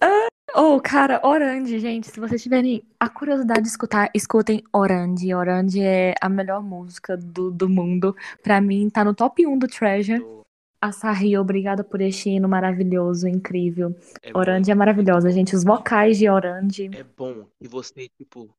Ah, 0.02 0.28
oh, 0.56 0.80
cara, 0.80 1.20
Orange, 1.22 1.78
gente, 1.78 2.06
se 2.08 2.18
vocês 2.18 2.42
tiverem 2.42 2.82
a 2.98 3.10
curiosidade 3.10 3.60
de 3.60 3.68
escutar, 3.68 4.10
escutem 4.14 4.62
Orange. 4.72 5.34
Orange 5.34 5.82
é 5.82 6.14
a 6.22 6.30
melhor 6.30 6.62
música 6.62 7.14
do, 7.14 7.50
do 7.50 7.68
mundo. 7.68 8.16
Pra 8.42 8.58
mim, 8.58 8.88
tá 8.88 9.04
no 9.04 9.14
top 9.14 9.46
1 9.46 9.58
do 9.58 9.66
Treasure. 9.66 10.18
do- 10.18 10.47
Açaí, 10.80 11.36
obrigada 11.36 11.82
por 11.82 12.00
este 12.00 12.30
hino 12.30 12.48
maravilhoso, 12.48 13.26
incrível. 13.28 13.90
É 14.22 14.30
Orange 14.36 14.70
é 14.70 14.74
muito, 14.74 14.78
maravilhosa, 14.78 15.30
gente. 15.30 15.54
Os 15.56 15.64
vocais 15.64 16.18
de 16.18 16.28
Orange. 16.28 16.88
bom. 16.88 16.96
É 16.98 17.04
bom. 17.04 17.50
E 17.60 17.66
você, 17.68 18.08
tipo, 18.16 18.54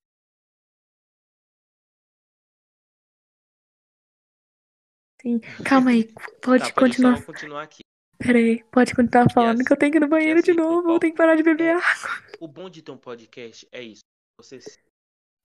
Sim. 5.22 5.40
Calma 5.66 5.92
aí, 5.92 6.06
pode 6.42 6.64
tá, 6.64 6.74
pode 6.74 6.74
continuar. 6.74 7.18
só 7.18 7.26
continuar 7.26 7.64
aqui. 7.64 7.82
Peraí, 8.18 8.64
pode 8.66 8.94
continuar 8.96 9.32
falando 9.34 9.60
Yes. 9.60 9.68
que 9.68 9.74
eu 9.74 9.78
tenho 9.78 9.92
que 9.92 9.98
ir 9.98 10.02
no 10.02 10.08
banheiro 10.08 10.42
de 10.42 10.52
assim, 10.52 10.60
novo. 10.60 10.90
ó, 10.90 10.96
Eu 10.96 11.00
tenho 11.00 11.14
que 11.14 11.18
parar 11.18 11.36
de 11.36 11.44
beber 11.44 11.68
é- 11.68 11.74
água. 11.74 12.10
O 12.40 12.48
bom 12.48 12.70
de 12.70 12.82
ter 12.82 12.92
um 12.92 12.98
podcast 12.98 13.68
é 13.72 13.82
isso. 13.82 14.02
Você 14.38 14.62
se- 14.62 14.80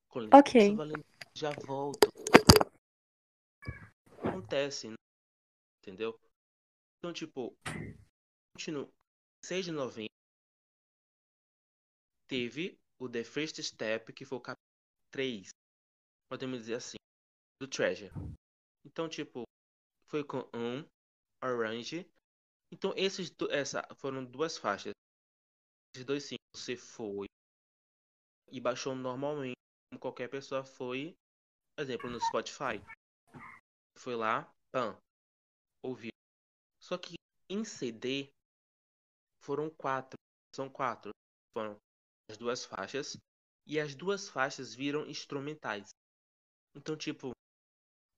com 0.08 0.20
licença, 0.20 0.36
Ok. 0.38 0.76
Já 1.36 1.50
volto. 1.66 2.08
Acontece, 4.22 4.88
né? 4.88 4.94
entendeu? 5.82 6.16
Então, 7.04 7.12
tipo, 7.12 7.54
continua. 8.56 8.90
6 9.44 9.66
de 9.66 9.72
novembro 9.72 10.08
teve 12.26 12.80
o 12.98 13.06
The 13.10 13.22
First 13.22 13.60
Step, 13.60 14.10
que 14.10 14.24
foi 14.24 14.38
o 14.38 14.40
capítulo 14.40 14.64
3, 15.12 15.50
podemos 16.30 16.60
dizer 16.60 16.76
assim, 16.76 16.96
do 17.60 17.68
Treasure. 17.68 18.10
Então, 18.86 19.06
tipo, 19.06 19.42
foi 20.06 20.24
com 20.24 20.48
um, 20.56 20.82
Orange. 21.44 22.10
Então, 22.72 22.94
esses 22.96 23.30
essa 23.50 23.86
foram 23.96 24.24
duas 24.24 24.56
faixas. 24.56 24.92
Esses 25.94 26.06
dois 26.06 26.24
sim, 26.24 26.36
você 26.56 26.74
foi 26.74 27.26
e 28.50 28.58
baixou 28.58 28.94
normalmente, 28.94 29.58
como 29.90 30.00
qualquer 30.00 30.30
pessoa 30.30 30.64
foi, 30.64 31.14
por 31.76 31.82
exemplo, 31.82 32.08
no 32.08 32.18
Spotify. 32.18 32.80
Foi 33.98 34.16
lá, 34.16 34.50
pam, 34.72 34.98
ouviu. 35.82 36.14
Só 36.84 36.98
que 36.98 37.14
em 37.48 37.64
CD 37.64 38.28
foram 39.42 39.70
quatro, 39.70 40.18
são 40.54 40.68
quatro, 40.68 41.12
foram 41.56 41.78
as 42.30 42.36
duas 42.36 42.66
faixas 42.66 43.16
e 43.66 43.80
as 43.80 43.94
duas 43.94 44.28
faixas 44.28 44.74
viram 44.74 45.06
instrumentais. 45.06 45.88
Então, 46.76 46.94
tipo, 46.94 47.30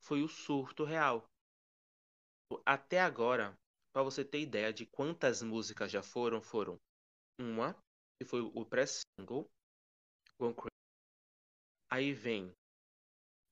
foi 0.03 0.21
o 0.21 0.29
surto 0.29 0.83
real. 0.83 1.25
Até 2.67 3.01
agora, 3.01 3.55
para 3.93 4.03
você 4.03 4.25
ter 4.25 4.41
ideia 4.41 4.73
de 4.73 4.85
quantas 4.85 5.43
músicas 5.43 5.93
já 5.93 6.03
foram, 6.03 6.43
foram 6.43 6.77
uma, 7.39 7.73
que 8.19 8.27
foi 8.27 8.41
o 8.41 8.67
pré-single, 8.67 9.47
Gone 10.41 10.55
Crazy. 10.57 10.71
Aí 11.89 12.13
vem 12.13 12.53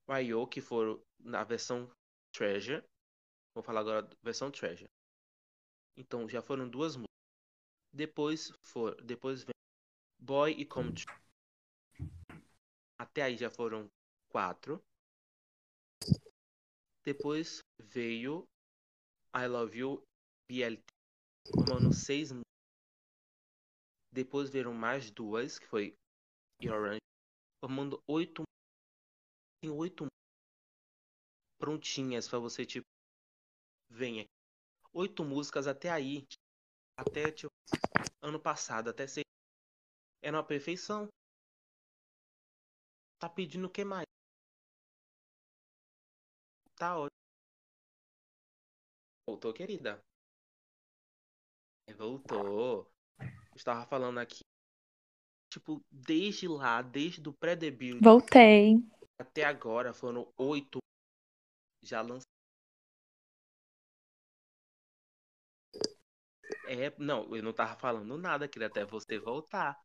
Wayo, 0.09 0.49
que 0.49 0.61
foram 0.61 1.01
na 1.21 1.45
versão 1.45 1.89
Treasure. 2.35 2.83
Vou 3.55 3.63
falar 3.63 3.81
agora 3.81 4.03
da 4.03 4.17
versão 4.25 4.51
Treasure. 4.51 4.89
Então 5.97 6.29
já 6.29 6.43
foram 6.43 6.69
duas 6.69 6.97
músicas. 6.97 7.15
Depois 7.93 8.53
for, 8.63 9.01
depois 9.03 9.45
vem 9.45 9.55
Boy 10.19 10.53
e 10.53 10.65
Come 10.65 10.93
True. 10.93 11.17
Até 12.99 13.23
aí 13.23 13.37
já 13.37 13.51
foram 13.51 13.87
quatro. 14.29 14.83
Depois 17.05 17.61
veio 17.79 18.45
I 19.37 19.47
Love 19.47 19.79
You 19.79 20.03
BLT, 20.49 20.83
formando 21.55 21.93
seis 21.93 22.33
músicas. 22.33 22.45
Depois 24.13 24.49
vieram 24.49 24.73
mais 24.73 25.11
duas, 25.11 25.59
que 25.59 25.67
foi 25.67 25.95
Orange, 26.63 27.01
formando 27.61 28.01
oito. 28.09 28.43
Tem 29.61 29.71
oito 29.71 30.07
prontinhas 31.59 32.29
pra 32.29 32.39
você, 32.39 32.65
tipo, 32.65 32.87
venha. 33.91 34.25
Oito 34.95 35.25
músicas 35.25 35.67
até 35.67 35.91
aí, 35.91 36.25
até 36.97 37.33
tipo, 37.33 37.53
ano 38.23 38.41
passado, 38.41 38.91
até 38.91 39.07
ser. 39.09 39.23
Era 40.23 40.37
uma 40.37 40.47
perfeição. 40.47 41.09
Tá 43.19 43.29
pedindo 43.29 43.67
o 43.67 43.71
que 43.71 43.85
mais? 43.85 44.07
Tá 46.77 46.97
ótimo. 46.97 47.11
Voltou, 49.29 49.53
querida. 49.53 50.01
Voltou. 51.97 52.89
Estava 53.57 53.87
falando 53.87 54.19
aqui. 54.19 54.41
Tipo, 55.53 55.81
desde 55.91 56.49
lá, 56.49 56.83
desde 56.83 57.29
o 57.29 57.33
pré-debut 57.33 58.01
Voltei. 58.03 58.77
até 59.19 59.45
agora, 59.45 59.93
foram 59.93 60.33
oito 60.37 60.79
já 61.83 62.01
lançados. 62.01 62.24
É, 66.75 66.93
não, 66.99 67.35
eu 67.35 67.43
não 67.43 67.53
tava 67.53 67.77
falando 67.79 68.17
nada, 68.19 68.49
queria 68.49 68.69
até 68.69 68.85
você 68.85 69.19
voltar. 69.19 69.79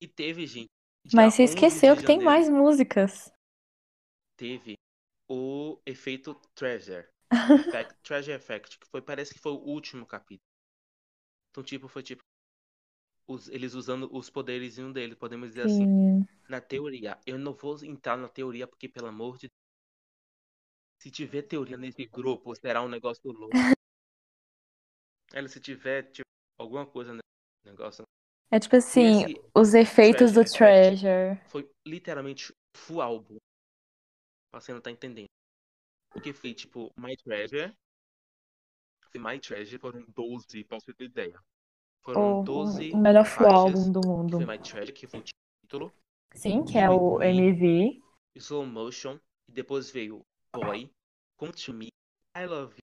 E 0.00 0.06
teve, 0.06 0.46
gente. 0.46 0.70
Mas 1.12 1.34
você 1.34 1.42
11 1.42 1.54
de 1.54 1.54
esqueceu 1.54 1.96
que 1.96 2.04
tem 2.04 2.18
janeiro, 2.18 2.24
mais 2.24 2.48
músicas. 2.48 3.32
Teve 4.36 4.78
o 5.28 5.78
efeito 5.84 6.34
Treasure. 6.54 7.06
Effect, 7.70 7.94
Treasure 8.02 8.36
Effect, 8.36 8.78
que 8.78 8.86
foi, 8.86 9.02
parece 9.02 9.34
que 9.34 9.40
foi 9.40 9.52
o 9.52 9.56
último 9.60 10.06
capítulo. 10.06 10.46
Então, 11.50 11.64
tipo, 11.64 11.88
foi 11.88 12.02
tipo. 12.02 12.22
os- 13.28 13.48
eles 13.48 13.74
usando 13.74 14.08
os 14.12 14.30
poderes 14.30 14.76
dele, 14.92 15.14
podemos 15.16 15.48
dizer 15.50 15.62
assim. 15.66 15.84
Sim. 15.84 16.26
Na 16.48 16.60
teoria. 16.60 17.18
Eu 17.26 17.38
não 17.38 17.52
vou 17.54 17.76
entrar 17.84 18.16
na 18.16 18.28
teoria, 18.28 18.66
porque, 18.66 18.88
pelo 18.88 19.08
amor 19.08 19.38
de 19.38 19.48
Se 20.98 21.10
tiver 21.10 21.42
teoria 21.42 21.76
nesse 21.78 22.04
grupo, 22.06 22.54
será 22.54 22.82
um 22.82 22.88
negócio 22.88 23.32
louco. 23.32 23.52
Ela, 25.32 25.48
se 25.48 25.60
tiver, 25.60 26.10
tipo, 26.10 26.26
alguma 26.66 26.86
coisa 26.86 27.12
nesse 27.12 27.66
negócio. 27.66 28.02
É 28.50 28.60
tipo 28.60 28.76
assim, 28.76 29.24
Esse 29.24 29.42
os 29.54 29.74
efeitos 29.74 30.32
do 30.32 30.44
Treasure 30.44 30.64
Effect 30.64 31.00
Treasure. 31.00 31.48
foi 31.48 31.70
literalmente 31.86 32.52
full 32.76 33.00
álbum. 33.00 33.36
Você 34.52 34.72
não 34.72 34.80
tá 34.80 34.90
entendendo. 34.90 35.26
Porque 36.10 36.32
foi 36.32 36.54
tipo 36.54 36.90
My 36.98 37.16
Treasure. 37.16 37.74
Foi 39.10 39.20
My 39.20 39.38
Treasure, 39.40 39.78
foram 39.78 40.04
12, 40.14 40.64
pra 40.64 40.78
você 40.78 40.92
ter 40.94 41.04
ideia. 41.04 41.38
Foram 42.04 42.40
O, 42.40 42.44
12 42.44 42.92
o 42.92 42.96
melhor 42.96 43.24
full 43.26 43.46
álbum 43.46 43.90
do 43.90 44.00
mundo. 44.06 44.36
foi 44.36 44.46
My 44.46 44.58
Treasure, 44.62 44.92
que 44.92 45.06
foi 45.06 45.20
o 45.20 45.24
título. 45.62 45.92
Sim, 46.34 46.64
que 46.64 46.78
é 46.78 46.88
o 46.88 47.20
MV. 47.22 48.00
Slow 48.36 48.64
Motion. 48.66 49.18
E 49.48 49.52
depois 49.52 49.90
veio 49.90 50.22
Boy, 50.52 50.90
Come 51.36 51.52
to 51.52 51.72
Me, 51.72 51.88
I 52.36 52.46
Love 52.46 52.74
You, 52.74 52.80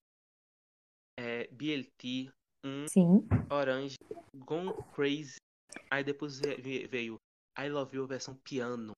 é, 1.19 1.47
BLT, 1.47 2.31
um, 2.63 2.87
Sim. 2.87 3.27
Orange, 3.49 3.95
Gone 4.33 4.73
Crazy. 4.93 5.35
Aí 5.89 6.03
depois 6.03 6.39
ve- 6.39 6.55
ve- 6.55 6.87
veio 6.87 7.17
I 7.57 7.69
Love 7.69 7.97
You 7.97 8.07
versão 8.07 8.35
piano. 8.35 8.93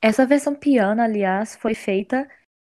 Essa 0.00 0.26
versão 0.26 0.54
piano, 0.54 1.00
aliás, 1.02 1.56
foi 1.56 1.74
feita. 1.74 2.28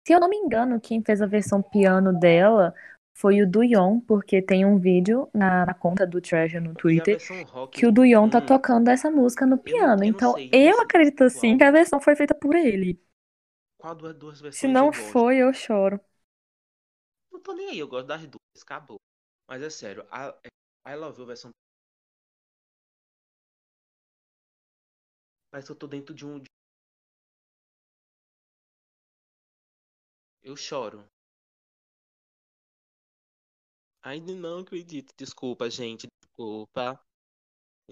Se 0.07 0.13
eu 0.13 0.19
não 0.19 0.29
me 0.29 0.37
engano, 0.37 0.79
quem 0.79 1.03
fez 1.03 1.21
a 1.21 1.25
versão 1.25 1.61
piano 1.61 2.17
dela 2.17 2.73
foi 3.17 3.41
o 3.41 3.49
Duyon, 3.49 3.99
porque 4.01 4.41
tem 4.41 4.65
um 4.65 4.77
vídeo 4.79 5.29
na, 5.33 5.65
na 5.65 5.73
conta 5.73 6.05
do 6.07 6.21
Treasure 6.21 6.61
no 6.63 6.75
a 6.75 6.75
Twitter 6.75 7.21
rock. 7.45 7.71
que 7.71 7.85
o 7.87 7.91
Duyon 7.91 8.29
tá 8.29 8.41
hum, 8.41 8.41
tocando 8.41 8.89
essa 8.89 9.11
música 9.11 9.45
no 9.45 9.57
piano. 9.57 10.03
eu 10.03 10.11
não 10.11 10.19
Então, 10.19 10.33
sei 10.33 10.51
eu 10.51 10.81
acredito 10.81 11.23
assim 11.25 11.57
qual. 11.57 11.57
que 11.57 11.63
a 11.63 11.71
versão 11.71 11.99
foi 12.01 12.15
feita 12.15 12.35
por 12.35 12.55
ele. 12.55 13.01
Qual 13.79 13.95
duas, 13.95 14.13
duas 14.15 14.39
versões 14.39 14.59
Se 14.59 14.67
não 14.67 14.91
eu 14.91 14.91
foi, 14.91 15.37
eu 15.37 15.53
choro. 15.53 16.01
Não 17.31 17.39
tô 17.41 17.53
nem 17.53 17.69
aí, 17.69 17.79
eu 17.79 17.87
gosto 17.87 18.07
das 18.07 18.27
duas, 18.27 18.61
acabou. 18.63 18.99
Mas 19.47 19.61
é 19.61 19.69
sério, 19.69 20.05
a, 20.11 20.35
I 20.87 20.95
Love 20.95 21.19
You 21.21 21.25
versão. 21.25 21.51
Parece 25.51 25.67
que 25.67 25.71
eu 25.73 25.75
tô 25.75 25.87
dentro 25.87 26.15
de 26.15 26.25
um. 26.25 26.41
Eu 30.41 30.55
choro. 30.57 31.07
Ainda 34.01 34.33
não 34.33 34.59
acredito. 34.59 35.13
Desculpa, 35.17 35.69
gente. 35.69 36.07
Desculpa. 36.21 36.99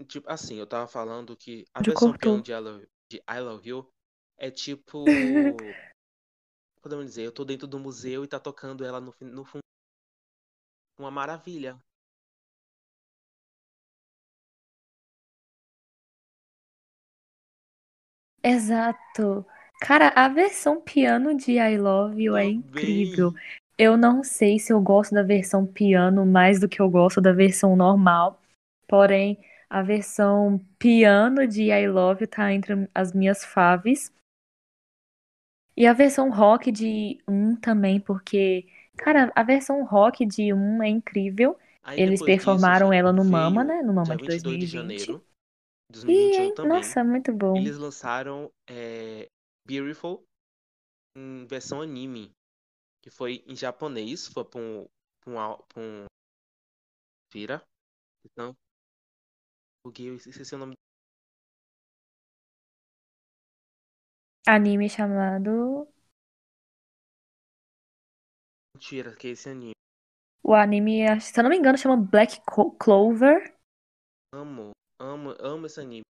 Tipo, 0.07 0.29
assim, 0.29 0.55
eu 0.55 0.67
tava 0.67 0.87
falando 0.87 1.35
que 1.37 1.65
a 1.73 1.81
versão 1.81 2.13
piano 2.13 2.37
cortou. 2.37 2.41
de 2.41 2.51
I 2.51 2.59
Love, 2.59 2.87
de 3.09 3.17
I 3.17 3.39
Love 3.39 3.69
You 3.69 3.89
é 4.37 4.51
tipo. 4.51 5.05
Podemos 6.81 7.05
dizer, 7.05 7.23
eu 7.23 7.31
tô 7.31 7.43
dentro 7.43 7.67
do 7.67 7.79
museu 7.79 8.23
e 8.23 8.27
tá 8.27 8.39
tocando 8.39 8.85
ela 8.85 9.01
no, 9.01 9.15
no 9.21 9.45
fundo. 9.45 9.61
Uma 10.99 11.09
maravilha. 11.09 11.79
Exato. 18.43 19.45
Cara, 19.81 20.09
a 20.09 20.29
versão 20.29 20.79
piano 20.79 21.35
de 21.35 21.53
I 21.53 21.77
Love 21.77 22.21
You 22.21 22.37
é 22.37 22.45
incrível. 22.45 23.33
Eu 23.77 23.97
não 23.97 24.23
sei 24.23 24.57
se 24.57 24.71
eu 24.71 24.81
gosto 24.81 25.13
da 25.13 25.23
versão 25.23 25.65
piano 25.65 26.25
mais 26.25 26.59
do 26.59 26.69
que 26.69 26.81
eu 26.81 26.89
gosto 26.89 27.19
da 27.19 27.33
versão 27.33 27.75
normal. 27.75 28.41
Porém, 28.87 29.37
a 29.69 29.81
versão 29.81 30.59
piano 30.79 31.45
de 31.47 31.71
I 31.71 31.87
Love 31.87 32.23
You 32.23 32.27
tá 32.27 32.53
entre 32.53 32.89
as 32.93 33.11
minhas 33.13 33.43
faves. 33.43 34.13
E 35.75 35.85
a 35.85 35.91
versão 35.91 36.29
rock 36.31 36.71
de 36.71 37.19
1 37.27 37.57
também, 37.57 37.99
porque, 37.99 38.65
cara, 38.95 39.31
a 39.35 39.43
versão 39.43 39.83
rock 39.83 40.25
de 40.25 40.53
1 40.53 40.81
é 40.81 40.87
incrível. 40.87 41.57
Aí 41.83 41.99
Eles 41.99 42.21
disso, 42.21 42.25
performaram 42.25 42.93
ela 42.93 43.11
no 43.11 43.25
Mama, 43.25 43.65
veio 43.65 43.75
né? 43.77 43.83
No 43.83 43.93
Mama 43.93 44.15
de 44.15 44.23
22 44.23 44.41
de 44.41 44.43
2020. 44.43 44.71
janeiro 44.71 45.25
de 45.91 45.99
E, 45.99 46.05
2021 46.05 46.43
hein? 46.43 46.53
também. 46.55 46.71
Nossa, 46.71 47.03
muito 47.03 47.33
bom. 47.33 47.57
Eles 47.57 47.77
lançaram 47.77 48.49
é, 48.69 49.27
Beautiful 49.67 50.23
em 51.17 51.45
versão 51.45 51.81
anime, 51.81 52.31
que 53.05 53.11
foi 53.11 53.41
em 53.47 53.55
japonês, 53.55 54.27
foi 54.27 54.43
pra 54.43 54.59
um, 54.59 54.85
pra 55.21 55.31
um, 55.31 55.57
pra 55.69 55.81
um 55.81 56.05
Vira. 57.31 57.61
Então, 58.25 58.55
porque 59.81 60.03
eu 60.03 60.15
esqueci 60.15 60.53
o 60.55 60.57
nome. 60.57 60.75
Anime 64.47 64.89
chamado. 64.89 65.87
Mentira, 68.73 69.13
que 69.17 69.27
é 69.27 69.31
esse 69.31 69.49
anime. 69.49 69.73
O 70.41 70.53
anime, 70.55 71.19
se 71.19 71.37
eu 71.37 71.43
não 71.43 71.49
me 71.49 71.57
engano, 71.57 71.77
chama 71.77 71.97
Black 71.97 72.39
Clover. 72.79 73.53
Amo, 74.31 74.71
amo, 74.99 75.31
amo 75.39 75.65
esse 75.65 75.81
anime. 75.81 76.03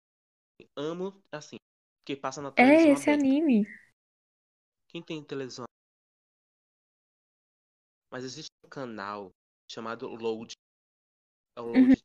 Amo, 0.77 1.23
assim, 1.33 1.57
porque 2.01 2.17
passa 2.17 2.43
na 2.43 2.53
É 2.57 2.65
televisão 2.65 2.93
esse 2.93 3.11
aberta. 3.11 3.11
anime. 3.11 3.67
Quem 4.89 5.03
tem 5.03 5.25
televisão? 5.25 5.65
Mas 8.13 8.25
existe 8.25 8.51
um 8.63 8.69
canal 8.69 9.33
chamado 9.67 10.07
Load. 10.07 10.53
É 11.57 11.61
o 11.63 11.65
Uhum. 11.65 11.73
Load. 11.87 12.03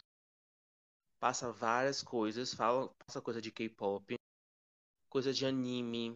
Passa 1.19 1.51
várias 1.51 2.01
coisas, 2.01 2.53
fala, 2.53 2.89
passa 3.05 3.21
coisa 3.21 3.41
de 3.41 3.51
K-pop, 3.51 4.15
coisa 5.09 5.33
de 5.33 5.45
anime, 5.45 6.13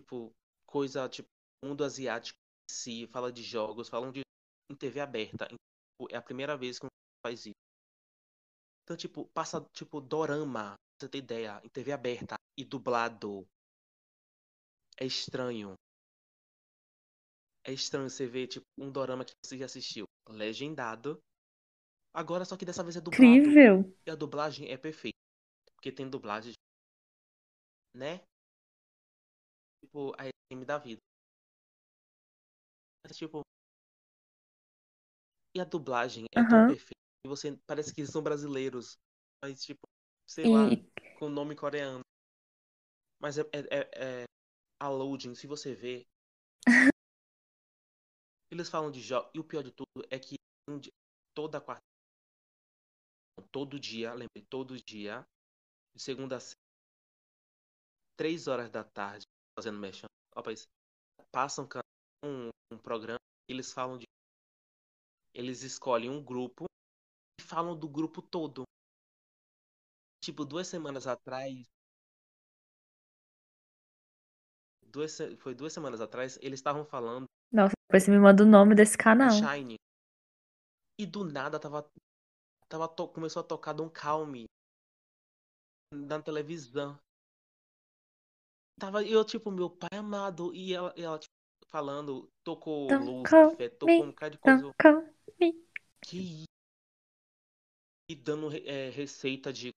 tipo, 0.00 0.32
coisa 0.66 1.08
tipo 1.08 1.28
mundo 1.64 1.84
asiático 1.84 2.38
em 2.70 2.74
si, 2.74 3.06
fala 3.08 3.32
de 3.32 3.42
jogos, 3.42 3.88
falam 3.88 4.10
de 4.12 4.22
em 4.70 4.76
TV 4.76 5.00
aberta. 5.00 5.46
Então, 5.46 6.08
É 6.10 6.16
a 6.16 6.22
primeira 6.22 6.56
vez 6.56 6.78
que 6.78 6.86
um 6.86 6.88
faz 7.24 7.46
isso. 7.46 7.54
Então, 8.84 8.96
tipo, 8.96 9.26
passa 9.34 9.60
tipo 9.72 10.00
dorama, 10.00 10.74
pra 10.74 11.06
você 11.06 11.08
ter 11.08 11.18
ideia, 11.18 11.60
em 11.64 11.68
TV 11.68 11.92
aberta 11.92 12.36
e 12.56 12.64
dublado. 12.64 13.46
É 14.98 15.04
estranho. 15.04 15.74
É 17.64 17.72
estranho 17.72 18.08
você 18.10 18.26
ver 18.26 18.46
tipo 18.46 18.66
um 18.78 18.90
dorama 18.90 19.24
que 19.24 19.32
você 19.44 19.58
já 19.58 19.66
assistiu 19.66 20.06
legendado. 20.28 21.20
Agora 22.14 22.44
só 22.44 22.56
que 22.56 22.64
dessa 22.64 22.82
vez 22.84 22.96
é 22.96 23.00
dublado. 23.00 23.50
Incrível. 23.50 23.92
E 24.06 24.10
a 24.10 24.14
dublagem 24.16 24.70
é 24.70 24.76
perfeita. 24.78 25.18
Porque 25.76 25.92
tem 25.92 26.08
dublagem, 26.10 26.54
né? 27.94 28.20
Tipo, 29.80 30.12
a 30.18 30.26
SM 30.26 30.64
da 30.64 30.78
vida. 30.78 31.00
Mas, 33.04 33.16
tipo. 33.16 33.42
E 35.56 35.60
a 35.60 35.64
dublagem 35.64 36.26
é 36.34 36.42
tão 36.42 36.62
Aham. 36.62 36.64
perfeita 36.64 37.00
que 37.22 37.28
você 37.28 37.56
parece 37.66 37.94
que 37.94 38.00
eles 38.02 38.10
são 38.10 38.22
brasileiros. 38.22 38.98
Mas, 39.42 39.62
tipo, 39.64 39.86
sei 40.26 40.46
E 40.46 40.48
lá, 40.48 40.78
com 41.14 41.28
nome 41.28 41.54
coreano. 41.56 42.02
Mas 43.18 43.38
é, 43.38 43.42
é, 43.52 43.60
é- 43.70 43.90
é- 43.94 44.24
a 44.80 44.88
loading, 44.90 45.34
se 45.34 45.46
você 45.46 45.74
vê. 45.74 46.06
Eles 48.52 48.68
falam 48.68 48.90
de 48.90 49.00
jogos. 49.00 49.30
E 49.34 49.38
o 49.38 49.44
pior 49.44 49.62
de 49.62 49.72
tudo 49.72 50.06
é 50.10 50.18
que 50.18 50.36
toda 51.34 51.58
quarta. 51.58 51.80
Todo 53.50 53.80
dia, 53.80 54.12
lembrei, 54.12 54.44
todo 54.50 54.76
dia. 54.76 55.24
De 55.96 56.02
segunda 56.02 56.36
a 56.36 56.40
sexta. 56.40 56.60
Três 58.14 58.48
horas 58.48 58.70
da 58.70 58.84
tarde, 58.84 59.24
fazendo. 59.58 59.80
Ó, 60.36 60.42
país, 60.42 60.68
passam 61.32 61.66
um, 62.22 62.50
um 62.70 62.76
programa. 62.76 63.18
Eles 63.48 63.72
falam 63.72 63.96
de. 63.96 64.04
Eles 65.32 65.62
escolhem 65.62 66.10
um 66.10 66.22
grupo 66.22 66.66
e 67.40 67.42
falam 67.42 67.74
do 67.74 67.88
grupo 67.88 68.20
todo. 68.20 68.64
Tipo, 70.22 70.44
duas 70.44 70.68
semanas 70.68 71.06
atrás. 71.06 71.66
Duas, 74.84 75.16
foi 75.38 75.54
duas 75.54 75.72
semanas 75.72 76.02
atrás, 76.02 76.38
eles 76.42 76.60
estavam 76.60 76.84
falando 76.84 77.24
Nossa, 77.52 77.74
depois 77.86 78.02
você 78.02 78.10
me 78.10 78.18
manda 78.18 78.42
o 78.42 78.46
nome 78.46 78.74
desse 78.74 78.96
canal. 78.96 79.30
Shine. 79.30 79.76
E 80.98 81.06
do 81.06 81.24
nada 81.24 81.60
tava. 81.60 81.86
tava 82.68 82.88
to- 82.88 83.08
começou 83.08 83.40
a 83.40 83.44
tocar 83.44 83.74
Don't 83.74 83.92
Calm 83.92 84.46
na 85.94 86.22
televisão. 86.22 86.98
Tava 88.80 89.04
eu, 89.04 89.24
tipo, 89.24 89.50
meu 89.50 89.68
pai 89.68 89.98
amado. 89.98 90.54
E 90.54 90.72
ela, 90.72 90.94
e 90.96 91.02
ela 91.02 91.18
tipo, 91.18 91.32
falando, 91.66 92.28
tocou 92.42 92.88
Don't 92.88 93.28
call 93.28 93.44
Lucifer, 93.44 93.78
tocou 93.78 93.94
um 93.94 94.06
me, 94.06 94.06
bocado 94.12 94.36
de 94.36 94.38
coisa. 94.40 94.72
Que 96.00 96.16
isso? 96.16 96.44
E 98.08 98.14
dando 98.16 98.50
é, 98.66 98.90
receita 98.90 99.52
de 99.52 99.70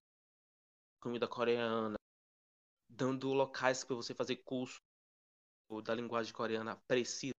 comida 1.01 1.27
coreana. 1.27 1.95
Dando 2.89 3.33
locais 3.33 3.83
pra 3.83 3.95
você 3.95 4.13
fazer 4.13 4.37
curso 4.37 4.77
da 5.83 5.93
linguagem 5.93 6.33
coreana. 6.33 6.77
Precisa. 6.87 7.35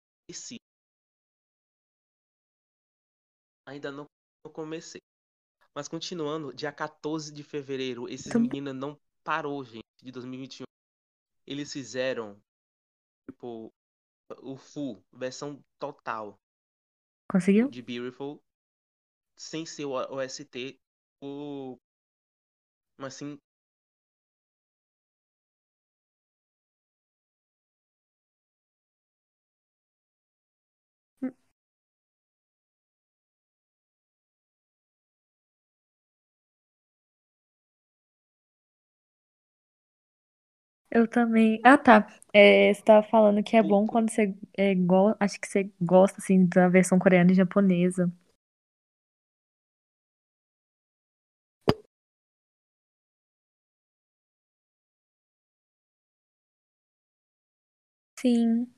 Ainda 3.67 3.91
não 3.91 4.07
comecei. 4.53 5.01
Mas 5.75 5.89
continuando, 5.89 6.55
dia 6.55 6.73
14 6.73 7.33
de 7.33 7.43
fevereiro, 7.43 8.09
esses 8.09 8.33
Muito- 8.35 8.55
meninos 8.55 8.75
não 8.75 8.99
parou, 9.23 9.63
gente, 9.65 9.85
de 10.03 10.11
2021. 10.11 10.65
Eles 11.47 11.73
fizeram, 11.73 12.41
tipo, 13.29 13.73
o 14.43 14.57
full, 14.57 15.05
versão 15.13 15.63
total 15.79 16.39
Conseguiu? 17.31 17.69
de 17.69 17.83
Beautiful, 17.83 18.41
sem 19.37 19.67
ser 19.67 19.85
o 19.85 19.93
OST, 19.93 20.79
o... 21.23 21.77
mas 22.99 23.15
sim 23.15 23.39
Eu 40.97 41.07
também. 41.07 41.61
Ah, 41.65 41.77
tá. 41.79 42.07
É, 42.33 42.73
você 42.73 42.83
tava 42.83 43.07
falando 43.07 43.43
que 43.43 43.57
é 43.57 43.63
bom 43.63 43.87
quando 43.87 44.11
você 44.11 44.35
é, 44.57 44.75
go... 44.75 45.15
acho 45.21 45.41
que 45.41 45.47
você 45.49 45.71
gosta 45.81 46.19
assim 46.21 46.47
da 46.47 46.69
versão 46.69 46.99
coreana 46.99 47.33
e 47.33 47.35
japonesa. 47.35 48.11
Sim. 58.19 58.76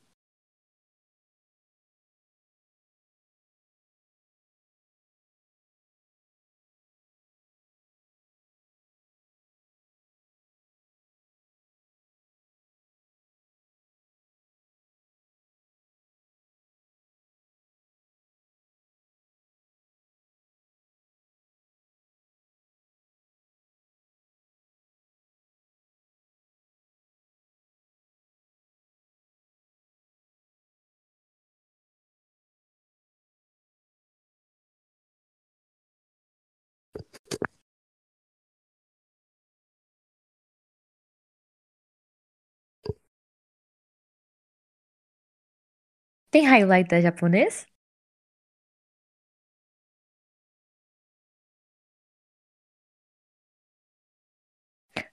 Tem 46.31 46.47
highlight 46.47 46.89
da 46.89 47.01
japonês? 47.03 47.67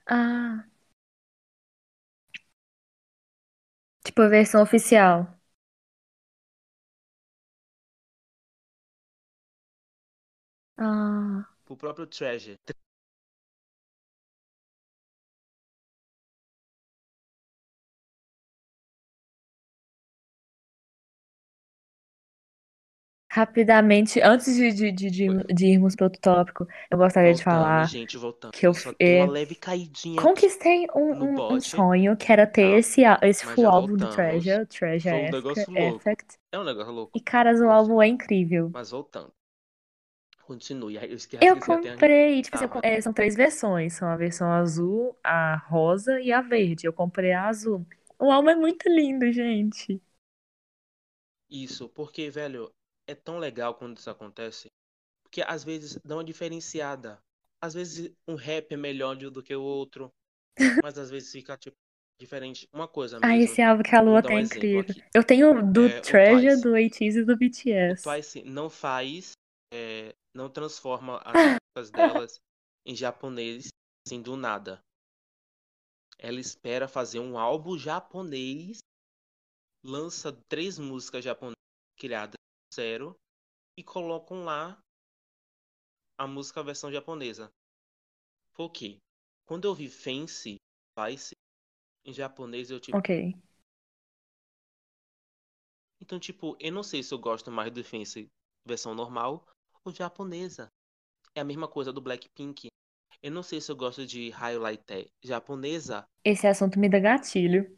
Ah. 0.08 0.66
Tipo 4.06 4.22
a 4.22 4.30
versão 4.30 4.62
oficial. 4.62 5.38
Ah. 10.78 11.46
O 11.70 11.76
próprio 11.76 12.08
Treasure. 12.08 12.58
Rapidamente, 23.36 24.22
antes 24.22 24.56
de, 24.56 24.72
de, 24.72 24.92
de, 24.94 25.10
de, 25.10 25.28
de 25.54 25.66
irmos 25.68 25.94
para 25.94 26.06
outro 26.06 26.22
tópico, 26.22 26.66
eu 26.90 26.98
gostaria 26.98 27.34
de 27.34 27.44
Voltando, 27.44 27.44
falar 27.44 27.86
gente, 27.86 28.18
voltando. 28.18 28.52
que 28.54 28.66
eu 28.66 28.72
tem 28.74 28.96
é, 28.98 29.26
conquistei 30.16 30.88
um, 30.96 31.12
um, 31.12 31.54
um 31.56 31.60
sonho 31.60 32.16
que 32.16 32.32
era 32.32 32.48
ter 32.48 32.62
tá? 32.62 32.78
esse, 32.80 33.02
esse 33.24 33.44
full 33.46 33.68
álbum 33.68 33.98
do. 33.98 34.08
Treasure, 34.08 34.66
Treasure 34.68 35.16
um 35.16 35.26
Effect. 35.26 35.98
Effect. 35.98 36.38
É 36.52 36.60
um 36.60 36.64
negócio 36.64 36.94
louco. 36.94 37.18
E, 37.18 37.20
caras, 37.20 37.60
o 37.60 37.70
álbum 37.70 38.02
é 38.02 38.08
incrível. 38.08 38.72
Mas 38.72 38.92
voltando. 38.92 39.34
Continue. 40.46 40.96
Eu 40.96 41.16
esqueci, 41.16 41.44
Eu 41.46 41.60
comprei, 41.60 42.42
tipo 42.42 42.56
assim, 42.56 42.66
eu 42.66 42.70
tava. 42.70 42.82
com- 42.82 42.88
é, 42.88 43.02
são 43.02 43.12
três 43.14 43.36
versões. 43.36 43.94
São 43.94 44.08
a 44.08 44.16
versão 44.16 44.52
azul, 44.52 45.18
a 45.24 45.56
rosa 45.58 46.20
e 46.22 46.32
a 46.32 46.42
verde. 46.42 46.88
Eu 46.88 46.94
comprei 46.94 47.34
a 47.34 47.48
azul. 47.48 47.86
O 48.20 48.32
álbum 48.32 48.50
é 48.50 48.56
muito 48.56 48.88
lindo, 48.90 49.32
gente. 49.32 50.02
Isso, 51.50 51.90
porque, 51.90 52.30
velho, 52.30 52.72
é 53.08 53.16
tão 53.16 53.38
legal 53.40 53.76
quando 53.76 53.98
isso 53.98 54.10
acontece. 54.10 54.68
Porque 55.24 55.42
às 55.42 55.64
vezes 55.64 56.00
dá 56.04 56.16
uma 56.16 56.24
diferenciada. 56.24 57.20
Às 57.62 57.74
vezes 57.74 58.12
um 58.28 58.36
rap 58.36 58.72
é 58.72 58.78
melhor 58.78 59.16
do 59.16 59.42
que 59.44 59.56
o 59.56 59.62
outro. 59.64 60.12
Mas 60.82 60.98
às 60.98 61.10
vezes 61.10 61.32
fica, 61.32 61.58
tipo, 61.58 61.76
diferente. 62.20 62.68
Uma 62.74 62.88
coisa 62.88 63.18
Ah, 63.22 63.28
mesmo. 63.30 63.44
esse 63.44 63.62
álbum 63.62 63.84
que 63.84 63.96
a 63.96 64.02
Lua 64.02 64.22
tá 64.22 64.30
um 64.34 64.40
incrível. 64.40 64.80
aqui. 64.82 65.04
Eu 65.14 65.24
tenho 65.24 65.72
do 65.72 65.88
É, 65.88 66.00
o 66.00 66.02
Treasure, 66.02 66.62
do 66.62 66.76
ATEEZ 66.76 67.16
e 67.18 67.24
do 67.26 67.34
O 67.34 67.38
BTS. 67.38 68.04
Twice 68.04 68.44
não 68.44 68.70
faz, 68.70 69.32
é, 69.74 70.14
não 70.34 70.50
transforma 70.50 71.22
as 71.26 71.34
músicas 71.76 71.92
delas 71.92 72.40
em 72.86 72.96
japonês 72.96 73.68
assim 74.08 74.22
do 74.22 74.38
nada. 74.38 74.80
Ela 76.18 76.40
espera 76.40 76.88
fazer 76.88 77.20
um 77.20 77.38
álbum 77.38 77.78
japonês, 77.78 78.78
lança 79.84 80.32
três 80.48 80.80
músicas 80.80 81.24
japonesas 81.24 81.56
criadas 81.98 82.36
zero 82.76 83.16
e 83.78 83.84
colocam 83.84 84.44
lá 84.44 84.80
a 86.18 86.28
música 86.28 86.62
versão 86.62 86.92
japonesa. 86.92 87.50
Por 88.56 88.72
quê? 88.72 88.98
Quando 89.46 89.66
eu 89.66 89.76
vi 89.76 89.88
Fancy, 89.88 90.58
Twice, 90.98 91.36
em 92.06 92.14
japonês 92.14 92.72
eu 92.72 92.80
tipo, 92.80 93.00
Ok. 93.00 93.10
então 96.02 96.18
tipo, 96.20 96.56
eu 96.60 96.72
não 96.72 96.84
sei 96.84 97.04
se 97.04 97.14
eu 97.14 97.20
gosto 97.20 97.52
mais 97.52 97.72
do 97.72 97.84
Fancy 97.84 98.28
versão 98.66 98.96
normal 98.96 99.46
ou 99.84 99.94
japonesa. 99.94 100.70
É 101.36 101.42
a 101.42 101.46
mesma 101.46 101.68
coisa 101.68 101.94
do 101.94 102.02
Blackpink. 102.02 102.68
Eu 103.22 103.32
não 103.32 103.44
sei 103.44 103.62
se 103.62 103.72
eu 103.72 103.76
gosto 103.76 104.06
de 104.06 104.30
Highlight 104.32 104.84
japonesa. 105.24 106.06
Esse 106.26 106.46
assunto 106.48 106.78
me 106.80 106.90
dá 106.90 107.00
gatilho. 107.00 107.74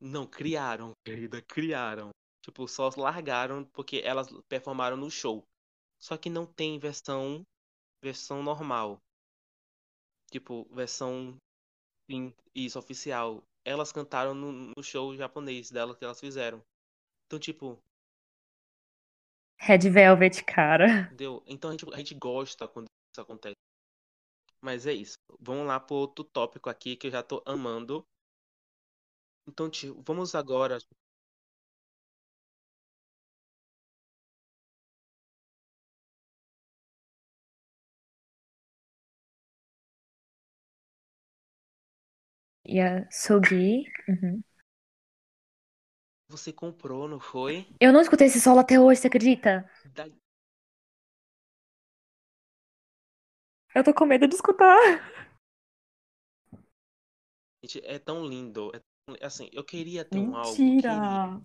Não, 0.00 0.26
criaram, 0.26 0.92
querida, 1.04 1.42
criaram. 1.42 2.10
Tipo, 2.46 2.68
só 2.68 2.88
largaram 2.96 3.64
porque 3.64 4.00
elas 4.04 4.28
performaram 4.48 4.96
no 4.96 5.10
show. 5.10 5.44
Só 5.98 6.16
que 6.16 6.30
não 6.30 6.46
tem 6.46 6.78
versão 6.78 7.44
versão 8.00 8.40
normal. 8.40 9.02
Tipo, 10.30 10.64
versão 10.72 11.36
sim, 12.08 12.32
isso 12.54 12.78
oficial. 12.78 13.42
Elas 13.64 13.90
cantaram 13.90 14.32
no, 14.32 14.52
no 14.52 14.80
show 14.80 15.16
japonês 15.16 15.72
delas 15.72 15.98
que 15.98 16.04
elas 16.04 16.20
fizeram. 16.20 16.62
Então, 17.26 17.40
tipo, 17.40 17.76
Red 19.58 19.90
Velvet, 19.90 20.44
cara. 20.44 21.00
entendeu? 21.06 21.42
Então 21.48 21.70
a 21.70 21.72
gente, 21.72 21.94
a 21.94 21.96
gente 21.96 22.14
gosta 22.14 22.68
quando 22.68 22.86
isso 23.12 23.20
acontece. 23.20 23.56
Mas 24.60 24.86
é 24.86 24.92
isso. 24.92 25.18
Vamos 25.40 25.66
lá 25.66 25.80
pro 25.80 25.96
outro 25.96 26.22
tópico 26.22 26.70
aqui 26.70 26.94
que 26.94 27.08
eu 27.08 27.10
já 27.10 27.24
tô 27.24 27.42
amando. 27.44 28.06
Então, 29.48 29.68
tio, 29.68 30.00
vamos 30.06 30.36
agora. 30.36 30.78
E 42.68 42.80
a 42.80 43.06
Sugi. 43.10 43.84
Uhum. 44.08 44.42
Você 46.28 46.52
comprou, 46.52 47.08
não 47.08 47.20
foi? 47.20 47.66
Eu 47.80 47.92
não 47.92 48.00
escutei 48.00 48.26
esse 48.26 48.40
solo 48.40 48.60
até 48.60 48.78
hoje, 48.80 49.00
você 49.00 49.06
acredita? 49.06 49.68
Da- 49.94 50.06
Eu 53.74 53.84
tô 53.84 53.92
com 53.94 54.06
medo 54.06 54.26
de 54.26 54.34
escutar. 54.34 54.76
Gente, 57.62 57.80
é 57.84 57.98
tão 57.98 58.24
lindo. 58.26 58.70
É 58.74 58.78
tão- 58.80 59.16
Assim, 59.26 59.48
eu 59.52 59.64
queria 59.64 60.04
ter 60.04 60.18
um 60.18 60.34
álbum. 60.36 60.62
Mentira. 60.64 61.40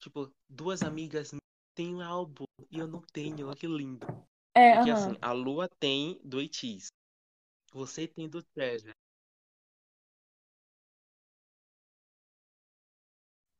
Tipo, 0.00 0.30
duas 0.48 0.82
amigas 0.82 1.30
têm 1.74 1.94
um 1.94 2.00
álbum 2.00 2.44
e 2.70 2.78
eu 2.78 2.86
não 2.86 3.00
tenho. 3.12 3.48
Olha 3.48 3.56
que 3.56 3.66
lindo. 3.66 4.06
É, 4.54 4.74
Porque 4.76 4.90
aham. 4.90 5.12
assim, 5.12 5.18
a 5.22 5.32
Lua 5.32 5.68
tem 5.80 6.20
do 6.24 6.40
ITZY. 6.40 6.88
Você 7.72 8.06
tem 8.08 8.28
do 8.28 8.42
Treasure. 8.54 8.92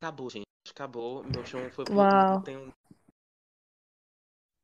Acabou, 0.01 0.29
gente. 0.29 0.45
Acabou. 0.69 1.23
Meu 1.23 1.45
show 1.45 1.69
foi 1.71 1.85
pro. 1.85 1.95
Uau. 1.95 2.41
Tenho... 2.43 2.73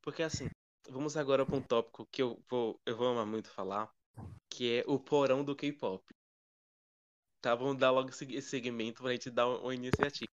Porque 0.03 0.22
assim, 0.22 0.49
vamos 0.89 1.15
agora 1.15 1.45
para 1.45 1.55
um 1.55 1.61
tópico 1.61 2.05
que 2.11 2.22
eu 2.22 2.41
vou, 2.49 2.80
eu 2.85 2.95
vou 2.95 3.07
amar 3.07 3.26
muito 3.26 3.49
falar, 3.49 3.89
que 4.49 4.80
é 4.80 4.84
o 4.85 4.99
porão 4.99 5.43
do 5.43 5.55
K-pop. 5.55 6.03
Tá, 7.41 7.55
vamos 7.55 7.77
dar 7.77 7.91
logo 7.91 8.10
esse 8.10 8.41
segmento 8.41 9.01
pra 9.01 9.11
gente 9.14 9.30
dar 9.30 9.47
uma 9.47 9.73
iniciativa. 9.73 10.31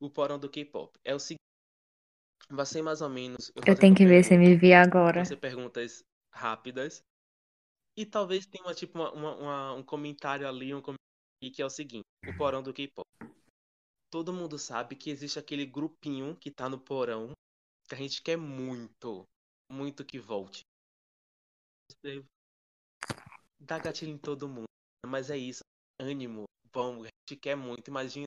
O 0.00 0.10
porão 0.10 0.38
do 0.38 0.48
K-pop. 0.48 0.98
É 1.04 1.14
o 1.14 1.18
seguinte. 1.18 1.38
Vai 2.50 2.64
ser 2.64 2.82
mais 2.82 3.02
ou 3.02 3.08
menos. 3.10 3.50
Eu 3.54 3.62
fazendo 3.62 3.80
tenho 3.80 3.94
que 3.96 4.06
ver 4.06 4.24
se 4.24 4.36
me 4.38 4.56
vi 4.56 4.72
agora. 4.72 5.24
Ser 5.24 5.36
perguntas 5.36 6.02
rápidas. 6.32 7.02
E 7.96 8.06
talvez 8.06 8.46
tenha 8.46 8.64
uma, 8.64 8.74
tipo, 8.74 8.98
uma- 8.98 9.12
uma- 9.12 9.74
um 9.74 9.82
comentário 9.82 10.48
ali, 10.48 10.72
um 10.74 10.80
comentário 10.80 10.96
aqui, 11.42 11.50
que 11.50 11.60
é 11.62 11.66
o 11.66 11.70
seguinte: 11.70 12.04
o 12.26 12.36
porão 12.36 12.62
do 12.62 12.72
K-pop. 12.72 13.06
Todo 14.10 14.32
mundo 14.32 14.58
sabe 14.58 14.96
que 14.96 15.10
existe 15.10 15.38
aquele 15.38 15.66
grupinho 15.66 16.34
que 16.36 16.50
tá 16.50 16.68
no 16.68 16.78
porão 16.78 17.32
que 17.88 17.94
a 17.94 17.98
gente 17.98 18.22
quer 18.22 18.36
muito, 18.36 19.24
muito 19.70 20.04
que 20.04 20.18
volte. 20.18 20.62
Dá 23.60 23.78
gatilho 23.78 24.12
em 24.12 24.18
todo 24.18 24.48
mundo. 24.48 24.64
Mas 25.06 25.30
é 25.30 25.36
isso. 25.36 25.60
Ânimo, 26.00 26.44
vamos, 26.72 27.06
a 27.06 27.08
gente 27.28 27.40
quer 27.40 27.56
muito, 27.56 27.88
imagina. 27.88 28.24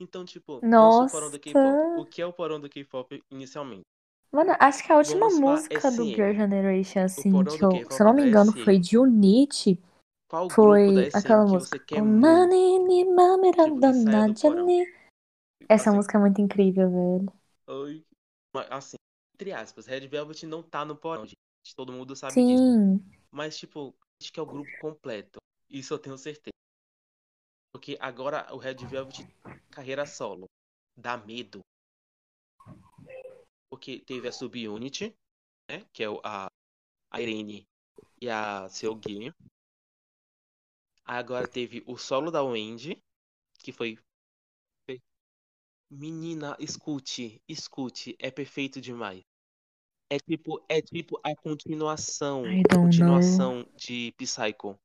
Então, 0.00 0.24
tipo, 0.24 0.64
nosso 0.64 1.12
porão 1.12 1.30
do 1.30 1.38
K-pop. 1.38 1.62
Nossa. 1.64 2.00
O 2.00 2.06
que 2.06 2.22
é 2.22 2.26
o 2.26 2.32
porão 2.32 2.60
do 2.60 2.68
K-pop 2.68 3.22
inicialmente? 3.32 3.82
Mano, 4.30 4.54
acho 4.60 4.84
que 4.84 4.92
a 4.92 4.96
última 4.96 5.28
Vamos 5.28 5.40
música 5.40 5.90
do. 5.90 6.04
Girl 6.04 6.34
Generation, 6.34 7.00
assim, 7.00 7.44
que 7.44 7.64
eu, 7.64 7.70
K-pop 7.70 7.94
se 7.94 8.02
eu 8.02 8.04
não 8.04 8.12
é 8.12 8.16
me 8.16 8.22
da 8.22 8.28
engano, 8.28 8.52
SM. 8.52 8.64
foi 8.64 8.78
de 8.78 8.98
Unity. 8.98 9.82
Qual 10.28 10.46
grupo 10.46 10.54
Foi 10.54 11.08
aquela 11.14 11.46
que 11.46 11.52
música. 11.52 11.78
você 11.78 11.84
quer 11.84 12.02
muito 12.02 12.20
Mani 12.20 12.78
ni 12.80 13.04
mamira 13.06 13.64
que 13.64 13.70
você 13.70 14.97
Essa 15.66 15.90
Assim, 15.90 15.92
música 15.92 16.18
é 16.18 16.20
muito 16.20 16.40
incrível, 16.42 16.90
velho. 16.90 17.32
oi. 17.66 18.04
Assim, 18.70 18.96
entre 19.34 19.52
aspas, 19.52 19.86
Red 19.86 20.06
Velvet 20.08 20.44
não 20.46 20.62
tá 20.62 20.84
no 20.84 20.96
porão, 20.96 21.24
gente. 21.26 21.38
Todo 21.76 21.92
mundo 21.92 22.16
sabe 22.16 22.42
disso. 22.42 22.64
Sim. 22.64 23.02
Mas, 23.30 23.58
tipo, 23.58 23.94
acho 24.22 24.32
que 24.32 24.40
é 24.40 24.42
o 24.42 24.46
grupo 24.46 24.70
completo. 24.80 25.38
Isso 25.70 25.94
eu 25.94 25.98
tenho 25.98 26.18
certeza. 26.18 26.52
Porque 27.72 27.96
agora 27.98 28.46
o 28.54 28.58
Red 28.58 28.74
Velvet 28.86 29.26
carreira 29.70 30.04
solo. 30.04 30.46
Dá 30.94 31.16
medo. 31.16 31.60
Porque 33.70 34.00
teve 34.00 34.28
a 34.28 34.32
Subunity, 34.32 35.14
né? 35.70 35.86
Que 35.92 36.04
é 36.04 36.08
a, 36.24 36.48
a 37.12 37.22
Irene 37.22 37.66
e 38.22 38.30
a 38.30 38.68
Seogi. 38.70 39.32
Agora 41.04 41.48
teve 41.48 41.82
o 41.88 41.96
solo 41.98 42.30
da 42.30 42.40
Wendy, 42.44 43.02
que 43.60 43.72
foi. 43.72 43.98
Menina, 45.90 46.56
escute, 46.58 47.42
escute, 47.48 48.16
é 48.18 48.30
perfeito 48.30 48.80
demais. 48.80 49.24
É 50.10 50.18
tipo, 50.18 50.64
é 50.68 50.80
tipo 50.80 51.20
a 51.22 51.34
continuação, 51.36 52.46
I 52.46 52.62
don't 52.62 52.72
know. 52.72 52.84
continuação 52.84 53.66
de 53.76 54.12
Psycho. 54.16 54.78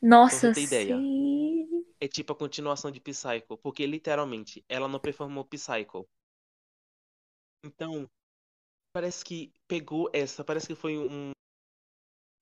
Nossa, 0.00 0.52
ter 0.52 0.62
ideia. 0.62 0.96
sim. 0.96 1.84
é 2.00 2.06
tipo 2.06 2.32
a 2.32 2.36
continuação 2.36 2.90
de 2.90 3.00
Psycho, 3.00 3.56
porque 3.62 3.86
literalmente 3.86 4.64
ela 4.68 4.86
não 4.86 5.00
performou 5.00 5.44
Psycho. 5.44 6.06
Então, 7.64 8.08
parece 8.92 9.24
que 9.24 9.52
pegou 9.66 10.08
essa, 10.12 10.44
parece 10.44 10.68
que 10.68 10.74
foi 10.74 10.96
um, 10.96 11.30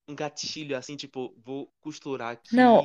um 0.08 0.14
gatilho 0.14 0.76
assim, 0.76 0.96
tipo, 0.96 1.34
vou 1.38 1.72
costurar 1.80 2.32
aqui 2.32 2.54
Não. 2.54 2.82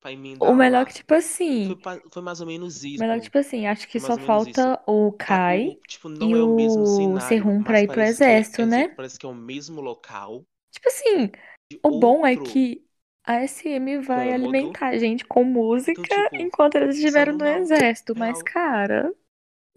Pra 0.00 0.12
emendar 0.12 0.50
O 0.50 0.54
melhor 0.54 0.84
lá. 0.84 0.86
que, 0.86 0.94
tipo 0.94 1.14
assim. 1.14 1.66
Foi, 1.66 1.76
pa- 1.76 2.02
foi 2.12 2.22
mais 2.22 2.40
ou 2.40 2.46
menos 2.46 2.84
O 2.94 2.98
isso. 2.98 3.00
melhor 3.00 3.16
que, 3.18 3.24
tipo 3.24 3.38
assim, 3.38 3.66
acho 3.66 3.88
que 3.88 3.98
Foi 3.98 4.00
mais 4.00 4.14
só 4.14 4.16
ou 4.16 4.22
menos 4.22 4.46
isso. 4.46 4.68
falta 4.68 4.82
o 4.86 5.12
Kai 5.12 5.76
o- 5.76 5.80
tipo, 5.86 6.08
não 6.08 6.34
e 6.34 6.36
é 6.36 6.42
o 6.42 6.48
mesmo 6.48 6.86
o 6.86 6.86
cenário, 6.86 7.20
Serrum 7.20 7.62
pra 7.62 7.80
mas 7.80 7.82
ir 7.82 7.88
pro 7.88 8.00
parece 8.00 8.20
que 8.20 8.30
é- 8.32 8.40
exército, 8.40 8.62
é- 8.62 8.66
né? 8.66 8.88
Parece 8.96 9.18
que 9.18 9.26
é 9.26 9.28
o 9.28 9.34
mesmo 9.34 9.80
local. 9.80 10.44
Tipo 10.72 10.88
assim, 10.88 11.30
de 11.70 11.80
o 11.84 11.90
bom 11.92 12.26
é 12.26 12.36
outro 12.36 12.38
que 12.38 12.84
a 13.24 13.36
SM 13.42 13.98
vai 14.00 14.32
cômodo. 14.32 14.32
alimentar 14.32 14.88
a 14.88 14.98
gente 14.98 15.24
com 15.26 15.44
música 15.44 16.00
Então, 16.00 16.04
tipo, 16.04 16.36
enquanto 16.36 16.76
eles 16.76 16.96
isso 17.00 17.18
é 17.18 17.24
estiveram 17.24 17.34
no 17.38 17.46
normal, 17.46 17.46
exército. 17.46 18.16
Mas, 18.16 18.42
real. 18.42 18.42
cara, 18.42 19.12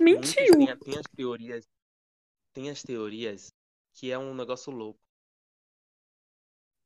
Muitos 0.08 0.50
mentiu. 0.50 0.56
têm, 0.56 0.78
têm 0.78 0.98
as 0.98 1.06
teorias. 1.14 1.68
Tem 2.54 2.70
as 2.72 2.84
teorias 2.84 3.54
que 3.94 4.12
é 4.12 4.18
um 4.20 4.34
negócio 4.36 4.72
louco. 4.72 5.00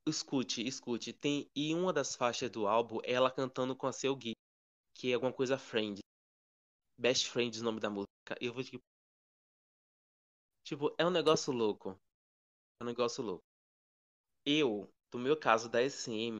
Escute, 0.07 0.65
escute. 0.65 1.11
Tem, 1.11 1.49
e 1.53 1.73
uma 1.73 1.91
das 1.91 2.15
faixas 2.15 2.49
do 2.49 2.65
álbum 2.65 2.99
é 3.03 3.11
ela 3.11 3.29
cantando 3.29 3.75
com 3.75 3.87
a 3.87 3.91
seu 3.91 4.15
Gui, 4.15 4.31
que 4.95 5.11
é 5.11 5.15
alguma 5.15 5.33
coisa 5.33 5.57
Friend. 5.57 5.99
Best 6.97 7.29
Friends, 7.29 7.59
o 7.59 7.63
nome 7.63 7.81
da 7.81 7.89
música. 7.89 8.37
Eu 8.39 8.53
vou 8.53 8.63
tipo. 8.63 8.79
Tipo, 10.63 10.95
é 10.97 11.05
um 11.05 11.09
negócio 11.09 11.51
louco. 11.51 11.99
É 12.79 12.83
um 12.83 12.87
negócio 12.87 13.21
louco. 13.21 13.43
Eu, 14.45 14.89
no 15.13 15.19
meu 15.19 15.37
caso 15.37 15.69
da 15.69 15.81
SM, 15.81 16.37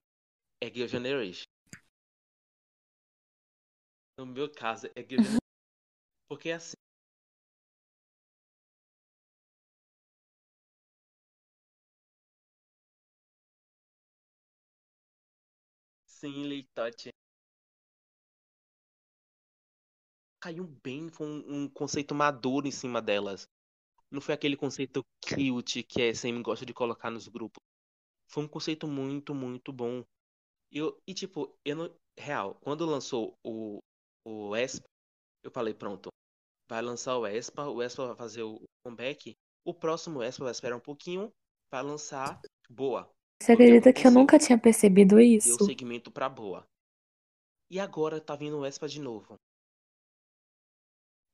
é 0.64 0.73
Girl 0.73 0.88
Generation. 0.88 1.44
No 4.18 4.26
meu 4.26 4.49
caso 4.49 4.88
é 4.95 5.02
Girl 5.02 5.23
Generation. 5.23 5.38
Porque 6.30 6.52
assim. 6.52 6.86
Leitote. 16.26 17.10
Caiu 20.39 20.65
bem, 20.84 21.10
foi 21.10 21.27
um, 21.27 21.64
um 21.64 21.69
conceito 21.69 22.15
maduro 22.15 22.68
em 22.68 22.72
cima 22.72 23.02
delas. 23.02 23.48
Não 24.10 24.22
foi 24.22 24.34
aquele 24.34 24.56
conceito 24.56 25.03
cute 25.22 25.84
que 25.84 26.02
a 26.02 26.06
SM 26.14 26.41
gosta 26.41 26.65
de 26.65 26.73
colocar 26.73 27.11
nos 27.11 27.27
grupos. 27.27 27.61
Foi 28.30 28.44
um 28.44 28.48
conceito 28.48 28.88
muito, 28.88 29.35
muito 29.35 29.73
bom. 29.73 30.03
Eu, 30.72 30.98
e 31.07 31.14
tipo, 31.14 31.57
eu 31.65 31.76
não. 31.76 31.95
Real, 32.18 32.56
quando 32.61 32.85
lançou 32.85 33.35
o, 33.44 33.80
o 34.26 34.56
ESPA, 34.56 34.88
eu 35.44 35.52
falei, 35.52 35.73
pronto, 35.73 36.10
vai 36.69 36.81
lançar 36.81 37.18
o 37.18 37.27
ESPA, 37.27 37.68
o 37.69 37.84
ESPA 37.84 38.07
vai 38.07 38.15
fazer 38.15 38.44
o 38.44 38.61
comeback. 38.84 39.35
O 39.65 39.73
próximo 39.73 40.23
ESPA 40.23 40.45
vai 40.45 40.52
esperar 40.52 40.77
um 40.77 40.81
pouquinho, 40.81 41.31
vai 41.72 41.84
lançar 41.84 42.39
boa. 42.69 43.10
Você 43.41 43.51
acredita 43.53 43.93
que 43.93 44.05
eu 44.05 44.11
nunca 44.11 44.38
tinha 44.39 44.57
percebido 44.57 45.15
Deu 45.15 45.26
isso? 45.26 45.65
segmento 45.65 46.11
pra 46.11 46.27
boa. 46.27 46.65
E 47.69 47.80
agora 47.80 48.19
tá 48.19 48.35
vindo 48.35 48.57
o 48.59 48.65
ESPA 48.65 48.88
de 48.88 48.99
novo. 48.99 49.35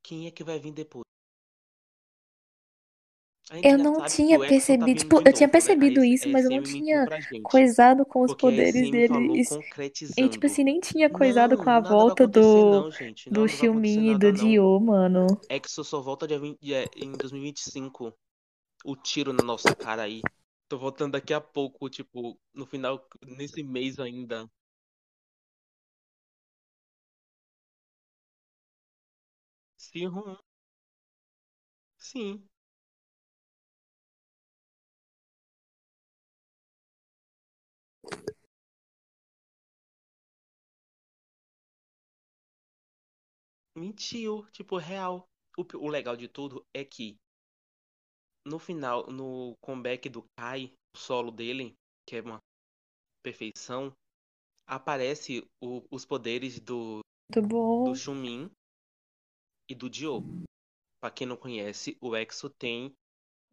Quem 0.03 0.27
é 0.27 0.31
que 0.31 0.43
vai 0.43 0.59
vir 0.59 0.73
depois? 0.73 1.03
A 3.49 3.55
gente 3.55 3.67
Eu 3.67 3.77
já 3.77 3.83
não 3.83 3.93
sabe 3.93 4.09
que 4.09 4.15
tinha 4.15 4.37
o 4.37 4.41
tá 4.41 4.47
percebido. 4.47 4.85
vindo 4.87 4.99
Tipo, 4.99 5.15
de 5.17 5.23
eu 5.25 5.33
tinha 5.33 5.47
novo, 5.47 5.53
né? 5.61 5.71
A 5.71 5.75
percebido 5.77 6.03
S- 6.03 6.07
isso, 6.13 6.29
mas 6.29 6.45
eu 6.45 6.51
não 6.51 6.61
SM 6.61 6.73
mentiu 6.73 6.85
tinha 6.85 7.05
pra 7.05 7.19
gente. 7.19 7.41
coisado 7.43 8.05
com 8.05 8.21
os 8.23 8.31
Porque 8.31 8.45
a 8.47 8.49
poderes 8.51 8.75
SM 8.77 9.01
falou 9.01 9.37
deles. 9.37 9.49
E, 10.17 10.29
tipo 10.29 10.45
concretizando. 10.45 10.45
assim, 10.45 10.63
nem 10.63 10.79
tinha 10.79 11.09
coisado 11.09 11.57
com 11.57 11.63
Não, 11.63 11.69
a 11.69 11.79
nada 11.81 12.05
vai 12.05 12.13
volta 12.13 12.13
acontecer 12.13 12.63
do, 12.63 12.71
não, 12.71 12.91
gente. 12.91 13.29
Não, 13.29 13.45
do 13.45 13.47
não 13.47 13.55
vai 13.55 13.65
acontecer 13.67 14.01
Xiumin 14.01 14.11
e 14.11 14.13
nada 14.13 14.19
do 14.19 14.31
não. 14.31 14.49
Dio, 14.49 14.79
mano. 14.79 15.27
EXO 15.49 15.83
só 15.83 16.01
volta 16.01 16.27
dia 16.27 16.39
20, 16.39 16.59
dia- 16.61 16.89
em 16.97 17.11
2025. 17.13 18.13
O 18.85 18.95
tiro 18.95 19.33
na 19.33 19.43
nossa 19.43 19.73
cara 19.75 20.03
aí. 20.03 20.21
Tô 20.73 20.79
voltando 20.79 21.11
daqui 21.11 21.35
a 21.35 21.39
pouco, 21.39 21.87
tipo, 21.87 22.35
no 22.51 22.65
final, 22.65 23.07
nesse 23.37 23.61
mês 23.61 23.99
ainda. 23.99 24.49
Sim, 29.77 30.07
ruim. 30.09 30.35
Sim. 31.97 32.49
Mentiu, 43.75 44.47
tipo, 44.51 44.77
real. 44.77 45.29
O, 45.55 45.63
o 45.85 45.87
legal 45.87 46.17
de 46.17 46.27
tudo 46.27 46.65
é 46.73 46.83
que 46.83 47.19
no 48.45 48.59
final, 48.59 49.07
no 49.07 49.55
comeback 49.61 50.09
do 50.09 50.23
Kai, 50.37 50.71
o 50.95 50.97
solo 50.97 51.31
dele, 51.31 51.75
que 52.07 52.15
é 52.17 52.21
uma 52.21 52.39
perfeição, 53.23 53.93
aparece 54.67 55.47
o- 55.61 55.83
os 55.91 56.05
poderes 56.05 56.59
do, 56.59 57.01
do 57.85 57.95
Xumin 57.95 58.49
e 59.69 59.75
do 59.75 59.89
Dio. 59.89 60.21
Pra 61.01 61.11
quem 61.11 61.27
não 61.27 61.37
conhece, 61.37 61.97
o 62.01 62.15
Exo 62.15 62.49
tem 62.49 62.93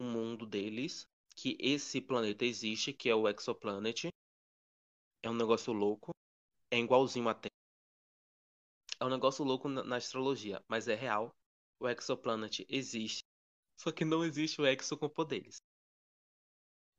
um 0.00 0.10
mundo 0.10 0.46
deles, 0.46 1.04
que 1.36 1.56
esse 1.60 2.00
planeta 2.00 2.44
existe, 2.44 2.92
que 2.92 3.08
é 3.08 3.14
o 3.14 3.28
Exoplanet. 3.28 4.08
É 5.22 5.30
um 5.30 5.34
negócio 5.34 5.72
louco. 5.72 6.10
É 6.70 6.78
igualzinho 6.78 7.28
a 7.28 7.34
Terra. 7.34 7.50
É 9.00 9.04
um 9.04 9.08
negócio 9.10 9.44
louco 9.44 9.68
na, 9.68 9.82
na 9.82 9.96
astrologia, 9.96 10.62
mas 10.68 10.86
é 10.88 10.94
real. 10.94 11.34
O 11.80 11.88
Exoplanet 11.88 12.64
existe. 12.68 13.22
Só 13.81 13.90
que 13.90 14.05
não 14.05 14.23
existe 14.23 14.61
o 14.61 14.66
Exo 14.66 14.94
com 14.94 15.09
poderes. 15.09 15.62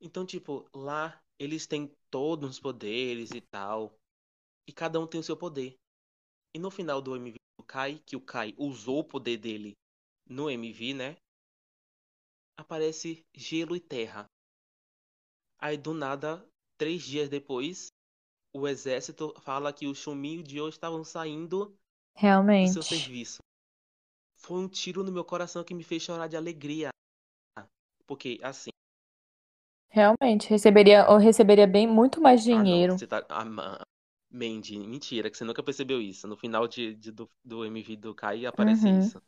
Então, 0.02 0.26
tipo, 0.26 0.68
lá 0.74 1.22
eles 1.38 1.68
têm 1.68 1.96
todos 2.10 2.50
os 2.50 2.60
poderes 2.60 3.30
e 3.30 3.40
tal. 3.40 3.96
E 4.68 4.74
cada 4.74 5.00
um 5.00 5.06
tem 5.06 5.20
o 5.20 5.24
seu 5.24 5.38
poder. 5.38 5.76
E 6.56 6.58
no 6.58 6.72
final 6.72 7.00
do 7.00 7.16
MV 7.16 7.38
do 7.60 7.64
Kai, 7.64 8.00
que 8.00 8.16
o 8.16 8.22
Kai 8.22 8.56
usou 8.58 9.02
o 9.02 9.04
poder 9.04 9.38
dele 9.38 9.78
no 10.28 10.50
MV, 10.50 10.96
né? 10.96 11.18
Aparece 12.58 13.24
gelo 13.36 13.76
e 13.76 13.80
terra. 13.80 14.26
Aí 15.60 15.78
do 15.78 15.94
nada, 15.94 16.44
três 16.80 17.04
dias 17.04 17.30
depois, 17.30 17.90
o 18.56 18.68
exército 18.68 19.40
fala 19.42 19.72
que 19.72 19.86
o 19.86 19.94
Shumi 19.94 20.38
e 20.38 20.40
o 20.40 20.44
Dio 20.44 20.68
estavam 20.68 21.04
saindo 21.04 21.68
do 21.68 22.68
seu 22.68 22.82
Realmente. 22.82 22.84
serviço. 22.84 23.40
Foi 24.44 24.60
um 24.60 24.68
tiro 24.68 25.04
no 25.04 25.12
meu 25.12 25.24
coração 25.26 25.64
que 25.64 25.74
me 25.74 25.84
fez 25.84 26.04
chorar 26.04 26.28
de 26.28 26.36
alegria. 26.36 26.90
Porque, 28.06 28.40
assim, 28.44 28.70
Realmente. 29.90 30.50
Receberia, 30.50 31.06
eu 31.08 31.18
receberia 31.18 31.68
bem 31.68 31.88
muito 31.88 32.20
mais 32.20 32.44
ah 32.50 32.64
não, 32.64 32.66
dinheiro. 32.66 32.94
você 32.96 33.08
tá. 33.08 33.26
Ah, 33.30 33.46
ma- 33.46 33.84
Mandy, 34.30 34.80
mentira, 34.80 35.30
que 35.30 35.38
você 35.38 35.44
nunca 35.44 35.64
percebeu 35.64 36.02
isso. 36.02 36.28
No 36.28 36.38
final 36.38 36.68
de, 36.68 36.96
de- 36.96 37.12
do, 37.12 37.30
do 37.44 37.66
MV 37.66 37.96
do 37.98 38.16
Kai 38.16 38.46
aparece 38.46 38.90
Uhum. 38.90 38.98
isso. 38.98 39.22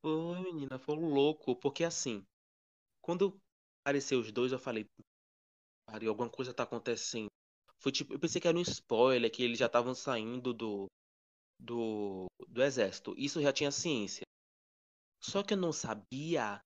Foi, 0.00 0.40
menina, 0.40 0.78
foi 0.78 0.94
louco. 0.96 1.56
Porque 1.56 1.82
assim, 1.84 2.24
quando 3.02 3.40
apareceu 3.82 4.20
os 4.20 4.30
dois, 4.30 4.52
eu 4.52 4.58
falei, 4.58 4.86
pariu, 5.84 6.10
alguma 6.10 6.30
coisa 6.30 6.54
tá 6.54 6.62
acontecendo. 6.62 7.26
Foi 7.78 7.90
tipo, 7.90 8.14
eu 8.14 8.18
pensei 8.18 8.40
que 8.40 8.46
era 8.46 8.56
um 8.56 8.62
spoiler, 8.62 9.30
que 9.30 9.42
eles 9.42 9.58
já 9.58 9.66
estavam 9.66 9.94
saindo 9.94 10.54
do, 10.54 10.86
do, 11.58 12.26
do 12.48 12.62
exército. 12.62 13.14
Isso 13.18 13.42
já 13.42 13.52
tinha 13.52 13.72
ciência. 13.72 14.22
Só 15.20 15.42
que 15.42 15.54
eu 15.54 15.58
não 15.58 15.72
sabia 15.72 16.60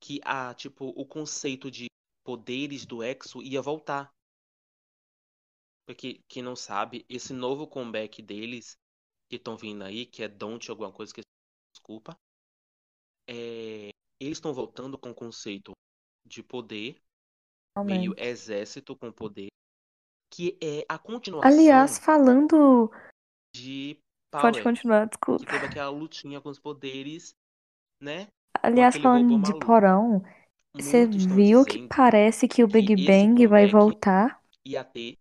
que 0.00 0.20
a, 0.24 0.54
tipo, 0.54 0.86
o 0.86 1.04
conceito 1.04 1.70
de 1.70 1.86
poderes 2.24 2.86
do 2.86 3.02
Exo 3.02 3.42
ia 3.42 3.60
voltar. 3.60 4.12
Porque 5.84 6.20
quem 6.28 6.42
não 6.42 6.54
sabe, 6.54 7.04
esse 7.08 7.32
novo 7.32 7.66
comeback 7.66 8.22
deles 8.22 8.76
que 9.28 9.36
estão 9.36 9.56
vindo 9.56 9.82
aí, 9.82 10.06
que 10.06 10.22
é 10.22 10.28
Don't 10.28 10.70
alguma 10.70 10.92
coisa 10.92 11.12
que 11.12 11.22
desculpa, 11.74 12.16
é, 13.28 13.90
eles 14.20 14.38
estão 14.38 14.54
voltando 14.54 14.96
com 14.96 15.10
o 15.10 15.14
conceito 15.14 15.72
de 16.26 16.42
poder, 16.42 16.96
meio 17.84 18.12
Realmente. 18.12 18.22
exército 18.22 18.96
com 18.96 19.12
poder, 19.12 19.48
que 20.32 20.58
é 20.62 20.84
a 20.88 20.98
continuação 20.98 21.50
Aliás, 21.50 21.98
falando. 21.98 22.90
de 23.54 23.98
Pode 24.30 24.58
Power, 24.58 24.62
continuar, 24.62 25.08
que 25.08 25.16
desculpa. 25.16 25.44
teve 25.44 25.66
aquela 25.66 25.90
lutinha 25.90 26.40
com 26.40 26.48
os 26.48 26.58
poderes, 26.58 27.34
né? 28.00 28.28
Aliás, 28.62 28.96
falando 28.96 29.42
de 29.42 29.58
porão, 29.58 30.22
você 30.74 31.06
viu 31.06 31.64
que 31.64 31.86
parece 31.88 32.48
que 32.48 32.64
o 32.64 32.66
que 32.66 32.72
Big 32.72 32.94
esse 32.94 33.06
Bang 33.06 33.46
vai 33.46 33.66
voltar? 33.66 34.42
ia 34.66 34.84
ter 34.84 35.18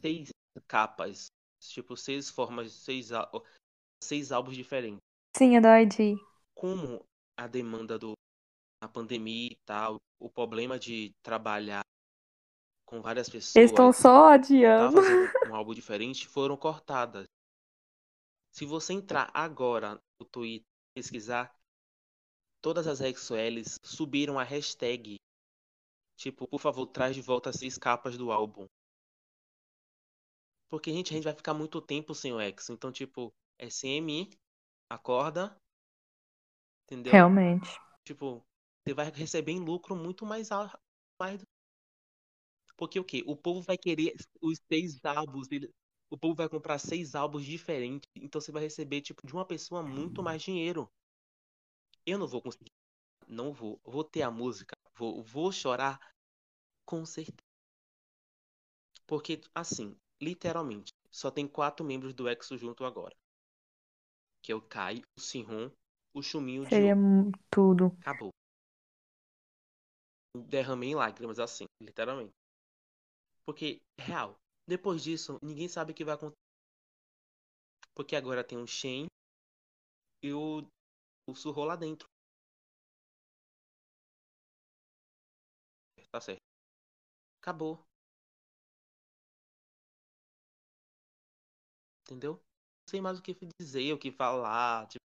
seis 0.00 0.30
capas, 0.66 1.26
tipo 1.62 1.96
seis 1.96 2.30
formas, 2.30 2.72
seis, 2.72 3.10
seis 4.02 4.32
álbuns 4.32 4.56
diferentes. 4.56 4.98
Sim, 5.36 5.56
é 5.56 5.60
do 5.60 5.68
ID. 5.68 6.18
Como 6.56 7.04
a 7.38 7.46
demanda 7.46 7.98
do 7.98 8.14
a 8.80 8.88
pandemia 8.88 9.52
e 9.52 9.58
tal, 9.64 10.00
o 10.18 10.30
problema 10.30 10.78
de 10.78 11.12
trabalhar 11.22 11.84
com 12.86 13.02
várias 13.02 13.28
pessoas. 13.28 13.56
Eles 13.56 13.70
estão 13.70 13.92
só 13.92 14.30
adiando. 14.30 14.96
Tá 14.96 15.02
fazendo 15.02 15.30
um 15.52 15.54
álbum 15.54 15.74
diferente, 15.74 16.26
foram 16.26 16.56
cortadas. 16.56 17.26
Se 18.50 18.64
você 18.64 18.94
entrar 18.94 19.30
agora 19.34 20.00
no 20.18 20.26
Twitter 20.26 20.66
pesquisar, 20.94 21.54
todas 22.60 22.86
as 22.86 22.98
XOLs 22.98 23.78
subiram 23.84 24.38
a 24.38 24.42
hashtag. 24.42 25.16
Tipo, 26.16 26.48
por 26.48 26.58
favor, 26.58 26.86
traz 26.86 27.14
de 27.14 27.22
volta 27.22 27.50
as 27.50 27.56
seis 27.56 27.78
capas 27.78 28.16
do 28.16 28.32
álbum. 28.32 28.66
Porque, 30.68 30.92
gente, 30.92 31.12
a 31.12 31.16
gente 31.16 31.24
vai 31.24 31.34
ficar 31.34 31.54
muito 31.54 31.80
tempo 31.80 32.14
sem 32.14 32.32
o 32.32 32.40
X. 32.40 32.70
Então, 32.70 32.90
tipo, 32.90 33.32
SM, 33.60 34.28
acorda. 34.90 35.56
Entendeu? 36.84 37.12
Realmente. 37.12 37.70
Tipo, 38.04 38.42
você 38.88 38.94
vai 38.94 39.10
receber 39.10 39.52
em 39.52 39.60
lucro 39.60 39.94
muito 39.94 40.24
mais, 40.24 40.48
mais 41.20 41.42
porque 42.76 42.98
o 42.98 43.04
quê? 43.04 43.22
O 43.26 43.36
povo 43.36 43.60
vai 43.60 43.76
querer 43.76 44.14
os 44.40 44.58
seis 44.66 45.04
álbuns. 45.04 45.48
Ele... 45.50 45.70
O 46.10 46.16
povo 46.16 46.34
vai 46.34 46.48
comprar 46.48 46.78
seis 46.78 47.14
álbuns 47.14 47.44
diferentes. 47.44 48.08
Então 48.16 48.40
você 48.40 48.50
vai 48.50 48.62
receber, 48.62 49.02
tipo, 49.02 49.26
de 49.26 49.32
uma 49.32 49.44
pessoa 49.44 49.82
muito 49.82 50.22
mais 50.22 50.42
dinheiro. 50.42 50.88
Eu 52.06 52.18
não 52.18 52.26
vou 52.26 52.40
conseguir. 52.40 52.72
Não 53.26 53.52
vou. 53.52 53.78
Vou 53.84 54.04
ter 54.04 54.22
a 54.22 54.30
música. 54.30 54.74
Vou, 54.94 55.22
vou 55.22 55.52
chorar. 55.52 55.98
Com 56.86 57.04
certeza. 57.04 57.36
Porque, 59.06 59.40
assim, 59.54 59.94
literalmente, 60.22 60.92
só 61.10 61.30
tem 61.30 61.46
quatro 61.46 61.84
membros 61.84 62.14
do 62.14 62.28
EXO 62.28 62.56
junto 62.56 62.84
agora. 62.84 63.14
Que 64.42 64.52
é 64.52 64.54
o 64.54 64.62
Kai, 64.62 65.02
o 65.16 65.20
Sihon, 65.20 65.70
o 66.14 66.22
Chuminho 66.22 66.62
o 66.62 66.68
Seria 66.68 66.94
tudo. 67.50 67.86
Acabou. 68.00 68.32
Derramei 70.42 70.90
em 70.90 70.94
lágrimas, 70.94 71.38
assim, 71.38 71.64
literalmente. 71.82 72.32
Porque, 73.44 73.82
real, 73.98 74.38
depois 74.66 75.02
disso, 75.02 75.38
ninguém 75.42 75.66
sabe 75.68 75.90
o 75.90 75.94
que 75.94 76.04
vai 76.04 76.14
acontecer. 76.14 76.38
Porque 77.94 78.16
agora 78.16 78.42
tem 78.42 78.56
o 78.56 78.66
Shen 78.66 79.08
e 80.22 80.32
o, 80.32 80.64
o 81.28 81.34
Surro 81.34 81.64
lá 81.64 81.76
dentro. 81.76 82.08
Tá 86.10 86.20
certo. 86.20 86.42
Acabou. 87.42 87.84
Entendeu? 92.02 92.32
Não 92.34 92.90
sei 92.90 93.00
mais 93.00 93.18
o 93.18 93.22
que 93.22 93.36
dizer, 93.60 93.92
o 93.92 93.98
que 93.98 94.10
falar. 94.10 94.86
Tipo, 94.88 95.04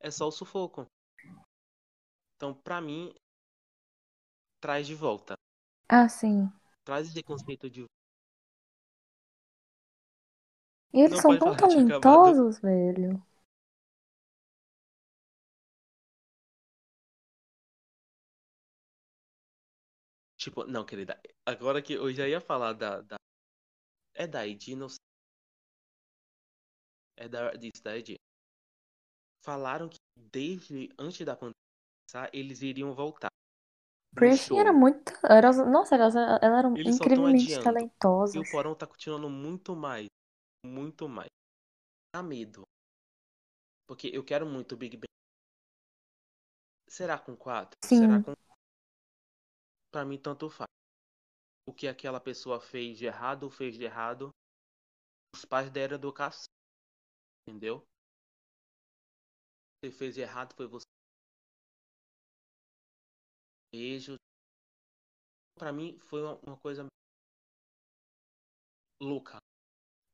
é 0.00 0.10
só 0.10 0.28
o 0.28 0.32
sufoco. 0.32 0.86
Então, 2.36 2.54
pra 2.54 2.80
mim, 2.80 3.14
traz 4.66 4.84
de 4.84 4.96
volta. 4.96 5.34
Ah, 5.88 6.08
sim. 6.08 6.50
Traz 6.84 7.06
esse 7.06 7.22
conceito 7.22 7.70
de. 7.70 7.84
E 10.92 11.00
eles 11.00 11.12
Não 11.12 11.20
são 11.20 11.38
tão 11.38 11.56
talentosos, 11.56 12.58
velho. 12.58 13.24
Tipo, 20.36 20.64
não, 20.64 20.84
querida. 20.84 21.20
Agora 21.46 21.80
que 21.80 21.92
eu 21.92 22.12
já 22.12 22.26
ia 22.26 22.40
falar 22.40 22.72
da. 22.72 23.02
da... 23.02 23.16
É 24.14 24.26
da 24.26 24.44
ID, 24.44 24.74
não 24.74 24.88
sei. 24.88 24.98
É 27.16 27.28
da, 27.28 27.52
disso, 27.52 27.84
da 27.84 27.96
ID. 27.96 28.16
Falaram 29.44 29.88
que 29.88 29.98
desde 30.16 30.88
antes 30.98 31.24
da 31.24 31.36
pandemia 31.36 31.54
começar, 32.08 32.34
eles 32.34 32.62
iriam 32.62 32.92
voltar. 32.92 33.35
Priscila 34.16 34.60
era 34.60 34.72
muito. 34.72 35.12
Era, 35.24 35.52
nossa, 35.64 35.94
elas, 35.94 36.16
elas 36.16 36.42
eram 36.42 36.76
Eles 36.76 36.96
incrivelmente 36.96 37.54
adiando. 37.54 38.34
E 38.34 38.38
o 38.38 38.50
Porão 38.50 38.74
tá 38.74 38.86
continuando 38.86 39.28
muito 39.28 39.76
mais. 39.76 40.06
Muito 40.64 41.08
mais. 41.08 41.28
Dá 42.14 42.22
medo. 42.22 42.62
Porque 43.86 44.08
eu 44.08 44.24
quero 44.24 44.46
muito 44.46 44.72
o 44.72 44.76
Big 44.76 44.96
Bang. 44.96 45.06
Será 46.88 47.18
com 47.18 47.36
quatro? 47.36 47.78
Sim. 47.84 47.98
Será 47.98 48.22
com. 48.22 48.32
Pra 49.92 50.04
mim, 50.04 50.18
tanto 50.18 50.48
faz. 50.50 50.66
O 51.68 51.72
que 51.72 51.86
aquela 51.86 52.20
pessoa 52.20 52.60
fez 52.60 52.96
de 52.96 53.06
errado 53.06 53.44
ou 53.44 53.50
fez 53.50 53.76
de 53.76 53.84
errado, 53.84 54.30
os 55.34 55.44
pais 55.44 55.70
deram 55.70 55.96
educação. 55.96 56.46
Entendeu? 57.46 57.84
Você 59.78 59.90
fez 59.90 60.14
de 60.14 60.20
errado, 60.22 60.54
foi 60.56 60.66
você. 60.66 60.86
Beijo. 63.76 64.16
Pra 65.58 65.70
mim, 65.70 65.98
foi 65.98 66.22
uma, 66.22 66.34
uma 66.46 66.56
coisa 66.56 66.86
louca. 69.02 69.36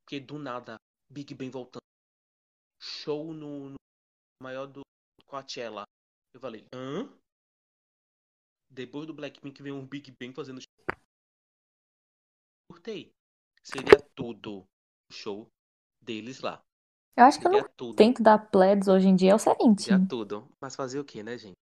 Porque 0.03 0.19
do 0.19 0.37
nada, 0.37 0.79
Big 1.09 1.33
Bang 1.33 1.51
voltando. 1.51 1.87
Show 2.81 3.33
no, 3.33 3.71
no 3.71 3.77
maior 4.43 4.67
do 4.67 4.81
Coachella. 5.27 5.85
Eu 6.35 6.41
falei, 6.41 6.67
hã? 6.75 7.09
Depois 8.69 9.07
do 9.07 9.15
Blackpink 9.15 9.63
vem 9.63 9.73
um 9.73 9.87
Big 9.87 10.13
Bang 10.19 10.35
fazendo 10.35 10.61
show. 10.61 10.97
Curtei. 12.69 13.13
Seria 13.63 14.01
tudo 14.17 14.63
o 15.09 15.13
show 15.13 15.47
deles 16.03 16.41
lá. 16.41 16.61
Eu 17.17 17.27
acho 17.27 17.39
que 17.39 17.47
eu 17.47 17.53
não 17.53 17.69
tudo. 17.77 17.95
tento 17.95 18.25
dar 18.25 18.39
pleds 18.39 18.89
hoje 18.89 19.07
em 19.07 19.15
dia 19.15 19.31
é 19.31 19.35
o 19.37 19.39
seguinte. 19.39 19.83
Seria 19.83 20.05
tudo. 20.09 20.51
Mas 20.61 20.75
fazer 20.75 20.99
o 20.99 21.05
que, 21.05 21.23
né, 21.23 21.39
gente? 21.39 21.62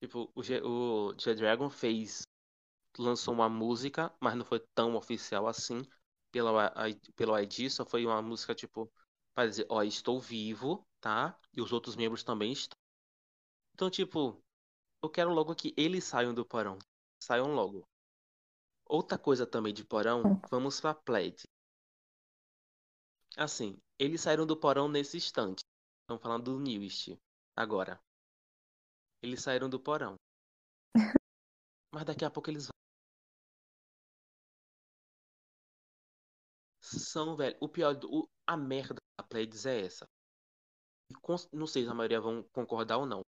Tipo, 0.00 0.30
o, 0.34 0.42
G, 0.42 0.60
o 0.62 1.14
G-Dragon 1.18 1.68
fez. 1.70 2.22
Lançou 2.98 3.34
uma 3.34 3.48
música, 3.48 4.12
mas 4.20 4.34
não 4.36 4.44
foi 4.44 4.60
tão 4.74 4.96
oficial 4.96 5.46
assim. 5.46 5.82
Pela, 6.30 6.72
pelo 7.16 7.38
ID, 7.38 7.70
só 7.70 7.84
foi 7.86 8.04
uma 8.04 8.20
música, 8.20 8.54
tipo, 8.54 8.90
pra 9.34 9.46
dizer, 9.46 9.66
ó, 9.68 9.82
estou 9.82 10.20
vivo, 10.20 10.86
tá? 11.00 11.38
E 11.54 11.60
os 11.60 11.72
outros 11.72 11.96
membros 11.96 12.22
também 12.24 12.52
estão. 12.52 12.76
Então, 13.74 13.88
tipo, 13.88 14.42
eu 15.02 15.08
quero 15.08 15.32
logo 15.32 15.54
que 15.54 15.72
eles 15.76 16.04
saiam 16.04 16.34
do 16.34 16.44
porão. 16.44 16.78
Saiam 17.22 17.54
logo. 17.54 17.86
Outra 18.86 19.16
coisa 19.18 19.46
também 19.46 19.72
de 19.72 19.84
porão, 19.84 20.22
vamos 20.50 20.80
pra 20.80 20.94
Pledge. 20.94 21.46
Assim, 23.36 23.80
eles 23.98 24.20
saíram 24.20 24.44
do 24.46 24.56
porão 24.56 24.88
nesse 24.88 25.16
instante. 25.16 25.62
Estamos 26.02 26.22
falando 26.22 26.44
do 26.44 26.58
Newest 26.58 27.16
agora. 27.54 28.00
Eles 29.22 29.42
saíram 29.42 29.68
do 29.68 29.78
porão. 29.80 30.16
Mas 31.94 32.04
daqui 32.04 32.24
a 32.24 32.30
pouco 32.30 32.50
eles 32.50 32.66
vão. 32.66 32.72
São, 36.82 37.36
velho. 37.36 37.56
O 37.60 37.68
pior, 37.68 37.94
do- 37.94 38.08
o- 38.12 38.28
a 38.46 38.56
merda 38.56 38.96
da 39.18 39.24
Pledis 39.26 39.64
é 39.66 39.84
essa. 39.84 40.06
E 41.10 41.14
com- 41.14 41.36
não 41.52 41.66
sei 41.66 41.84
se 41.84 41.90
a 41.90 41.94
maioria 41.94 42.20
vão 42.20 42.42
concordar 42.52 42.98
ou 42.98 43.06
não. 43.06 43.22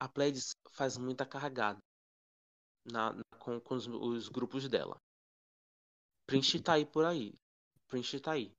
A 0.00 0.08
Pledis 0.08 0.52
faz 0.72 0.98
muita 0.98 1.26
carregada 1.26 1.78
na, 2.84 3.12
na- 3.12 3.22
com, 3.38 3.60
com 3.60 3.74
os, 3.74 3.86
os 3.88 4.28
grupos 4.28 4.68
dela. 4.68 4.96
Prince 6.26 6.60
tá 6.60 6.72
aí 6.74 6.84
por 6.86 7.04
aí. 7.04 7.34
Prince 7.88 8.18
tá 8.20 8.32
aí. 8.32 8.52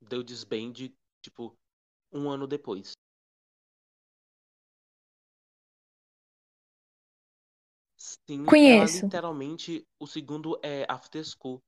Deu 0.00 0.22
desband, 0.22 0.74
tipo, 1.24 1.54
um 2.12 2.30
ano 2.30 2.46
depois. 2.46 2.92
Sim, 8.36 8.44
ela 8.44 8.84
Conheço. 8.84 9.04
literalmente, 9.04 9.84
o 10.00 10.06
segundo 10.06 10.58
é 10.62 10.86
After 10.88 11.22
School. 11.24 11.58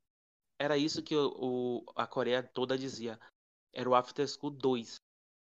Era 0.58 0.76
isso 0.78 1.02
que 1.02 1.14
o, 1.16 1.84
a 1.96 2.06
Coreia 2.06 2.42
toda 2.42 2.78
dizia. 2.78 3.18
Era 3.72 3.88
o 3.88 3.94
After 3.94 4.26
School 4.26 4.50
2. 4.50 4.96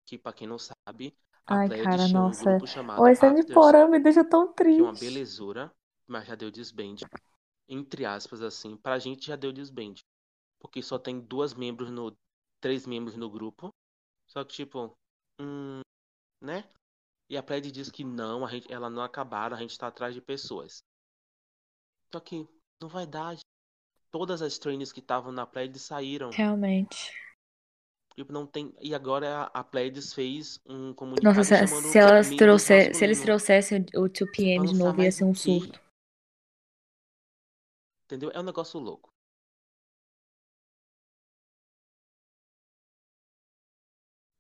Que, 0.07 0.19
pra 0.19 0.33
quem 0.33 0.47
não 0.47 0.59
sabe, 0.59 1.15
a 1.47 1.55
Ai, 1.55 1.69
Pledis 1.69 1.85
cara, 1.85 2.03
um 2.03 2.13
nossa. 2.13 2.45
grupo 2.45 2.67
chamado 2.67 3.03
Ô, 3.03 3.09
esse 3.09 3.21
de 3.21 3.41
After 3.41 3.55
porão 3.55 3.89
me 3.91 3.99
deixa 3.99 4.25
tão 4.25 4.53
que 4.53 4.81
é 4.81 4.83
uma 4.83 4.93
triste. 4.93 5.05
belezura, 5.05 5.73
mas 6.07 6.27
já 6.27 6.35
deu 6.35 6.51
desband. 6.51 6.97
Entre 7.69 8.05
aspas, 8.05 8.43
assim, 8.43 8.77
pra 8.77 8.99
gente 8.99 9.27
já 9.27 9.37
deu 9.37 9.53
desband. 9.53 9.95
Porque 10.59 10.83
só 10.83 10.99
tem 10.99 11.21
duas 11.21 11.55
membros 11.55 11.91
no. 11.91 12.17
três 12.61 12.87
membros 12.87 13.17
no 13.17 13.31
grupo. 13.31 13.71
Só 14.29 14.45
que, 14.45 14.53
tipo, 14.55 14.93
hum, 15.41 15.81
né? 16.41 16.69
E 17.29 17.37
a 17.37 17.43
Pledge 17.43 17.71
diz 17.71 17.91
que 17.91 18.03
não, 18.03 18.45
a 18.45 18.51
gente, 18.51 18.73
ela 18.73 18.91
não 18.91 19.03
acabaram, 19.03 19.57
a 19.57 19.61
gente 19.61 19.79
tá 19.79 19.87
atrás 19.87 20.15
de 20.15 20.21
pessoas. 20.21 20.83
Só 22.13 22.21
que 22.21 22.49
não 22.81 22.89
vai 22.89 23.07
dar. 23.07 23.37
Todas 24.11 24.43
as 24.43 24.59
trainers 24.59 24.93
que 24.93 24.99
estavam 24.99 25.31
na 25.31 25.47
Pledge 25.47 25.79
saíram. 25.79 26.31
Realmente. 26.31 27.13
Tipo, 28.17 28.33
não 28.33 28.47
tem. 28.47 28.75
E 28.81 28.95
agora 28.95 29.45
a, 29.45 29.63
Pledis 29.63 30.13
fez 30.13 30.61
um 30.67 30.93
comunicado 30.93 31.37
Nossa, 31.37 31.67
se, 31.67 31.93
se 31.93 31.99
elas 31.99 32.29
trouxer, 32.31 32.95
se 32.95 33.05
eles 33.05 33.23
trouxessem 33.23 33.87
o 33.95 34.09
2PM 34.09 34.59
Vai 34.59 34.67
de 34.67 34.75
novo, 34.75 35.03
ia 35.03 35.13
ser 35.13 35.25
um 35.25 35.35
surto. 35.35 35.81
Entendeu? 38.05 38.31
É 38.35 38.41
um 38.41 38.45
negócio 38.45 38.81
louco. 38.81 39.09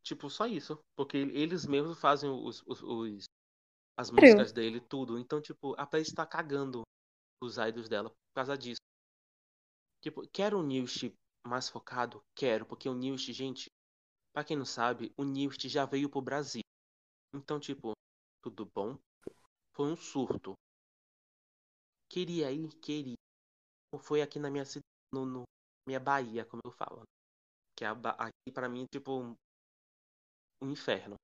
Tipo, 0.03 0.29
só 0.29 0.47
isso. 0.47 0.77
Porque 0.97 1.17
eles 1.17 1.65
mesmos 1.65 2.01
fazem 2.01 2.29
os, 2.29 2.63
os, 2.67 2.83
os 2.83 3.25
as 3.97 4.11
músicas 4.11 4.51
dele, 4.53 4.81
tudo. 4.81 5.19
Então, 5.19 5.41
tipo, 5.41 5.75
a 5.79 5.87
playlist 5.87 6.15
tá 6.15 6.27
cagando 6.27 6.83
os 7.43 7.57
idols 7.57 7.89
dela 7.89 8.11
por 8.11 8.35
causa 8.35 8.57
disso. 8.57 8.81
Tipo, 10.03 10.27
quero 10.29 10.59
um 10.59 10.62
Newst 10.62 11.12
mais 11.47 11.69
focado? 11.69 12.23
Quero, 12.35 12.65
porque 12.67 12.89
o 12.89 12.95
Newst, 12.95 13.31
gente, 13.33 13.71
pra 14.33 14.45
quem 14.45 14.57
não 14.57 14.65
sabe, 14.65 15.12
o 15.17 15.25
Newst 15.25 15.67
já 15.69 15.85
veio 15.85 16.09
pro 16.09 16.23
Brasil. 16.23 16.62
Então, 17.35 17.61
tipo, 17.61 17.93
tudo 18.43 18.67
bom? 18.75 18.99
Foi 19.75 19.91
um 19.91 19.97
surto. 19.97 20.55
Queria 22.09 22.51
ir, 22.51 22.73
queria. 22.81 23.17
Foi 24.01 24.23
aqui 24.23 24.39
na 24.39 24.51
minha 24.51 24.65
cidade, 24.65 24.85
no, 25.12 25.25
no 25.25 25.43
minha 25.87 26.01
Bahia, 26.01 26.45
como 26.45 26.62
eu 26.65 26.73
falo. 26.73 27.03
Que 27.77 27.85
é 27.85 27.89
a, 27.89 27.93
aqui 27.93 28.53
pra 28.53 28.69
mim, 28.69 28.87
tipo, 28.93 29.21
um, 29.21 29.35
um 30.62 30.71
inferno. 30.71 31.17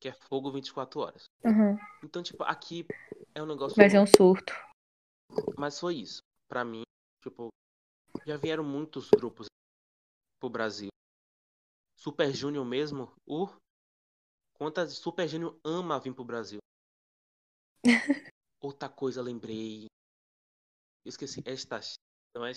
Que 0.00 0.08
é 0.08 0.12
fogo 0.12 0.50
24 0.52 1.00
horas. 1.00 1.24
Uhum. 1.44 1.76
Então, 2.02 2.22
tipo, 2.22 2.42
aqui 2.44 2.86
é 3.34 3.42
um 3.42 3.46
negócio. 3.46 3.76
Vai 3.76 3.90
ser 3.90 4.00
um 4.00 4.06
surto. 4.06 4.52
Mas 5.56 5.78
foi 5.78 5.96
isso. 5.96 6.20
Pra 6.48 6.64
mim, 6.64 6.82
tipo, 7.22 7.48
já 8.26 8.36
vieram 8.36 8.64
muitos 8.64 9.10
grupos 9.10 9.46
pro 10.40 10.48
Brasil. 10.50 10.88
Super 11.96 12.32
Junior 12.32 12.64
mesmo, 12.64 13.12
o 13.26 13.48
quantas 14.54 14.94
Super 14.94 15.28
Junior 15.28 15.58
ama 15.64 16.00
vir 16.00 16.14
pro 16.14 16.24
Brasil. 16.24 16.58
Outra 18.60 18.88
coisa 18.88 19.22
lembrei. 19.22 19.86
Eu 21.04 21.08
esqueci, 21.08 21.42
esta 21.44 21.80
não 22.34 22.44
é 22.44 22.52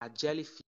A 0.00 0.08
Jellyfish. 0.14 0.60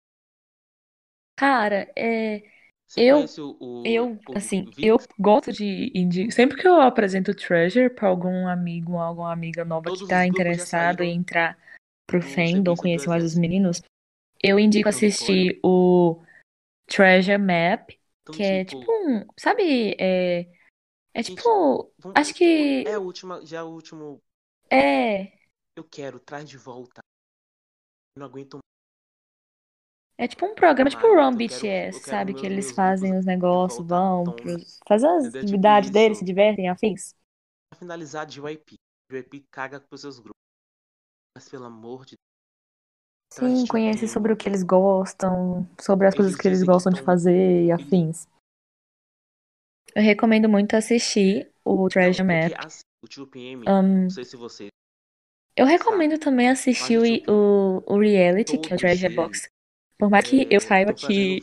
Cara, 1.36 1.92
é. 1.96 2.57
Você 2.88 3.00
Eu- 3.02 3.24
o, 3.60 3.82
o 3.82 3.86
Eu, 3.86 4.18
o 4.28 4.38
assim, 4.38 4.70
eu 4.78 4.98
gosto 5.18 5.52
de 5.52 5.92
Sempre 6.32 6.56
que 6.56 6.66
eu 6.66 6.80
apresento 6.80 7.34
Treasure 7.34 7.90
pra 7.90 8.08
algum 8.08 8.48
amigo 8.48 8.92
ou 8.92 8.98
alguma 8.98 9.30
amiga 9.30 9.64
nova 9.64 9.84
Todos 9.84 10.02
que 10.02 10.08
tá 10.08 10.26
interessado 10.26 11.02
em 11.02 11.18
entrar 11.18 11.58
pro 12.06 12.18
do 12.18 12.26
fandom, 12.26 12.74
conhecer 12.74 13.08
mais 13.08 13.22
os 13.22 13.34
meninos, 13.36 13.82
eu 14.42 14.58
indico 14.58 14.88
assistir 14.88 15.60
o 15.62 16.22
Treasure 16.86 17.36
Map, 17.36 17.90
Então, 18.22 18.34
que 18.34 18.42
é 18.42 18.64
tipo, 18.64 18.80
tipo 18.80 18.92
um. 18.92 19.26
Sabe? 19.38 19.94
É, 19.98 20.48
é 21.12 21.22
Gente, 21.22 21.36
tipo. 21.36 21.92
vamos- 21.98 22.14
Acho 22.14 22.34
que. 22.34 22.84
é 22.86 22.94
a 22.94 22.98
última, 23.00 23.44
já 23.44 23.58
é 23.58 23.62
o 23.62 23.68
último. 23.68 24.22
É. 24.70 25.32
Eu 25.76 25.84
quero, 25.84 26.18
traz 26.18 26.48
de 26.48 26.56
volta. 26.56 27.00
Eu 28.16 28.20
não 28.20 28.26
aguento 28.26 28.58
É 30.20 30.26
tipo 30.26 30.44
um 30.44 30.54
programa, 30.54 30.90
tipo 30.90 31.06
o. 31.06 31.14
Run 31.14 31.36
BTS, 31.36 32.00
sabe? 32.00 32.34
Que 32.34 32.44
eles 32.44 32.72
fazem 32.72 33.16
os 33.16 33.20
de 33.20 33.26
negócios, 33.26 33.86
vão 33.86 34.24
pros, 34.24 34.80
fazem 34.86 35.08
as 35.08 35.26
Entendeu? 35.26 35.30
Tipo 35.30 35.44
atividades 35.44 35.90
deles, 35.90 36.18
se 36.18 36.24
divertem, 36.24 36.68
afins. 36.68 37.14
Pra 37.70 37.78
finalizar, 37.78 38.26
JYP. 38.26 38.74
JYP 39.12 39.46
caga 39.48 39.80
pros 39.80 40.00
seus 40.00 40.18
grupos. 40.18 40.34
Mas 41.36 41.48
pelo 41.48 41.66
amor 41.66 42.04
de 42.04 42.16
Deus. 42.16 43.38
traz 43.38 43.58
Sim, 43.58 43.62
de 43.62 43.70
conhece 43.70 44.08
sobre 44.08 44.32
o 44.32 44.36
que 44.36 44.48
eles 44.48 44.64
gostam, 44.64 45.68
sobre 45.80 46.08
as 46.08 46.14
coisas 46.16 46.34
que 46.34 46.48
eles 46.48 46.64
gostam 46.64 46.92
de 46.92 47.00
fazer 47.00 47.66
e 47.66 47.70
afins. 47.70 48.26
Eu 49.94 50.02
recomendo 50.02 50.48
muito 50.48 50.74
assistir 50.74 51.48
o 51.64 51.76
Não, 51.76 51.88
Treasure 51.88 52.26
Map. 52.26 52.52
não 53.82 54.10
sei 54.10 54.24
se 54.24 54.36
você 54.36 54.68
eu 55.56 55.66
recomendo 55.66 56.18
também 56.18 56.48
assistir 56.48 56.98
o 56.98 57.32
o, 57.32 57.82
o, 57.84 57.98
reality, 57.98 58.56
que 58.58 58.72
é 58.72 58.76
o 58.76 58.78
Treasure 58.78 59.12
Box. 59.12 59.48
Por 59.98 60.08
mais 60.08 60.24
que 60.24 60.46
eu 60.48 60.60
saiba 60.60 60.92
que 60.94 61.42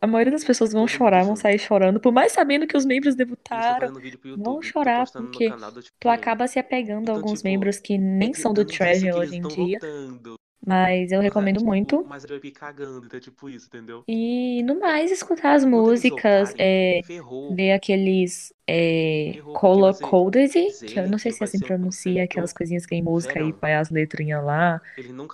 a 0.00 0.06
maioria 0.06 0.30
das 0.30 0.44
pessoas 0.44 0.72
vão 0.72 0.86
chorar, 0.86 1.20
vão 1.20 1.28
junto. 1.28 1.40
sair 1.40 1.58
chorando, 1.58 1.98
por 1.98 2.12
mais 2.12 2.32
sabendo 2.32 2.66
que 2.66 2.76
os 2.76 2.84
membros 2.84 3.14
estão 3.14 3.26
debutaram, 3.26 3.94
vão 4.36 4.60
chorar 4.60 5.10
porque 5.10 5.50
Tio 5.50 5.92
tu 5.98 6.08
acaba 6.10 6.46
se 6.46 6.58
apegando 6.58 6.98
a 6.98 7.00
Então, 7.00 7.14
alguns 7.14 7.38
tipo, 7.38 7.48
membros 7.48 7.78
que 7.78 7.96
nem 7.96 8.30
é 8.30 8.34
são 8.34 8.52
do 8.52 8.64
Treasure 8.64 9.12
hoje 9.12 9.36
em 9.36 9.42
dia. 9.42 9.78
Mas 10.66 11.12
eu 11.12 11.20
é, 11.20 11.22
recomendo 11.22 11.58
tipo, 11.58 11.66
muito. 11.66 12.04
Mas 12.06 12.26
cagando, 12.54 13.06
então 13.06 13.16
é 13.16 13.20
tipo 13.20 13.48
isso, 13.48 13.68
entendeu? 13.68 14.04
E 14.06 14.62
no 14.64 14.78
mais, 14.78 15.10
escutar 15.10 15.54
as 15.54 15.64
músicas, 15.64 16.54
é, 16.58 17.00
ver 17.50 17.72
aqueles 17.72 18.52
é, 18.66 19.40
color 19.54 19.98
coded, 19.98 20.52
que 20.52 20.98
eu 20.98 21.08
não 21.08 21.16
sei 21.16 21.32
se 21.32 21.42
assim 21.42 21.58
pronuncia, 21.58 22.24
aquelas 22.24 22.52
coisinhas 22.52 22.84
que 22.84 22.90
tem 22.90 23.02
música 23.02 23.40
e 23.40 23.44
verão. 23.44 23.58
põe 23.58 23.74
as 23.74 23.88
letrinhas 23.88 24.44
lá 24.44 24.78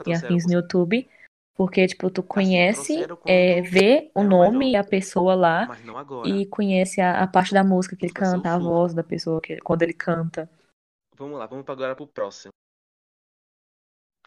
e 0.06 0.12
afins 0.12 0.46
no 0.46 0.52
YouTube. 0.52 1.08
Porque, 1.54 1.86
tipo, 1.86 2.10
tu 2.10 2.20
Assim, 2.20 2.28
conhece, 2.28 2.96
é, 3.26 3.60
vê 3.62 4.10
o 4.14 4.20
era 4.20 4.28
nome 4.28 4.72
e 4.72 4.76
a 4.76 4.82
pessoa 4.82 5.36
lá 5.36 5.66
Mas 5.66 5.84
não 5.84 5.96
agora. 5.96 6.28
e 6.28 6.44
conhece 6.46 7.00
a, 7.00 7.22
a 7.22 7.28
parte 7.28 7.54
da 7.54 7.62
música 7.62 7.94
que 7.96 8.06
ele 8.06 8.12
canta, 8.12 8.52
a 8.52 8.58
voz 8.58 8.92
da 8.92 9.04
pessoa 9.04 9.40
que, 9.40 9.58
quando 9.60 9.82
ele 9.82 9.94
canta. 9.94 10.50
Vamos 11.16 11.38
lá, 11.38 11.46
vamos 11.46 11.64
agora 11.68 11.94
pro 11.94 12.08
próximo. 12.08 12.50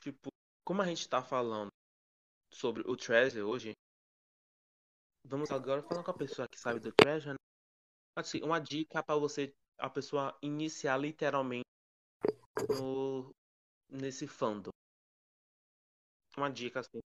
Tipo, 0.02 0.30
como 0.66 0.82
a 0.82 0.86
gente 0.86 1.08
tá 1.10 1.22
falando 1.22 1.68
sobre 2.54 2.82
o 2.90 2.96
Treasure 2.96 3.44
hoje, 3.44 3.74
vamos 5.26 5.52
agora 5.52 5.84
falar 5.84 6.04
com 6.04 6.12
a 6.12 6.18
pessoa 6.18 6.48
que 6.48 6.58
sabe 6.58 6.80
do 6.80 6.94
Treasure, 6.94 7.34
né? 7.34 7.38
Assim, 8.16 8.42
uma 8.42 8.60
dica 8.60 9.04
pra 9.04 9.16
você, 9.16 9.54
a 9.78 9.90
pessoa 9.90 10.36
iniciar 10.42 10.98
literalmente 10.98 11.66
no, 12.80 13.32
nesse 13.90 14.28
fandom. 14.28 14.72
Uma 16.38 16.50
dica 16.50 16.80
assim. 16.80 17.00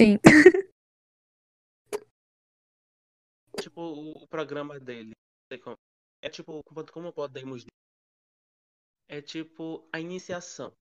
Sim. 0.00 0.18
Tipo, 3.60 3.82
o, 3.82 4.26
programa 4.28 4.80
dele. 4.80 5.12
É 6.22 6.28
tipo, 6.30 6.62
como 6.92 7.12
podemos 7.12 7.60
dizer? 7.60 7.70
É 9.08 9.20
tipo 9.20 9.86
a 9.92 10.00
iniciação. 10.00 10.72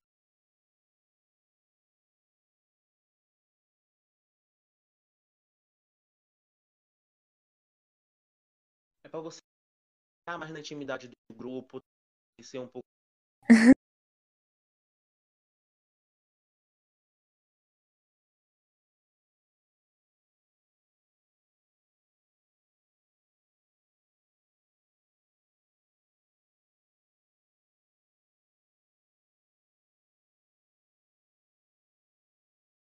É 9.10 9.11
pra 9.11 9.22
você 9.22 9.40
estar 10.22 10.38
mais 10.38 10.52
na 10.52 10.60
intimidade 10.60 11.07
do 11.10 11.36
grupo 11.36 11.81
ser 12.44 12.60
um 12.60 12.68
pouco. 12.68 12.86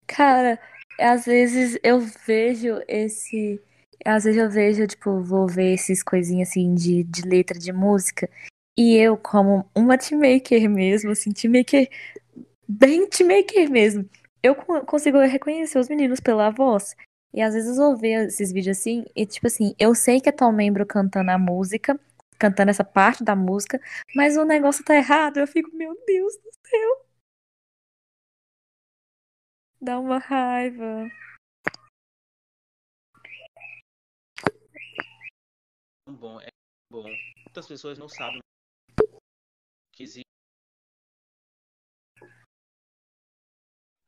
Cara, 0.08 0.60
às 1.00 1.26
vezes 1.26 1.78
eu 1.84 2.00
vejo 2.00 2.82
esse. 2.88 3.62
Às 4.06 4.24
vezes 4.24 4.40
eu 4.42 4.50
vejo, 4.50 4.88
tipo, 4.88 5.22
vou 5.24 5.48
ver 5.48 5.74
esses 5.74 6.04
coisinhas 6.04 6.50
assim 6.50 6.74
de, 6.76 7.04
de 7.04 7.22
letra 7.24 7.58
de 7.60 7.72
música. 7.74 8.30
E 8.78 8.96
eu, 8.96 9.18
como 9.18 9.70
uma 9.76 9.98
teammaker 9.98 10.70
mesmo, 10.70 11.12
assim, 11.12 11.32
teammaker, 11.32 11.90
bem 12.68 13.08
teammaker 13.10 13.70
mesmo, 13.70 14.10
eu 14.44 14.56
co- 14.56 14.82
consigo 14.86 15.20
reconhecer 15.20 15.80
os 15.80 15.90
meninos 15.90 16.20
pela 16.20 16.50
voz. 16.50 16.96
E 17.34 17.42
às 17.42 17.54
vezes 17.54 17.78
eu 17.78 17.96
ver 17.98 18.28
esses 18.28 18.52
vídeos 18.52 18.78
assim, 18.78 19.06
e 19.16 19.26
tipo 19.26 19.48
assim, 19.48 19.76
eu 19.80 19.94
sei 19.96 20.20
que 20.22 20.30
é 20.30 20.32
tal 20.32 20.52
membro 20.52 20.86
cantando 20.86 21.32
a 21.32 21.38
música, 21.38 22.00
cantando 22.40 22.72
essa 22.72 22.84
parte 22.84 23.24
da 23.24 23.36
música, 23.36 23.80
mas 24.16 24.38
o 24.38 24.46
negócio 24.46 24.84
tá 24.84 24.96
errado. 24.96 25.38
Eu 25.40 25.48
fico, 25.48 25.70
meu 25.76 25.94
Deus 26.08 26.34
do 26.38 26.52
céu, 26.70 27.06
dá 29.82 30.00
uma 30.00 30.20
raiva. 30.20 31.10
Bom. 36.14 36.40
É 36.40 36.48
bom. 36.92 37.04
Muitas 37.04 37.68
pessoas 37.68 37.98
não 37.98 38.08
sabem 38.08 38.40
que 39.94 40.04
existe. 40.04 40.28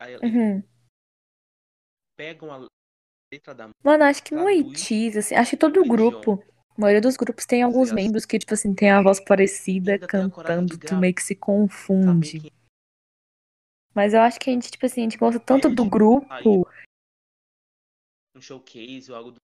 Aí 0.01 0.15
Uhum. 0.17 0.63
pegam 2.15 2.51
a 2.51 2.67
letra 3.33 3.53
da 3.55 3.69
Mano, 3.83 4.03
acho 4.03 4.23
que 4.23 4.35
no 4.35 4.43
Oitis, 4.43 5.15
assim, 5.15 5.35
acho 5.35 5.51
que 5.51 5.57
todo 5.57 5.85
grupo, 5.85 6.43
a 6.77 6.81
maioria 6.81 7.01
dos 7.01 7.15
grupos 7.15 7.45
tem 7.45 7.63
alguns 7.63 7.91
membros 7.91 8.25
que, 8.25 8.37
tipo 8.37 8.53
assim, 8.53 8.73
tem 8.75 8.91
a 8.91 9.01
voz 9.01 9.19
parecida 9.19 9.97
cantando, 9.99 10.77
tu 10.77 10.95
meio 10.97 11.13
que 11.13 11.23
se 11.23 11.35
confunde. 11.35 12.41
que 12.41 12.51
Mas 13.93 14.13
eu 14.13 14.21
acho 14.21 14.39
que 14.39 14.49
a 14.49 14.53
gente, 14.53 14.69
tipo 14.71 14.85
assim, 14.85 15.01
a 15.01 15.03
gente 15.03 15.17
gosta 15.17 15.39
tanto 15.39 15.69
do 15.69 15.83
saíram 15.83 15.89
grupo. 15.89 16.69
um 18.35 18.41
showcase 18.41 19.11
ou 19.11 19.17
algo 19.17 19.31
do 19.31 19.41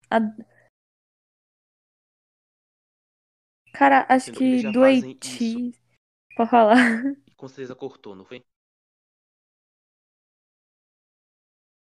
Cara, 3.73 4.05
acho? 4.09 4.29
Eles 4.29 4.37
que 4.37 4.57
já 4.59 4.71
do 4.71 4.79
fazem 4.81 5.03
Haiti. 5.03 5.71
Pode 6.35 6.49
falar. 6.49 6.75
Com 7.35 7.47
certeza 7.47 7.75
cortou, 7.75 8.15
não 8.15 8.25
foi? 8.25 8.43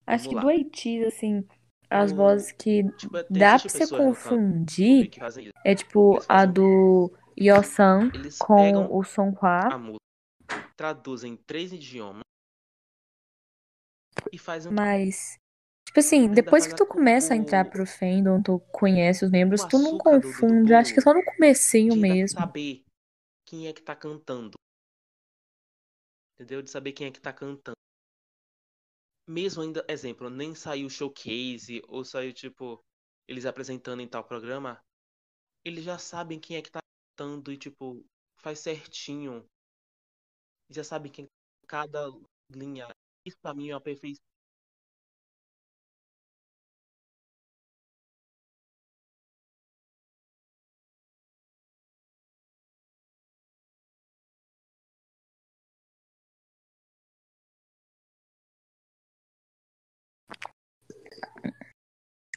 Acho 0.06 0.24
Vamos 0.24 0.28
que 0.28 0.34
lá. 0.34 0.40
do 0.42 0.48
Haiti, 0.48 1.04
assim, 1.04 1.46
as 1.88 2.12
vozes 2.12 2.52
que 2.52 2.82
Tipo, 2.92 3.12
dá 3.30 3.54
existe 3.54 3.62
pra 3.62 3.68
você 3.70 3.78
pessoas 3.78 3.90
no 3.90 3.96
canto 4.14 4.14
confundir 4.24 5.10
que 5.10 5.20
fazem 5.20 5.44
isso. 5.44 5.52
é 5.64 5.74
tipo 5.74 6.14
Eles 6.14 6.24
a 6.24 6.26
fazem- 6.38 6.52
do 6.52 7.12
Yosan 7.38 8.10
Eles 8.14 8.38
com 8.38 8.56
pegam 8.56 8.92
o 8.94 9.02
Songhua. 9.04 9.68
a 9.72 9.78
música, 9.78 9.98
traduzem 10.76 11.32
em 11.32 11.36
três 11.36 11.72
idiomas 11.72 12.22
e 14.32 14.38
fazem 14.38 14.70
um 14.72 14.74
Mas, 14.74 15.38
tipo 15.92 16.00
assim, 16.00 16.32
depois 16.32 16.66
que 16.66 16.74
tu 16.74 16.86
co- 16.86 16.94
começa 16.94 17.34
a 17.34 17.36
entrar 17.36 17.68
pro 17.70 17.84
fandom, 17.86 18.42
tu 18.42 18.58
conhece 18.72 19.26
os 19.26 19.30
membros, 19.30 19.62
tu 19.66 19.78
não 19.78 19.98
confunde. 19.98 20.72
Acho 20.72 20.94
que 20.94 21.00
é 21.00 21.02
só 21.02 21.12
no 21.12 21.22
comecinho 21.22 21.94
mesmo. 21.94 22.40
saber 22.40 22.82
quem 23.46 23.66
é 23.66 23.72
que 23.72 23.82
tá 23.82 23.94
cantando. 23.94 24.54
Entendeu? 26.34 26.62
De 26.62 26.70
saber 26.70 26.92
quem 26.92 27.06
é 27.08 27.10
que 27.10 27.20
tá 27.20 27.32
cantando. 27.32 27.76
Mesmo 29.28 29.62
ainda, 29.62 29.84
exemplo, 29.88 30.30
nem 30.30 30.54
saiu 30.54 30.88
showcase 30.88 31.82
ou 31.86 32.04
saiu 32.04 32.32
tipo 32.32 32.82
eles 33.28 33.44
apresentando 33.46 34.00
em 34.00 34.08
tal 34.08 34.24
programa, 34.24 34.80
eles 35.64 35.84
já 35.84 35.96
sabem 35.98 36.40
quem 36.40 36.56
é 36.56 36.62
que 36.62 36.70
tá 36.70 36.80
cantando 37.16 37.52
e 37.52 37.56
tipo 37.56 38.04
faz 38.38 38.58
certinho. 38.58 39.44
Já 40.70 40.82
sabem 40.82 41.12
quem 41.12 41.26
cada 41.68 42.08
linha. 42.50 42.88
Isso 43.26 43.36
pra 43.42 43.54
mim 43.54 43.68
é 43.68 43.74
uma 43.74 43.80
perfeição. 43.80 44.24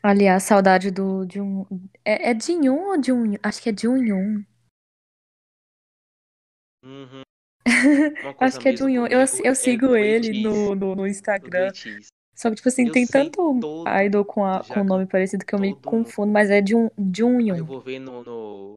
Aliás, 0.07 0.44
saudade 0.44 0.91
do 0.91 1.26
de 1.26 1.41
um. 1.41 1.65
É, 2.06 2.30
é 2.30 2.34
de 2.36 2.52
um 2.69 2.90
ou 2.90 3.02
de 3.02 3.11
um? 3.11 3.34
Acho 3.41 3.60
que 3.60 3.69
é 3.69 3.72
de 3.72 3.88
um 3.88 3.98
em 3.98 4.14
um. 4.14 4.45
Uhum. 6.84 7.23
Acho 8.40 8.60
que 8.60 8.69
é 8.69 8.73
de 8.73 8.84
um 8.84 8.90
em 8.90 8.99
um. 8.99 9.07
Eu, 9.07 9.22
eu 9.44 9.52
é 9.52 9.56
sigo 9.56 9.95
ele 9.95 10.44
no, 10.44 10.76
no, 10.76 10.95
no 10.95 11.07
Instagram. 11.07 11.72
Só 12.36 12.52
que, 12.52 12.57
tipo 12.57 12.69
assim, 12.69 12.86
Eu 12.86 12.91
tem 12.91 13.07
tanto 13.07 13.32
todo 13.57 13.84
idol 14.06 14.23
com, 14.23 14.45
a, 14.45 14.64
com 14.64 14.84
nome 14.84 15.07
parecido 15.07 15.44
que 15.44 15.56
eu 15.56 15.60
me 15.60 15.73
confundo, 15.73 16.32
mas 16.32 16.52
é 16.52 16.61
de 16.61 16.76
um, 16.76 16.88
de 16.95 17.23
um 17.23 17.41
em 17.41 17.52
Aí 17.52 17.57
eu 17.57 17.64
um. 17.64 17.68
vou 17.68 17.82
ver 17.82 17.98
no, 17.98 18.23
no 18.23 18.73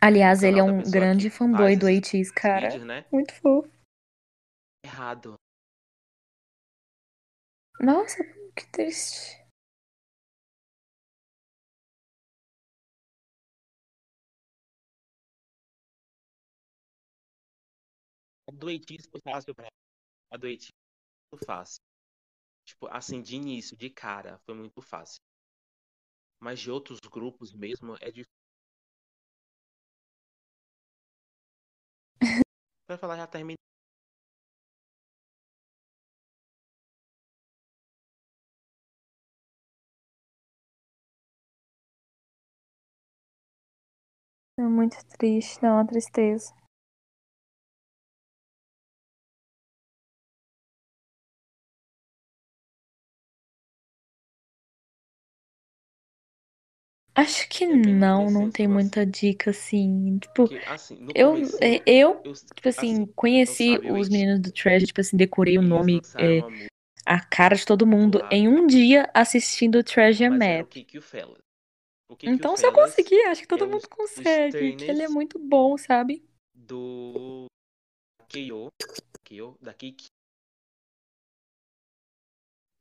Aliás, 0.00 0.40
no 0.40 0.48
ele 0.48 0.60
é 0.60 0.62
um 0.62 0.82
grande 0.90 1.28
fanboy 1.28 1.76
do 1.76 1.88
ATEEZ, 1.88 2.30
cara. 2.30 2.68
vídeos, 2.70 2.86
né? 2.86 3.04
Muito 3.12 3.34
fofo. 3.34 3.68
Errado. 4.82 5.34
Nossa, 7.78 8.24
que 8.56 8.66
triste. 8.72 9.39
A 18.60 18.62
do 18.62 18.68
ATEEZ 18.68 19.06
foi 19.10 19.20
fácil 19.22 19.54
pra 19.54 19.66
A 20.32 20.36
do 20.36 20.46
ATEEZ 20.46 20.66
foi 20.68 21.38
muito 21.38 21.46
fácil. 21.46 21.80
Tipo, 22.66 22.88
assim, 22.88 23.22
de 23.22 23.36
início, 23.36 23.76
de 23.76 23.90
cara, 23.90 24.38
foi 24.46 24.54
muito 24.54 24.82
fácil. 24.82 25.20
Mas 26.38 26.60
de 26.60 26.70
outros 26.70 26.98
grupos 27.00 27.50
mesmo 27.54 27.96
é 27.98 28.10
difícil. 28.10 28.34
Pra 32.86 32.98
falar, 32.98 33.16
já 33.16 33.26
terminei. 33.26 33.56
É 44.56 44.62
muito 44.62 44.96
triste, 45.18 45.60
não, 45.60 45.72
uma 45.74 45.84
tristeza. 45.84 46.54
Acho 57.20 57.48
que 57.48 57.64
É 57.64 57.66
não, 57.66 58.30
não 58.30 58.50
tem 58.50 58.66
muita 58.66 59.04
dica 59.04 59.50
assim. 59.50 60.18
Tipo, 60.18 60.48
Porque, 60.48 60.60
assim, 60.66 60.96
no 60.96 61.12
eu, 61.14 61.32
comecinho, 61.32 61.58
é, 61.60 61.82
eu, 61.86 62.22
eu, 62.24 62.32
tipo 62.54 62.68
assim, 62.68 62.92
assim, 63.02 63.06
conheci 63.14 63.78
os 63.78 63.84
ATEEZ? 63.84 64.08
meninos 64.08 64.40
do 64.40 64.52
Trash, 64.52 64.84
tipo 64.84 65.00
assim, 65.00 65.16
decorei 65.16 65.58
o 65.58 65.62
nome, 65.62 66.00
é, 66.18 66.40
a 67.04 67.20
cara 67.20 67.54
de 67.54 67.66
todo 67.66 67.86
mundo 67.86 68.22
em 68.30 68.48
um 68.48 68.66
dia 68.66 69.10
assistindo 69.12 69.78
o 69.78 69.84
Treasure 69.84 70.30
Map. 70.30 70.72
Então, 72.22 72.56
se 72.56 72.66
eu 72.66 72.72
conseguir, 72.72 73.20
acho 73.26 73.42
que 73.42 73.54
é 73.54 73.58
todo 73.58 73.66
os, 73.66 73.72
mundo 73.72 73.88
consegue, 73.88 74.76
que 74.76 74.90
ele 74.90 75.02
é 75.02 75.08
muito 75.08 75.38
bom, 75.38 75.76
sabe? 75.76 76.24
do 76.54 77.46
KO, 78.32 78.68
KO, 79.28 79.56
da 79.60 79.74
Kik. 79.74 80.06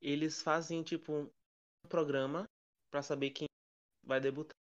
Eles 0.02 0.42
fazem, 0.42 0.84
tipo, 0.84 1.12
um 1.14 1.90
programa 1.90 2.46
pra 2.92 3.02
saber 3.02 3.32
quem 3.32 3.49
vai 4.10 4.20
debutar. 4.20 4.56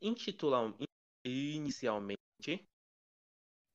Intitulam- 0.00 0.76
inicialmente, 1.26 2.64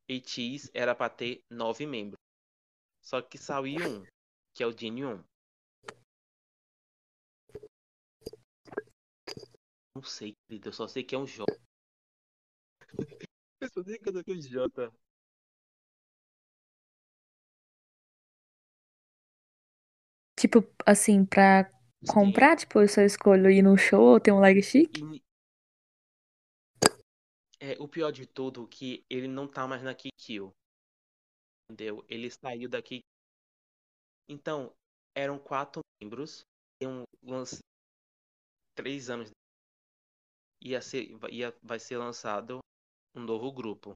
ATEEZ 0.09 0.71
era 0.73 0.95
pra 0.95 1.09
ter 1.09 1.41
nove 1.51 1.85
membros. 1.85 2.17
Só 3.03 3.21
que 3.21 3.37
saiu 3.37 3.85
um, 3.85 4.05
que 4.55 4.63
é 4.63 4.65
o 4.65 4.75
Gene 4.75 5.05
1. 5.05 5.23
Não 9.95 10.03
sei, 10.03 10.33
querido, 10.47 10.69
eu 10.69 10.73
só 10.73 10.87
sei 10.87 11.03
que 11.03 11.13
é 11.13 11.17
um 11.17 11.27
J. 11.27 11.45
Eu 13.61 13.69
só 13.69 13.83
sei 13.83 13.99
que 13.99 14.09
é 14.09 14.11
um 14.11 14.41
J. 14.41 14.91
Tipo, 20.35 20.67
assim, 20.85 21.23
pra 21.25 21.69
comprar, 22.07 22.55
tipo, 22.57 22.79
eu 22.81 22.87
só 22.87 23.01
escolho 23.01 23.49
ir 23.49 23.61
no 23.61 23.77
show 23.77 24.01
ou 24.13 24.19
ter 24.19 24.31
um 24.31 24.39
leg 24.39 24.61
chic. 24.61 24.97
E- 24.99 25.21
É, 27.59 27.77
o 27.79 27.87
pior 27.87 28.11
de 28.11 28.25
tudo 28.25 28.65
é 28.65 28.67
que 28.67 29.05
ele 29.09 29.27
não 29.27 29.47
tá 29.47 29.65
mais 29.65 29.81
na 29.81 29.95
Kikyo. 29.95 30.51
Entendeu? 31.71 32.05
Ele 32.09 32.29
saiu 32.29 32.67
daqui. 32.67 32.99
Então, 34.27 34.73
eram 35.15 35.39
quatro 35.39 35.79
membros. 36.01 36.43
Iam 36.81 37.03
lançar 37.23 37.59
três 38.75 39.09
anos. 39.09 39.31
Ia 40.61 40.81
ser, 40.81 41.09
ia, 41.31 41.55
vai 41.63 41.79
ser 41.79 41.97
lançado 41.97 42.59
um 43.15 43.21
novo 43.21 43.49
grupo. 43.51 43.93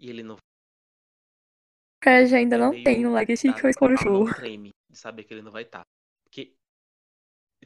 E 0.00 0.10
ele 0.10 0.22
não 0.22 0.36
Cara, 2.00 2.26
já 2.26 2.38
ainda 2.38 2.56
é 2.56 2.58
não 2.58 2.70
meio 2.70 2.84
tem 2.84 3.06
um 3.06 3.36
chic, 3.36 3.54
da- 3.54 3.60
eu 3.62 3.70
escolho 3.70 3.94
o 3.94 3.98
show. 3.98 4.24
mão 4.24 4.34
treme 4.34 4.70
de 4.90 4.96
saber 4.98 5.24
que 5.24 5.34
ele 5.34 5.42
não 5.42 5.50
vai 5.52 5.62
estar. 5.62 5.82
Porque, 6.24 6.54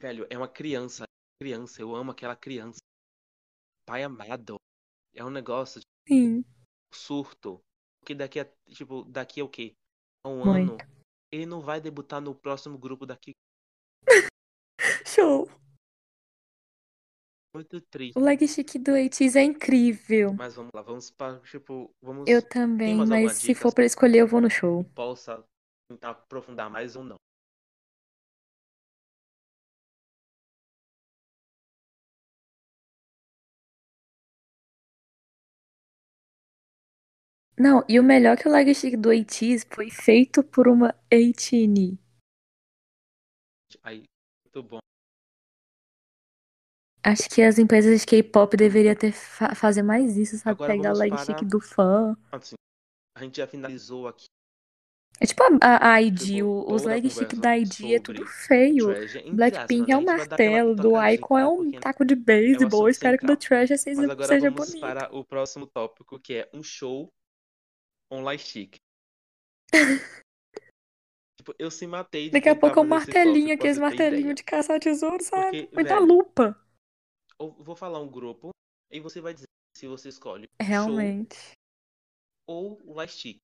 velho, 0.01 0.27
é 0.31 0.37
uma 0.37 0.49
criança. 0.49 1.05
Criança, 1.41 1.81
eu 1.83 1.95
amo 1.95 2.13
aquela 2.13 2.37
criança. 2.37 2.79
Pai 3.87 4.03
amado. 4.03 4.57
É 5.15 5.25
um 5.25 5.31
negócio 5.31 5.81
de 5.81 5.87
Sim, 6.09 6.45
surto. 6.93 7.61
Porque 8.01 8.15
daqui 8.15 8.41
a, 8.41 8.45
tipo, 8.71 9.05
daqui 9.05 9.41
a 9.41 9.45
o 9.45 9.49
quê? 9.49 9.75
A 10.25 10.29
um 10.29 10.45
muito. 10.45 10.73
ano, 10.73 10.77
ele 11.31 11.47
não 11.47 11.61
vai 11.61 11.81
debutar 11.81 12.21
no 12.21 12.35
próximo 12.35 12.79
grupo 12.79 13.07
daqui. 13.07 13.33
Show! 15.07 15.49
Muito 17.55 17.81
triste. 17.83 18.19
O 18.19 18.23
leg 18.23 18.49
chic 18.49 18.79
do 18.79 18.93
ATEEZ 18.93 19.37
é 19.37 19.43
incrível. 19.43 20.33
Mas 20.33 20.55
vamos 20.55 20.71
lá, 20.75 20.81
vamos 20.81 21.11
para, 21.11 21.39
tipo, 21.41 21.95
vamos. 22.01 22.27
Eu 22.27 22.41
também, 22.41 22.97
mas 22.97 23.35
se 23.35 23.49
dica 23.49 23.61
for 23.61 23.75
pra 23.75 23.85
escolher, 23.85 24.21
eu 24.21 24.27
vou 24.27 24.41
no 24.41 24.49
show. 24.49 24.85
que 24.85 24.91
possa 24.91 25.45
tentar 25.91 26.11
aprofundar 26.11 26.71
mais 26.71 26.97
ou 26.97 27.05
não? 27.05 27.17
Não, 37.63 37.85
e 37.89 38.01
o 38.01 38.03
melhor 38.03 38.33
é 38.33 38.37
que 38.37 38.49
o 38.49 38.51
leg 38.51 38.75
chic 38.75 38.97
do 38.97 39.09
ATEEZ 39.09 39.65
foi 39.73 39.89
feito 39.89 40.43
por 40.43 40.67
uma 40.67 40.93
18 41.09 41.97
Aí, 43.85 44.03
muito 44.45 44.69
bom. 44.69 44.79
Acho 47.05 47.31
que 47.31 47.41
as 47.41 47.61
empresas 47.61 48.01
de 48.01 48.07
K-pop 48.09 48.57
deveriam 48.57 48.97
ter 48.97 49.13
fa 49.13 49.55
fazer 49.55 49.85
mais 49.85 50.17
isso, 50.17 50.39
sabe? 50.39 50.55
Agora 50.57 50.73
Pegar 50.73 50.93
o 50.93 50.99
para- 51.09 51.25
chic 51.25 51.45
do 51.45 51.61
fã. 51.61 52.17
Assim, 52.33 52.57
a 53.17 53.23
gente 53.23 53.37
já 53.37 53.47
finalizou 53.47 54.09
aqui 54.09 54.25
É 55.21 55.27
tipo 55.27 55.45
a, 55.63 55.93
a 55.93 56.03
ID, 56.03 56.43
os 56.43 56.83
chic 56.83 57.29
conversa 57.31 57.37
da 57.37 57.57
ID 57.57 57.93
é 57.95 58.01
tudo 58.01 58.27
feio. 58.27 58.87
Trash, 58.87 59.35
Blackpink 59.35 59.93
é 59.93 59.97
um 59.97 60.05
martelo, 60.05 60.75
do 60.75 61.01
Icon 61.01 61.39
é 61.39 61.47
um 61.47 61.71
taco 61.71 62.05
de 62.05 62.15
é 62.15 62.17
beisebol. 62.17 62.87
Assunto 62.87 62.91
espero 62.91 63.19
que 63.19 63.27
do. 63.27 63.37
Trash 63.37 63.71
Mas 63.71 63.81
seja, 63.83 64.03
agora 64.03 64.27
seja 64.27 64.51
vamos 64.51 64.67
bonito. 64.67 64.81
para 64.81 65.15
o 65.17 65.25
próximo 65.25 65.65
tópico, 65.69 66.19
que 66.19 66.35
é 66.35 66.51
um 66.53 66.61
show 66.65 67.09
online 68.13 68.39
chic. 68.39 68.77
Tipo, 71.41 71.55
eu 71.59 71.73
se 71.73 71.89
matei 71.89 72.27
de 72.27 72.31
Daqui 72.31 72.49
a 72.49 72.55
pouco 72.55 72.79
é 72.79 72.83
um 72.83 72.87
martelinho, 72.87 73.53
aqueles 73.53 73.77
martelinhos 73.77 74.37
de 74.37 74.45
caçar 74.45 74.79
tesouro, 74.79 75.21
sabe? 75.25 75.63
Porque, 75.65 75.75
Ou 75.77 75.83
então 75.83 75.97
a 75.97 76.01
velho, 76.01 76.13
lupa. 76.13 76.67
eu 77.41 77.53
vou 77.65 77.75
falar 77.75 77.99
um 77.99 78.09
grupo 78.09 78.51
e 78.93 79.01
você 79.01 79.21
vai 79.21 79.35
dizer 79.35 79.49
se 79.77 79.89
você 79.89 80.09
escolhe 80.09 80.49
Realmente. 80.61 81.37
ou 82.47 82.79
live 82.95 83.13
chic. 83.13 83.39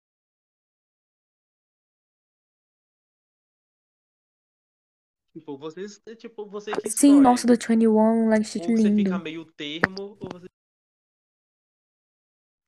Tipo, 5.33 5.57
vocês, 5.59 6.01
tipo, 6.19 6.47
você 6.47 6.73
que 6.73 6.89
Sim, 6.89 7.11
escolhe. 7.11 7.21
nossa, 7.23 7.47
do 7.47 7.55
21, 7.55 8.29
leg 8.29 8.45
chic 8.45 8.63
Ou 8.63 8.77
você 8.77 8.83
fica 8.83 8.93
lindo. 8.93 9.25
meio 9.25 9.45
termo, 9.53 10.17
ou 10.21 10.29
você. 10.31 10.47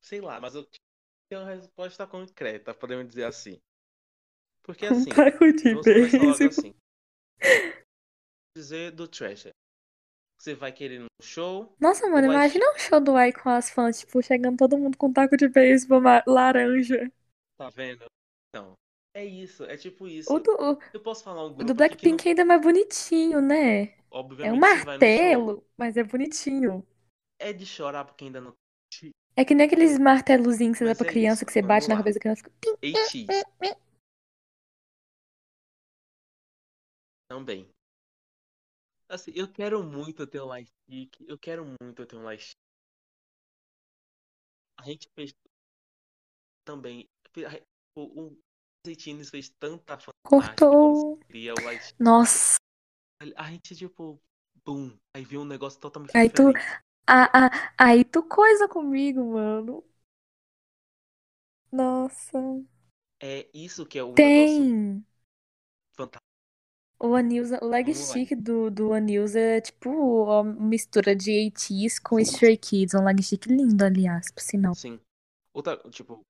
Sei 0.01 0.21
lá, 0.21 0.41
mas 0.41 0.55
eu 0.55 0.67
tenho 1.31 1.41
uma 1.43 1.55
resposta 1.55 2.07
concreta, 2.07 2.75
podemos 2.75 3.09
dizer 3.09 3.25
assim. 3.25 3.59
Porque 4.63 4.87
Um 4.91 5.05
assim, 5.05 5.11
taco 5.15 5.53
de 5.53 5.75
beisebol. 5.77 6.37
assim. 6.47 6.75
Dizer 8.57 8.93
do 8.93 9.09
Trash. 9.09 9.49
Você 10.39 10.55
vai 10.55 10.73
querer 10.73 11.01
no 11.01 11.09
show 11.23 11.77
Nossa, 11.81 12.09
mano, 12.09 12.27
vai 12.27 12.29
imagina 12.29 12.65
um 12.73 12.79
show 12.79 13.01
do 13.01 13.21
Icon 13.21 13.43
com 13.43 13.51
as 13.51 13.71
fãs, 13.71 13.99
tipo, 13.99 14.23
chegando 14.23 14.57
todo 14.59 14.79
mundo 14.79 14.97
com 14.97 15.09
um 15.09 15.13
taco 15.13 15.37
de 15.37 15.49
beisebol 15.49 16.01
ma- 16.01 16.23
laranja. 16.27 17.11
Tá 17.57 17.71
vendo? 17.71 18.07
Então, 18.49 18.75
é 19.15 19.25
isso, 19.25 19.65
é 19.65 19.77
tipo 19.77 20.09
O 20.25 20.39
isso. 20.39 20.41
do, 20.45 20.53
o 20.73 20.79
Eu 20.93 21.01
posso 21.03 21.23
falar 21.25 21.45
um 21.47 21.53
do 21.65 21.75
grupo 21.75 21.85
que 21.85 22.07
não. 22.07 22.19
Blackpink 22.19 22.29
ainda 22.29 22.43
é 22.43 22.45
mais 22.45 22.61
bonitinho, 22.63 23.41
né? 23.41 23.95
É 24.43 24.53
um 24.53 24.57
Obviamente 24.61 24.73
no 24.73 24.77
show. 24.77 25.07
martelo, 25.07 25.67
mas 25.77 25.97
é 25.97 26.05
bonitinho. 26.05 26.87
É 27.41 27.53
de 27.53 27.67
chorar 27.67 28.05
porque 28.05 28.25
ainda 28.25 28.41
não. 28.41 28.55
É 29.41 29.45
que 29.45 29.55
nem 29.55 29.67
aqueles 29.67 29.99
martelozinhos 29.99 30.77
que 30.77 30.85
você 30.85 30.91
dá 30.91 30.95
pra 30.95 31.07
é 31.07 31.11
criança 31.11 31.37
isso, 31.37 31.47
que 31.47 31.53
você 31.53 31.63
vamos 31.63 31.75
bate 31.75 31.89
na 31.89 31.95
lá. 31.95 32.01
cabeça 32.01 32.19
da 32.19 32.21
criança. 32.21 32.43
fica 33.11 33.81
também. 37.27 37.67
Assim, 39.09 39.33
eu 39.35 39.51
quero 39.51 39.83
muito 39.83 40.27
ter 40.27 40.43
um 40.43 40.45
light 40.45 40.69
stick. 40.69 41.17
Eu 41.27 41.39
quero 41.39 41.65
muito 41.81 42.05
ter 42.05 42.17
um 42.17 42.23
light 42.23 42.43
stick. 42.43 42.59
A 44.79 44.85
gente 44.85 45.09
fez 45.15 45.33
também. 46.67 47.09
O 47.97 48.27
o 48.27 48.39
Zetines 48.87 49.31
fez 49.31 49.49
tanta 49.59 49.97
quando 49.97 50.45
Cortou. 50.45 51.17
cria 51.29 51.55
o. 51.55 51.57
Nossa. 51.99 52.57
A 53.37 53.51
gente, 53.51 53.75
tipo, 53.75 54.21
boom. 54.67 54.99
Aí 55.17 55.25
viu 55.25 55.41
um 55.41 55.47
negócio 55.47 55.81
totalmente 55.81 56.15
Aí 56.15 56.29
tu, 56.29 56.53
diferente. 56.53 56.90
Ah, 57.11 57.31
ah, 57.47 57.75
aí 57.77 58.05
tu 58.05 58.23
coisa 58.23 58.69
comigo, 58.69 59.33
mano. 59.33 59.85
Nossa. 61.73 62.39
É 63.23 63.49
isso 63.53 63.85
que 63.87 63.99
é 63.99 64.03
o 64.03 64.15
Tem. 64.15 65.05
fantástico. 65.93 66.21
O 67.03 67.15
Anilza, 67.15 67.59
o 67.63 67.67
leg 67.67 67.93
Vamos 67.93 68.09
lá. 68.09 68.15
chic 68.15 68.37
do, 68.37 68.71
do 68.71 68.93
Anilza 68.93 69.41
é 69.41 69.61
tipo 69.61 69.91
uma 69.91 70.45
mistura 70.45 71.17
de 71.17 71.49
ATEEZ 71.49 71.99
com 71.99 72.19
Stray 72.21 72.59
Kids. 72.59 72.95
Um 72.95 73.05
leg 73.05 73.23
chic 73.23 73.47
lindo, 73.47 73.85
aliás, 73.85 74.31
por 74.31 74.43
sinal. 74.43 74.75
Sim. 74.75 75.01
Outra, 75.55 75.79
tipo, 75.91 76.21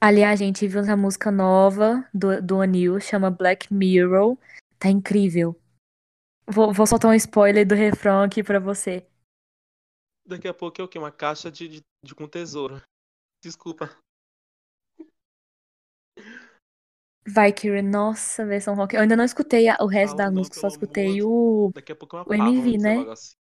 Aliás, 0.00 0.40
a 0.40 0.44
gente 0.44 0.66
viu 0.66 0.80
essa 0.80 0.96
música 0.96 1.30
nova 1.30 2.06
do, 2.12 2.40
do 2.42 2.60
Anil, 2.60 3.00
chama 3.00 3.30
Black 3.30 3.72
Mirror. 3.72 4.36
Tá 4.78 4.88
incrível. 4.88 5.58
Vou, 6.46 6.72
vou 6.72 6.86
soltar 6.86 7.10
um 7.10 7.14
spoiler 7.14 7.66
do 7.66 7.74
refrão 7.74 8.22
aqui 8.22 8.42
pra 8.42 8.58
você. 8.58 9.06
Daqui 10.26 10.48
a 10.48 10.54
pouco 10.54 10.80
é 10.80 10.84
o 10.84 10.88
quê? 10.88 10.98
Uma 10.98 11.12
caixa 11.12 11.50
de, 11.50 11.68
de, 11.68 11.80
de 12.04 12.14
com 12.14 12.28
tesouro. 12.28 12.80
Desculpa. 13.42 13.90
Valkyrie, 17.26 17.82
nossa, 17.82 18.44
versão 18.44 18.74
rock. 18.74 18.94
Eu 18.94 19.02
ainda 19.02 19.16
não 19.16 19.24
escutei 19.24 19.68
a- 19.68 19.76
o 19.80 19.86
resto 19.86 20.12
Ah, 20.12 20.18
da 20.18 20.30
não, 20.30 20.38
música, 20.38 20.56
só 20.60 20.68
escutei 20.68 21.22
amor 21.22 21.22
o, 21.22 21.72
Daqui 21.74 21.92
a 21.92 21.96
pouco 21.96 22.16
é 22.16 22.20
uma 22.20 22.26
o 22.28 22.34
MV, 22.34 22.78
né? 22.78 23.06
assim. 23.12 23.34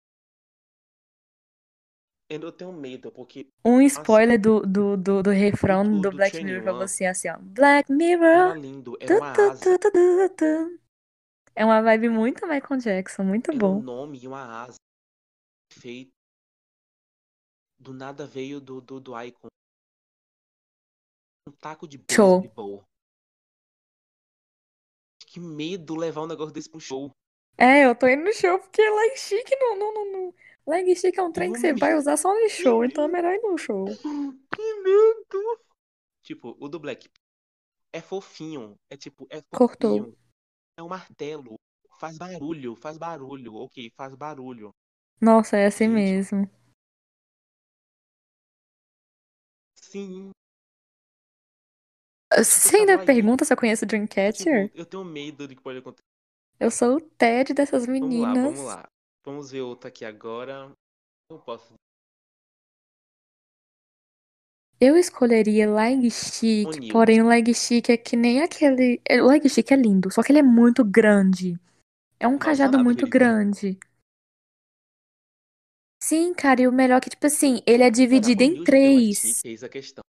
Eu 2.29 2.51
tenho 2.51 2.73
medo, 2.73 3.13
porque 3.13 3.47
Um 3.65 3.81
assim, 3.95 4.01
spoiler 4.01 4.41
do, 4.41 4.61
do, 4.63 4.97
do, 4.97 5.23
do 5.23 5.31
refrão 5.31 5.85
do, 5.85 6.01
do 6.01 6.11
do 6.11 6.17
Black 6.17 6.43
Mirror 6.45 6.63
pra 6.63 6.73
21 6.73 6.87
você, 6.87 7.05
assim, 7.07 7.29
ó. 7.29 7.37
Black 7.41 7.93
Mirror. 7.93 8.55
lindo, 8.55 8.97
era 9.01 9.09
Tu, 9.09 9.15
uma 9.15 9.31
tu, 9.33 9.51
asa. 9.51 9.67
tu, 9.79 10.29
tu. 10.37 10.79
É 11.57 11.65
uma 11.65 11.83
vibe 11.83 12.09
muito 12.11 12.47
Michael 12.47 12.81
Jackson, 12.81 13.25
muito 13.25 13.53
Era 13.53 13.65
um 13.65 13.69
bom. 13.69 13.83
nome 13.83 14.19
e 14.19 14.27
uma 14.27 14.63
asa 14.63 14.77
feito. 15.73 16.13
Do 17.83 17.93
nada 17.93 18.25
veio 18.25 18.61
do, 18.61 18.81
do, 18.81 19.01
do 19.01 19.21
Icon. 19.21 19.49
Um 21.49 21.53
taco 21.53 21.89
de 21.89 22.01
Show. 22.09 22.43
beisebol. 22.43 22.85
Que 25.27 25.41
medo 25.41 25.97
levar 25.97 26.23
um 26.23 26.27
negócio 26.29 26.53
desse 26.53 26.71
pro 26.71 26.79
show. 26.79 27.11
É, 27.59 27.85
eu 27.85 27.97
tô 27.97 28.07
indo 28.07 28.23
no 28.23 28.33
show 28.33 28.57
porque 28.61 28.81
leg 28.89 29.17
chic 29.17 29.51
não, 29.59 29.77
não, 29.77 29.95
não, 29.95 30.13
não. 30.13 30.35
Leg 30.65 30.95
chic 30.95 31.19
é 31.19 31.23
um 31.23 31.33
trem 31.33 31.53
que 31.53 31.59
você 31.59 31.75
vai 31.75 31.97
usar 31.97 32.17
só 32.17 32.33
no 32.33 32.49
show, 32.49 32.85
então 32.85 33.05
é 33.05 33.09
melhor 33.09 33.35
ir 33.35 33.43
no 33.43 33.59
show. 33.59 33.85
Que 34.55 34.75
medo. 34.83 35.61
Tipo, 36.23 36.57
o 36.61 36.69
do 36.69 36.79
Black 36.79 37.09
é 37.93 38.01
fofinho. 38.01 38.77
É 38.89 38.97
tipo, 38.97 39.27
é 39.29 39.43
Cortou. 39.51 39.99
fofinho. 39.99 40.19
É 40.77 40.83
um 40.83 40.89
martelo. 40.89 41.57
Faz 41.99 42.17
barulho, 42.17 42.77
faz 42.77 42.97
barulho. 42.97 43.57
Ok, 43.57 43.91
faz 43.97 44.15
barulho. 44.15 44.71
Nossa, 45.21 45.57
é 45.57 45.67
assim 45.67 45.87
Gente, 45.87 45.95
mesmo. 45.95 46.51
Sim. 49.93 50.31
Você 52.35 52.77
Eu 52.77 52.81
ainda 52.81 53.05
pergunta 53.05 53.45
se 53.45 53.53
eu 53.53 53.57
conheço 53.57 53.85
Tipo, 53.85 53.91
Dreamcatcher? 53.91 54.71
eu 54.75 54.87
tenho 54.87 55.05
medo 55.05 55.47
de 55.47 55.55
que 55.55 55.63
pode 55.63 55.79
acontecer. 55.79 56.03
Eu 56.59 56.71
sou 56.71 56.97
o 56.97 57.01
Ted 57.01 57.53
dessas 57.53 57.85
Vamos 57.87 58.01
lá, 58.19 58.33
vamos 58.33 58.43
meninas. 58.43 58.65
lá. 58.65 58.89
Vamos 59.25 59.51
ver 59.51 59.61
outra 59.61 59.89
aqui 59.89 60.05
agora. 60.05 60.73
Eu 61.31 61.39
posso. 61.39 61.75
Eu 64.81 64.97
escolheria 64.97 65.71
leg 65.73 66.11
chic, 66.11 66.67
porém 66.91 67.23
o 67.23 67.29
leg 67.29 67.55
chic 67.55 67.91
é 67.91 67.97
que 67.97 68.17
nem 68.17 68.43
aquele. 68.43 69.01
é, 69.09 69.23
O 69.23 69.27
leg 69.27 69.47
chic 69.49 69.71
é 69.71 69.77
lindo, 69.77 70.11
só 70.11 70.23
que 70.23 70.33
ele 70.33 70.41
é 70.41 70.43
muito 70.43 70.85
grande. 70.85 71.61
É 72.19 72.27
um 72.27 72.33
Mal 72.33 72.39
cajado 72.39 72.73
sabe 72.73 72.85
muito 72.85 73.05
ele 73.05 73.13
tem. 73.13 73.79
Sim, 76.03 76.35
cara, 76.35 76.61
e 76.61 76.67
o 76.67 76.73
melhor 76.73 76.97
é 76.97 77.01
que, 77.01 77.11
tipo 77.11 77.25
assim, 77.29 77.63
ele 77.65 77.85
é 77.85 77.87
Cara, 77.87 77.95
dividido 77.95 78.43
em 78.43 78.65
três. 78.65 79.41
eis 79.45 79.63
a 79.63 79.69
questão. 79.69 80.03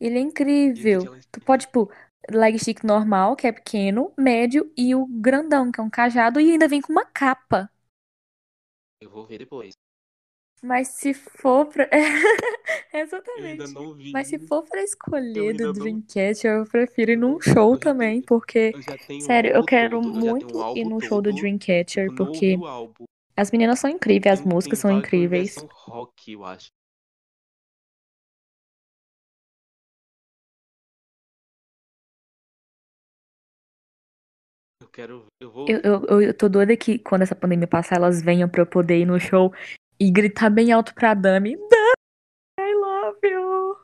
Ele 0.00 0.16
é 0.16 0.20
incrível. 0.22 1.14
Tu 1.30 1.38
pode, 1.42 1.66
tipo, 1.66 1.92
leg 2.30 2.58
chic 2.58 2.82
normal, 2.82 3.36
que 3.36 3.46
é 3.46 3.52
pequeno, 3.52 4.14
médio, 4.18 4.72
e 4.74 4.94
o 4.94 5.06
grandão, 5.06 5.70
que 5.70 5.78
é 5.78 5.82
um 5.84 5.90
cajado, 5.90 6.40
e 6.40 6.52
ainda 6.52 6.66
vem 6.66 6.80
com 6.80 6.90
uma 6.90 7.04
capa. 7.04 7.70
Eu 8.98 9.10
vou 9.10 9.26
ver 9.26 9.38
depois. 9.38 9.74
Mas 10.62 10.88
se 10.88 11.12
for 11.14 11.66
pra. 11.66 11.88
Eu 13.40 13.46
ainda 13.48 13.68
Exatamente. 13.68 13.76
Mas 14.12 14.28
se 14.28 14.38
for 14.38 14.62
pra 14.64 14.80
Eu 14.80 14.84
escolher 14.84 15.54
do 15.54 15.64
ainda 15.64 15.72
não. 15.72 15.72
Dreamcatcher, 15.72 16.50
eu 16.58 16.66
prefiro 16.66 17.12
ir 17.12 17.16
Eu, 17.16 17.18
num 17.18 17.40
show 17.40 17.74
eu 17.74 17.78
também, 17.78 18.20
tenho. 18.20 18.26
porque, 18.26 18.76
Eu 18.86 18.94
sério, 19.18 19.50
eu 19.52 19.56
álbum 19.56 19.64
quero 19.64 20.00
todo. 20.00 20.18
Eu 20.18 20.20
muito 20.20 20.58
ir 20.58 20.60
álbum 20.62 20.90
no 20.90 21.00
show 21.00 21.20
do. 21.22 21.32
Dreamcatcher, 21.32 22.12
porque 22.12 22.58
as 23.36 23.50
meninas 23.50 23.78
são 23.80 23.90
incríveis, 23.90 24.40
as 24.40 24.46
músicas 24.46 24.78
são 24.80 24.90
incríveis. 24.90 25.64
rock, 25.86 26.32
eu 26.32 26.44
acho. 26.44 26.70
Eu 34.80 34.88
quero. 34.88 35.24
Eu 35.40 35.50
vou. 35.50 35.68
Eu, 35.68 35.80
eu, 35.84 36.06
eu, 36.08 36.22
eu 36.22 36.34
tô 36.34 36.48
doida 36.48 36.76
que 36.76 36.98
quando 36.98 37.22
essa 37.22 37.34
pandemia 37.36 37.66
passar, 37.66 37.96
elas 37.96 38.20
venham 38.22 38.48
pra 38.48 38.62
eu 38.62 38.66
poder 38.66 38.98
ir 38.98 39.06
no 39.06 39.18
show 39.20 39.52
e 40.02 40.10
gritar 40.10 40.50
bem 40.50 40.72
alto 40.72 40.92
pra 40.94 41.14
Dami. 41.14 41.56
Dami, 41.56 41.92
I 42.58 42.74
love 42.74 43.20
you! 43.22 43.76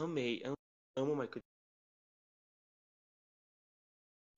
Amei. 0.00 0.42
am- 0.44 0.54
Amo 0.96 1.12
o 1.12 1.16
Michael. 1.16 1.42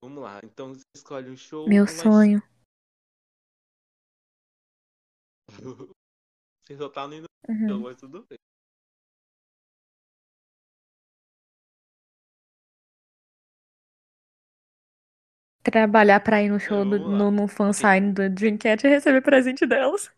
Vamos 0.02 0.22
lá. 0.22 0.40
Então 0.42 0.74
você 0.74 0.82
escolhe 0.96 1.30
um 1.30 1.36
show 1.36 1.68
Meu 1.68 1.86
sonho. 1.86 2.42
Você 6.62 6.76
só 6.76 6.88
tá 6.88 7.06
no 7.08 7.14
show, 7.16 7.26
Uhum. 7.48 7.80
mas 7.80 7.96
tudo 7.98 8.24
bem. 8.26 8.38
Trabalhar 15.70 16.20
pra 16.20 16.42
ir 16.42 16.48
no 16.50 16.58
show 16.58 16.84
do, 16.84 16.98
no, 16.98 17.30
no 17.30 17.48
fansign 17.48 18.12
do 18.12 18.28
Dreamcatcher 18.28 18.90
e 18.90 18.94
receber 18.94 19.20
presente 19.20 19.66
delas. 19.66 20.10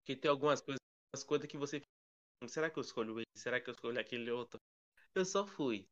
Porque 0.00 0.16
tem 0.16 0.30
algumas 0.30 0.60
coisas, 0.60 0.80
umas 1.14 1.24
coisas 1.24 1.48
que 1.48 1.56
você 1.58 1.82
será 2.46 2.70
que 2.70 2.78
eu 2.78 2.82
escolho 2.82 3.18
esse? 3.20 3.42
Será 3.42 3.60
que 3.60 3.68
eu 3.68 3.74
escolho 3.74 4.00
aquele 4.00 4.30
outro? 4.30 4.58
Eu 5.14 5.24
só 5.24 5.46
fui. 5.46 5.86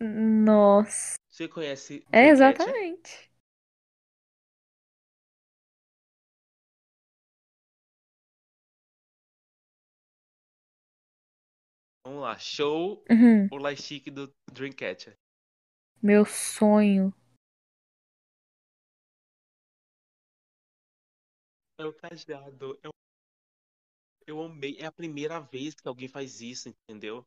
Nossa. 0.00 1.18
Você 1.30 1.46
conhece 1.46 2.04
É, 2.12 2.28
exatamente. 2.28 3.30
Vamos 12.04 12.22
lá, 12.22 12.38
show 12.38 13.04
Uhum. 13.10 13.48
o 13.52 13.58
lightstick 13.58 14.10
do 14.10 14.32
Dreamcatcher. 14.52 15.19
Meu 16.02 16.24
sonho. 16.24 17.12
É 21.78 21.84
o 21.84 21.92
cajado. 21.92 22.78
Eu, 22.82 22.90
eu 24.26 24.42
amei. 24.42 24.76
É 24.78 24.86
a 24.86 24.92
primeira 24.92 25.40
vez 25.40 25.74
que 25.74 25.86
alguém 25.86 26.08
faz 26.08 26.40
isso, 26.40 26.68
entendeu? 26.68 27.26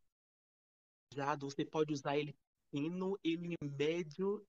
Cajado, 1.11 1.49
você 1.49 1.63
pode 1.63 1.93
usar 1.93 2.17
ele 2.17 2.35
fino, 2.71 3.17
ele 3.23 3.55
médio. 3.61 4.43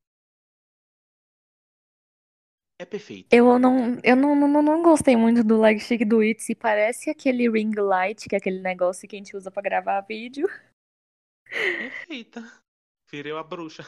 É 2.79 2.87
perfeito. 2.87 3.29
Eu 3.31 3.59
não, 3.59 4.01
eu 4.03 4.17
não, 4.17 4.35
não, 4.35 4.63
não 4.63 4.83
gostei 4.83 5.17
muito 5.17 5.45
do 5.45 5.61
leg 5.61 5.79
stick 5.79 6.05
do 6.07 6.25
Itzy. 6.25 6.55
Parece 6.55 7.11
aquele 7.11 7.49
ring 7.51 7.75
light, 7.77 8.27
que 8.27 8.35
é 8.35 8.39
aquele 8.39 8.61
negócio 8.61 9.07
que 9.07 9.17
a 9.17 9.19
gente 9.19 9.37
usa 9.37 9.51
pra 9.51 9.63
gravar 9.63 10.01
vídeo. 10.01 10.49
Perfeita. 11.45 12.41
Virei 13.11 13.33
uma 13.33 13.45
bruxa. 13.45 13.85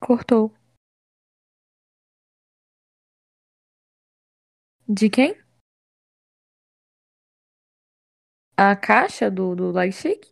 Cortou. 0.00 0.52
De 4.88 5.10
quem? 5.10 5.34
A 8.56 8.74
caixa 8.74 9.30
do, 9.30 9.54
do 9.54 9.70
leg 9.70 9.92
stick? 9.92 10.26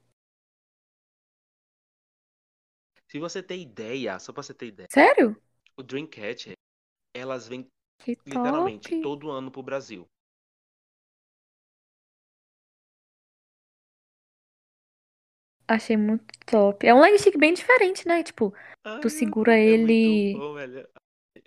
Se 3.09 3.19
você 3.21 3.41
ter 3.43 3.59
ideia, 3.59 4.19
só 4.19 4.33
pra 4.33 4.43
você 4.43 4.53
ter 4.55 4.67
ideia, 4.67 4.89
Sério? 4.89 5.37
o 5.77 5.83
Dreamcatcher, 5.83 6.55
elas 7.15 7.49
vêm 7.49 7.69
Que 7.99 8.17
literalmente 8.27 8.93
top. 8.93 9.03
todo 9.03 9.31
ano 9.31 9.51
pro 9.51 9.63
Brasil. 9.63 10.09
Achei 15.73 15.97
muito 15.97 16.27
top. 16.45 16.87
É 16.87 16.93
um 16.93 17.01
leg 17.01 17.19
stick 17.19 17.39
bem 17.39 17.55
diferente, 17.55 18.07
né? 18.07 18.23
Tipo, 18.23 18.51
tu 18.83 19.09
meu 19.09 19.11
segura 19.11 19.59
é 19.59 19.79
muito 19.79 19.91
ele. 19.91 20.35
bom, 20.35 20.53
velho. 20.53 20.87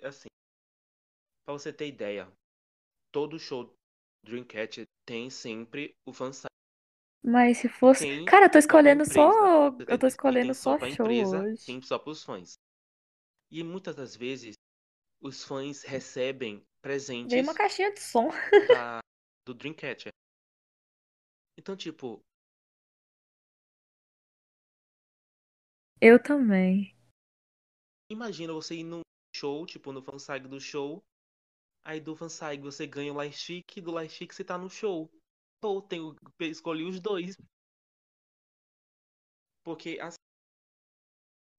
Assim, 0.02 0.26
pra 1.44 1.54
você 1.54 1.72
ter 1.72 1.86
ideia, 1.86 2.28
todo 3.12 3.38
show 3.38 3.72
Dreamcatcher 4.24 4.84
tem 5.06 5.30
sempre 5.30 5.94
o 6.04 6.12
fansite. 6.12 6.48
Mas 7.24 7.58
se 7.58 7.68
fosse. 7.68 8.04
Tem 8.04 8.24
Cara, 8.24 8.46
eu 8.46 8.50
tô 8.50 8.58
escolhendo 8.58 9.04
só. 9.04 9.68
Eu 9.86 9.96
tô 9.96 10.08
escolhendo 10.08 10.52
só 10.54 10.76
só 10.76 10.90
show 10.90 11.06
empresa, 11.06 11.42
hoje. 11.42 11.64
tem 11.64 11.80
só 11.80 11.96
pros 11.96 12.24
fãs. 12.24 12.54
E 13.48 13.62
muitas 13.62 13.94
das 13.94 14.16
vezes, 14.16 14.54
os 15.20 15.44
fãs 15.44 15.84
recebem 15.84 16.66
presentes 16.82 17.40
uma 17.46 17.54
caixinha 17.54 17.94
de 17.94 18.00
som. 18.00 18.28
da, 18.66 18.98
do 19.46 19.54
Dreamcatcher. 19.54 20.10
Então, 21.58 21.74
tipo, 21.74 22.22
Eu 26.00 26.22
também. 26.22 26.94
imagina 28.10 28.52
você 28.52 28.76
ir 28.76 28.84
num 28.84 29.00
show, 29.34 29.66
tipo, 29.66 29.92
no 29.92 30.02
fansite 30.02 30.46
do 30.46 30.60
show, 30.60 31.02
aí 31.84 32.00
do 32.00 32.14
fansite 32.14 32.62
você 32.62 32.86
ganha 32.86 33.12
o 33.12 33.16
lightstick, 33.16 33.80
do 33.80 33.92
lightstick 33.92 34.34
você 34.34 34.44
tá 34.44 34.58
no 34.58 34.68
show. 34.68 35.10
Ou 35.62 35.82
tem 35.82 36.00
o, 36.00 36.14
escolhi 36.40 36.84
os 36.84 37.00
dois. 37.00 37.34
Porque 39.64 39.98
assim, 40.00 40.16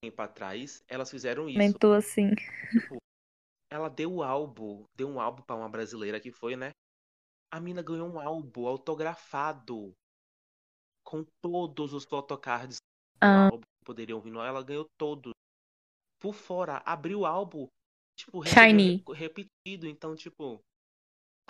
tempo 0.02 0.22
atrás, 0.22 0.84
elas 0.88 1.10
fizeram 1.10 1.50
isso. 1.50 1.58
Mentou 1.58 1.94
assim. 1.94 2.30
Tipo, 2.72 2.98
ela 3.70 3.90
deu 3.90 4.14
o 4.14 4.24
álbum, 4.24 4.86
deu 4.96 5.10
um 5.10 5.20
álbum 5.20 5.44
pra 5.44 5.56
uma 5.56 5.68
brasileira 5.68 6.20
que 6.20 6.32
foi, 6.32 6.56
né? 6.56 6.72
A 7.52 7.60
mina 7.60 7.82
ganhou 7.82 8.08
um 8.08 8.20
álbum 8.20 8.68
autografado 8.68 9.94
com 11.04 11.26
todos 11.42 11.94
os 11.94 12.06
photocards 12.06 12.78
do 12.78 13.26
Ah, 13.26 13.46
álbum 13.46 13.62
poderiam 13.88 14.20
vir. 14.20 14.34
Ela 14.36 14.62
ganhou 14.64 14.86
todos. 15.00 15.32
Por 16.20 16.34
fora, 16.34 16.82
abriu 16.86 17.20
o 17.22 17.26
álbum, 17.26 17.68
tipo, 18.20 18.44
Shiny. 18.46 19.04
re- 19.08 19.14
repetido. 19.14 19.88
Então, 19.88 20.16
tipo, 20.16 20.60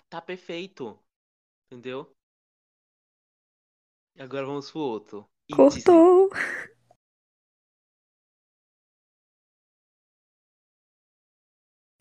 tá 0.09 0.21
perfeito. 0.21 0.99
Entendeu? 1.71 2.11
E 4.15 4.21
agora 4.21 4.45
vamos 4.45 4.69
pro 4.71 4.79
outro. 4.81 5.25
Itzy. 5.49 5.55
Cortou. 5.55 6.29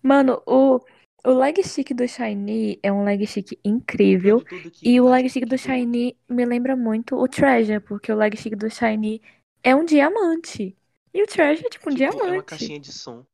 Mano, 0.02 0.42
o, 0.46 0.80
o 1.24 1.30
leg 1.32 1.62
stick 1.64 1.92
do 1.94 2.06
Shiny 2.06 2.78
é 2.82 2.92
um 2.92 3.04
leg 3.04 3.26
stick 3.26 3.58
incrível. 3.64 4.40
tudo 4.44 4.70
E 4.82 5.00
o 5.00 5.08
leg 5.10 5.28
stick 5.28 5.46
do- 5.46 5.58
Shiny 5.58 6.16
me 6.28 6.44
lembra 6.44 6.76
muito 6.76 7.16
o 7.16 7.26
Treasure, 7.28 7.80
porque 7.80 8.12
o 8.12 8.16
leg 8.16 8.36
stick 8.36 8.54
do 8.56 8.70
Shiny 8.70 9.20
é 9.66 9.74
um 9.74 9.84
diamante. 9.84 10.78
E 11.12 11.22
o 11.22 11.26
Treasure 11.26 11.66
é 11.66 11.70
tipo 11.70 11.90
um 11.90 11.94
Tipo, 11.94 12.04
é 12.04 12.10
uma 12.10 12.20
diamante. 12.24 12.46
caixinha 12.46 12.78
de 12.78 12.92
som. 12.92 13.26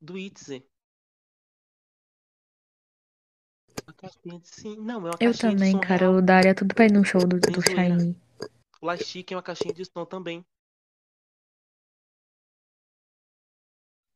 Do 0.00 0.18
Itzy. 0.18 0.66
Uma 3.86 3.94
caixinha 3.94 4.40
de 4.40 4.48
sim. 4.48 4.76
Não, 4.76 4.94
é 5.06 5.10
uma 5.10 5.18
Eu 5.20 5.30
caixinha 5.30 5.32
de 5.32 5.40
também, 5.58 5.72
som 5.72 5.80
cara. 5.80 5.96
real. 6.06 6.14
Eu 6.14 6.22
daria 6.22 6.54
tudo 6.54 6.74
pra 6.74 6.86
ir 6.86 6.92
num 6.92 7.04
show 7.04 7.20
do, 7.20 7.38
do. 7.38 7.62
Shiny. 7.62 8.16
O 8.80 8.86
Lightstick 8.86 9.30
é 9.32 9.36
uma 9.36 9.42
caixinha 9.42 9.72
de 9.72 9.84
som 9.84 10.04
também. 10.04 10.44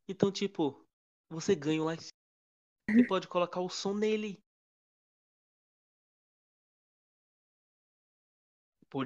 Então, 0.08 0.32
tipo, 0.32 0.84
você 1.30 1.54
ganha 1.54 1.82
o 1.82 1.84
Lightstick. 1.84 2.14
Você 2.90 3.06
pode 3.06 3.28
colocar 3.28 3.60
o 3.60 3.68
som 3.68 3.94
nele. 3.94 4.42
Por, 8.96 9.04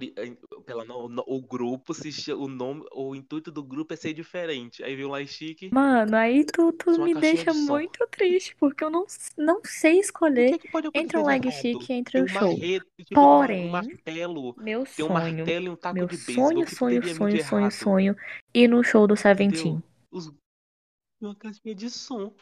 pela, 0.64 0.84
no- 0.84 1.08
no- 1.08 1.24
o 1.26 1.40
grupo, 1.40 1.92
se, 1.92 2.32
o 2.32 2.46
nome, 2.46 2.84
o 2.92 3.12
intuito 3.12 3.50
do 3.50 3.60
grupo 3.60 3.92
é 3.92 3.96
ser 3.96 4.12
diferente. 4.12 4.84
Aí 4.84 4.94
vem 4.94 5.04
o 5.04 5.08
Lightstick, 5.08 5.68
Mano, 5.72 6.16
aí 6.16 6.44
tu, 6.44 6.72
tu 6.72 6.92
me 7.02 7.12
deixa 7.12 7.52
de 7.52 7.58
muito 7.58 8.06
triste, 8.06 8.54
porque 8.54 8.84
eu 8.84 8.90
não, 8.90 9.04
não 9.36 9.60
sei 9.64 9.94
O 9.94 9.94
que 9.94 10.00
escolher 10.00 10.54
é 10.54 10.58
que 10.58 10.68
pode 10.68 10.88
entre 10.94 11.18
um 11.18 11.22
de 11.22 11.26
leg 11.26 11.50
stick 11.50 11.90
e 11.90 11.92
entre 11.92 12.20
um 12.20 12.24
um 12.24 12.28
show. 12.28 12.54
marrete, 12.54 12.86
tipo, 13.04 13.20
um, 13.20 13.26
mar- 13.26 13.50
um 13.50 13.56
Porém, 13.56 13.70
martelo. 13.72 14.54
meu 14.56 14.82
um 14.82 14.86
sonho, 14.86 15.44
e 15.48 15.68
um 15.68 15.74
taco 15.74 15.94
meu 15.96 16.08
sonho, 16.08 16.60
O 16.60 16.66
que 16.66 16.76
sonho, 16.76 17.02
sonho, 17.02 17.40
sonho, 17.40 17.64
errado? 17.66 17.72
sonho, 17.72 18.16
ir 18.54 18.68
no 18.68 18.84
show 18.84 19.08
do? 19.08 19.16
Seventeen. 19.16 19.82
Os, 20.12 20.32
uma 21.20 21.34
caixinha 21.34 21.74
de 21.74 21.90
som. 21.90 22.32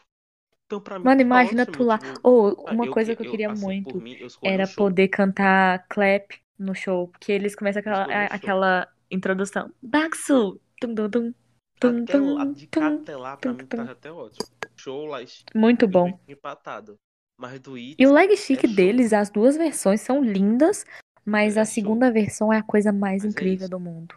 Então, 0.65 0.79
pra 0.79 0.99
mim, 0.99 1.05
Mano, 1.05 1.21
tá 1.21 1.25
imagina 1.25 1.65
tu 1.65 1.83
lá. 1.83 1.97
Tipo, 1.97 2.19
Ou 2.21 2.63
ah, 2.67 2.73
uma 2.73 2.85
eu, 2.85 2.93
coisa 2.93 3.15
que- 3.15 3.15
que 3.15 3.21
eu 3.23 3.25
eu, 3.25 3.31
queria 3.31 3.49
muito 3.49 3.97
mim, 4.01 4.15
eu 4.19 4.27
o 4.27 4.47
era 4.47 4.67
poder 4.67 5.07
cantar 5.07 5.83
clap 5.89 6.31
no 6.59 6.75
show, 6.75 7.07
porque 7.07 7.31
eles 7.31 7.55
começam 7.55 7.79
aquela, 7.79 8.03
a- 8.05 8.25
aquela 8.35 8.93
introdução. 9.09 9.73
Baxu! 9.81 10.59
Tum, 10.81 10.93
tum, 10.93 11.09
tum, 11.09 11.33
tum, 11.79 12.03
Até 12.03 12.17
lá, 12.17 12.45
tum, 12.45 12.53
de 12.53 12.67
cá 12.67 12.89
tum, 12.89 13.01
até 13.01 13.15
lá, 13.17 13.37
pra 13.37 13.51
tum, 13.51 13.57
mim, 13.57 13.65
tum. 13.65 13.85
tá 13.85 13.91
até 13.91 14.11
ótimo. 14.11 14.45
Show 14.75 15.05
lá, 15.05 15.19
Muito 15.55 15.87
bom. 15.87 16.19
empatado. 16.27 16.97
Mas 17.37 17.59
do 17.59 17.77
E 17.77 17.95
o 18.05 18.11
leg 18.11 18.31
é 18.31 18.35
stick 18.35 18.65
show. 18.65 18.75
deles, 18.75 19.13
as 19.13 19.29
duas 19.29 19.55
versões 19.55 20.01
são 20.01 20.21
lindas, 20.21 20.85
mas 21.25 21.55
É 21.55 21.61
a 21.61 21.65
show. 21.65 21.73
segunda 21.73 22.11
versão 22.11 22.51
é 22.51 22.57
a 22.57 22.63
coisa 22.63 22.91
mais 22.91 23.23
Mas 23.23 23.25
é 23.25 23.27
incrível 23.29 23.63
isso. 23.65 23.69
do 23.71 23.79
mundo. 23.79 24.15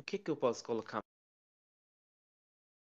O 0.00 0.04
que 0.04 0.18
que 0.18 0.30
eu 0.30 0.36
posso 0.36 0.64
colocar? 0.64 1.00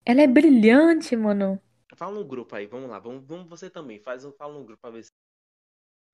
Ela 0.04 0.22
é 0.22 0.26
brilhante, 0.26 1.16
mano. 1.16 1.60
Fala 1.94 2.14
no 2.18 2.24
grupo 2.24 2.54
aí, 2.54 2.66
vamos 2.66 2.90
lá. 2.90 2.98
Vamos, 2.98 3.24
vamos 3.26 3.48
você 3.48 3.70
também. 3.70 4.00
Faz 4.00 4.24
um, 4.24 4.32
fala 4.32 4.54
no 4.54 4.64
grupo 4.64 4.80
pra 4.80 4.90
ver 4.90 5.04
se 5.04 5.10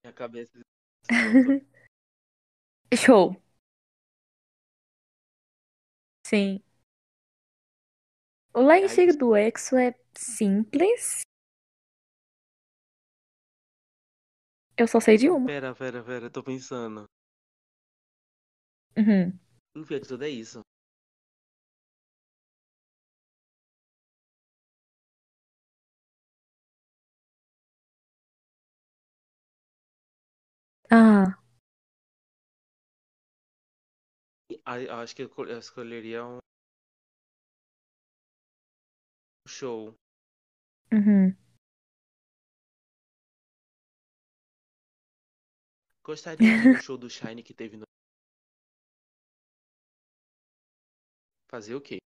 minha 0.04 0.12
cabeça. 0.12 0.60
Show. 2.94 3.36
Sim. 6.26 6.62
O 8.54 8.62
stick 8.86 9.16
do 9.16 9.34
Exo 9.34 9.76
é 9.76 9.94
simples. 10.14 11.22
Eu 14.76 14.86
só 14.86 15.00
sei 15.00 15.16
de 15.16 15.30
uma. 15.30 15.46
pera, 15.46 15.74
pera, 15.74 16.02
pera, 16.02 16.30
tô 16.30 16.42
pensando. 16.42 17.04
Uhum. 18.96 19.38
No 19.74 19.86
de 19.86 20.00
tudo 20.00 20.24
é 20.24 20.28
isso. 20.28 20.60
Ah, 30.94 31.38
ah 34.66 35.00
Acho 35.00 35.16
que 35.16 35.22
eu 35.22 35.58
escolheria 35.58 36.22
um 36.22 36.38
show. 39.48 39.94
uhum. 40.92 41.34
Gostaria 46.04 46.58
do 46.58 46.76
show 46.84 46.98
do 46.98 47.08
Shine 47.08 47.42
que 47.42 47.54
teve 47.54 47.78
no. 47.78 47.84
Fazer 51.50 51.74
o 51.74 51.80
quê? 51.80 51.96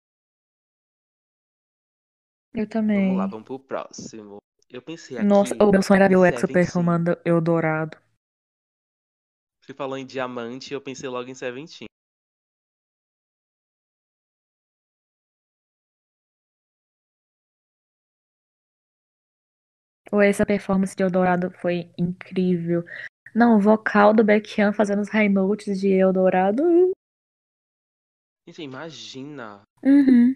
Eu 2.55 2.69
Vamos 2.95 3.17
lá, 3.17 3.27
também. 3.27 3.31
vamos 3.31 3.45
pro 3.47 3.59
próximo. 3.59 4.39
Eu 4.71 4.81
pensei 4.81 5.19
Nossa, 5.25 5.55
o 5.61 5.73
meu 5.73 5.83
sonho 5.83 6.03
era 6.03 6.09
ver 6.09 6.17
o 6.17 6.21
Seven 6.21 6.39
Exo 6.39 6.47
performando 6.47 7.19
Eldorado. 7.25 8.06
Você 9.67 9.75
falou 9.75 9.99
em 9.99 10.07
diamante, 10.07 10.73
eu 10.73 10.81
pensei 10.81 11.09
logo 11.09 11.29
em 11.29 11.35
Seventeen. 11.35 11.89
Ou 20.13 20.23
essa 20.23 20.47
performance 20.47 20.95
de 20.95 21.03
Eldorado 21.03 21.51
foi 21.61 21.91
incrível. 21.99 22.85
Não, 23.35 23.57
o 23.57 23.61
vocal 23.61 24.15
do 24.15 24.23
Baekhyun 24.23 24.73
fazendo 24.73 25.01
os 25.01 25.09
high 25.09 25.29
notes 25.29 25.81
de 25.81 25.89
Eldorado. 25.89 26.63
Gente, 28.47 28.63
imagina. 28.63 29.63
Uhum. 29.83 30.33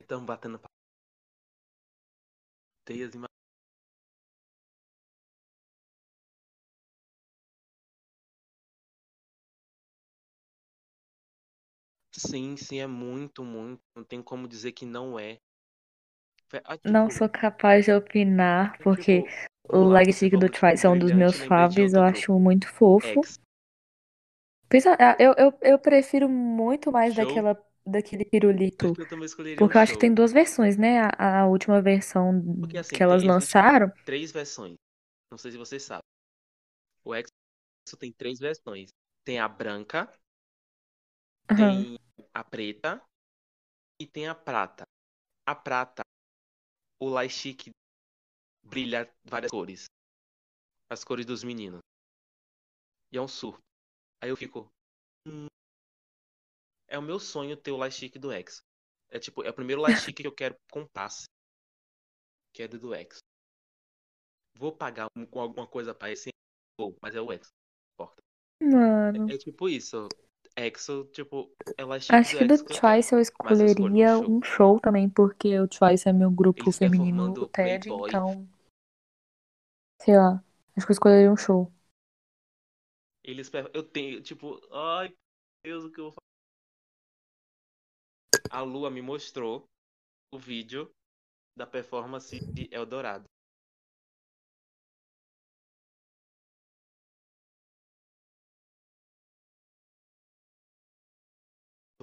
Estão 0.00 0.24
batendo 0.24 0.58
teias. 2.84 3.14
Ima... 3.14 3.26
Sim, 12.14 12.56
sim, 12.56 12.78
é 12.78 12.86
muito, 12.86 13.44
muito. 13.44 13.82
Não 13.94 14.02
tem 14.04 14.22
como 14.22 14.48
dizer 14.48 14.72
que 14.72 14.86
não 14.86 15.18
é. 15.18 15.38
Ah, 16.64 16.76
tipo, 16.76 16.88
Não 16.90 17.10
sou 17.10 17.28
capaz 17.28 17.86
de 17.86 17.92
opinar, 17.92 18.78
porque 18.82 19.22
tipo, 19.22 19.28
o 19.68 19.78
vamos 19.78 19.88
lá, 19.92 19.98
leg 19.98 20.06
você 20.06 20.12
stick 20.12 20.36
do 20.38 20.48
Twice 20.48 20.86
é 20.86 20.88
um 20.88 20.98
dos 20.98 21.12
meus 21.12 21.36
faves, 21.44 21.94
eu 21.94 22.02
acho 22.02 22.38
muito 22.38 22.68
fofo. 22.68 23.20
Pensa, 24.68 24.96
ah, 24.98 25.16
eu, 25.18 25.34
eu, 25.36 25.52
eu 25.62 25.78
prefiro 25.78 26.28
muito 26.28 26.90
mais 26.90 27.14
Show? 27.14 27.24
daquela, 27.26 27.62
daquele 27.86 28.24
pirulito. 28.24 28.94
Eu 28.98 29.06
também 29.06 29.26
escolheria 29.26 29.58
Porque 29.58 29.76
um 29.76 29.78
eu 29.78 29.82
acho 29.82 29.92
que 29.92 29.98
show. 29.98 30.00
tem 30.00 30.14
duas 30.14 30.32
versões, 30.32 30.76
né? 30.76 31.00
A, 31.18 31.40
a 31.42 31.46
última 31.46 31.80
versão 31.80 32.42
Porque 32.60 32.78
assim, 32.78 32.96
que 32.96 33.02
elas 33.02 33.22
tem, 33.22 33.28
lançaram. 33.28 33.90
três 34.04 34.32
versões. 34.32 34.76
Não 35.30 35.38
sei 35.38 35.52
se 35.52 35.58
vocês 35.58 35.82
sabem. 35.82 36.02
O 37.04 37.14
X 37.14 37.28
tem 37.98 38.12
três 38.12 38.38
versões. 38.38 38.90
Tem 39.24 39.38
a 39.38 39.48
branca, 39.48 40.08
Aham. 41.50 41.84
tem 41.84 41.98
a 42.34 42.44
preta 42.44 43.00
e 44.00 44.06
tem 44.06 44.26
a 44.28 44.34
prata. 44.34 44.84
A 45.46 45.54
prata, 45.54 46.02
o 47.00 47.08
lightstick 47.08 47.70
brilha 48.64 49.10
várias 49.24 49.50
cores. 49.50 49.86
As 50.90 51.04
cores 51.04 51.26
dos 51.26 51.42
meninos. 51.44 51.80
E 53.12 53.16
é 53.18 53.20
um 53.20 53.28
surto. 53.28 53.60
Aí 54.22 54.30
eu 54.30 54.36
fico. 54.36 54.68
É 56.92 56.98
o 56.98 57.02
meu 57.02 57.18
sonho 57.18 57.56
ter 57.56 57.70
o 57.72 57.78
lightstick 57.78 58.18
do 58.18 58.30
X. 58.30 58.60
É 59.10 59.18
tipo, 59.18 59.42
é 59.42 59.48
o 59.48 59.54
primeiro 59.54 59.80
lightstick 59.80 60.14
que 60.20 60.26
eu 60.26 60.34
quero 60.34 60.54
comprar. 60.70 61.06
assim, 61.06 61.24
Que 62.54 62.64
é 62.64 62.68
do 62.68 62.78
do 62.78 62.94
X. 62.94 63.16
Vou 64.58 64.76
pagar 64.76 65.06
um- 65.16 65.24
com 65.24 65.40
alguma 65.40 65.66
coisa 65.66 65.94
pra 65.94 66.10
esse. 66.10 66.28
Vou, 66.78 66.94
mas 67.00 67.14
é 67.14 67.20
o 67.22 67.32
X. 67.32 67.48
Importa. 67.94 68.22
Mano. 68.62 69.30
É 69.30 69.38
tipo 69.38 69.70
isso. 69.70 70.06
Exo, 70.54 71.06
tipo, 71.06 71.50
é 71.78 71.84
lightstick 71.84 72.14
Acho 72.14 72.32
do 72.32 72.38
que 72.38 72.44
do. 72.46 72.64
Twice 72.80 73.14
eu 73.14 73.22
Mas 73.42 73.58
eu 73.58 73.66
um 73.66 73.70
escolheria 73.70 74.08
show. 74.08 74.30
um 74.30 74.42
show 74.42 74.80
também, 74.80 75.08
porque 75.08 75.58
o 75.58 75.66
Twice 75.66 76.06
é 76.06 76.12
meu 76.12 76.30
grupo 76.30 76.62
Eles 76.62 76.76
feminino 76.76 77.32
performando 77.32 77.48
TED, 77.48 77.88
Playboy. 77.88 78.08
então. 78.10 78.48
Sei 80.02 80.14
lá. 80.14 80.44
Acho 80.76 80.86
que 80.86 80.92
eu 80.92 80.94
escolheria 80.94 81.32
um 81.32 81.36
show. 81.38 81.72
Eles 83.24 83.50
Eu 83.72 83.82
tenho, 83.82 84.20
tipo, 84.20 84.60
ai, 84.74 85.14
Deus, 85.64 85.84
o 85.84 85.90
que 85.90 86.00
eu 86.00 86.04
vou 86.04 86.12
fazer? 86.12 86.31
A 88.50 88.60
Lua 88.62 88.90
me 88.90 89.00
mostrou 89.02 89.64
o 90.32 90.38
vídeo 90.38 90.90
da 91.56 91.66
performance 91.66 92.38
de 92.52 92.68
Eldorado. 92.72 93.24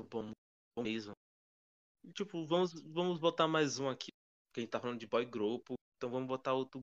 Bom, 0.10 0.32
bom 0.76 0.84
mesmo. 0.84 1.14
Tipo, 2.14 2.46
vamos, 2.46 2.74
vamos 2.94 3.20
botar 3.20 3.48
mais 3.48 3.80
um 3.80 3.90
aqui. 3.90 4.12
Que 4.54 4.62
a 4.62 4.62
gente 4.62 4.72
tá 4.72 4.80
falando 4.80 5.00
de 5.00 5.08
boy 5.08 5.26
group. 5.26 5.68
Então 5.98 6.10
vamos 6.10 6.28
botar 6.28 6.54
outro. 6.54 6.80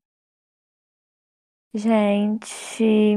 Gente, 1.75 3.17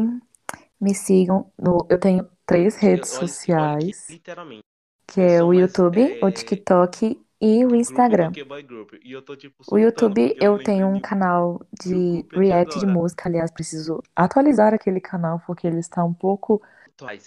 me 0.79 0.93
sigam. 0.95 1.51
No... 1.57 1.85
Eu 1.89 1.99
tenho 1.99 2.29
três 2.45 2.75
redes 2.77 3.11
olha, 3.13 3.19
que- 3.19 3.51
olha 3.53 3.77
que, 3.77 3.93
sociais, 3.93 4.09
literalmente, 4.09 4.63
que 5.09 5.19
é 5.19 5.43
o 5.43 5.51
YouTube, 5.51 6.19
o 6.21 6.27
é, 6.27 6.31
TikTok 6.31 7.19
e 7.41 7.65
o 7.65 7.75
Instagram. 7.75 8.31
tipo, 8.31 9.63
O 9.71 9.77
YouTube 9.77 10.35
eu 10.39 10.61
tenho 10.61 10.87
um 10.87 10.99
canal 10.99 11.65
de 11.81 11.93
group 11.93 12.25
aqui 12.27 12.39
react 12.39 12.79
de 12.79 12.85
música. 12.85 13.27
Aliás, 13.27 13.49
preciso 13.49 14.03
atualizar 14.15 14.73
aquele 14.73 15.01
canal 15.01 15.41
porque 15.47 15.65
ele 15.65 15.79
está 15.79 16.03
um 16.03 16.13
pouco 16.13 16.61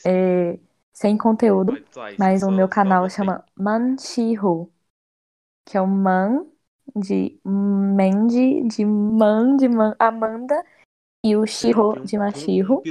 é, 0.07 0.59
sem 0.93 1.19
conteúdo. 1.19 1.77
Mas 2.19 2.45
o 2.45 2.51
meu 2.53 2.69
canal 2.69 3.11
chama 3.11 3.45
Manchiho, 3.57 4.71
que 5.67 5.77
é 5.77 5.81
o 5.81 5.87
Man 5.87 6.47
de 6.95 7.41
Mandy, 7.45 8.69
de 8.69 8.85
Man, 8.85 9.57
de 9.57 9.69
Man, 9.69 9.97
Amanda, 9.99 10.63
e 11.25 11.37
o 11.37 11.47
Shiro 11.47 12.05
de 12.05 12.19
Machiro. 12.19 12.83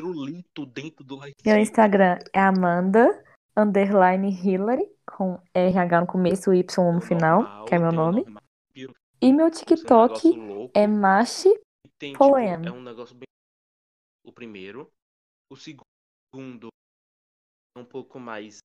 Meu. 1.46 1.58
Instagram 1.58 2.18
é 2.34 2.40
Amanda, 2.40 3.24
underline 3.56 4.30
Hillary, 4.30 4.90
com 5.06 5.42
RH 5.54 6.02
no 6.02 6.08
começo 6.08 6.54
e 6.54 6.60
Y 6.60 6.94
no 6.94 7.02
final, 7.02 7.66
que 7.66 7.76
é 7.76 7.80
meu 7.80 7.92
nome. 7.92 8.26
E 9.22 9.32
meu 9.32 9.48
um 9.48 9.52
TikTok 9.52 10.72
é 10.74 10.88
Mashi 10.88 11.50
tipo, 12.00 12.16
é 12.16 12.18
Poem. 12.18 12.70
um 12.72 12.82
negócio 12.82 13.16
bem. 13.16 13.28
O 14.26 14.32
primeiro. 14.32 14.90
O 15.52 15.56
segundo 15.56 16.70
é 17.78 17.80
um 17.80 17.86
pouco 17.86 18.20
mais. 18.20 18.60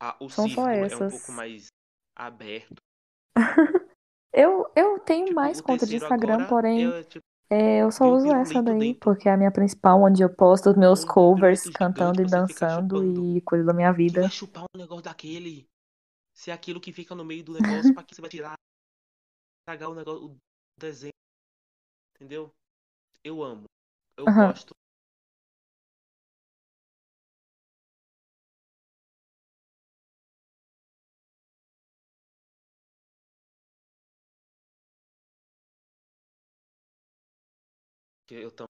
Ah, 0.00 0.16
o 0.20 0.28
São 0.28 0.48
só 0.48 0.64
círculo 0.64 0.68
é 0.68 0.86
um 0.86 0.88
pouco 0.98 1.04
essas. 1.04 1.28
mais 1.36 1.66
aberto. 2.16 2.76
Eu, 4.36 4.68
eu 4.74 4.98
tenho 4.98 5.26
Tipo, 5.26 5.36
mais 5.36 5.60
conta 5.60 5.86
de 5.86 5.94
Instagram, 5.94 6.48
porém 6.48 6.92
é 6.92 7.04
tipo 7.04 7.24
é, 7.50 7.82
eu 7.82 7.90
só 7.92 8.04
de 8.04 8.10
um 8.10 8.14
uso 8.14 8.28
essa 8.34 8.62
daí, 8.62 8.78
dentro. 8.78 9.00
porque 9.00 9.28
é 9.28 9.32
a 9.32 9.36
minha 9.36 9.50
principal, 9.50 10.02
onde 10.02 10.22
eu 10.22 10.28
posto 10.34 10.70
os 10.70 10.76
meus 10.76 11.04
um 11.04 11.08
covers 11.08 11.62
cantando 11.70 12.22
gigante, 12.22 12.22
e 12.22 12.28
você 12.28 12.54
fica 12.54 12.66
dançando 12.66 13.36
e 13.36 13.40
coisa 13.42 13.64
da 13.64 13.72
minha 13.74 13.90
Que 13.90 13.96
vai 13.96 14.02
vida. 14.04 14.28
chupar 14.30 14.64
um 14.64 14.78
negócio 14.78 15.04
daquele. 15.04 15.66
Se 16.32 16.50
é 16.50 16.54
aquilo 16.54 16.80
que 16.80 16.92
fica 16.92 17.14
no 17.14 17.24
meio 17.24 17.44
do 17.44 17.52
negócio, 17.52 17.94
pra 17.94 18.02
que 18.02 18.14
você 18.14 18.20
vai 18.20 18.30
tirar? 18.30 18.54
Tragar 19.66 19.88
o 19.88 19.94
negócio, 19.94 20.30
o 20.30 20.36
desenho. 20.78 21.12
Entendeu? 22.16 22.50
Eu 23.22 23.42
amo. 23.42 23.64
Eu 24.16 24.26
Aham. 24.28 24.48
gosto. 24.48 24.74
Que 38.34 38.42
Eu 38.42 38.50
também. 38.50 38.68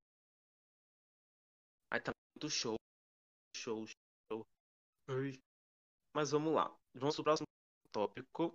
Aí 1.93 2.01
tá 2.01 2.13
muito 2.37 2.51
show. 2.51 2.77
Show, 3.57 3.87
show. 3.87 4.43
Mas 6.15 6.31
vamos 6.31 6.53
lá. 6.55 6.75
Vamos 6.97 7.15
pro 7.15 7.25
próximo 7.25 7.47
tópico. 7.93 8.55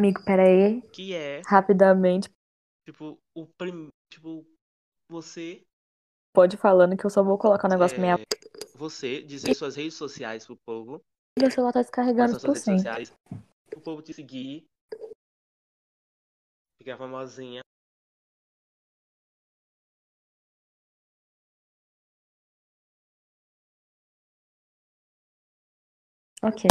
Amigo, 0.00 0.24
peraí, 0.24 0.80
Que 0.92 1.14
é, 1.14 1.42
rapidamente, 1.46 2.30
tipo, 2.88 3.18
o 3.36 3.46
prim... 3.58 3.88
Tipo, 4.10 4.46
você. 5.10 5.62
pode 6.34 6.56
ir 6.56 6.58
falando 6.58 6.96
que 6.96 7.04
eu 7.04 7.10
só 7.10 7.22
vou 7.22 7.36
colocar 7.36 7.68
o 7.68 7.70
negócio 7.70 7.98
na 7.98 8.02
minha. 8.02 8.14
É, 8.14 8.78
você 8.78 9.22
dizer 9.22 9.54
suas 9.54 9.76
redes 9.76 9.94
sociais 9.94 10.46
pro 10.46 10.56
povo. 10.66 11.02
Meu 11.38 11.50
celular 11.50 11.72
tá 11.72 11.82
descarregando 11.82 12.32
são 12.32 12.40
suas 12.40 12.66
redes 12.66 12.82
100%. 12.82 12.86
sociais. 12.86 13.12
Pro 13.68 13.80
povo 13.82 14.02
te 14.02 14.14
seguir. 14.14 14.64
Ficar 16.78 16.96
famosinha. 16.96 17.60
Ok. 26.42 26.64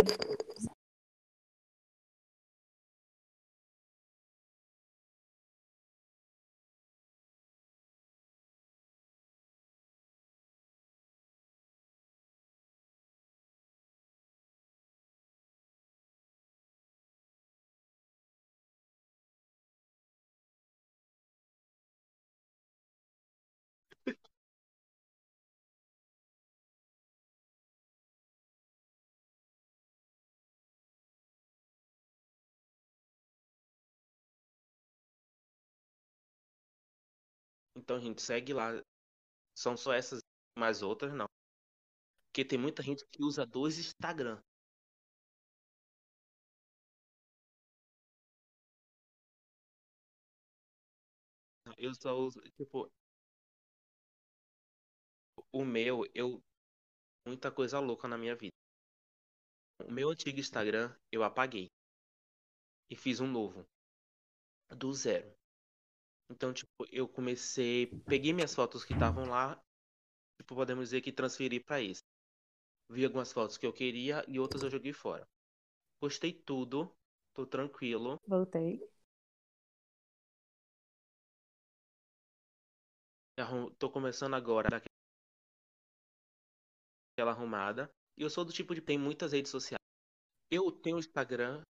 Então, 37.89 37.99
gente, 37.99 38.21
segue 38.21 38.53
lá. 38.53 38.69
São 39.55 39.77
só 39.77 39.93
essas, 39.93 40.21
mais 40.57 40.83
outras 40.83 41.13
não. 41.13 41.27
Porque 42.27 42.43
tem 42.43 42.57
muita 42.57 42.81
gente 42.81 43.05
que 43.11 43.21
usa 43.23 43.45
dois 43.45 43.77
Instagram. 43.77 44.41
Eu 51.77 51.95
só 51.95 52.15
uso, 52.15 52.39
tipo, 52.57 52.91
o 55.51 55.63
meu, 55.65 56.05
eu 56.13 56.41
muita 57.25 57.51
coisa 57.51 57.79
louca 57.79 58.07
na 58.07 58.17
minha 58.17 58.35
vida. 58.35 58.53
O 59.85 59.91
meu 59.91 60.09
antigo 60.09 60.39
Instagram 60.39 60.95
eu 61.11 61.21
apaguei 61.21 61.69
e 62.87 62.95
fiz 62.95 63.19
um 63.19 63.25
novo 63.27 63.65
do 64.75 64.91
zero. 64.93 65.38
Então, 66.30 66.53
tipo, 66.53 66.85
eu 66.91 67.07
comecei, 67.07 67.88
peguei 68.07 68.31
minhas 68.31 68.53
fotos 68.53 68.85
que 68.85 68.93
estavam 68.93 69.26
lá, 69.26 69.60
tipo, 70.38 70.56
podemos 70.56 70.85
dizer 70.85 71.01
que 71.01 71.11
transferi 71.11 71.60
para 71.60 71.81
esse. 71.81 72.03
Vi 72.91 73.03
algumas 73.03 73.34
fotos 73.34 73.57
que 73.57 73.65
eu 73.65 73.73
queria 73.73 74.23
e 74.27 74.39
outras 74.39 74.64
eu 74.64 74.69
joguei 74.69 74.93
fora. 74.93 75.27
Postei 75.99 76.31
tudo, 76.31 76.91
tô 77.34 77.45
tranquilo. 77.45 78.19
Voltei. 78.27 78.80
Tô 83.77 83.89
começando 83.89 84.34
agora 84.34 84.69
daquela 87.18 87.31
arrumada. 87.31 87.89
E 88.18 88.22
eu 88.22 88.30
sou 88.30 88.43
do 88.43 88.51
tipo 88.51 88.76
de 88.76 88.81
tem 88.81 88.97
muitas 88.97 89.31
redes 89.31 89.49
sociais. 89.49 89.80
Eu 90.51 90.72
tenho 90.72 90.99
Instagram. 90.99 91.61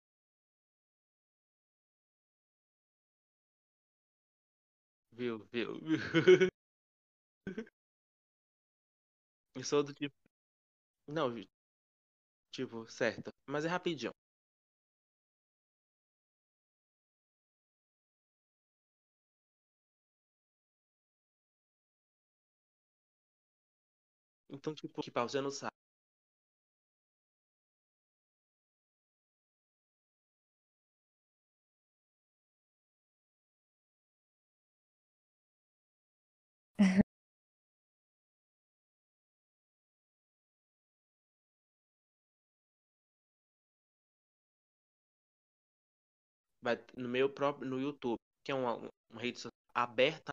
Viu, 5.19 5.37
viu, 5.53 5.75
viu. 5.83 6.49
Eu 9.55 9.63
sou 9.63 9.83
do 9.83 9.93
tipo. 9.93 10.15
Não, 11.09 11.35
tipo, 12.51 12.87
certo. 12.91 13.31
Mas 13.47 13.65
é 13.65 13.69
rapidinho. 13.69 14.13
Então, 24.51 24.75
tipo, 24.75 25.01
que 25.03 25.11
pra 25.11 25.23
você 25.23 25.41
não 25.41 25.51
sabe. 25.51 25.73
Vai 46.69 46.77
no 46.99 47.09
meu 47.09 47.33
próprio, 47.33 47.67
no 47.67 47.81
YouTube, 47.81 48.19
que 48.45 48.53
é 48.53 48.55
uma, 48.55 48.77
uma 48.77 49.23
rede 49.23 49.39
social 49.39 49.51
aberta. 49.75 50.33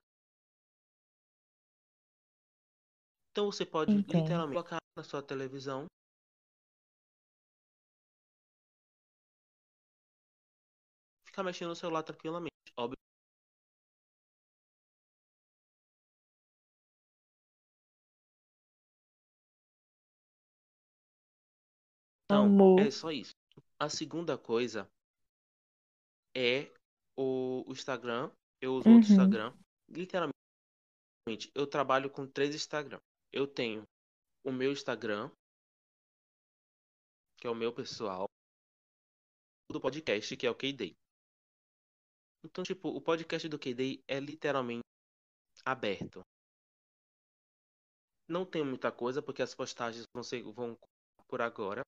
Então 3.32 3.50
você 3.50 3.66
pode 3.66 3.94
Entendo. 3.94 4.24
literalmente 4.24 4.52
colocar 4.52 4.80
na 4.98 5.04
sua 5.06 5.24
televisão. 5.24 5.86
Ficar 11.26 11.44
mexendo 11.44 11.70
no 11.70 11.76
celular 11.78 12.04
tranquilamente. 12.04 12.52
Óbvio. 12.78 12.98
Então, 22.26 22.44
Amor. 22.44 22.82
é 22.82 22.92
só 22.92 23.10
isso. 23.10 23.32
A 23.80 23.88
segunda 23.88 24.38
coisa 24.38 24.86
é 26.36 26.72
o, 27.18 27.64
o 27.68 27.72
Instagram. 27.72 28.32
Eu 28.62 28.74
uso 28.76 28.90
outro 28.90 28.92
Uhum. 28.92 29.00
Instagram. 29.00 29.54
Literalmente, 29.90 30.34
eu 31.54 31.68
trabalho 31.68 32.10
com 32.10 32.28
três 32.28 32.54
Instagram. 32.54 33.00
Eu 33.32 33.48
tenho 33.48 33.84
o 34.44 34.52
meu 34.52 34.72
Instagram, 34.72 35.32
que 37.38 37.48
é 37.48 37.50
o 37.50 37.56
meu 37.56 37.74
pessoal, 37.74 38.26
o 39.70 39.74
do 39.74 39.82
podcast, 39.82 40.36
que 40.38 40.46
é 40.46 40.50
o 40.50 40.56
K-Day. 40.56 40.96
Então, 42.46 42.64
tipo, 42.64 42.90
o 42.90 43.02
podcast 43.02 43.48
do 43.50 43.58
K-Day 43.58 44.04
é 44.08 44.20
literalmente 44.20 44.84
aberto. 45.66 46.22
Não 48.28 48.46
tem 48.46 48.64
muita 48.64 48.92
coisa, 48.92 49.22
porque 49.22 49.42
as 49.42 49.54
postagens 49.54 50.06
vão 50.14 50.24
ser 50.24 50.42
vão 50.44 50.78
por 51.28 51.42
agora. 51.42 51.82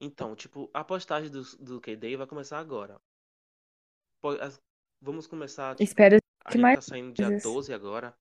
Então, 0.00 0.36
tipo, 0.36 0.70
a 0.74 0.84
postagem 0.84 1.30
do, 1.30 1.42
do 1.56 1.80
K-Day 1.80 2.16
vai 2.16 2.26
começar 2.26 2.58
agora. 2.58 2.98
Po- 4.20 4.40
as- 4.40 4.60
Vamos 5.02 5.26
começar, 5.26 5.74
tipo, 5.74 5.84
Espero 5.84 6.16
a 6.16 6.48
que 6.48 6.52
gente 6.54 6.62
mais 6.62 6.76
tá 6.76 6.82
saindo 6.82 7.12
dia 7.12 7.26
coisas. 7.26 7.42
12 7.42 7.72
agora. 7.74 8.14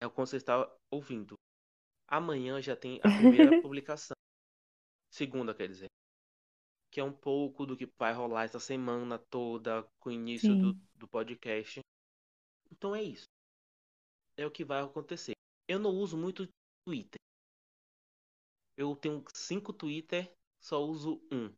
É 0.00 0.06
o 0.06 0.10
quando 0.10 0.26
você 0.28 0.36
está 0.36 0.68
ouvindo. 0.92 1.34
Amanhã 2.08 2.60
já 2.60 2.76
tem 2.76 2.98
a 2.98 3.08
primeira 3.08 3.50
publicação. 3.62 4.14
Segunda, 5.12 5.54
quer 5.54 5.68
dizer. 5.68 5.86
Que 6.92 7.00
é 7.00 7.04
um 7.04 7.12
pouco 7.12 7.64
do 7.64 7.76
que 7.76 7.86
vai 7.98 8.12
rolar 8.12 8.44
essa 8.44 8.58
semana 8.60 9.18
toda 9.30 9.84
com 10.00 10.08
o 10.10 10.12
início 10.12 10.54
do, 10.58 10.72
Sim. 10.72 10.86
do 10.96 11.08
podcast. 11.08 11.80
Então 12.70 12.94
é 12.94 13.02
isso. 13.02 13.24
É 14.36 14.44
o 14.44 14.50
que 14.50 14.64
vai 14.64 14.82
acontecer. 14.82 15.32
Eu 15.68 15.78
não 15.78 15.90
uso 15.90 16.16
muito 16.16 16.48
Twitter. 16.86 17.18
Eu 18.76 18.94
tenho 18.96 19.24
cinco 19.34 19.72
Twitter, 19.72 20.30
só 20.66 20.82
uso 20.84 21.20
um. 21.30 21.54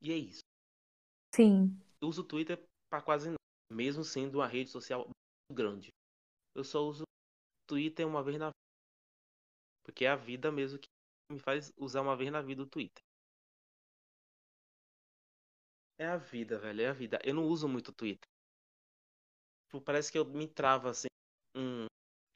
E 0.00 0.12
é 0.12 0.16
isso. 0.16 0.44
Sim. 1.34 1.76
Eu 2.00 2.08
uso 2.08 2.22
o 2.22 2.24
Twitter 2.24 2.64
para 2.88 3.02
quase 3.02 3.26
nada, 3.26 3.38
mesmo 3.72 4.04
sendo 4.04 4.38
uma 4.38 4.46
rede 4.46 4.70
social 4.70 5.10
grande. 5.52 5.90
Eu 6.54 6.62
só 6.62 6.86
uso 6.86 7.02
Twitter 7.66 8.06
uma 8.06 8.22
vez 8.22 8.38
na 8.38 8.46
vida. 8.46 8.54
Porque 9.82 10.04
é 10.04 10.10
a 10.10 10.16
vida 10.16 10.52
mesmo 10.52 10.78
que 10.78 10.86
me 11.32 11.40
faz 11.40 11.72
usar 11.76 12.02
uma 12.02 12.16
vez 12.16 12.30
na 12.30 12.40
vida 12.40 12.62
o 12.62 12.66
Twitter. 12.66 13.02
É 15.98 16.06
a 16.06 16.16
vida, 16.16 16.56
velho, 16.56 16.82
é 16.82 16.88
a 16.88 16.92
vida. 16.92 17.18
Eu 17.24 17.34
não 17.34 17.46
uso 17.46 17.68
muito 17.68 17.88
o 17.88 17.94
Twitter. 17.94 18.28
Tipo, 19.66 19.80
parece 19.80 20.10
que 20.12 20.18
eu 20.18 20.24
me 20.24 20.46
travo 20.46 20.88
assim. 20.88 21.08
Hum, 21.56 21.86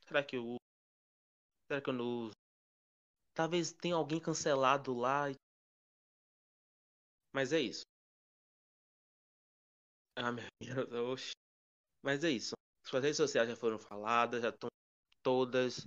será 0.03 0.25
que 0.25 0.37
eu 0.37 0.45
uso? 0.45 0.59
Será 1.69 1.81
que 1.81 1.89
eu 1.89 1.95
não 1.95 2.27
uso? 2.27 2.44
Talvez 3.35 3.73
tenha 3.73 3.97
alguém 3.97 4.21
cancelado 4.21 4.95
lá. 4.95 5.25
Mas 7.33 7.53
é 7.53 7.61
isso. 7.61 7.83
Ah, 10.17 10.31
meu 10.31 10.47
Deus. 10.61 10.93
Oxi. 11.11 11.33
Mas 12.01 12.23
é 12.23 12.31
isso. 12.31 12.55
Suas 12.85 13.03
redes 13.03 13.17
sociais 13.17 13.49
já 13.49 13.57
foram 13.57 13.81
faladas, 13.81 14.43
já 14.43 14.51
estão 14.51 14.69
todas. 15.25 15.85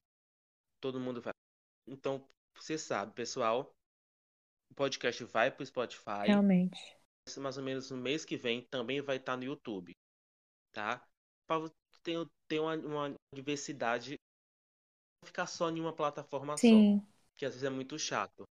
Todo 0.82 1.00
mundo 1.00 1.22
vai. 1.22 1.32
Então, 1.88 2.28
você 2.54 2.78
sabe, 2.78 3.14
pessoal. 3.14 3.72
O 4.70 4.76
podcast 4.76 5.24
vai 5.24 5.50
pro 5.50 5.66
Spotify. 5.66 6.26
Realmente. 6.26 6.78
Mais 7.38 7.58
ou 7.58 7.64
menos 7.64 7.90
no 7.90 7.96
mês 7.96 8.26
que 8.26 8.36
vem 8.36 8.66
também 8.66 9.00
vai 9.00 9.16
estar 9.16 9.38
no 9.38 9.46
YouTube. 9.46 9.96
Tá? 10.74 11.08
Para 11.48 11.72
ter, 12.04 12.28
ter 12.50 12.60
uma, 12.60 12.76
uma 12.76 13.16
diversidade. 13.34 14.16
Não 15.22 15.28
ficar 15.28 15.48
só 15.48 15.70
em 15.70 15.80
uma 15.80 15.96
plataforma 15.96 16.58
só. 16.58 16.68
Sim. 16.68 17.02
Que 17.38 17.46
às 17.46 17.54
vezes 17.54 17.64
é 17.64 17.70
muito 17.70 17.98
chato. 17.98 18.44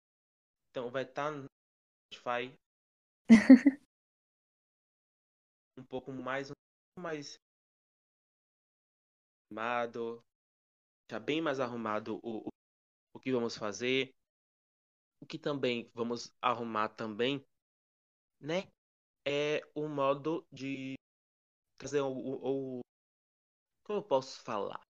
Então 0.70 0.90
vai 0.90 1.04
estar 1.04 1.32
no 1.32 1.46
Spotify. 2.14 2.54
um 5.78 5.84
pouco 5.84 6.12
mais. 6.12 6.52
Um 6.52 6.54
pouco 6.96 7.04
mais 7.08 7.38
arrumado. 9.50 10.22
Já 11.10 11.20
bem 11.20 11.42
mais 11.42 11.60
arrumado 11.60 12.20
o, 12.24 12.48
o, 12.48 12.50
o 13.16 13.20
que 13.20 13.32
vamos 13.32 13.58
fazer. 13.58 14.14
O 15.22 15.26
que 15.26 15.38
também 15.38 15.90
vamos 15.94 16.32
arrumar 16.42 16.88
também, 16.90 17.44
né? 18.40 18.68
É 19.28 19.62
o 19.76 19.88
modo 19.88 20.46
de 20.52 20.96
trazer 21.80 22.02
o, 22.02 22.08
o, 22.10 22.80
o 22.80 22.82
como 23.84 24.00
eu 24.00 24.04
posso 24.04 24.42
falar? 24.42 24.82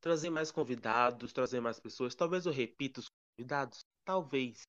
Trazer 0.00 0.30
mais 0.30 0.50
convidados, 0.50 1.32
trazer 1.32 1.60
mais 1.60 1.78
pessoas. 1.78 2.14
Talvez 2.14 2.46
eu 2.46 2.52
repita 2.52 3.00
os 3.00 3.06
convidados, 3.36 3.80
talvez. 4.04 4.62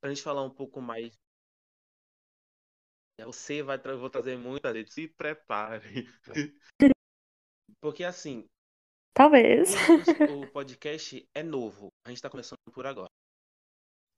Pra 0.00 0.10
gente 0.10 0.22
falar 0.22 0.42
um 0.42 0.50
pouco 0.54 0.80
mais. 0.80 1.12
Você 3.20 3.62
vai 3.62 3.78
tra 3.80 3.94
vou 3.96 4.10
trazer 4.10 4.36
muita 4.36 4.72
gente, 4.74 4.92
se 4.92 5.06
prepare. 5.08 6.06
Porque 7.80 8.02
assim, 8.04 8.46
Talvez. 9.14 9.70
o, 10.30 10.42
o 10.42 10.50
podcast 10.50 11.24
é 11.34 11.42
novo. 11.42 11.88
A 12.06 12.10
gente 12.10 12.22
tá 12.22 12.30
começando 12.30 12.58
por 12.72 12.86
agora. 12.86 13.10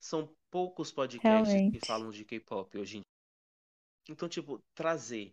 são 0.02 0.32
poucos 0.51 0.93
podcasts 0.93 1.52
Realmente. 1.52 1.81
que 1.81 1.86
falam 1.86 2.10
de 2.10 2.24
K-pop 2.24 2.78
hoje 2.78 2.98
em 2.98 3.01
dia. 3.01 4.14
Então, 4.14 4.28
tipo, 4.28 4.59
trazer 4.74 5.32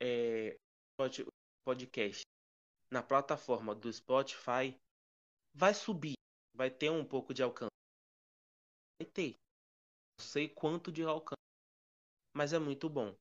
é, 0.00 0.56
pod- 0.96 1.26
podcast 1.66 2.22
na 2.94 3.02
plataforma 3.02 3.74
do 3.74 3.92
Spotify 3.92 4.78
vai 5.52 5.74
subir, 5.74 6.14
vai 6.54 6.70
ter 6.70 6.90
um 6.90 7.04
pouco 7.04 7.34
de 7.34 7.42
alcance. 7.42 7.74
Vai 9.02 9.10
ter. 9.10 9.34
Não 10.16 10.24
sei 10.24 10.48
quanto 10.48 10.92
de 10.92 11.02
alcance, 11.02 11.42
mas 12.32 12.52
é 12.52 12.58
muito 12.60 12.88
bom. 12.88 13.12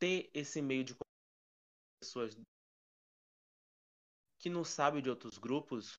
Ter 0.00 0.28
esse 0.34 0.60
meio 0.60 0.82
de 0.82 0.96
pessoas 2.00 2.34
que 4.40 4.50
não 4.50 4.64
sabem 4.64 5.00
de 5.00 5.08
outros 5.08 5.38
grupos 5.38 5.94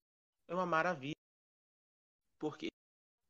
é 0.49 0.53
uma 0.53 0.65
maravilha. 0.65 1.15
Porque 2.41 2.67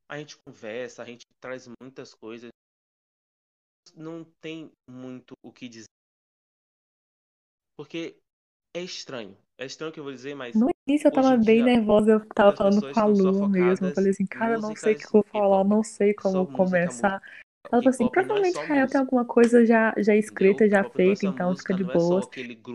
a 0.10 0.18
gente 0.18 0.38
conversa, 0.43 1.03
a 1.03 1.05
gente 1.05 1.22
traz 1.39 1.68
muitas 1.80 2.15
coisas. 2.15 2.49
Não 3.95 4.26
tem 4.41 4.72
muito 4.89 5.35
o 5.45 5.53
que 5.53 5.69
dizer. 5.69 5.85
Porque 7.77 8.23
é 8.74 8.82
estranho. 8.82 9.38
É 9.58 9.66
estranho 9.66 9.91
o 9.91 9.94
que 9.94 10.00
eu 10.00 10.04
vou 10.04 10.14
dizer, 10.14 10.36
mas 10.36 10.56
No 10.56 10.70
início 10.88 11.08
eu 11.08 11.12
tava 11.12 11.36
em 11.36 11.41
bem 11.45 11.64
dia, 11.64 11.66
nervosa, 11.66 12.12
eu 12.12 12.20
tava 12.34 12.56
falando 12.56 12.91
com 12.91 13.00
a 13.00 13.06
Lua 13.06 13.48
mesmo. 13.48 13.88
Eu 13.88 13.94
falei 13.94 14.12
assim, 14.12 14.26
cara, 14.26 14.56
eu 14.56 14.62
não 14.62 14.76
sei 14.76 14.94
o 14.94 14.98
que 14.98 15.06
eu 15.06 15.12
vou 15.12 15.24
falar, 15.24 15.64
não 15.64 15.84
sei 15.84 16.14
como 16.14 16.48
começar. 16.48 17.22
Ela 17.72 17.82
falou 17.82 17.90
assim, 17.90 18.06
é 18.06 18.10
provavelmente 18.10 18.54
só 18.54 18.60
Rael 18.60 18.74
tem 18.74 18.82
música, 18.82 19.00
alguma 19.00 19.26
coisa 19.26 19.66
já, 19.66 19.94
já 19.98 20.16
escrita, 20.16 20.68
já 20.68 20.80
é 20.80 20.90
feita, 20.90 21.26
então 21.26 21.56
fica 21.56 21.74
de 21.74 21.84
não 21.84 21.91
é 21.91 22.22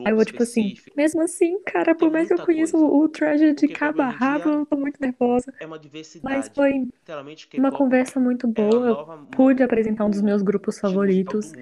Aí 0.06 0.12
eu 0.12 0.16
vou 0.16 0.24
tipo 0.24 0.42
assim, 0.42 0.74
mesmo 0.96 1.20
assim, 1.20 1.60
cara, 1.62 1.86
Tem 1.86 1.94
por 1.96 2.10
mais 2.10 2.26
que 2.26 2.32
eu 2.32 2.38
muita 2.38 2.52
conheça 2.52 2.72
coisa. 2.72 2.94
o, 2.94 3.08
Treasure 3.08 3.54
de 3.54 3.68
cabo 3.68 4.00
a 4.00 4.08
rabo, 4.08 4.48
eu 4.48 4.66
tô 4.66 4.76
muito 4.76 4.98
nervosa. 4.98 5.52
é 5.60 5.66
uma 5.66 5.78
Mas 6.22 6.48
foi 6.48 6.88
uma 7.58 7.70
conversa 7.70 8.18
muito 8.18 8.46
é 8.46 8.50
boa. 8.50 8.86
Eu 8.86 8.94
nova 8.94 9.26
pude 9.30 9.62
apresentar 9.62 10.06
um 10.06 10.10
dos 10.10 10.22
meus 10.22 10.40
grupos 10.40 10.78
favoritos. 10.78 11.52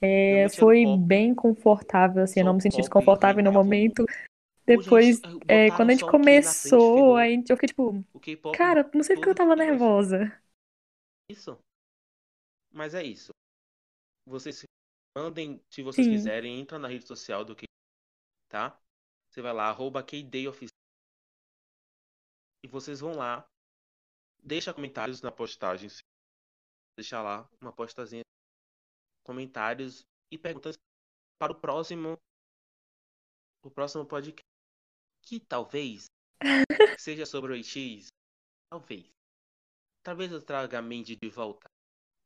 É, 0.00 0.48
foi 0.50 0.84
pop, 0.84 1.02
bem 1.04 1.34
confortável, 1.34 2.22
assim, 2.22 2.40
eu 2.40 2.46
não 2.46 2.54
me 2.54 2.60
senti 2.60 2.78
desconfortável 2.78 3.42
no 3.42 3.52
momento. 3.52 4.04
A 4.08 4.72
gente 4.72 4.84
Depois, 4.84 5.20
eh, 5.48 5.66
é, 5.66 5.70
quando 5.70 5.90
a 5.90 5.92
gente 5.92 6.04
na 6.04 6.10
frente, 6.10 6.22
começou, 6.22 6.94
ferrou. 6.96 7.16
aí 7.16 7.34
eu 7.48 7.56
fiquei 7.56 7.68
tipo, 7.68 8.04
cara, 8.52 8.88
não 8.92 9.02
sei 9.02 9.16
porque 9.16 9.30
eu 9.30 9.34
tava 9.34 9.56
nervosa. 9.56 10.42
Isso. 11.30 11.58
Mas 12.72 12.94
é 12.94 13.02
isso. 13.02 13.30
Vocês 14.26 14.64
mandem, 15.16 15.62
se 15.70 15.82
vocês 15.82 16.06
Sim, 16.06 16.12
quiserem, 16.12 16.60
entra 16.60 16.78
na 16.78 16.88
rede 16.88 17.06
social 17.06 17.44
do 17.44 17.56
K, 17.56 17.64
tá? 18.48 18.78
Você 19.30 19.40
vai 19.40 19.52
lá, 19.52 19.68
arroba 19.68 20.02
KDayOfficial. 20.02 20.76
E 22.64 22.68
vocês 22.68 23.00
vão 23.00 23.14
lá, 23.14 23.46
deixa 24.42 24.74
comentários 24.74 25.22
na 25.22 25.30
postagem. 25.30 25.88
Deixa 26.98 27.22
lá 27.22 27.48
uma 27.60 27.72
postazinha, 27.72 28.22
comentários 29.26 30.04
e 30.32 30.38
perguntas 30.38 30.76
para 31.38 31.52
o 31.52 31.60
próximo, 31.60 32.16
o 33.64 33.70
próximo 33.70 34.06
podcast. 34.06 34.40
Que 35.22 35.40
talvez 35.40 36.06
seja 37.00 37.26
sobre 37.26 37.52
o 37.52 37.62
X. 37.64 38.06
Talvez. 38.70 39.06
Talvez 40.04 40.30
eu 40.30 40.40
traga 40.40 40.78
a 40.78 40.82
Mandy 40.82 41.16
de 41.16 41.28
volta. 41.28 41.66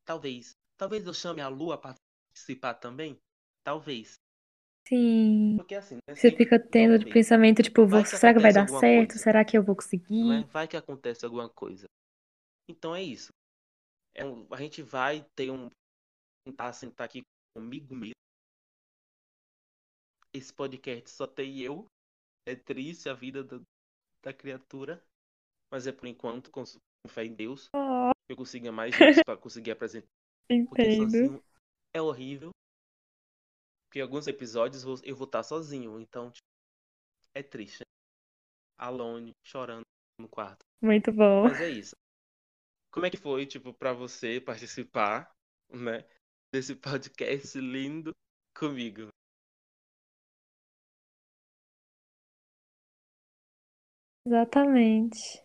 Talvez. 0.05 0.53
Talvez 0.79 1.07
eu 1.07 1.15
chame 1.15 1.41
a 1.41 1.49
Lua 1.49 1.79
para 1.79 1.95
participar 2.29 2.75
também. 2.75 3.17
Talvez. 3.65 4.15
sim. 4.87 5.55
Porque 5.57 5.75
assim, 5.75 5.95
não 5.95 6.13
é 6.13 6.15
Você 6.15 6.31
fica 6.31 6.59
tendo 6.59 6.93
de 6.99 7.05
talvez. 7.05 7.15
pensamento, 7.15 7.63
tipo, 7.63 7.87
Vai 7.87 8.03
vou- 8.03 8.03
que 8.03 8.17
será 8.17 8.35
que 8.35 8.41
vai 8.41 8.53
dar 8.53 8.69
certo? 8.69 9.09
coisa. 9.09 9.23
Será 9.23 9.45
que 9.45 9.57
eu 9.57 9.63
vou 9.63 9.73
é? 9.73 9.77
conseguir? 9.77 10.45
Vai 10.49 10.69
que 10.69 10.77
acontece 10.77 11.25
alguma 11.25 11.49
coisa. 11.49 11.87
Então 12.69 12.95
é 12.95 13.03
isso. 13.03 13.33
É 14.15 14.25
um- 14.27 14.47
a 14.53 14.57
gente 14.57 14.83
vai 14.83 15.25
ter 15.35 15.51
um. 15.51 15.71
Tentar 16.51 16.73
sentar 16.73 17.05
aqui 17.07 17.23
comigo 17.55 17.95
mesmo. 17.95 18.15
Esse 20.35 20.53
podcast 20.53 21.09
só 21.11 21.27
tem 21.27 21.61
eu. 21.61 21.87
É 22.45 22.57
triste 22.57 23.09
a 23.09 23.15
vida 23.15 23.45
do- 23.45 23.63
da 24.25 24.33
criatura. 24.33 25.01
Mas 25.73 25.87
é 25.87 25.93
por 25.93 26.07
enquanto, 26.09 26.51
com, 26.51 26.65
com 26.65 27.09
fé 27.09 27.25
em 27.25 27.35
Deus. 27.35 27.69
Oh, 27.73 28.11
Eu 28.29 28.37
consiga 28.37 28.73
mais 28.73 28.93
gente 28.97 29.23
para 29.25 29.37
conseguir 29.37 29.71
apresentar. 29.71 30.09
Porque 30.69 30.83
sozinho 30.97 31.45
é 31.95 32.03
horrível. 32.03 32.51
Porque 33.87 34.01
em 34.01 34.03
alguns 34.03 34.27
episódios 34.27 34.83
eu 35.05 35.15
vou 35.15 35.27
estar 35.27 35.45
sozinho. 35.45 36.01
Então, 36.01 36.33
tipo, 36.33 36.47
é 37.33 37.45
triste. 37.45 37.83
Alone, 38.77 39.33
chorando 39.47 39.83
no 40.19 40.29
quarto. 40.29 40.65
Muito 40.83 41.13
bom. 41.13 41.45
Mas 41.45 41.61
é 41.61 41.69
isso. 41.69 41.95
Como 42.93 43.07
é 43.07 43.11
que 43.11 43.17
foi, 43.17 43.47
tipo, 43.47 43.73
pra 43.73 43.93
você 43.93 44.41
participar, 44.41 45.31
né, 45.73 46.05
desse 46.53 46.75
podcast 46.77 47.59
lindo 47.61 48.13
comigo? 48.57 49.09
Exatamente. 54.25 55.45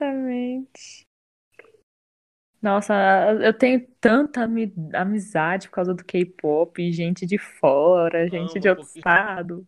Exatamente. 0.00 1.06
Nossa, 2.62 2.94
eu 3.42 3.54
tenho 3.56 3.86
tanta 4.00 4.42
ami- 4.44 4.72
amizade 4.94 5.68
por 5.68 5.74
causa 5.76 5.94
do 5.94 6.04
K-pop, 6.04 6.92
gente 6.92 7.24
de 7.26 7.38
fora, 7.38 8.28
gente 8.28 8.60
de 8.60 8.68
Amo, 8.68 8.68
outro 8.68 8.84
porque 8.84 9.00
estado. 9.00 9.66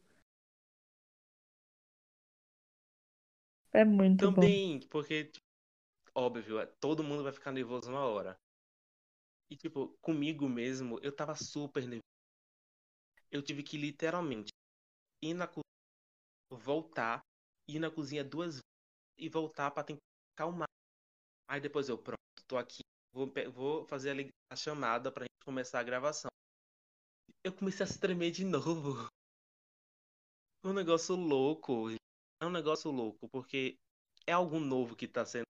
É 3.72 3.84
muito 3.84 4.26
bom. 4.30 4.50
também, 4.50 4.80
porque, 4.88 5.24
tipo, 5.24 5.44
óbvio, 6.14 6.60
é, 6.60 6.66
todo 6.66 7.04
mundo 7.04 7.22
vai 7.24 7.32
ficar 7.32 7.52
nervoso 7.52 7.90
uma 7.90 8.06
hora. 8.06 8.36
E, 9.48 9.56
tipo, 9.56 9.96
comigo 10.00 10.48
mesmo, 10.48 10.98
eu 11.00 11.14
tava 11.14 11.36
super 11.36 11.82
nervoso. 11.86 12.02
Eu 13.32 13.42
tive 13.42 13.62
que 13.64 13.76
literalmente 13.76 14.52
ir 15.22 15.34
na 15.34 15.46
cozinha, 15.46 15.64
voltar, 16.50 17.20
ir 17.68 17.78
na 17.80 17.90
cozinha 17.90 18.24
duas 18.24 18.56
vezes 18.56 18.62
e 19.18 19.28
voltar 19.28 19.70
pra 19.72 19.84
tentar 19.84 20.00
acalmar. 20.36 20.68
Aí 21.48 21.60
depois 21.60 21.88
eu, 21.88 21.98
pronto, 21.98 22.18
tô 22.52 22.58
aqui, 22.58 22.82
vou, 23.10 23.32
vou 23.50 23.86
fazer 23.86 24.30
a, 24.50 24.56
chamada 24.56 25.10
pra 25.10 25.24
gente 25.24 25.44
começar 25.44 25.80
a 25.80 25.82
gravação. 25.82 26.30
Eu 27.42 27.50
comecei 27.50 27.82
a 27.82 27.86
se 27.86 27.98
tremer 27.98 28.30
de 28.30 28.44
novo. 28.44 29.08
É 30.62 30.68
um 30.68 30.74
negócio 30.74 31.16
louco. 31.16 31.88
É 32.42 32.46
um 32.46 32.50
negócio 32.50 32.90
louco, 32.90 33.26
porque 33.30 33.78
é 34.26 34.32
algo 34.32 34.60
novo 34.60 34.94
que 34.94 35.08
tá 35.08 35.24
sendo. 35.24 35.46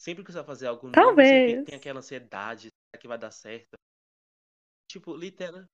Sempre 0.00 0.24
que 0.24 0.32
você 0.32 0.38
vai 0.38 0.46
fazer 0.46 0.68
algo 0.68 0.86
novo, 0.86 0.94
você 0.94 1.04
Talvez. 1.04 1.66
tem 1.66 1.76
aquela 1.76 1.98
ansiedade, 1.98 2.68
será 2.70 3.00
que 3.00 3.08
vai 3.08 3.18
dar 3.18 3.30
certo? 3.30 3.76
Tipo, 4.90 5.14
literal. 5.14 5.66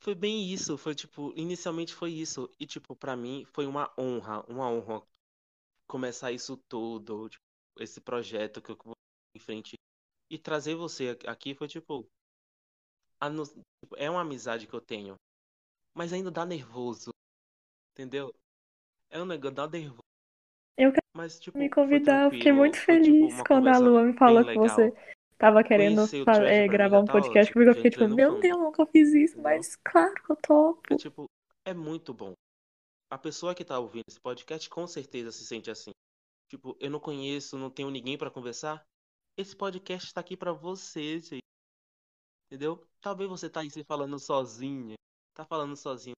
Foi 0.00 0.14
bem 0.14 0.52
isso, 0.52 0.76
foi 0.76 0.94
tipo, 0.94 1.32
inicialmente 1.34 1.94
foi 1.94 2.12
isso. 2.12 2.50
E 2.60 2.66
tipo, 2.66 2.94
pra 2.94 3.16
mim 3.16 3.46
foi 3.46 3.66
uma 3.66 3.92
honra, 3.98 4.44
uma 4.46 4.68
honra 4.68 5.02
começar 5.86 6.32
isso 6.32 6.56
tudo, 6.68 7.28
tipo, 7.28 7.42
esse 7.78 8.00
projeto 8.00 8.60
que 8.60 8.70
eu 8.70 8.78
vou 8.84 8.94
em 9.34 9.40
frente. 9.40 9.74
E 10.30 10.38
trazer 10.38 10.74
você 10.74 11.16
aqui 11.26 11.54
foi 11.54 11.68
tipo, 11.68 12.06
no- 13.30 13.46
tipo, 13.46 13.96
é 13.96 14.10
uma 14.10 14.20
amizade 14.22 14.66
que 14.66 14.74
eu 14.74 14.80
tenho, 14.80 15.14
mas 15.94 16.12
ainda 16.12 16.30
dá 16.30 16.44
nervoso, 16.44 17.10
entendeu? 17.92 18.34
É 19.10 19.20
um 19.20 19.26
negócio, 19.26 19.54
dá 19.54 19.68
nervoso. 19.68 20.00
Eu 20.76 20.90
quero 20.90 21.06
Mas, 21.14 21.40
tipo, 21.40 21.56
me 21.56 21.70
convidar, 21.70 22.24
eu 22.24 22.30
fiquei 22.30 22.52
muito 22.52 22.76
foi 22.76 23.00
tipo 23.00 23.06
feliz 23.06 23.34
uma 23.34 23.44
quando 23.44 23.68
a 23.68 23.78
Lua 23.78 24.02
me 24.02 24.12
falou 24.14 24.44
que 24.44 24.58
você 24.58 24.92
tava 25.38 25.64
querendo 25.64 26.02
é, 26.46 26.66
gravar 26.68 27.00
um 27.00 27.06
podcast 27.06 27.52
comigo. 27.52 27.70
Eu 27.70 27.74
fiquei 27.76 27.90
tipo, 27.90 28.08
meu 28.08 28.40
Deus, 28.40 28.58
nunca 28.58 28.86
fiz 28.86 29.14
isso, 29.14 29.40
mas 29.40 29.76
claro 29.76 30.14
que 30.14 30.32
eu 30.32 30.36
É 30.36 30.40
topo. 30.40 30.96
tipo, 30.96 31.30
é 31.64 31.72
muito 31.72 32.12
bom. 32.12 32.34
A 33.08 33.16
pessoa 33.16 33.54
que 33.54 33.64
tá 33.64 33.78
ouvindo 33.78 34.04
esse 34.08 34.20
podcast 34.20 34.68
com 34.68 34.86
certeza 34.86 35.30
se 35.30 35.46
sente 35.46 35.70
assim. 35.70 35.92
Tipo, 36.48 36.76
eu 36.80 36.90
não 36.90 36.98
conheço, 36.98 37.58
não 37.58 37.70
tenho 37.70 37.90
ninguém 37.90 38.18
pra 38.18 38.30
conversar. 38.30 38.84
Esse 39.36 39.54
podcast 39.54 40.12
tá 40.12 40.20
aqui 40.20 40.36
pra 40.36 40.52
você, 40.52 41.20
gente. 41.20 41.40
Entendeu? 42.46 42.86
Talvez 43.00 43.28
você 43.28 43.50
tá 43.50 43.60
aí 43.60 43.70
se 43.70 43.84
falando 43.84 44.18
sozinha. 44.18 44.94
Tá 45.34 45.44
falando 45.44 45.76
sozinho. 45.76 46.14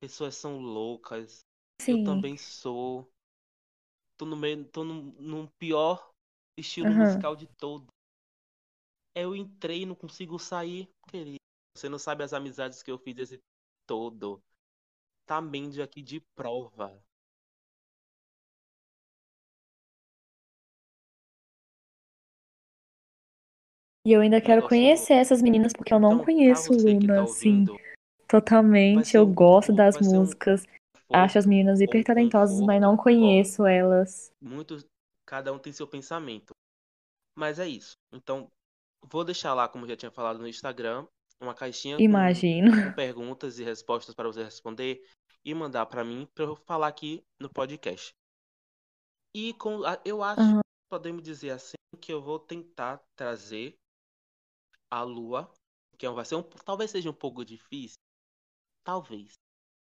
Pessoas 0.00 0.36
são 0.36 0.60
loucas. 0.60 1.40
Eu 1.80 1.96
Sim. 1.96 2.04
também 2.04 2.36
sou. 2.36 3.10
Tô 4.16 4.24
no 4.24 4.36
meio, 4.36 4.68
tô 4.70 4.84
num, 4.84 5.12
num 5.20 5.46
pior 5.58 6.10
estilo 6.56 6.88
Aham. 6.88 7.04
musical 7.04 7.36
de 7.36 7.46
todo. 7.58 7.86
Eu 9.14 9.34
entrei 9.34 9.82
e 9.82 9.86
não 9.86 9.94
consigo 9.94 10.38
sair, 10.38 10.88
querido. 11.10 11.38
Você 11.76 11.88
não 11.88 11.98
sabe 11.98 12.24
as 12.24 12.32
amizades 12.32 12.82
que 12.82 12.90
eu 12.90 12.98
fiz 12.98 13.18
esse 13.18 13.38
todo. 13.86 14.42
Mandy 15.40 15.82
aqui 15.82 16.02
de 16.02 16.20
prova. 16.34 16.98
E 24.06 24.12
eu 24.12 24.22
ainda 24.22 24.40
quero 24.40 24.66
conhecer 24.66 25.14
essas 25.14 25.42
meninas, 25.42 25.72
porque 25.74 25.92
eu 25.92 26.00
não 26.00 26.14
Então, 26.14 26.24
conheço 26.24 26.70
tá 26.70 26.82
Luna, 26.82 27.22
assim, 27.24 27.50
ouvindo, 27.50 27.72
vai 27.72 27.98
totalmente. 28.26 29.16
Eu 29.16 29.26
gosto 29.26 29.72
das 29.72 29.96
ser 29.96 30.04
um 30.04 30.20
músicas, 30.20 30.64
acho 31.12 31.38
as 31.38 31.46
meninas 31.46 31.80
hiper 31.80 32.04
talentosas, 32.04 32.60
mas 32.60 32.80
não 32.80 32.96
conheço 32.96 33.66
elas. 33.66 34.32
muitos, 34.40 34.86
cada 35.26 35.52
um 35.52 35.58
tem 35.58 35.72
seu 35.72 35.86
pensamento. 35.86 36.52
Mas 37.36 37.58
é 37.58 37.68
isso. 37.68 37.92
Então, 38.12 38.48
vou 39.04 39.24
deixar 39.24 39.52
lá, 39.52 39.68
como 39.68 39.86
já 39.86 39.96
tinha 39.96 40.10
falado 40.10 40.38
no 40.38 40.48
Instagram, 40.48 41.06
uma 41.40 41.54
caixinha 41.54 41.96
com, 41.96 42.02
Imagino. 42.02 42.70
com 42.70 42.92
perguntas 42.92 43.58
e 43.58 43.64
respostas 43.64 44.14
para 44.14 44.26
você 44.26 44.42
responder 44.42 45.02
e 45.48 45.54
mandar 45.54 45.86
para 45.86 46.04
mim 46.04 46.28
para 46.34 46.44
eu 46.44 46.54
falar 46.54 46.88
aqui 46.88 47.24
no 47.40 47.48
podcast. 47.48 48.14
E 49.34 49.54
com, 49.54 49.80
eu 50.04 50.22
acho, 50.22 50.40
Aham. 50.40 50.60
podemos 50.90 51.22
dizer 51.22 51.50
assim, 51.52 51.76
que 52.02 52.12
eu 52.12 52.20
vou 52.20 52.38
tentar 52.38 52.98
trazer 53.16 53.74
a 54.90 55.02
Lua, 55.02 55.50
que 55.96 56.04
é 56.04 56.10
um- 56.10 56.14
vai 56.14 56.24
ser 56.26 56.36
um, 56.36 56.42
talvez 56.42 56.90
seja 56.90 57.08
um 57.08 57.14
pouco 57.14 57.44
difícil, 57.46 57.96
talvez, 58.84 59.32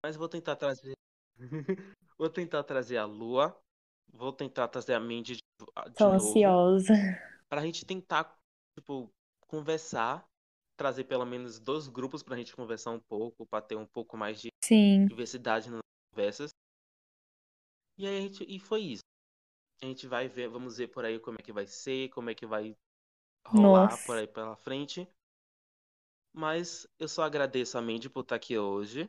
mas 0.02 0.16
vou 0.16 0.30
tentar 0.30 0.56
trazer, 0.56 0.94
vou 2.18 2.30
tentar 2.30 2.64
trazer 2.64 2.98
a 2.98 3.06
Lua, 3.06 3.54
vou 4.14 4.32
tentar 4.32 4.70
trazer 4.70 4.94
a 4.94 5.00
Mandy 5.02 5.36
de, 5.36 5.42
de 5.92 5.94
Tô 5.98 6.06
novo. 6.06 6.14
ansiosa. 6.14 6.94
pra 7.50 7.62
gente 7.62 7.86
tentar, 7.86 8.38
tipo, 8.78 9.10
conversar, 9.48 10.26
trazer 10.82 11.04
pelo 11.04 11.26
menos 11.28 11.60
dois 11.60 11.88
grupos 11.88 12.24
pra 12.24 12.36
gente 12.36 12.56
conversar 12.56 12.90
um 12.90 13.00
pouco, 13.00 13.46
pra 13.46 13.62
ter 13.62 13.76
um 13.76 13.86
pouco 13.86 14.18
mais 14.18 14.42
de 14.42 14.50
Sim, 14.64 15.06
diversidade 15.08 15.70
nas 15.70 15.80
conversas. 16.12 16.50
E 18.00 18.08
aí 18.08 18.18
a 18.18 18.22
gente, 18.22 18.44
e 18.48 18.60
foi 18.60 18.82
isso. 18.82 19.04
A 19.84 19.86
gente 19.86 20.08
vai 20.08 20.28
ver, 20.28 20.50
vamos 20.50 20.78
ver 20.78 20.88
por 20.88 21.06
aí 21.06 21.20
como 21.20 21.38
é 21.40 21.44
que 21.44 21.54
vai 21.54 21.68
ser, 21.68 22.10
como 22.10 22.32
é 22.32 22.36
que 22.36 22.48
vai 22.48 22.76
rolar 23.46 23.96
por 24.00 24.16
nossa. 24.16 24.22
aí 24.22 24.28
pela 24.28 24.56
frente. 24.56 25.08
Mas 26.34 26.88
eu 26.98 27.08
só 27.08 27.22
agradeço 27.22 27.78
a 27.78 27.82
Mandy 27.82 28.10
por 28.10 28.22
estar 28.22 28.38
aqui 28.38 28.58
hoje. 28.58 29.08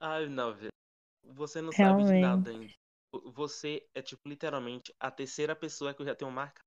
Ai, 0.00 0.28
não, 0.28 0.54
velho. 0.54 0.72
Você 1.24 1.60
não 1.60 1.72
sabe 1.72 2.04
de 2.04 2.20
nada 2.20 2.50
Realmente. 2.50 2.78
ainda. 3.12 3.32
Você 3.32 3.88
é, 3.94 4.02
tipo, 4.02 4.28
literalmente 4.28 4.94
a 5.00 5.10
terceira 5.10 5.56
pessoa 5.56 5.94
que 5.94 6.02
eu 6.02 6.06
já 6.06 6.14
tenho 6.14 6.30
marcado. 6.30 6.66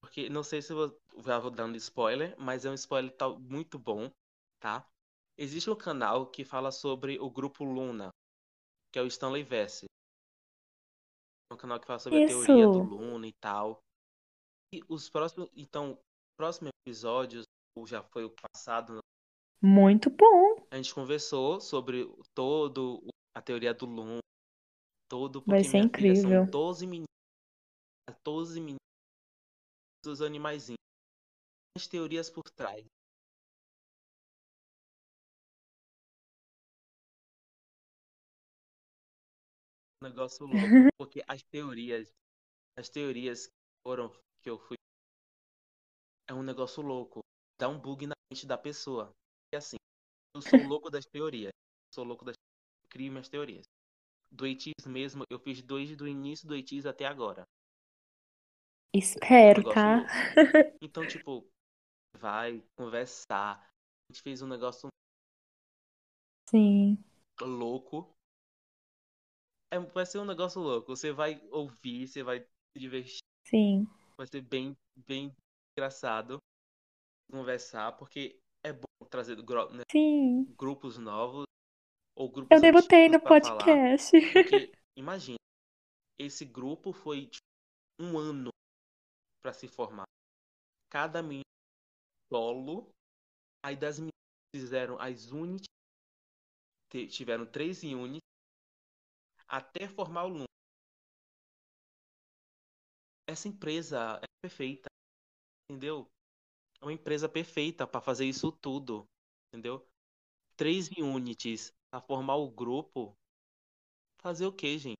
Porque 0.00 0.28
não 0.28 0.42
sei 0.42 0.60
se 0.60 0.72
eu 0.72 0.76
vou, 0.76 1.22
já 1.24 1.38
vou 1.38 1.50
dando 1.50 1.76
spoiler, 1.76 2.34
mas 2.38 2.64
é 2.64 2.70
um 2.70 2.74
spoiler 2.74 3.14
tal, 3.16 3.38
muito 3.38 3.78
bom, 3.78 4.10
tá? 4.60 4.86
Existe 5.36 5.70
um 5.70 5.76
canal 5.76 6.30
que 6.30 6.44
fala 6.44 6.70
sobre 6.70 7.18
o 7.18 7.30
grupo 7.30 7.64
Luna, 7.64 8.10
que 8.92 8.98
é 8.98 9.02
o 9.02 9.06
Stanley 9.06 9.42
Vesse. 9.42 9.86
É 11.50 11.54
um 11.54 11.56
canal 11.56 11.80
que 11.80 11.86
fala 11.86 11.98
sobre 11.98 12.22
a 12.22 12.26
teoria 12.26 12.66
do 12.66 12.80
Isso. 12.80 12.94
Luna 12.94 13.26
e 13.26 13.32
tal. 13.40 13.80
E 14.72 14.82
os 14.88 15.08
próximos, 15.08 15.50
então, 15.54 15.98
próximos 16.36 16.70
episódios, 16.86 17.44
ou 17.76 17.86
já 17.86 18.02
foi 18.02 18.24
o 18.24 18.34
passado, 18.34 18.98
Muito 19.64 20.10
bom. 20.10 20.56
a 20.70 20.76
gente 20.76 20.94
conversou 20.94 21.58
sobre 21.58 22.04
todo 22.34 22.98
o- 23.02 23.08
a 23.34 23.40
teoria 23.40 23.72
do 23.72 23.86
Luna, 23.86 24.18
todo, 25.08 25.40
Vai 25.40 25.60
porque 25.60 25.70
ser 25.70 25.78
minha 25.78 25.88
filha 25.88 26.14
são 26.16 26.30
incrível. 26.30 26.50
12 26.50 26.86
meninos, 26.86 27.08
12 28.22 28.60
meninos 28.60 28.76
dos 30.04 30.20
animaizinhos. 30.20 30.76
As 31.78 31.86
teorias 31.86 32.28
por 32.28 32.42
trás. 32.50 32.84
Um 40.02 40.08
negócio 40.08 40.44
louco, 40.44 40.58
porque 40.98 41.24
as 41.26 41.42
teorias, 41.44 42.12
as 42.78 42.90
teorias 42.90 43.46
que 43.46 43.52
foram 43.82 44.10
que 44.42 44.50
eu 44.50 44.58
fui 44.58 44.76
é 46.28 46.34
um 46.34 46.42
negócio 46.42 46.82
louco. 46.82 47.20
Dá 47.58 47.66
um 47.68 47.80
bug 47.80 48.06
na 48.06 48.14
mente 48.30 48.46
da 48.46 48.58
pessoa. 48.58 49.10
E 49.54 49.56
assim, 49.56 49.76
eu 50.34 50.42
sou 50.42 50.58
louco 50.66 50.90
das 50.90 51.06
teorias. 51.06 51.52
Sou 51.94 52.02
louco 52.02 52.24
das 52.24 52.34
crio 52.90 53.12
minhas 53.12 53.28
teorias. 53.28 53.62
Do 54.28 54.48
ETs 54.48 54.84
mesmo, 54.84 55.22
eu 55.30 55.38
fiz 55.38 55.62
dois 55.62 55.96
do 55.96 56.08
início 56.08 56.48
do 56.48 56.56
ETs 56.56 56.84
até 56.86 57.06
agora. 57.06 57.44
É 58.92 58.98
Espero, 58.98 59.62
tá? 59.72 60.04
Então, 60.82 61.06
tipo, 61.06 61.48
vai 62.18 62.60
conversar. 62.76 63.62
A 63.62 64.12
gente 64.12 64.22
fez 64.22 64.42
um 64.42 64.48
negócio 64.48 64.88
Sim, 66.50 66.98
louco. 67.40 68.12
É, 69.72 69.78
vai 69.78 70.04
ser 70.04 70.18
um 70.18 70.24
negócio 70.26 70.60
louco. 70.60 70.96
Você 70.96 71.12
vai 71.12 71.40
ouvir, 71.52 72.08
você 72.08 72.24
vai 72.24 72.40
se 72.40 72.78
divertir. 72.80 73.20
sim, 73.46 73.86
Vai 74.16 74.26
ser 74.26 74.40
bem, 74.40 74.74
bem 75.06 75.32
engraçado 75.78 76.38
conversar, 77.30 77.92
porque 77.92 78.38
é 78.64 78.72
bom 78.72 79.06
trazer 79.10 79.36
né, 79.36 79.84
grupos 80.56 80.96
novos 80.98 81.44
ou 82.16 82.26
Eu 82.26 82.32
grupos 82.32 82.60
debutei 82.60 83.06
antigos 83.06 83.12
no 83.12 83.20
pra 83.22 83.40
falar. 83.40 83.58
podcast. 83.58 84.10
Porque, 84.32 84.72
imagina, 84.96 85.38
esse 86.18 86.44
grupo 86.44 86.92
foi 86.92 87.26
tipo, 87.26 87.44
um 88.00 88.18
ano 88.18 88.50
pra 89.42 89.52
se 89.52 89.68
formar. 89.68 90.06
Cada 90.90 91.22
menino 91.22 91.44
solo. 92.32 92.90
Aí 93.64 93.76
das 93.76 93.98
meninas 93.98 94.12
fizeram 94.54 94.98
as 94.98 95.30
units. 95.30 95.66
Tiveram 97.10 97.44
três 97.44 97.82
units. 97.82 98.20
Até 99.48 99.88
formar 99.88 100.24
o 100.24 100.28
Luna. 100.28 100.44
Essa 103.28 103.48
empresa 103.48 104.20
é 104.22 104.26
perfeita. 104.42 104.88
Entendeu? 105.68 106.06
Uma 106.84 106.92
empresa 106.92 107.26
perfeita 107.26 107.86
pra 107.86 107.98
fazer 107.98 108.26
isso 108.26 108.52
tudo. 108.52 109.06
Entendeu? 109.48 109.88
Três 110.54 110.90
units 110.90 111.72
pra 111.90 111.98
formar 112.02 112.36
o 112.36 112.50
grupo. 112.50 113.16
Fazer 114.20 114.44
o 114.44 114.52
que, 114.52 114.76
gente? 114.78 114.98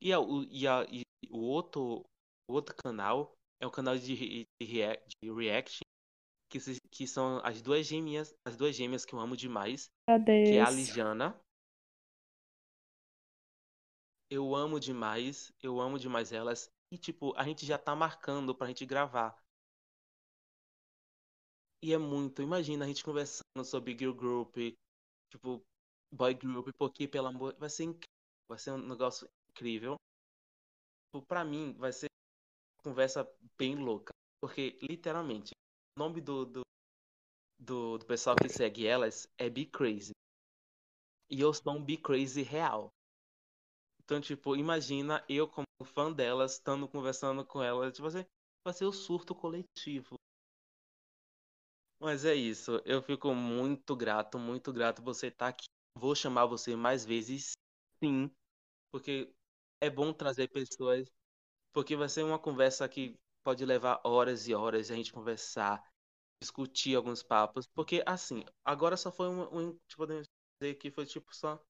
E, 0.00 0.10
a- 0.10 0.20
o, 0.20 0.42
e, 0.44 0.66
a- 0.66 0.86
e 0.90 1.02
o 1.30 1.38
outro, 1.40 2.02
o 2.48 2.54
outro 2.54 2.74
canal 2.74 3.34
é 3.60 3.66
um 3.66 3.70
canal 3.70 3.96
de, 3.98 4.16
de, 4.16 4.64
rea- 4.64 5.02
de 5.22 5.30
react 5.30 5.80
que, 6.50 6.58
se- 6.58 6.78
que 6.90 7.06
são 7.06 7.40
as 7.44 7.60
duas 7.60 7.86
gêmeas, 7.86 8.34
as 8.46 8.56
duas 8.56 8.74
gêmeas 8.74 9.04
que 9.04 9.14
eu 9.14 9.20
amo 9.20 9.36
demais, 9.36 9.90
que 10.46 10.56
é 10.56 10.62
a. 10.62 10.70
Lijana. 10.70 11.38
Eu 14.30 14.54
amo 14.54 14.80
demais, 14.80 15.52
eu 15.62 15.78
amo 15.78 15.98
demais 15.98 16.32
elas. 16.32 16.70
E 16.90 16.96
tipo, 16.96 17.34
a 17.36 17.44
gente 17.44 17.66
já 17.66 17.76
tá 17.76 17.94
marcando 17.94 18.54
pra 18.54 18.66
gente 18.66 18.86
gravar. 18.86 19.43
E 21.84 21.92
é 21.92 21.98
muito, 21.98 22.42
imagina 22.42 22.84
a 22.84 22.88
gente 22.88 23.04
conversando 23.04 23.64
sobre 23.64 23.96
girl 23.96 24.12
group, 24.12 24.56
tipo, 25.30 25.62
boy 26.12 26.34
group, 26.34 26.68
porque 26.78 27.06
pelo 27.08 27.28
amor, 27.28 27.54
vai 27.58 27.70
ser 27.70 27.84
incrível, 27.84 28.08
vai 28.48 28.58
ser 28.58 28.72
um 28.72 28.78
negócio 28.88 29.28
incrível. 29.50 29.96
Tipo, 31.06 31.26
Pra 31.26 31.44
mim, 31.44 31.72
vai 31.78 31.92
ser 31.92 32.06
uma 32.78 32.92
conversa 32.92 33.28
bem 33.58 33.76
louca, 33.76 34.12
porque 34.40 34.78
literalmente, 34.82 35.52
o 35.96 36.00
nome 36.00 36.20
do, 36.20 36.44
do, 36.46 36.62
do, 37.58 37.98
do 37.98 38.06
pessoal 38.06 38.36
que 38.36 38.48
segue 38.48 38.86
elas 38.86 39.28
é 39.38 39.50
Be 39.50 39.66
Crazy. 39.66 40.12
E 41.30 41.38
eu 41.38 41.52
sou 41.52 41.74
um 41.74 41.84
Be 41.84 41.98
Crazy 41.98 42.42
real. 42.42 42.90
Então, 44.02 44.20
tipo, 44.20 44.54
imagina 44.56 45.24
eu 45.28 45.48
como 45.48 45.66
fã 45.84 46.12
delas, 46.12 46.52
estando 46.54 46.88
conversando 46.88 47.44
com 47.44 47.62
elas, 47.62 47.92
tipo 47.94 48.06
assim, 48.06 48.24
vai 48.64 48.72
ser 48.74 48.84
o 48.84 48.92
surto 48.92 49.34
coletivo. 49.34 50.14
Mas 51.98 52.24
é 52.24 52.34
isso, 52.34 52.82
eu 52.84 53.02
fico 53.02 53.34
muito 53.34 53.96
grato, 53.96 54.38
muito 54.38 54.72
grato 54.72 55.02
você 55.02 55.28
estar 55.28 55.48
aqui. 55.48 55.66
Vou 55.96 56.14
chamar 56.14 56.46
você 56.46 56.76
mais 56.76 57.04
vezes, 57.04 57.52
sim, 58.02 58.30
porque 58.90 59.32
é 59.80 59.88
bom 59.88 60.12
trazer 60.12 60.48
pessoas, 60.48 61.08
porque 61.72 61.96
vai 61.96 62.08
ser 62.08 62.24
uma 62.24 62.38
conversa 62.38 62.88
que 62.88 63.14
pode 63.44 63.64
levar 63.64 64.00
horas 64.04 64.48
e 64.48 64.54
horas 64.54 64.90
a 64.90 64.96
gente 64.96 65.12
conversar, 65.12 65.82
discutir 66.42 66.96
alguns 66.96 67.22
papos, 67.22 67.66
porque 67.74 68.02
assim, 68.06 68.44
agora 68.64 68.96
só 68.96 69.12
foi 69.12 69.28
um, 69.28 69.42
um 69.58 69.72
tipo, 69.88 69.98
podemos 69.98 70.26
dizer 70.60 70.74
que 70.74 70.90
foi 70.90 71.06
tipo 71.06 71.34
só 71.34 71.62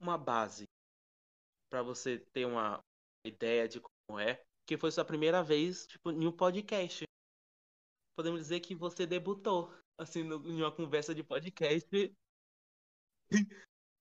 uma 0.00 0.18
base 0.18 0.64
para 1.70 1.82
você 1.82 2.18
ter 2.32 2.44
uma 2.44 2.80
ideia 3.24 3.66
de 3.68 3.80
como 3.80 4.20
é, 4.20 4.42
que 4.66 4.76
foi 4.76 4.90
sua 4.90 5.04
primeira 5.04 5.42
vez, 5.42 5.86
tipo, 5.86 6.10
em 6.10 6.26
um 6.26 6.32
podcast. 6.32 7.04
Podemos 8.14 8.40
dizer 8.40 8.60
que 8.60 8.74
você 8.74 9.06
debutou, 9.06 9.72
assim, 9.98 10.22
no, 10.22 10.36
em 10.48 10.60
uma 10.60 10.72
conversa 10.72 11.14
de 11.14 11.22
podcast. 11.22 12.14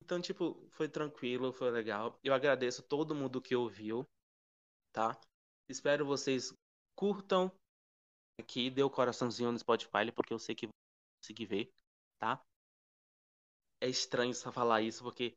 Então, 0.04 0.20
tipo, 0.20 0.68
foi 0.72 0.90
tranquilo, 0.90 1.54
foi 1.54 1.72
legal. 1.72 2.20
Eu 2.24 2.34
agradeço 2.34 2.84
todo 2.84 3.16
mundo 3.16 3.42
que 3.42 3.56
ouviu, 3.56 4.06
tá? 4.92 5.18
Espero 5.70 6.06
vocês 6.06 6.54
curtam 6.96 7.50
aqui, 8.40 8.70
dê 8.70 8.84
o 8.84 8.90
coraçãozinho 8.90 9.52
no 9.52 9.60
Spotify, 9.60 10.12
porque 10.14 10.34
eu 10.34 10.40
sei 10.40 10.54
que 10.54 10.66
vão 10.66 10.74
conseguir 11.22 11.46
ver, 11.46 11.72
tá? 12.20 12.44
É 13.80 13.88
estranho 13.88 14.34
só 14.34 14.52
falar 14.52 14.82
isso, 14.82 15.04
porque 15.04 15.34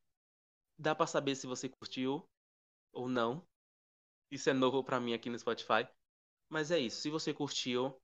dá 0.79 0.95
para 0.95 1.07
saber 1.07 1.37
se 1.37 1.47
você 1.47 1.69
curtiu 1.69 2.27
ou 2.93 3.09
não. 3.09 3.47
Isso 4.31 4.51
é 4.51 4.53
novo 4.53 4.83
para 4.83 4.99
mim 4.99 5.15
aqui 5.15 5.31
no 5.31 5.39
Spotify. 5.39 5.87
Mas 6.51 6.71
é 6.71 6.79
isso. 6.79 7.01
Se 7.01 7.11
você 7.11 7.33
curtiu, 7.33 7.97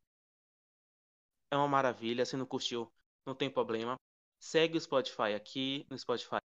é 1.50 1.56
uma 1.56 1.68
maravilha. 1.68 2.24
Se 2.24 2.36
não 2.36 2.46
curtiu, 2.46 2.90
não 3.26 3.34
tem 3.34 3.50
problema. 3.50 3.96
Segue 4.38 4.76
o 4.76 4.80
Spotify 4.80 5.34
aqui, 5.34 5.86
no 5.90 5.98
Spotify, 5.98 6.38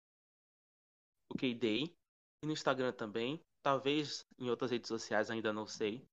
o 1.29 1.37
K-Day. 1.37 1.95
E 2.43 2.47
no 2.47 2.53
Instagram 2.53 2.93
também. 2.93 3.41
Talvez 3.63 4.25
em 4.39 4.51
outras 4.51 4.71
redes 4.71 4.89
sociais, 4.89 5.31
ainda 5.31 5.53
não 5.53 5.67
sei. 5.67 6.05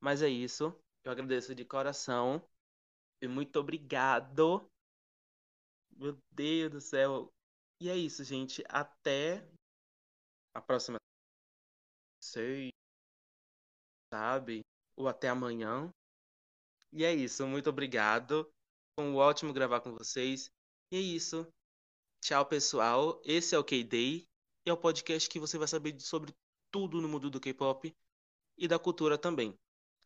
Mas 0.00 0.22
é 0.22 0.28
isso. 0.28 0.74
Eu 1.04 1.12
agradeço 1.12 1.54
de 1.54 1.64
coração. 1.64 2.42
E 3.22 3.26
muito 3.26 3.58
obrigado. 3.58 4.68
Meu 5.96 6.16
Deus 6.30 6.70
do 6.70 6.80
céu. 6.80 7.32
E 7.80 7.88
é 7.88 7.96
isso, 7.96 8.22
gente. 8.24 8.62
Até 8.68 9.48
a 10.54 10.60
próxima. 10.60 10.98
Sei. 12.22 12.70
Sabe? 14.12 14.60
Ou 14.96 15.08
até 15.08 15.28
amanhã. 15.28 15.90
E 16.92 17.04
é 17.04 17.14
isso. 17.14 17.46
Muito 17.46 17.70
obrigado. 17.70 18.50
Foi 18.98 19.06
um 19.06 19.16
ótimo 19.16 19.52
gravar 19.52 19.80
com 19.80 19.92
vocês. 19.92 20.50
E 20.90 20.96
é 20.96 21.00
isso. 21.00 21.46
Tchau, 22.20 22.44
pessoal. 22.46 23.20
Esse 23.24 23.54
é 23.54 23.58
o 23.58 23.64
K-Day. 23.64 24.26
É 24.66 24.72
o 24.72 24.76
podcast 24.76 25.28
que 25.28 25.38
você 25.38 25.56
vai 25.56 25.68
saber 25.68 25.98
sobre 26.00 26.34
tudo 26.70 27.00
no 27.00 27.08
mundo 27.08 27.30
do 27.30 27.40
K-pop 27.40 27.94
e 28.56 28.68
da 28.68 28.78
cultura 28.78 29.16
também. 29.16 29.58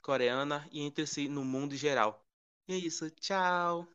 Coreana 0.03 0.69
e 0.71 0.81
entre 0.81 1.07
si 1.07 1.29
no 1.29 1.45
mundo 1.45 1.77
geral. 1.77 2.25
E 2.69 2.75
é 2.75 2.77
isso. 2.77 3.11
Tchau. 3.11 3.89